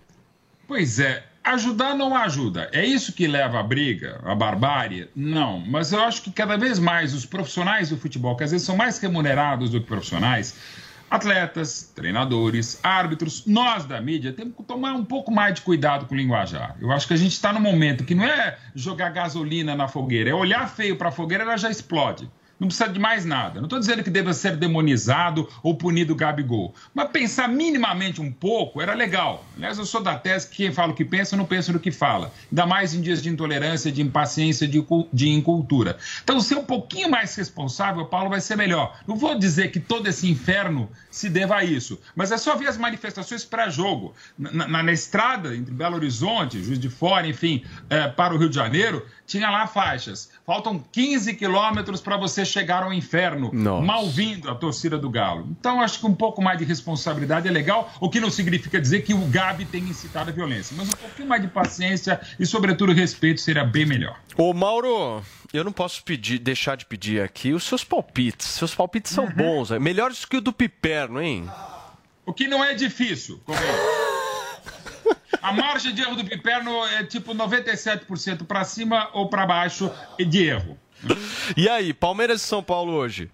Pois 0.67 1.01
é, 1.01 1.25
ajudar 1.43 1.95
não 1.95 2.15
ajuda. 2.17 2.69
É 2.73 2.85
isso 2.85 3.13
que 3.13 3.27
leva 3.27 3.61
à 3.61 3.63
briga, 3.63 4.21
à 4.25 4.35
barbárie? 4.35 5.09
Não. 5.15 5.59
Mas 5.59 5.93
eu 5.93 6.01
acho 6.03 6.23
que 6.23 6.31
cada 6.31 6.57
vez 6.57 6.79
mais 6.79 7.15
os 7.15 7.27
profissionais 7.27 7.91
do 7.91 7.97
futebol, 7.97 8.37
que 8.37 8.45
às 8.45 8.51
vezes 8.51 8.67
são 8.67 8.77
mais 8.77 8.99
remunerados 8.99 9.71
do 9.71 9.81
que 9.81 9.87
profissionais, 9.87 10.55
atletas, 11.11 11.93
treinadores, 11.95 12.79
árbitros, 12.83 13.45
nós 13.45 13.85
da 13.85 14.01
mídia 14.01 14.33
temos 14.33 14.55
que 14.57 14.63
tomar 14.63 14.93
um 14.93 15.05
pouco 15.05 15.33
mais 15.33 15.55
de 15.55 15.63
cuidado 15.63 16.07
com 16.07 16.15
o 16.15 16.17
linguajar. 16.17 16.77
Eu 16.81 16.93
acho 16.93 17.09
que 17.09 17.15
a 17.15 17.17
gente 17.17 17.33
está 17.33 17.53
num 17.53 17.61
momento 17.61 18.05
que 18.05 18.15
não 18.15 18.25
é 18.25 18.57
jogar 18.75 19.11
gasolina 19.11 19.75
na 19.75 19.89
fogueira, 19.89 20.31
é 20.31 20.35
olhar 20.35 20.69
feio 20.69 20.97
para 20.97 21.09
a 21.09 21.13
fogueira, 21.13 21.43
ela 21.43 21.57
já 21.57 21.69
explode. 21.69 22.31
Não 22.61 22.69
precisa 22.69 22.91
de 22.91 22.99
mais 22.99 23.25
nada. 23.25 23.59
Não 23.59 23.65
estou 23.65 23.81
dizendo 23.81 24.05
que 24.05 24.11
deva 24.11 24.35
ser 24.35 24.55
demonizado 24.57 25.49
ou 25.63 25.75
punido 25.75 26.13
o 26.13 26.17
Gabigol. 26.17 26.75
Mas 26.95 27.09
pensar 27.11 27.49
minimamente 27.49 28.21
um 28.21 28.31
pouco 28.31 28.83
era 28.83 28.93
legal. 28.93 29.47
Aliás, 29.57 29.79
eu 29.79 29.87
sou 29.87 30.03
da 30.03 30.15
tese 30.15 30.47
que 30.49 30.57
quem 30.59 30.71
fala 30.73 30.93
o 30.93 30.95
que 30.95 31.05
pensa 31.05 31.37
não 31.39 31.47
pensa 31.47 31.73
no 31.73 31.81
que 31.81 31.91
fala. 31.91 32.31
Ainda 32.53 32.67
mais 32.67 32.93
em 32.93 33.01
dias 33.01 33.23
de 33.23 33.31
intolerância, 33.31 33.91
de 33.91 34.03
impaciência, 34.03 34.69
de, 34.69 34.85
de 35.11 35.29
incultura. 35.31 35.97
Então, 36.23 36.39
ser 36.41 36.57
um 36.57 36.65
pouquinho 36.65 37.11
mais 37.11 37.35
responsável, 37.35 38.05
Paulo, 38.05 38.29
vai 38.29 38.43
ser 38.43 38.57
melhor. 38.57 39.01
Não 39.07 39.17
vou 39.17 39.39
dizer 39.39 39.71
que 39.71 39.81
todo 39.81 40.07
esse 40.07 40.31
inferno 40.31 40.91
se 41.11 41.31
deva 41.31 41.57
a 41.57 41.65
isso. 41.65 41.99
Mas 42.15 42.31
é 42.31 42.37
só 42.37 42.55
ver 42.57 42.69
as 42.69 42.77
manifestações 42.77 43.43
pré-jogo. 43.43 44.15
Na, 44.39 44.69
na- 44.69 44.83
na 44.83 44.93
estrada, 44.93 45.57
entre 45.57 45.73
Belo 45.73 45.97
Horizonte, 45.97 46.63
Juiz 46.63 46.79
de 46.79 46.91
Fora, 46.91 47.27
enfim, 47.27 47.65
eh, 47.89 48.09
para 48.09 48.35
o 48.35 48.39
Rio 48.39 48.51
de 48.51 48.57
Janeiro, 48.57 49.07
tinha 49.27 49.49
lá 49.49 49.67
faixas. 49.67 50.31
Faltam 50.45 50.85
15 50.93 51.35
quilômetros 51.35 52.01
para 52.01 52.17
você 52.17 52.45
chegar 52.51 52.83
ao 52.83 52.93
inferno. 52.93 53.51
Nossa. 53.53 53.85
Mal 53.85 54.09
vindo 54.09 54.51
a 54.51 54.55
torcida 54.55 54.99
do 54.99 55.09
Galo. 55.09 55.49
Então, 55.59 55.81
acho 55.81 56.01
que 56.01 56.07
um 56.07 56.15
pouco 56.15 56.43
mais 56.43 56.59
de 56.59 56.65
responsabilidade 56.65 57.49
é 57.49 57.51
legal, 57.51 57.93
o 58.01 58.11
que 58.11 58.21
não 58.21 58.31
significa 58.31 58.81
dizer 58.81 59.03
que 59.03 59.15
o 59.15 59.27
Gabi 59.27 59.65
tem 59.65 59.83
incitado 59.85 60.31
a 60.31 60.33
violência. 60.33 60.75
Mas 60.77 60.89
um 60.89 60.93
pouquinho 60.93 61.29
mais 61.29 61.43
de 61.43 61.49
paciência 61.49 62.21
e, 62.39 62.47
sobretudo, 62.47 62.93
respeito 62.93 63.41
seria 63.41 63.65
bem 63.65 63.87
melhor. 63.87 64.19
Ô 64.37 64.53
Mauro, 64.53 65.23
eu 65.53 65.65
não 65.65 65.73
posso 65.73 66.03
pedir, 66.05 66.39
deixar 66.39 66.77
de 66.77 66.87
pedir 66.87 67.23
aqui 67.23 67.53
os 67.53 67.65
seus 67.65 67.85
palpites. 67.85 68.47
Seus 68.47 68.75
palpites 68.75 69.13
são 69.13 69.29
bons, 69.29 69.71
né? 69.71 69.79
melhores 69.79 70.25
que 70.25 70.37
o 70.37 70.41
do 70.41 70.53
Piperno, 70.53 71.21
hein? 71.21 71.49
O 72.25 72.33
que 72.33 72.47
não 72.47 72.65
é 72.65 72.75
difícil. 72.75 73.41
como 73.45 73.59
é. 73.59 74.11
A 75.43 75.53
margem 75.53 75.95
de 75.95 76.03
erro 76.03 76.17
do 76.17 76.25
Piperno 76.25 76.85
é 76.87 77.03
tipo 77.05 77.35
97% 77.35 78.45
para 78.45 78.63
cima 78.63 79.09
ou 79.15 79.29
para 79.29 79.47
baixo 79.47 79.91
de 80.19 80.45
erro. 80.45 80.79
E 81.57 81.69
aí, 81.69 81.93
Palmeiras 81.93 82.43
e 82.43 82.45
São 82.47 82.63
Paulo 82.63 82.93
hoje? 82.93 83.31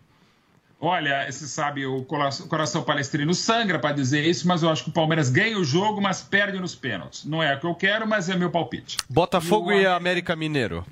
Olha, 0.80 1.24
você 1.30 1.46
sabe, 1.46 1.86
o 1.86 2.02
cora- 2.04 2.28
coração 2.48 2.82
palestrino 2.82 3.32
sangra 3.34 3.78
para 3.78 3.94
dizer 3.94 4.24
isso, 4.24 4.46
mas 4.46 4.62
eu 4.62 4.68
acho 4.70 4.84
que 4.84 4.90
o 4.90 4.92
Palmeiras 4.92 5.30
ganha 5.30 5.58
o 5.58 5.64
jogo, 5.64 6.00
mas 6.02 6.20
perde 6.20 6.58
nos 6.60 6.74
pênaltis. 6.74 7.24
Não 7.24 7.42
é 7.42 7.54
o 7.54 7.60
que 7.60 7.66
eu 7.66 7.74
quero, 7.74 8.06
mas 8.06 8.28
é 8.28 8.36
meu 8.36 8.50
palpite. 8.50 8.98
Botafogo 9.08 9.72
e, 9.72 9.86
América 9.86 10.36
Mineiro. 10.36 10.84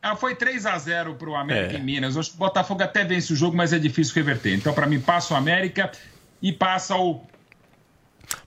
Ah, 0.00 0.16
foi 0.16 0.34
3 0.34 0.64
a 0.64 0.78
0 0.78 1.14
para 1.16 1.28
o 1.28 1.36
América 1.36 1.74
É. 1.76 1.78
em 1.78 1.82
Minas. 1.82 2.14
Eu 2.14 2.20
acho 2.20 2.30
que 2.30 2.36
o 2.36 2.38
Botafogo 2.38 2.82
até 2.82 3.04
vence 3.04 3.32
o 3.32 3.36
jogo, 3.36 3.54
mas 3.56 3.72
é 3.72 3.78
difícil 3.78 4.14
reverter. 4.14 4.54
Então, 4.54 4.72
para 4.72 4.86
mim, 4.86 4.98
passa 5.00 5.34
o 5.34 5.36
América 5.36 5.92
e 6.40 6.50
passa 6.52 6.96
o 6.96 7.20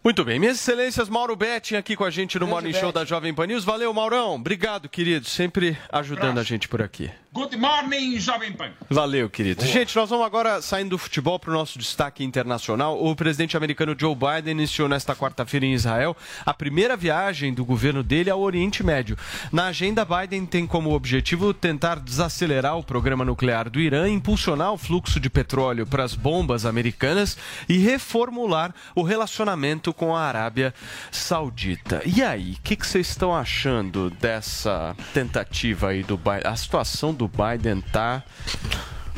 Muito 0.04 0.26
bem, 0.26 0.40
minhas 0.40 0.58
excelências, 0.58 1.08
Mauro 1.08 1.36
Betting 1.36 1.76
aqui 1.76 1.96
com 1.96 2.04
a 2.04 2.10
gente 2.10 2.40
no 2.40 2.48
Morning 2.48 2.74
Show 2.74 2.92
da 2.92 3.06
Jovem 3.06 3.34
Pan 3.34 3.46
News. 3.46 3.64
Valeu, 3.64 3.94
Maurão. 3.94 4.34
Obrigado, 4.34 4.90
querido. 4.90 5.28
Sempre 5.28 5.78
ajudando 5.92 6.40
a 6.40 6.44
gente 6.44 6.68
por 6.68 6.82
aqui. 6.82 7.12
Good 7.34 7.56
Morning, 7.56 8.20
Jovem 8.20 8.52
Pan. 8.52 8.72
Valeu, 8.90 9.30
querido. 9.30 9.66
Gente, 9.66 9.96
nós 9.96 10.10
vamos 10.10 10.26
agora 10.26 10.62
saindo 10.62 10.90
do 10.90 10.98
futebol 10.98 11.40
para 11.40 11.52
o 11.52 11.54
nosso 11.54 11.80
destaque 11.80 12.24
internacional. 12.24 13.02
O 13.02 13.16
presidente 13.16 13.56
americano 13.56 13.96
Joe 13.98 14.14
Biden 14.16 14.52
iniciou 14.52 14.90
nesta 14.90 15.16
quarta-feira 15.16 15.66
em 15.66 15.74
Israel 15.74 16.18
a 16.46 16.54
primeira 16.54 16.98
viagem 16.98 17.54
do 17.54 17.64
governo 17.64 18.04
dele 18.04 18.30
ao 18.30 18.42
Oriente 18.42 18.84
Médio. 18.84 19.16
Na 19.52 19.68
agenda, 19.68 20.04
Biden 20.04 20.46
tem 20.46 20.68
como 20.68 20.94
objetivo 20.94 21.54
tentar 21.54 22.00
desacelerar 22.00 22.78
o 22.78 22.84
programa 22.84 23.24
nuclear 23.24 23.70
do 23.70 23.80
Irã, 23.80 24.10
impulsionar 24.10 24.74
o 24.74 24.78
fluxo 24.78 25.20
de 25.20 25.30
petróleo 25.30 25.86
para 25.86 26.04
as 26.04 26.16
bombas 26.16 26.66
americanas 26.66 27.38
e 27.70 27.78
reformular 27.78 28.74
o 28.94 29.04
relacionamento 29.04 29.71
com 29.94 30.16
a 30.16 30.22
Arábia 30.22 30.74
Saudita. 31.12 32.02
E 32.06 32.24
aí, 32.24 32.54
o 32.54 32.62
que, 32.62 32.76
que 32.76 32.86
vocês 32.86 33.10
estão 33.10 33.36
achando 33.36 34.10
dessa 34.10 34.96
tentativa 35.14 35.90
aí 35.90 36.04
do 36.04 36.18
Biden? 36.18 36.42
A 36.46 36.56
situação 36.56 37.14
do 37.14 37.28
Biden 37.28 37.82
tá 37.92 38.24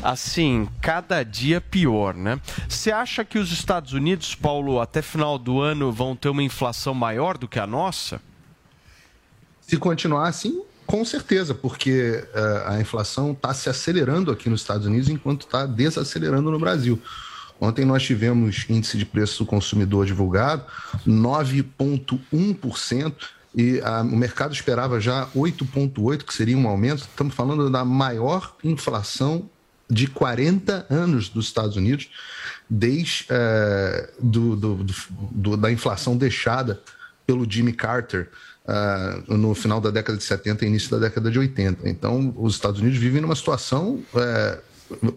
assim, 0.04 0.68
cada 0.82 1.24
dia 1.24 1.62
pior, 1.62 2.14
né? 2.14 2.40
Você 2.68 2.92
acha 2.92 3.24
que 3.24 3.40
os 3.40 3.52
Estados 3.52 3.94
Unidos, 3.94 4.36
Paulo, 4.36 4.82
até 4.82 5.02
final 5.02 5.40
do 5.40 5.62
ano 5.62 5.92
vão 5.92 6.16
ter 6.16 6.30
uma 6.30 6.44
inflação 6.44 6.94
maior 6.94 7.38
do 7.38 7.48
que 7.48 7.60
a 7.60 7.66
nossa? 7.66 8.22
Se 9.62 9.78
continuar 9.78 10.28
assim, 10.28 10.62
com 10.86 11.06
certeza, 11.06 11.54
porque 11.54 12.24
eh, 12.34 12.64
a 12.68 12.82
inflação 12.82 13.32
está 13.32 13.54
se 13.54 13.70
acelerando 13.70 14.32
aqui 14.32 14.50
nos 14.50 14.62
Estados 14.62 14.86
Unidos 14.86 15.08
enquanto 15.08 15.44
está 15.44 15.66
desacelerando 15.66 16.52
no 16.52 16.60
Brasil. 16.60 17.02
Ontem 17.60 17.86
nós 17.86 18.04
tivemos 18.04 18.66
índice 18.70 18.98
de 18.98 19.06
preço 19.06 19.44
do 19.44 19.48
consumidor 19.48 20.06
divulgado, 20.06 20.64
9,1%, 21.08 23.14
e 23.56 23.80
ah, 23.84 24.02
o 24.02 24.16
mercado 24.18 24.54
esperava 24.54 25.00
já 25.00 25.28
8,8%, 25.36 26.24
que 26.24 26.34
seria 26.34 26.58
um 26.58 26.68
aumento. 26.68 27.02
Estamos 27.02 27.36
falando 27.36 27.70
da 27.70 27.86
maior 27.86 28.56
inflação 28.64 29.48
de 29.90 30.08
40 30.08 30.88
anos 30.90 31.30
dos 31.30 31.46
Estados 31.46 31.76
Unidos, 31.76 32.10
desde 32.70 33.26
eh, 33.30 34.10
do- 34.20 34.56
do- 34.56 34.86
do- 35.32 35.58
da 35.58 35.72
inflação 35.72 36.18
deixada 36.18 36.82
pelo 37.28 37.50
Jimmy 37.50 37.74
Carter 37.74 38.30
ah, 38.68 39.20
no 39.28 39.54
final 39.54 39.80
da 39.80 39.92
década 39.92 40.18
de 40.18 40.24
70 40.24 40.66
e 40.66 40.68
início 40.68 40.90
da 40.90 40.98
década 40.98 41.30
de 41.30 41.38
80. 41.38 41.88
Então, 41.88 42.34
os 42.38 42.56
Estados 42.56 42.80
Unidos 42.82 42.98
vivem 42.98 43.22
numa 43.22 43.36
situação. 43.36 44.02
eh, 44.16 44.60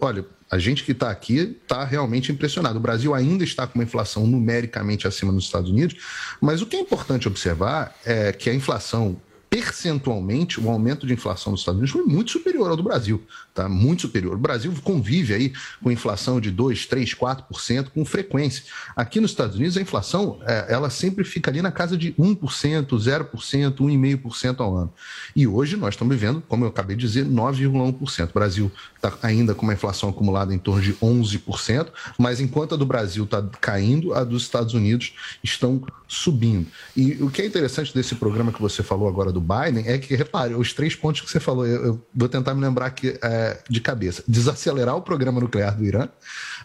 olha, 0.01 0.27
a 0.51 0.59
gente 0.59 0.85
que 0.85 0.93
está 0.93 1.11
aqui 1.11 1.59
está 1.63 1.85
realmente 1.85 2.31
impressionado. 2.31 2.79
O 2.79 2.83
Brasil 2.83 3.15
ainda 3.15 3.45
está 3.45 3.67
com 3.67 3.79
uma 3.79 3.85
inflação 3.85 4.27
numericamente 4.27 5.07
acima 5.07 5.33
dos 5.33 5.45
Estados 5.45 5.71
Unidos, 5.71 5.97
mas 6.41 6.63
o 6.63 6.67
que 6.67 6.77
é 6.77 6.81
importante 6.81 7.27
observar 7.27 7.95
é 8.05 8.33
que 8.33 8.49
a 8.49 8.55
inflação 8.55 9.21
percentualmente, 9.49 10.61
o 10.61 10.69
aumento 10.69 11.07
de 11.07 11.15
inflação 11.15 11.53
nos 11.53 11.61
Estados 11.61 11.79
Unidos 11.79 11.93
foi 11.93 12.05
muito 12.05 12.31
superior 12.31 12.71
ao 12.71 12.77
do 12.77 12.83
Brasil, 12.83 13.23
tá? 13.57 13.69
Muito 13.69 14.03
superior. 14.03 14.35
O 14.35 14.39
Brasil 14.39 14.73
convive 14.85 15.33
aí 15.35 15.53
com 15.83 15.91
inflação 15.91 16.41
de 16.41 16.51
2, 16.51 16.87
3, 16.87 17.15
4% 17.15 17.89
com 17.89 18.05
frequência. 18.05 18.65
Aqui 18.95 19.19
nos 19.19 19.31
Estados 19.31 19.57
Unidos, 19.57 19.77
a 19.77 19.81
inflação, 19.81 20.39
é, 20.47 20.67
ela 20.69 20.91
sempre 20.91 21.25
fica 21.25 21.51
ali 21.51 21.63
na 21.63 21.73
casa 21.73 21.97
de 21.97 22.13
1%, 22.13 22.87
0%, 22.87 23.75
1,5% 23.75 24.61
ao 24.61 24.77
ano. 24.77 24.93
E 25.35 25.47
hoje 25.47 25.77
nós 25.77 25.95
estamos 25.95 26.15
vivendo, 26.15 26.43
como 26.47 26.65
eu 26.65 26.69
acabei 26.69 26.95
de 26.95 27.07
dizer, 27.07 27.25
9,1%. 27.25 28.31
O 28.31 28.33
Brasil 28.35 28.71
está 28.95 29.15
ainda 29.23 29.55
com 29.55 29.65
uma 29.65 29.73
inflação 29.73 30.11
acumulada 30.11 30.55
em 30.55 30.59
torno 30.59 30.83
de 30.83 30.93
11%, 30.95 31.89
mas 32.19 32.41
enquanto 32.41 32.75
a 32.75 32.77
do 32.77 32.85
Brasil 32.85 33.25
está 33.25 33.43
caindo, 33.61 34.13
a 34.13 34.23
dos 34.23 34.43
Estados 34.43 34.75
Unidos 34.75 35.15
estão 35.43 35.83
subindo. 36.07 36.67
E 36.97 37.15
o 37.23 37.31
que 37.31 37.43
é 37.43 37.47
interessante 37.47 37.93
desse 37.95 38.15
programa 38.15 38.53
que 38.53 38.61
você 38.61 38.83
falou 38.83 39.09
agora 39.09 39.33
do 39.33 39.41
Biden 39.41 39.85
é 39.87 39.99
que, 39.99 40.15
repare, 40.15 40.55
os 40.55 40.73
três 40.73 40.95
pontos 40.95 41.23
que 41.23 41.31
você 41.31 41.41
falou, 41.41 41.67
eu, 41.67 41.85
eu 41.85 42.07
vou 42.15 42.29
tentar 42.29 42.55
me 42.55 42.61
lembrar 42.61 42.87
aqui 42.87 43.19
é, 43.23 43.46
de 43.69 43.81
cabeça. 43.81 44.23
Desacelerar 44.27 44.97
o 44.97 45.03
programa 45.03 45.41
nuclear 45.41 45.77
do 45.77 45.85
Irã, 45.85 46.09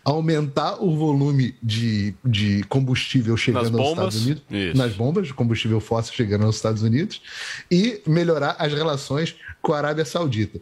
aumentar 0.03 0.81
o 0.83 0.95
volume 0.95 1.55
de, 1.61 2.13
de 2.23 2.63
combustível 2.63 3.35
chegando 3.37 3.77
aos 3.79 3.89
Estados 3.89 4.25
Unidos, 4.25 4.43
isso. 4.49 4.77
nas 4.77 4.93
bombas 4.93 5.27
de 5.27 5.33
combustível 5.33 5.79
fóssil 5.79 6.13
chegando 6.13 6.45
aos 6.45 6.55
Estados 6.55 6.81
Unidos, 6.81 7.21
e 7.69 8.01
melhorar 8.07 8.55
as 8.57 8.73
relações 8.73 9.35
com 9.61 9.73
a 9.73 9.77
Arábia 9.77 10.05
Saudita. 10.05 10.59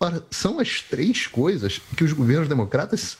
Ora, 0.00 0.22
são 0.30 0.60
as 0.60 0.80
três 0.80 1.26
coisas 1.26 1.80
que 1.96 2.04
os 2.04 2.12
governos 2.12 2.48
democratas 2.48 3.18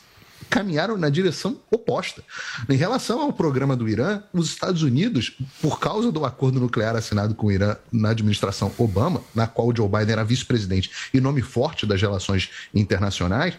caminharam 0.48 0.96
na 0.96 1.08
direção 1.08 1.60
oposta. 1.70 2.22
Em 2.68 2.76
relação 2.76 3.20
ao 3.20 3.32
programa 3.32 3.76
do 3.76 3.88
Irã, 3.88 4.22
os 4.32 4.48
Estados 4.48 4.82
Unidos, 4.82 5.36
por 5.60 5.78
causa 5.78 6.10
do 6.10 6.24
acordo 6.24 6.60
nuclear 6.60 6.96
assinado 6.96 7.34
com 7.34 7.48
o 7.48 7.52
Irã 7.52 7.76
na 7.92 8.10
administração 8.10 8.72
Obama, 8.78 9.22
na 9.34 9.46
qual 9.46 9.74
Joe 9.74 9.88
Biden 9.88 10.12
era 10.12 10.24
vice-presidente 10.24 10.90
e 11.12 11.20
nome 11.20 11.42
forte 11.42 11.86
das 11.86 12.00
relações 12.00 12.50
internacionais, 12.74 13.54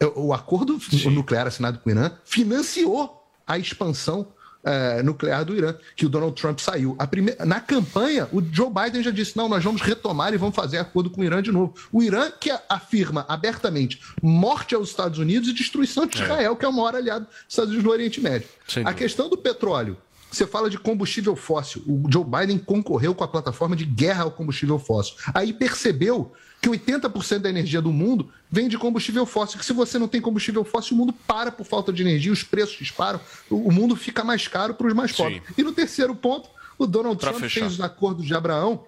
é, 0.00 0.06
o 0.16 0.32
acordo 0.32 0.78
nuclear 1.10 1.46
assinado 1.46 1.78
com 1.78 1.88
o 1.88 1.92
Irã 1.92 2.10
financiou 2.24 3.22
a 3.46 3.58
expansão 3.58 4.26
eh, 4.64 5.02
nuclear 5.02 5.44
do 5.44 5.54
Irã, 5.56 5.74
que 5.96 6.06
o 6.06 6.08
Donald 6.08 6.34
Trump 6.40 6.58
saiu. 6.60 6.96
Prime- 7.10 7.34
Na 7.44 7.60
campanha, 7.60 8.28
o 8.32 8.40
Joe 8.42 8.70
Biden 8.70 9.02
já 9.02 9.10
disse: 9.10 9.36
não, 9.36 9.48
nós 9.48 9.62
vamos 9.64 9.80
retomar 9.82 10.32
e 10.32 10.36
vamos 10.36 10.54
fazer 10.54 10.78
acordo 10.78 11.10
com 11.10 11.20
o 11.20 11.24
Irã 11.24 11.42
de 11.42 11.50
novo. 11.52 11.74
O 11.92 12.02
Irã 12.02 12.30
que 12.30 12.50
afirma 12.68 13.24
abertamente 13.28 14.00
morte 14.22 14.74
aos 14.74 14.88
Estados 14.90 15.18
Unidos 15.18 15.48
e 15.48 15.52
destruição 15.52 16.06
de 16.06 16.18
É. 16.20 16.22
Israel, 16.22 16.56
que 16.56 16.64
é 16.64 16.68
o 16.68 16.72
maior 16.72 16.94
aliado 16.94 17.24
dos 17.26 17.34
Estados 17.48 17.70
Unidos 17.70 17.84
no 17.86 17.90
Oriente 17.92 18.20
Médio. 18.20 18.48
A 18.84 18.94
questão 18.94 19.28
do 19.28 19.36
petróleo. 19.36 19.96
Você 20.30 20.46
fala 20.46 20.70
de 20.70 20.78
combustível 20.78 21.36
fóssil. 21.36 21.82
O 21.86 22.04
Joe 22.10 22.24
Biden 22.24 22.56
concorreu 22.56 23.14
com 23.14 23.22
a 23.22 23.28
plataforma 23.28 23.76
de 23.76 23.84
guerra 23.84 24.22
ao 24.24 24.30
combustível 24.30 24.78
fóssil. 24.78 25.14
Aí 25.34 25.52
percebeu 25.52 26.32
que 26.62 26.68
80% 26.70 27.38
da 27.40 27.50
energia 27.50 27.82
do 27.82 27.92
mundo 27.92 28.30
vem 28.48 28.68
de 28.68 28.78
combustível 28.78 29.26
fóssil. 29.26 29.58
Que 29.58 29.66
se 29.66 29.72
você 29.72 29.98
não 29.98 30.06
tem 30.06 30.20
combustível 30.20 30.62
fóssil, 30.62 30.94
o 30.94 30.98
mundo 30.98 31.12
para 31.26 31.50
por 31.50 31.66
falta 31.66 31.92
de 31.92 32.02
energia, 32.02 32.32
os 32.32 32.44
preços 32.44 32.78
disparam, 32.78 33.20
o 33.50 33.72
mundo 33.72 33.96
fica 33.96 34.22
mais 34.22 34.46
caro 34.46 34.72
para 34.72 34.86
os 34.86 34.94
mais 34.94 35.10
pobres. 35.10 35.42
E 35.58 35.62
no 35.64 35.72
terceiro 35.72 36.14
ponto, 36.14 36.48
o 36.78 36.86
Donald 36.86 37.18
Pra 37.18 37.30
Trump 37.30 37.42
fechar. 37.42 37.60
fez 37.62 37.72
os 37.72 37.80
acordos 37.80 38.24
de 38.24 38.32
Abraão, 38.32 38.84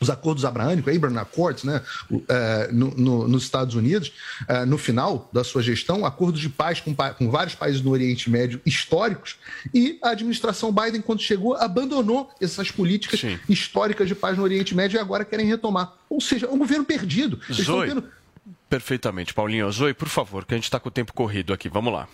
os 0.00 0.10
acordos 0.10 0.44
abraânicos, 0.44 0.94
Abraham 0.94 1.20
Accords, 1.20 1.64
né, 1.64 1.80
eh, 2.28 2.68
no- 2.72 2.90
no- 2.96 3.28
nos 3.28 3.44
Estados 3.44 3.74
Unidos, 3.74 4.12
eh, 4.48 4.64
no 4.66 4.76
final 4.78 5.28
da 5.32 5.42
sua 5.42 5.62
gestão, 5.62 6.04
acordos 6.04 6.40
de 6.40 6.48
paz 6.48 6.80
com, 6.80 6.94
com 6.94 7.30
vários 7.30 7.54
países 7.54 7.80
do 7.80 7.90
Oriente 7.90 8.28
Médio 8.30 8.60
históricos, 8.66 9.36
e 9.72 9.98
a 10.02 10.10
administração 10.10 10.72
Biden, 10.72 11.00
quando 11.00 11.22
chegou, 11.22 11.54
abandonou 11.54 12.30
essas 12.40 12.70
políticas 12.70 13.20
históricas 13.48 14.08
de 14.08 14.14
paz 14.14 14.36
no 14.36 14.42
Oriente 14.44 14.74
Médio 14.74 14.96
e 14.98 15.00
agora 15.00 15.24
querem 15.24 15.46
retomar. 15.46 15.94
Ou 16.10 16.20
seja, 16.20 16.46
é 16.46 16.50
um 16.50 16.58
governo 16.58 16.84
perdido. 16.84 17.40
Eles 17.48 17.64
Zoe. 17.64 17.88
tendo 17.88 18.04
Perfeitamente, 18.68 19.32
Paulinho. 19.32 19.70
Zoe, 19.70 19.94
por 19.94 20.08
favor, 20.08 20.44
que 20.44 20.52
a 20.52 20.56
gente 20.56 20.64
está 20.64 20.80
com 20.80 20.88
o 20.88 20.92
tempo 20.92 21.12
corrido 21.12 21.52
aqui. 21.52 21.68
Vamos 21.68 21.92
lá. 21.92 22.08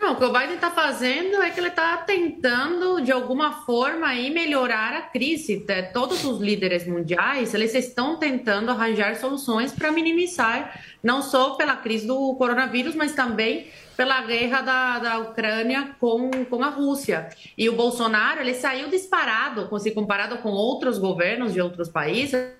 Não, 0.00 0.14
o 0.14 0.16
que 0.16 0.24
o 0.24 0.32
Biden 0.32 0.54
está 0.54 0.70
fazendo 0.70 1.42
é 1.42 1.50
que 1.50 1.60
ele 1.60 1.68
está 1.68 1.98
tentando, 1.98 3.02
de 3.02 3.12
alguma 3.12 3.52
forma, 3.64 4.06
aí, 4.06 4.30
melhorar 4.30 4.94
a 4.94 5.02
crise. 5.02 5.62
É, 5.68 5.82
Todos 5.82 6.24
os 6.24 6.40
líderes 6.40 6.86
mundiais, 6.86 7.52
eles 7.52 7.74
estão 7.74 8.16
tentando 8.16 8.70
arranjar 8.70 9.16
soluções 9.16 9.72
para 9.72 9.92
minimizar, 9.92 10.80
não 11.02 11.20
só 11.20 11.50
pela 11.50 11.76
crise 11.76 12.06
do 12.06 12.34
coronavírus, 12.36 12.94
mas 12.94 13.12
também 13.12 13.68
pela 13.94 14.22
guerra 14.22 14.62
da, 14.62 14.98
da 14.98 15.18
Ucrânia 15.18 15.94
com, 16.00 16.30
com 16.48 16.64
a 16.64 16.70
Rússia. 16.70 17.28
E 17.58 17.68
o 17.68 17.76
Bolsonaro, 17.76 18.40
ele 18.40 18.54
saiu 18.54 18.88
disparado, 18.88 19.68
se 19.78 19.90
comparado 19.90 20.38
com 20.38 20.48
outros 20.48 20.96
governos 20.96 21.52
de 21.52 21.60
outros 21.60 21.90
países, 21.90 22.54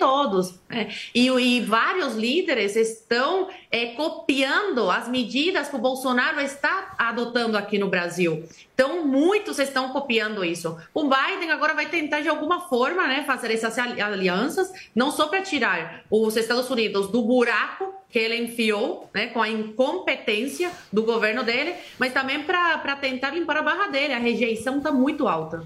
todos. 0.00 0.54
né? 0.68 0.92
E, 1.14 1.28
e 1.28 1.60
vários 1.60 2.16
líderes 2.16 2.74
estão 2.74 3.48
é, 3.70 3.86
copiando 3.94 4.90
as 4.90 5.06
medidas 5.06 5.68
que 5.68 5.76
o 5.76 5.78
Bolsonaro 5.78 6.40
está 6.40 6.94
adotando 6.98 7.56
aqui 7.56 7.78
no 7.78 7.88
Brasil. 7.88 8.44
Então, 8.74 9.06
muitos 9.06 9.58
estão 9.58 9.90
copiando 9.90 10.44
isso. 10.44 10.76
O 10.94 11.02
Biden 11.04 11.52
agora 11.52 11.74
vai 11.74 11.86
tentar, 11.86 12.20
de 12.22 12.28
alguma 12.28 12.60
forma, 12.62 13.06
né, 13.06 13.22
fazer 13.24 13.52
essas 13.52 13.78
ali- 13.78 14.00
alianças, 14.00 14.72
não 14.94 15.10
só 15.12 15.28
para 15.28 15.42
tirar 15.42 16.02
os 16.10 16.36
Estados 16.36 16.68
Unidos 16.70 17.08
do 17.10 17.22
buraco 17.22 17.94
que 18.08 18.18
ele 18.18 18.42
enfiou, 18.42 19.08
né, 19.14 19.28
com 19.28 19.40
a 19.40 19.48
incompetência 19.48 20.72
do 20.92 21.02
governo 21.04 21.44
dele, 21.44 21.74
mas 21.98 22.12
também 22.12 22.42
para 22.42 22.96
tentar 22.96 23.30
limpar 23.30 23.58
a 23.58 23.62
barra 23.62 23.86
dele. 23.88 24.14
A 24.14 24.18
rejeição 24.18 24.78
está 24.78 24.90
muito 24.90 25.28
alta. 25.28 25.62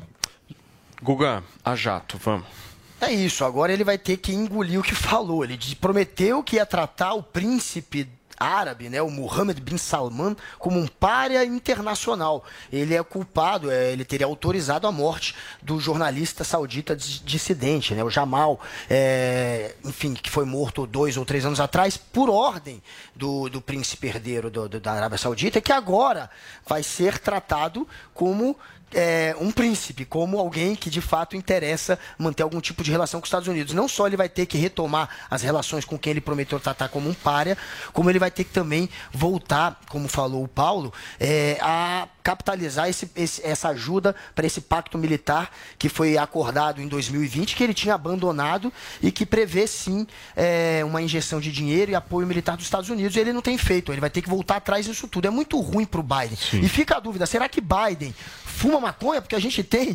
Guga, 1.00 1.42
a 1.64 1.74
jato, 1.76 2.18
vamos. 2.18 2.63
É 3.06 3.12
isso, 3.12 3.44
agora 3.44 3.72
ele 3.72 3.84
vai 3.84 3.98
ter 3.98 4.16
que 4.16 4.32
engolir 4.32 4.80
o 4.80 4.82
que 4.82 4.94
falou. 4.94 5.44
Ele 5.44 5.58
prometeu 5.80 6.42
que 6.42 6.56
ia 6.56 6.66
tratar 6.66 7.14
o 7.14 7.22
príncipe 7.22 8.08
árabe, 8.36 8.88
né, 8.88 9.00
o 9.00 9.08
Mohammed 9.08 9.60
bin 9.60 9.78
Salman, 9.78 10.36
como 10.58 10.78
um 10.78 10.88
párea 10.88 11.44
internacional. 11.44 12.44
Ele 12.72 12.92
é 12.94 13.02
culpado, 13.02 13.70
é, 13.70 13.92
ele 13.92 14.04
teria 14.04 14.26
autorizado 14.26 14.86
a 14.88 14.92
morte 14.92 15.36
do 15.62 15.78
jornalista 15.78 16.42
saudita 16.42 16.96
dis- 16.96 17.22
dissidente, 17.24 17.94
né, 17.94 18.02
o 18.02 18.10
Jamal, 18.10 18.60
é, 18.90 19.76
enfim, 19.84 20.14
que 20.14 20.28
foi 20.30 20.44
morto 20.44 20.84
dois 20.86 21.16
ou 21.16 21.24
três 21.24 21.44
anos 21.46 21.60
atrás 21.60 21.96
por 21.96 22.28
ordem 22.28 22.82
do, 23.14 23.48
do 23.48 23.60
príncipe 23.60 24.08
herdeiro 24.08 24.50
do- 24.50 24.68
do- 24.68 24.80
da 24.80 24.92
Arábia 24.92 25.16
Saudita, 25.18 25.60
que 25.60 25.72
agora 25.72 26.28
vai 26.66 26.82
ser 26.82 27.18
tratado 27.18 27.86
como 28.12 28.56
é, 28.94 29.34
um 29.40 29.50
príncipe, 29.50 30.04
como 30.04 30.38
alguém 30.38 30.74
que 30.74 30.88
de 30.88 31.00
fato 31.00 31.36
interessa 31.36 31.98
manter 32.16 32.42
algum 32.42 32.60
tipo 32.60 32.82
de 32.82 32.90
relação 32.90 33.20
com 33.20 33.24
os 33.24 33.28
Estados 33.28 33.48
Unidos. 33.48 33.74
Não 33.74 33.88
só 33.88 34.06
ele 34.06 34.16
vai 34.16 34.28
ter 34.28 34.46
que 34.46 34.56
retomar 34.56 35.08
as 35.30 35.42
relações 35.42 35.84
com 35.84 35.98
quem 35.98 36.12
ele 36.12 36.20
prometeu 36.20 36.60
tratar 36.60 36.88
como 36.88 37.08
um 37.08 37.14
párea, 37.14 37.58
como 37.92 38.08
ele 38.08 38.18
vai 38.18 38.30
ter 38.30 38.44
que 38.44 38.52
também 38.52 38.88
voltar, 39.12 39.80
como 39.88 40.08
falou 40.08 40.44
o 40.44 40.48
Paulo, 40.48 40.92
é, 41.18 41.58
a 41.60 42.08
capitalizar 42.24 42.88
esse- 42.88 43.08
esse- 43.14 43.46
essa 43.46 43.68
ajuda 43.68 44.16
para 44.34 44.46
esse 44.46 44.60
pacto 44.62 44.96
militar 44.98 45.50
que 45.78 45.88
foi 45.90 46.16
acordado 46.16 46.80
em 46.80 46.88
2020, 46.88 47.54
que 47.54 47.62
ele 47.62 47.74
tinha 47.74 47.94
abandonado 47.94 48.72
e 49.02 49.12
que 49.12 49.24
prevê 49.26 49.66
sim 49.66 50.06
é, 50.34 50.82
uma 50.84 51.00
injeção 51.02 51.38
de 51.38 51.52
dinheiro 51.52 51.92
e 51.92 51.94
apoio 51.94 52.26
militar 52.26 52.56
dos 52.56 52.64
Estados 52.64 52.88
Unidos. 52.88 53.14
E 53.14 53.20
ele 53.20 53.32
não 53.32 53.42
tem 53.42 53.58
feito, 53.58 53.92
ele 53.92 54.00
vai 54.00 54.08
ter 54.10 54.22
que 54.22 54.28
voltar 54.28 54.56
atrás 54.56 54.86
disso 54.86 55.06
tudo. 55.06 55.26
É 55.26 55.30
muito 55.30 55.60
ruim 55.60 55.84
para 55.84 56.00
o 56.00 56.02
Biden. 56.02 56.38
E 56.54 56.68
fica 56.68 56.96
a 56.96 57.00
dúvida: 57.00 57.26
será 57.26 57.46
que 57.48 57.60
Biden 57.60 58.14
fuma 58.44 58.80
maconha? 58.80 59.20
Porque 59.20 59.36
a 59.36 59.40
gente 59.40 59.62
tem 59.62 59.94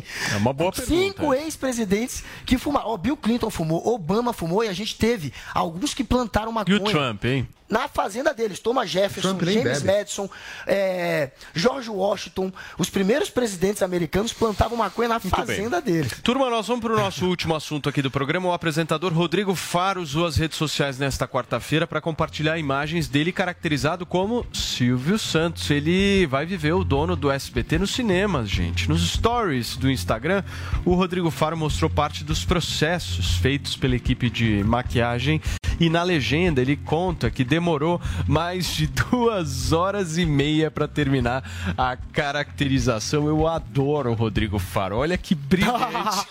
É 0.82 0.86
cinco 0.86 1.34
ex-presidentes 1.34 2.22
que 2.46 2.56
fumaram. 2.56 2.88
Ó, 2.90 2.96
Bill 2.96 3.16
Clinton 3.16 3.50
fumou, 3.50 3.84
Obama 3.88 4.32
fumou 4.32 4.62
e 4.62 4.68
a 4.68 4.72
gente 4.72 4.96
teve 4.96 5.32
alguns 5.52 5.92
que 5.94 6.04
plantaram 6.04 6.52
E 6.52 6.54
maconha 6.54 6.80
o 6.80 6.90
Trump, 6.90 7.24
hein? 7.24 7.48
Na 7.70 7.88
fazenda 7.88 8.34
deles. 8.34 8.58
Thomas 8.58 8.90
Jefferson, 8.90 9.38
James 9.38 9.82
bebe. 9.82 9.86
Madison, 9.86 10.28
é, 10.66 11.30
George 11.54 11.88
Washington. 11.88 12.52
Os 12.76 12.90
primeiros 12.90 13.30
presidentes 13.30 13.82
americanos 13.82 14.32
plantavam 14.32 14.76
maconha 14.76 15.08
na 15.08 15.20
fazenda 15.20 15.80
deles. 15.80 16.20
Turma, 16.22 16.50
nós 16.50 16.66
vamos 16.66 16.82
para 16.82 16.92
o 16.92 16.96
nosso 16.96 17.26
último 17.26 17.54
assunto 17.54 17.88
aqui 17.88 18.02
do 18.02 18.10
programa. 18.10 18.48
O 18.48 18.52
apresentador 18.52 19.12
Rodrigo 19.12 19.54
Faro 19.54 20.02
usou 20.02 20.26
as 20.26 20.36
redes 20.36 20.58
sociais 20.58 20.98
nesta 20.98 21.28
quarta-feira 21.28 21.86
para 21.86 22.00
compartilhar 22.00 22.58
imagens 22.58 23.06
dele 23.06 23.30
caracterizado 23.32 24.04
como 24.04 24.44
Silvio 24.52 25.18
Santos. 25.18 25.70
Ele 25.70 26.26
vai 26.26 26.44
viver 26.44 26.72
o 26.72 26.82
dono 26.82 27.14
do 27.14 27.30
SBT 27.30 27.78
nos 27.78 27.92
cinemas, 27.92 28.48
gente. 28.48 28.88
Nos 28.88 29.08
stories 29.12 29.76
do 29.76 29.90
Instagram, 29.90 30.42
o 30.84 30.94
Rodrigo 30.94 31.30
Faro 31.30 31.56
mostrou 31.56 31.88
parte 31.88 32.24
dos 32.24 32.44
processos 32.44 33.36
feitos 33.36 33.76
pela 33.76 33.94
equipe 33.94 34.28
de 34.28 34.64
maquiagem 34.64 35.40
E 35.80 35.88
na 35.88 36.02
legenda 36.02 36.60
ele 36.60 36.76
conta 36.76 37.30
que 37.30 37.42
demorou 37.60 38.00
mais 38.26 38.66
de 38.74 38.86
duas 39.10 39.72
horas 39.72 40.16
e 40.16 40.24
meia 40.24 40.70
para 40.70 40.88
terminar 40.88 41.44
a 41.76 41.94
caracterização. 41.94 43.26
Eu 43.26 43.46
adoro 43.46 44.10
o 44.10 44.14
Rodrigo 44.14 44.58
Faro. 44.58 44.96
Olha 44.96 45.18
que 45.18 45.34
brilhante. 45.34 46.26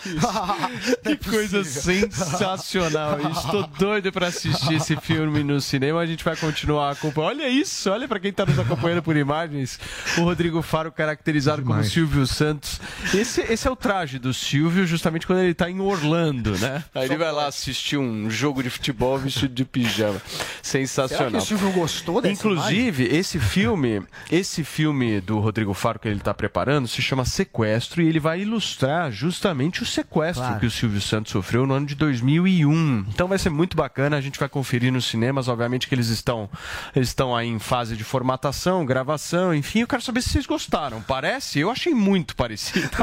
que 1.06 1.16
coisa 1.16 1.62
sensacional. 1.62 3.18
Eu 3.20 3.30
Estou 3.30 3.66
doido 3.78 4.10
para 4.10 4.26
assistir 4.26 4.74
esse 4.74 4.96
filme 4.96 5.44
no 5.44 5.60
cinema. 5.60 6.00
A 6.00 6.06
gente 6.06 6.24
vai 6.24 6.36
continuar 6.36 6.90
acompanhando. 6.90 7.30
Olha 7.30 7.48
isso, 7.48 7.88
olha 7.90 8.08
para 8.08 8.18
quem 8.18 8.30
está 8.30 8.44
nos 8.44 8.58
acompanhando 8.58 9.02
por 9.02 9.16
imagens. 9.16 9.78
O 10.18 10.22
Rodrigo 10.22 10.60
Faro 10.62 10.90
caracterizado 10.90 11.62
como 11.62 11.82
Silvio 11.84 12.26
Santos. 12.26 12.80
Esse, 13.14 13.40
esse 13.42 13.68
é 13.68 13.70
o 13.70 13.76
traje 13.76 14.18
do 14.18 14.34
Silvio, 14.34 14.86
justamente 14.86 15.26
quando 15.26 15.40
ele 15.40 15.52
está 15.52 15.70
em 15.70 15.80
Orlando, 15.80 16.58
né? 16.58 16.82
Aí 16.94 17.04
ele 17.04 17.16
vai 17.16 17.30
lá 17.30 17.46
assistir 17.46 17.96
um 17.96 18.28
jogo 18.28 18.62
de 18.62 18.70
futebol 18.70 19.16
vestido 19.18 19.54
de 19.54 19.64
pijama. 19.64 20.20
Sensacional. 20.62 21.19
Será 21.20 21.30
que 21.30 21.36
o 21.36 21.40
Silvio 21.40 21.70
gostou 21.72 22.20
dessa 22.20 22.32
Inclusive, 22.34 23.04
esse 23.04 23.38
filme, 23.38 24.02
esse 24.30 24.64
filme 24.64 25.20
do 25.20 25.38
Rodrigo 25.38 25.74
Faro 25.74 25.98
que 25.98 26.08
ele 26.08 26.16
está 26.18 26.32
preparando 26.34 26.88
se 26.88 27.00
chama 27.02 27.24
Sequestro 27.24 28.02
e 28.02 28.08
ele 28.08 28.20
vai 28.20 28.40
ilustrar 28.40 29.10
justamente 29.10 29.82
o 29.82 29.86
sequestro 29.86 30.42
Claro. 30.44 30.60
que 30.60 30.66
o 30.66 30.70
Silvio 30.70 31.00
Santos 31.00 31.32
sofreu 31.32 31.66
no 31.66 31.74
ano 31.74 31.86
de 31.86 31.94
2001. 31.94 33.06
Então 33.08 33.28
vai 33.28 33.38
ser 33.38 33.50
muito 33.50 33.76
bacana, 33.76 34.16
a 34.16 34.20
gente 34.20 34.38
vai 34.38 34.48
conferir 34.48 34.92
nos 34.92 35.04
cinemas, 35.06 35.48
obviamente 35.48 35.86
que 35.88 35.94
eles 35.94 36.08
estão 36.08 36.48
eles 36.94 37.08
estão 37.08 37.34
aí 37.36 37.48
em 37.48 37.58
fase 37.58 37.96
de 37.96 38.04
formatação, 38.04 38.84
gravação, 38.86 39.54
enfim, 39.54 39.80
eu 39.80 39.86
quero 39.86 40.02
saber 40.02 40.22
se 40.22 40.30
vocês 40.30 40.46
gostaram. 40.46 41.00
Parece? 41.02 41.58
Eu 41.58 41.70
achei 41.70 41.94
muito 41.94 42.34
parecido. 42.36 42.90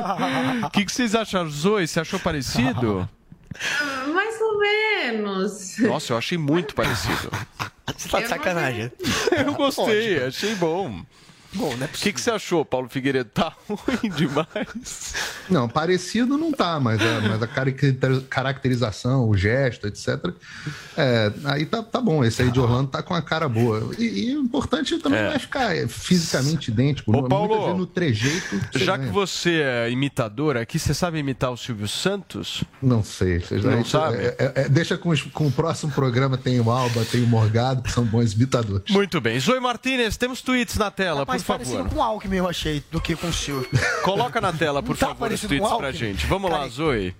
O 0.65 0.69
que, 0.69 0.85
que 0.85 0.91
vocês 0.91 1.13
acharam, 1.15 1.49
Zoe? 1.49 1.87
Você 1.87 1.99
achou 1.99 2.19
parecido? 2.19 3.07
Mais 4.13 4.41
ou 4.41 4.59
menos. 4.59 5.77
Nossa, 5.79 6.13
eu 6.13 6.17
achei 6.17 6.37
muito 6.37 6.75
parecido. 6.75 7.31
Você 7.97 8.09
tá 8.09 8.21
de 8.21 8.27
sacanagem. 8.27 8.91
Eu 9.45 9.53
gostei, 9.53 10.23
achei 10.23 10.55
bom. 10.55 11.03
Bom, 11.57 11.75
né? 11.75 11.89
O 11.91 11.97
que, 11.97 12.13
que 12.13 12.21
você 12.21 12.29
achou, 12.31 12.63
Paulo 12.63 12.87
Figueiredo? 12.87 13.29
Tá 13.33 13.51
ruim 13.67 14.09
demais. 14.15 15.13
Não, 15.49 15.67
parecido 15.67 16.37
não 16.37 16.51
tá, 16.51 16.79
mas 16.79 17.01
a, 17.01 17.21
mas 17.21 17.41
a 17.43 17.47
caracter- 17.47 18.21
caracterização, 18.29 19.27
o 19.29 19.35
gesto, 19.37 19.87
etc. 19.87 20.31
É, 20.95 21.31
aí 21.45 21.65
tá, 21.65 21.81
tá 21.83 21.99
bom. 22.01 22.23
Esse 22.23 22.41
aí 22.41 22.51
de 22.51 22.59
Orlando 22.59 22.89
tá 22.89 23.01
com 23.03 23.13
a 23.13 23.21
cara 23.21 23.47
boa. 23.49 23.91
E, 23.97 24.29
e 24.31 24.37
o 24.37 24.41
importante 24.41 24.97
também 24.99 25.19
É. 25.19 25.23
não 25.27 25.31
é 25.33 25.39
ficar 25.39 25.75
é, 25.75 25.87
fisicamente 25.87 26.69
idêntico. 26.71 27.15
Ô, 27.15 27.23
Paulo, 27.27 27.75
no 27.77 27.85
trejeito. 27.85 28.59
Já 28.75 28.95
ganha. 28.97 29.07
que 29.07 29.13
você 29.13 29.61
é 29.61 29.89
imitador 29.91 30.57
aqui, 30.57 30.77
você 30.79 30.93
sabe 30.93 31.17
imitar 31.19 31.51
o 31.51 31.57
Silvio 31.57 31.87
Santos? 31.87 32.63
Não 32.81 33.03
sei. 33.03 33.39
Você 33.39 33.59
já- 33.59 33.71
Não 33.71 33.81
isso 33.81 33.91
sabe? 33.91 34.17
é- 34.17 34.35
é- 34.37 34.53
é- 34.63 34.69
deixa 34.69 34.97
com, 34.97 35.09
os- 35.09 35.21
com 35.23 35.47
o 35.47 35.51
próximo 35.51 35.91
programa. 35.91 36.37
Tem 36.37 36.59
o 36.59 36.69
Alba, 36.71 37.03
tem 37.05 37.23
o 37.23 37.27
Morgado, 37.27 37.81
que 37.81 37.91
são 37.91 38.03
bons 38.05 38.33
imitadores. 38.33 38.83
Muito 38.93 39.19
bem. 39.21 39.39
Zoe 39.39 39.59
Martinez, 39.59 40.17
temos 40.17 40.41
tweets 40.41 40.77
na 40.77 40.91
tela, 40.91 41.25
por 41.25 41.35
parecido 41.47 41.77
favor. 41.77 41.89
com 41.93 41.99
o 41.99 42.03
Alckmin, 42.03 42.37
eu 42.37 42.47
achei, 42.47 42.83
do 42.91 43.01
que 43.01 43.15
com 43.15 43.27
o 43.27 43.33
Silvio. 43.33 43.69
Coloca 44.03 44.39
na 44.39 44.53
tela, 44.53 44.83
por 44.83 44.97
tá 44.97 45.07
favor, 45.07 45.31
os 45.31 45.41
tweets 45.41 45.73
pra 45.77 45.91
gente. 45.91 46.25
Vamos 46.25 46.51
lá, 46.51 46.59
Cara, 46.59 46.69
Zoe. 46.69 47.15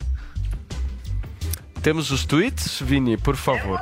Temos 1.81 2.11
os 2.11 2.25
tweets, 2.25 2.81
Vini, 2.81 3.17
por 3.17 3.35
favor. 3.35 3.79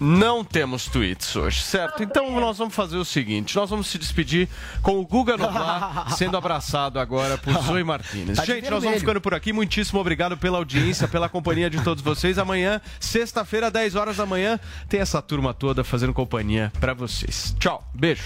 Não 0.00 0.42
temos 0.44 0.86
tweets 0.86 1.36
hoje, 1.36 1.62
certo? 1.62 2.02
Então 2.02 2.40
nós 2.40 2.58
vamos 2.58 2.74
fazer 2.74 2.96
o 2.96 3.04
seguinte: 3.04 3.54
nós 3.56 3.68
vamos 3.68 3.86
se 3.88 3.98
despedir 3.98 4.48
com 4.82 4.98
o 4.98 5.06
Guga 5.06 5.36
Noblar 5.36 6.10
sendo 6.16 6.36
abraçado 6.36 6.98
agora 6.98 7.36
por 7.36 7.52
Zoe 7.62 7.84
Martinez. 7.84 8.38
Tá 8.38 8.44
Gente, 8.44 8.70
nós 8.70 8.82
vamos 8.82 9.00
ficando 9.00 9.20
por 9.20 9.34
aqui. 9.34 9.52
Muitíssimo 9.52 10.00
obrigado 10.00 10.36
pela 10.36 10.58
audiência, 10.58 11.06
pela 11.06 11.28
companhia 11.28 11.68
de 11.68 11.82
todos 11.82 12.02
vocês. 12.02 12.38
Amanhã, 12.38 12.80
sexta-feira, 12.98 13.70
10 13.70 13.94
horas 13.94 14.16
da 14.16 14.26
manhã, 14.26 14.58
tem 14.88 15.00
essa 15.00 15.20
turma 15.20 15.52
toda 15.52 15.84
fazendo 15.84 16.14
companhia 16.14 16.72
pra 16.80 16.94
vocês. 16.94 17.54
Tchau, 17.58 17.86
beijo. 17.94 18.22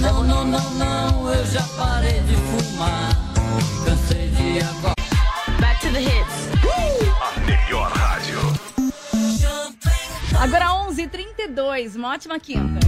Não, 0.00 0.22
não, 0.22 0.44
não, 0.44 0.70
não, 0.74 1.34
eu 1.34 1.46
já 1.46 1.62
parei 1.76 2.20
de 2.20 2.36
fumar. 2.36 3.16
Cansei 3.84 4.28
de 4.28 4.60
agora. 4.60 4.94
Back 5.60 5.80
to 5.80 5.92
the 5.92 6.00
hits. 6.00 6.48
A 7.20 7.40
melhor 7.40 7.90
rádio. 7.90 8.38
Agora 10.40 10.66
11h32, 10.88 11.96
uma 11.96 12.12
ótima 12.14 12.38
quinta. 12.38 12.78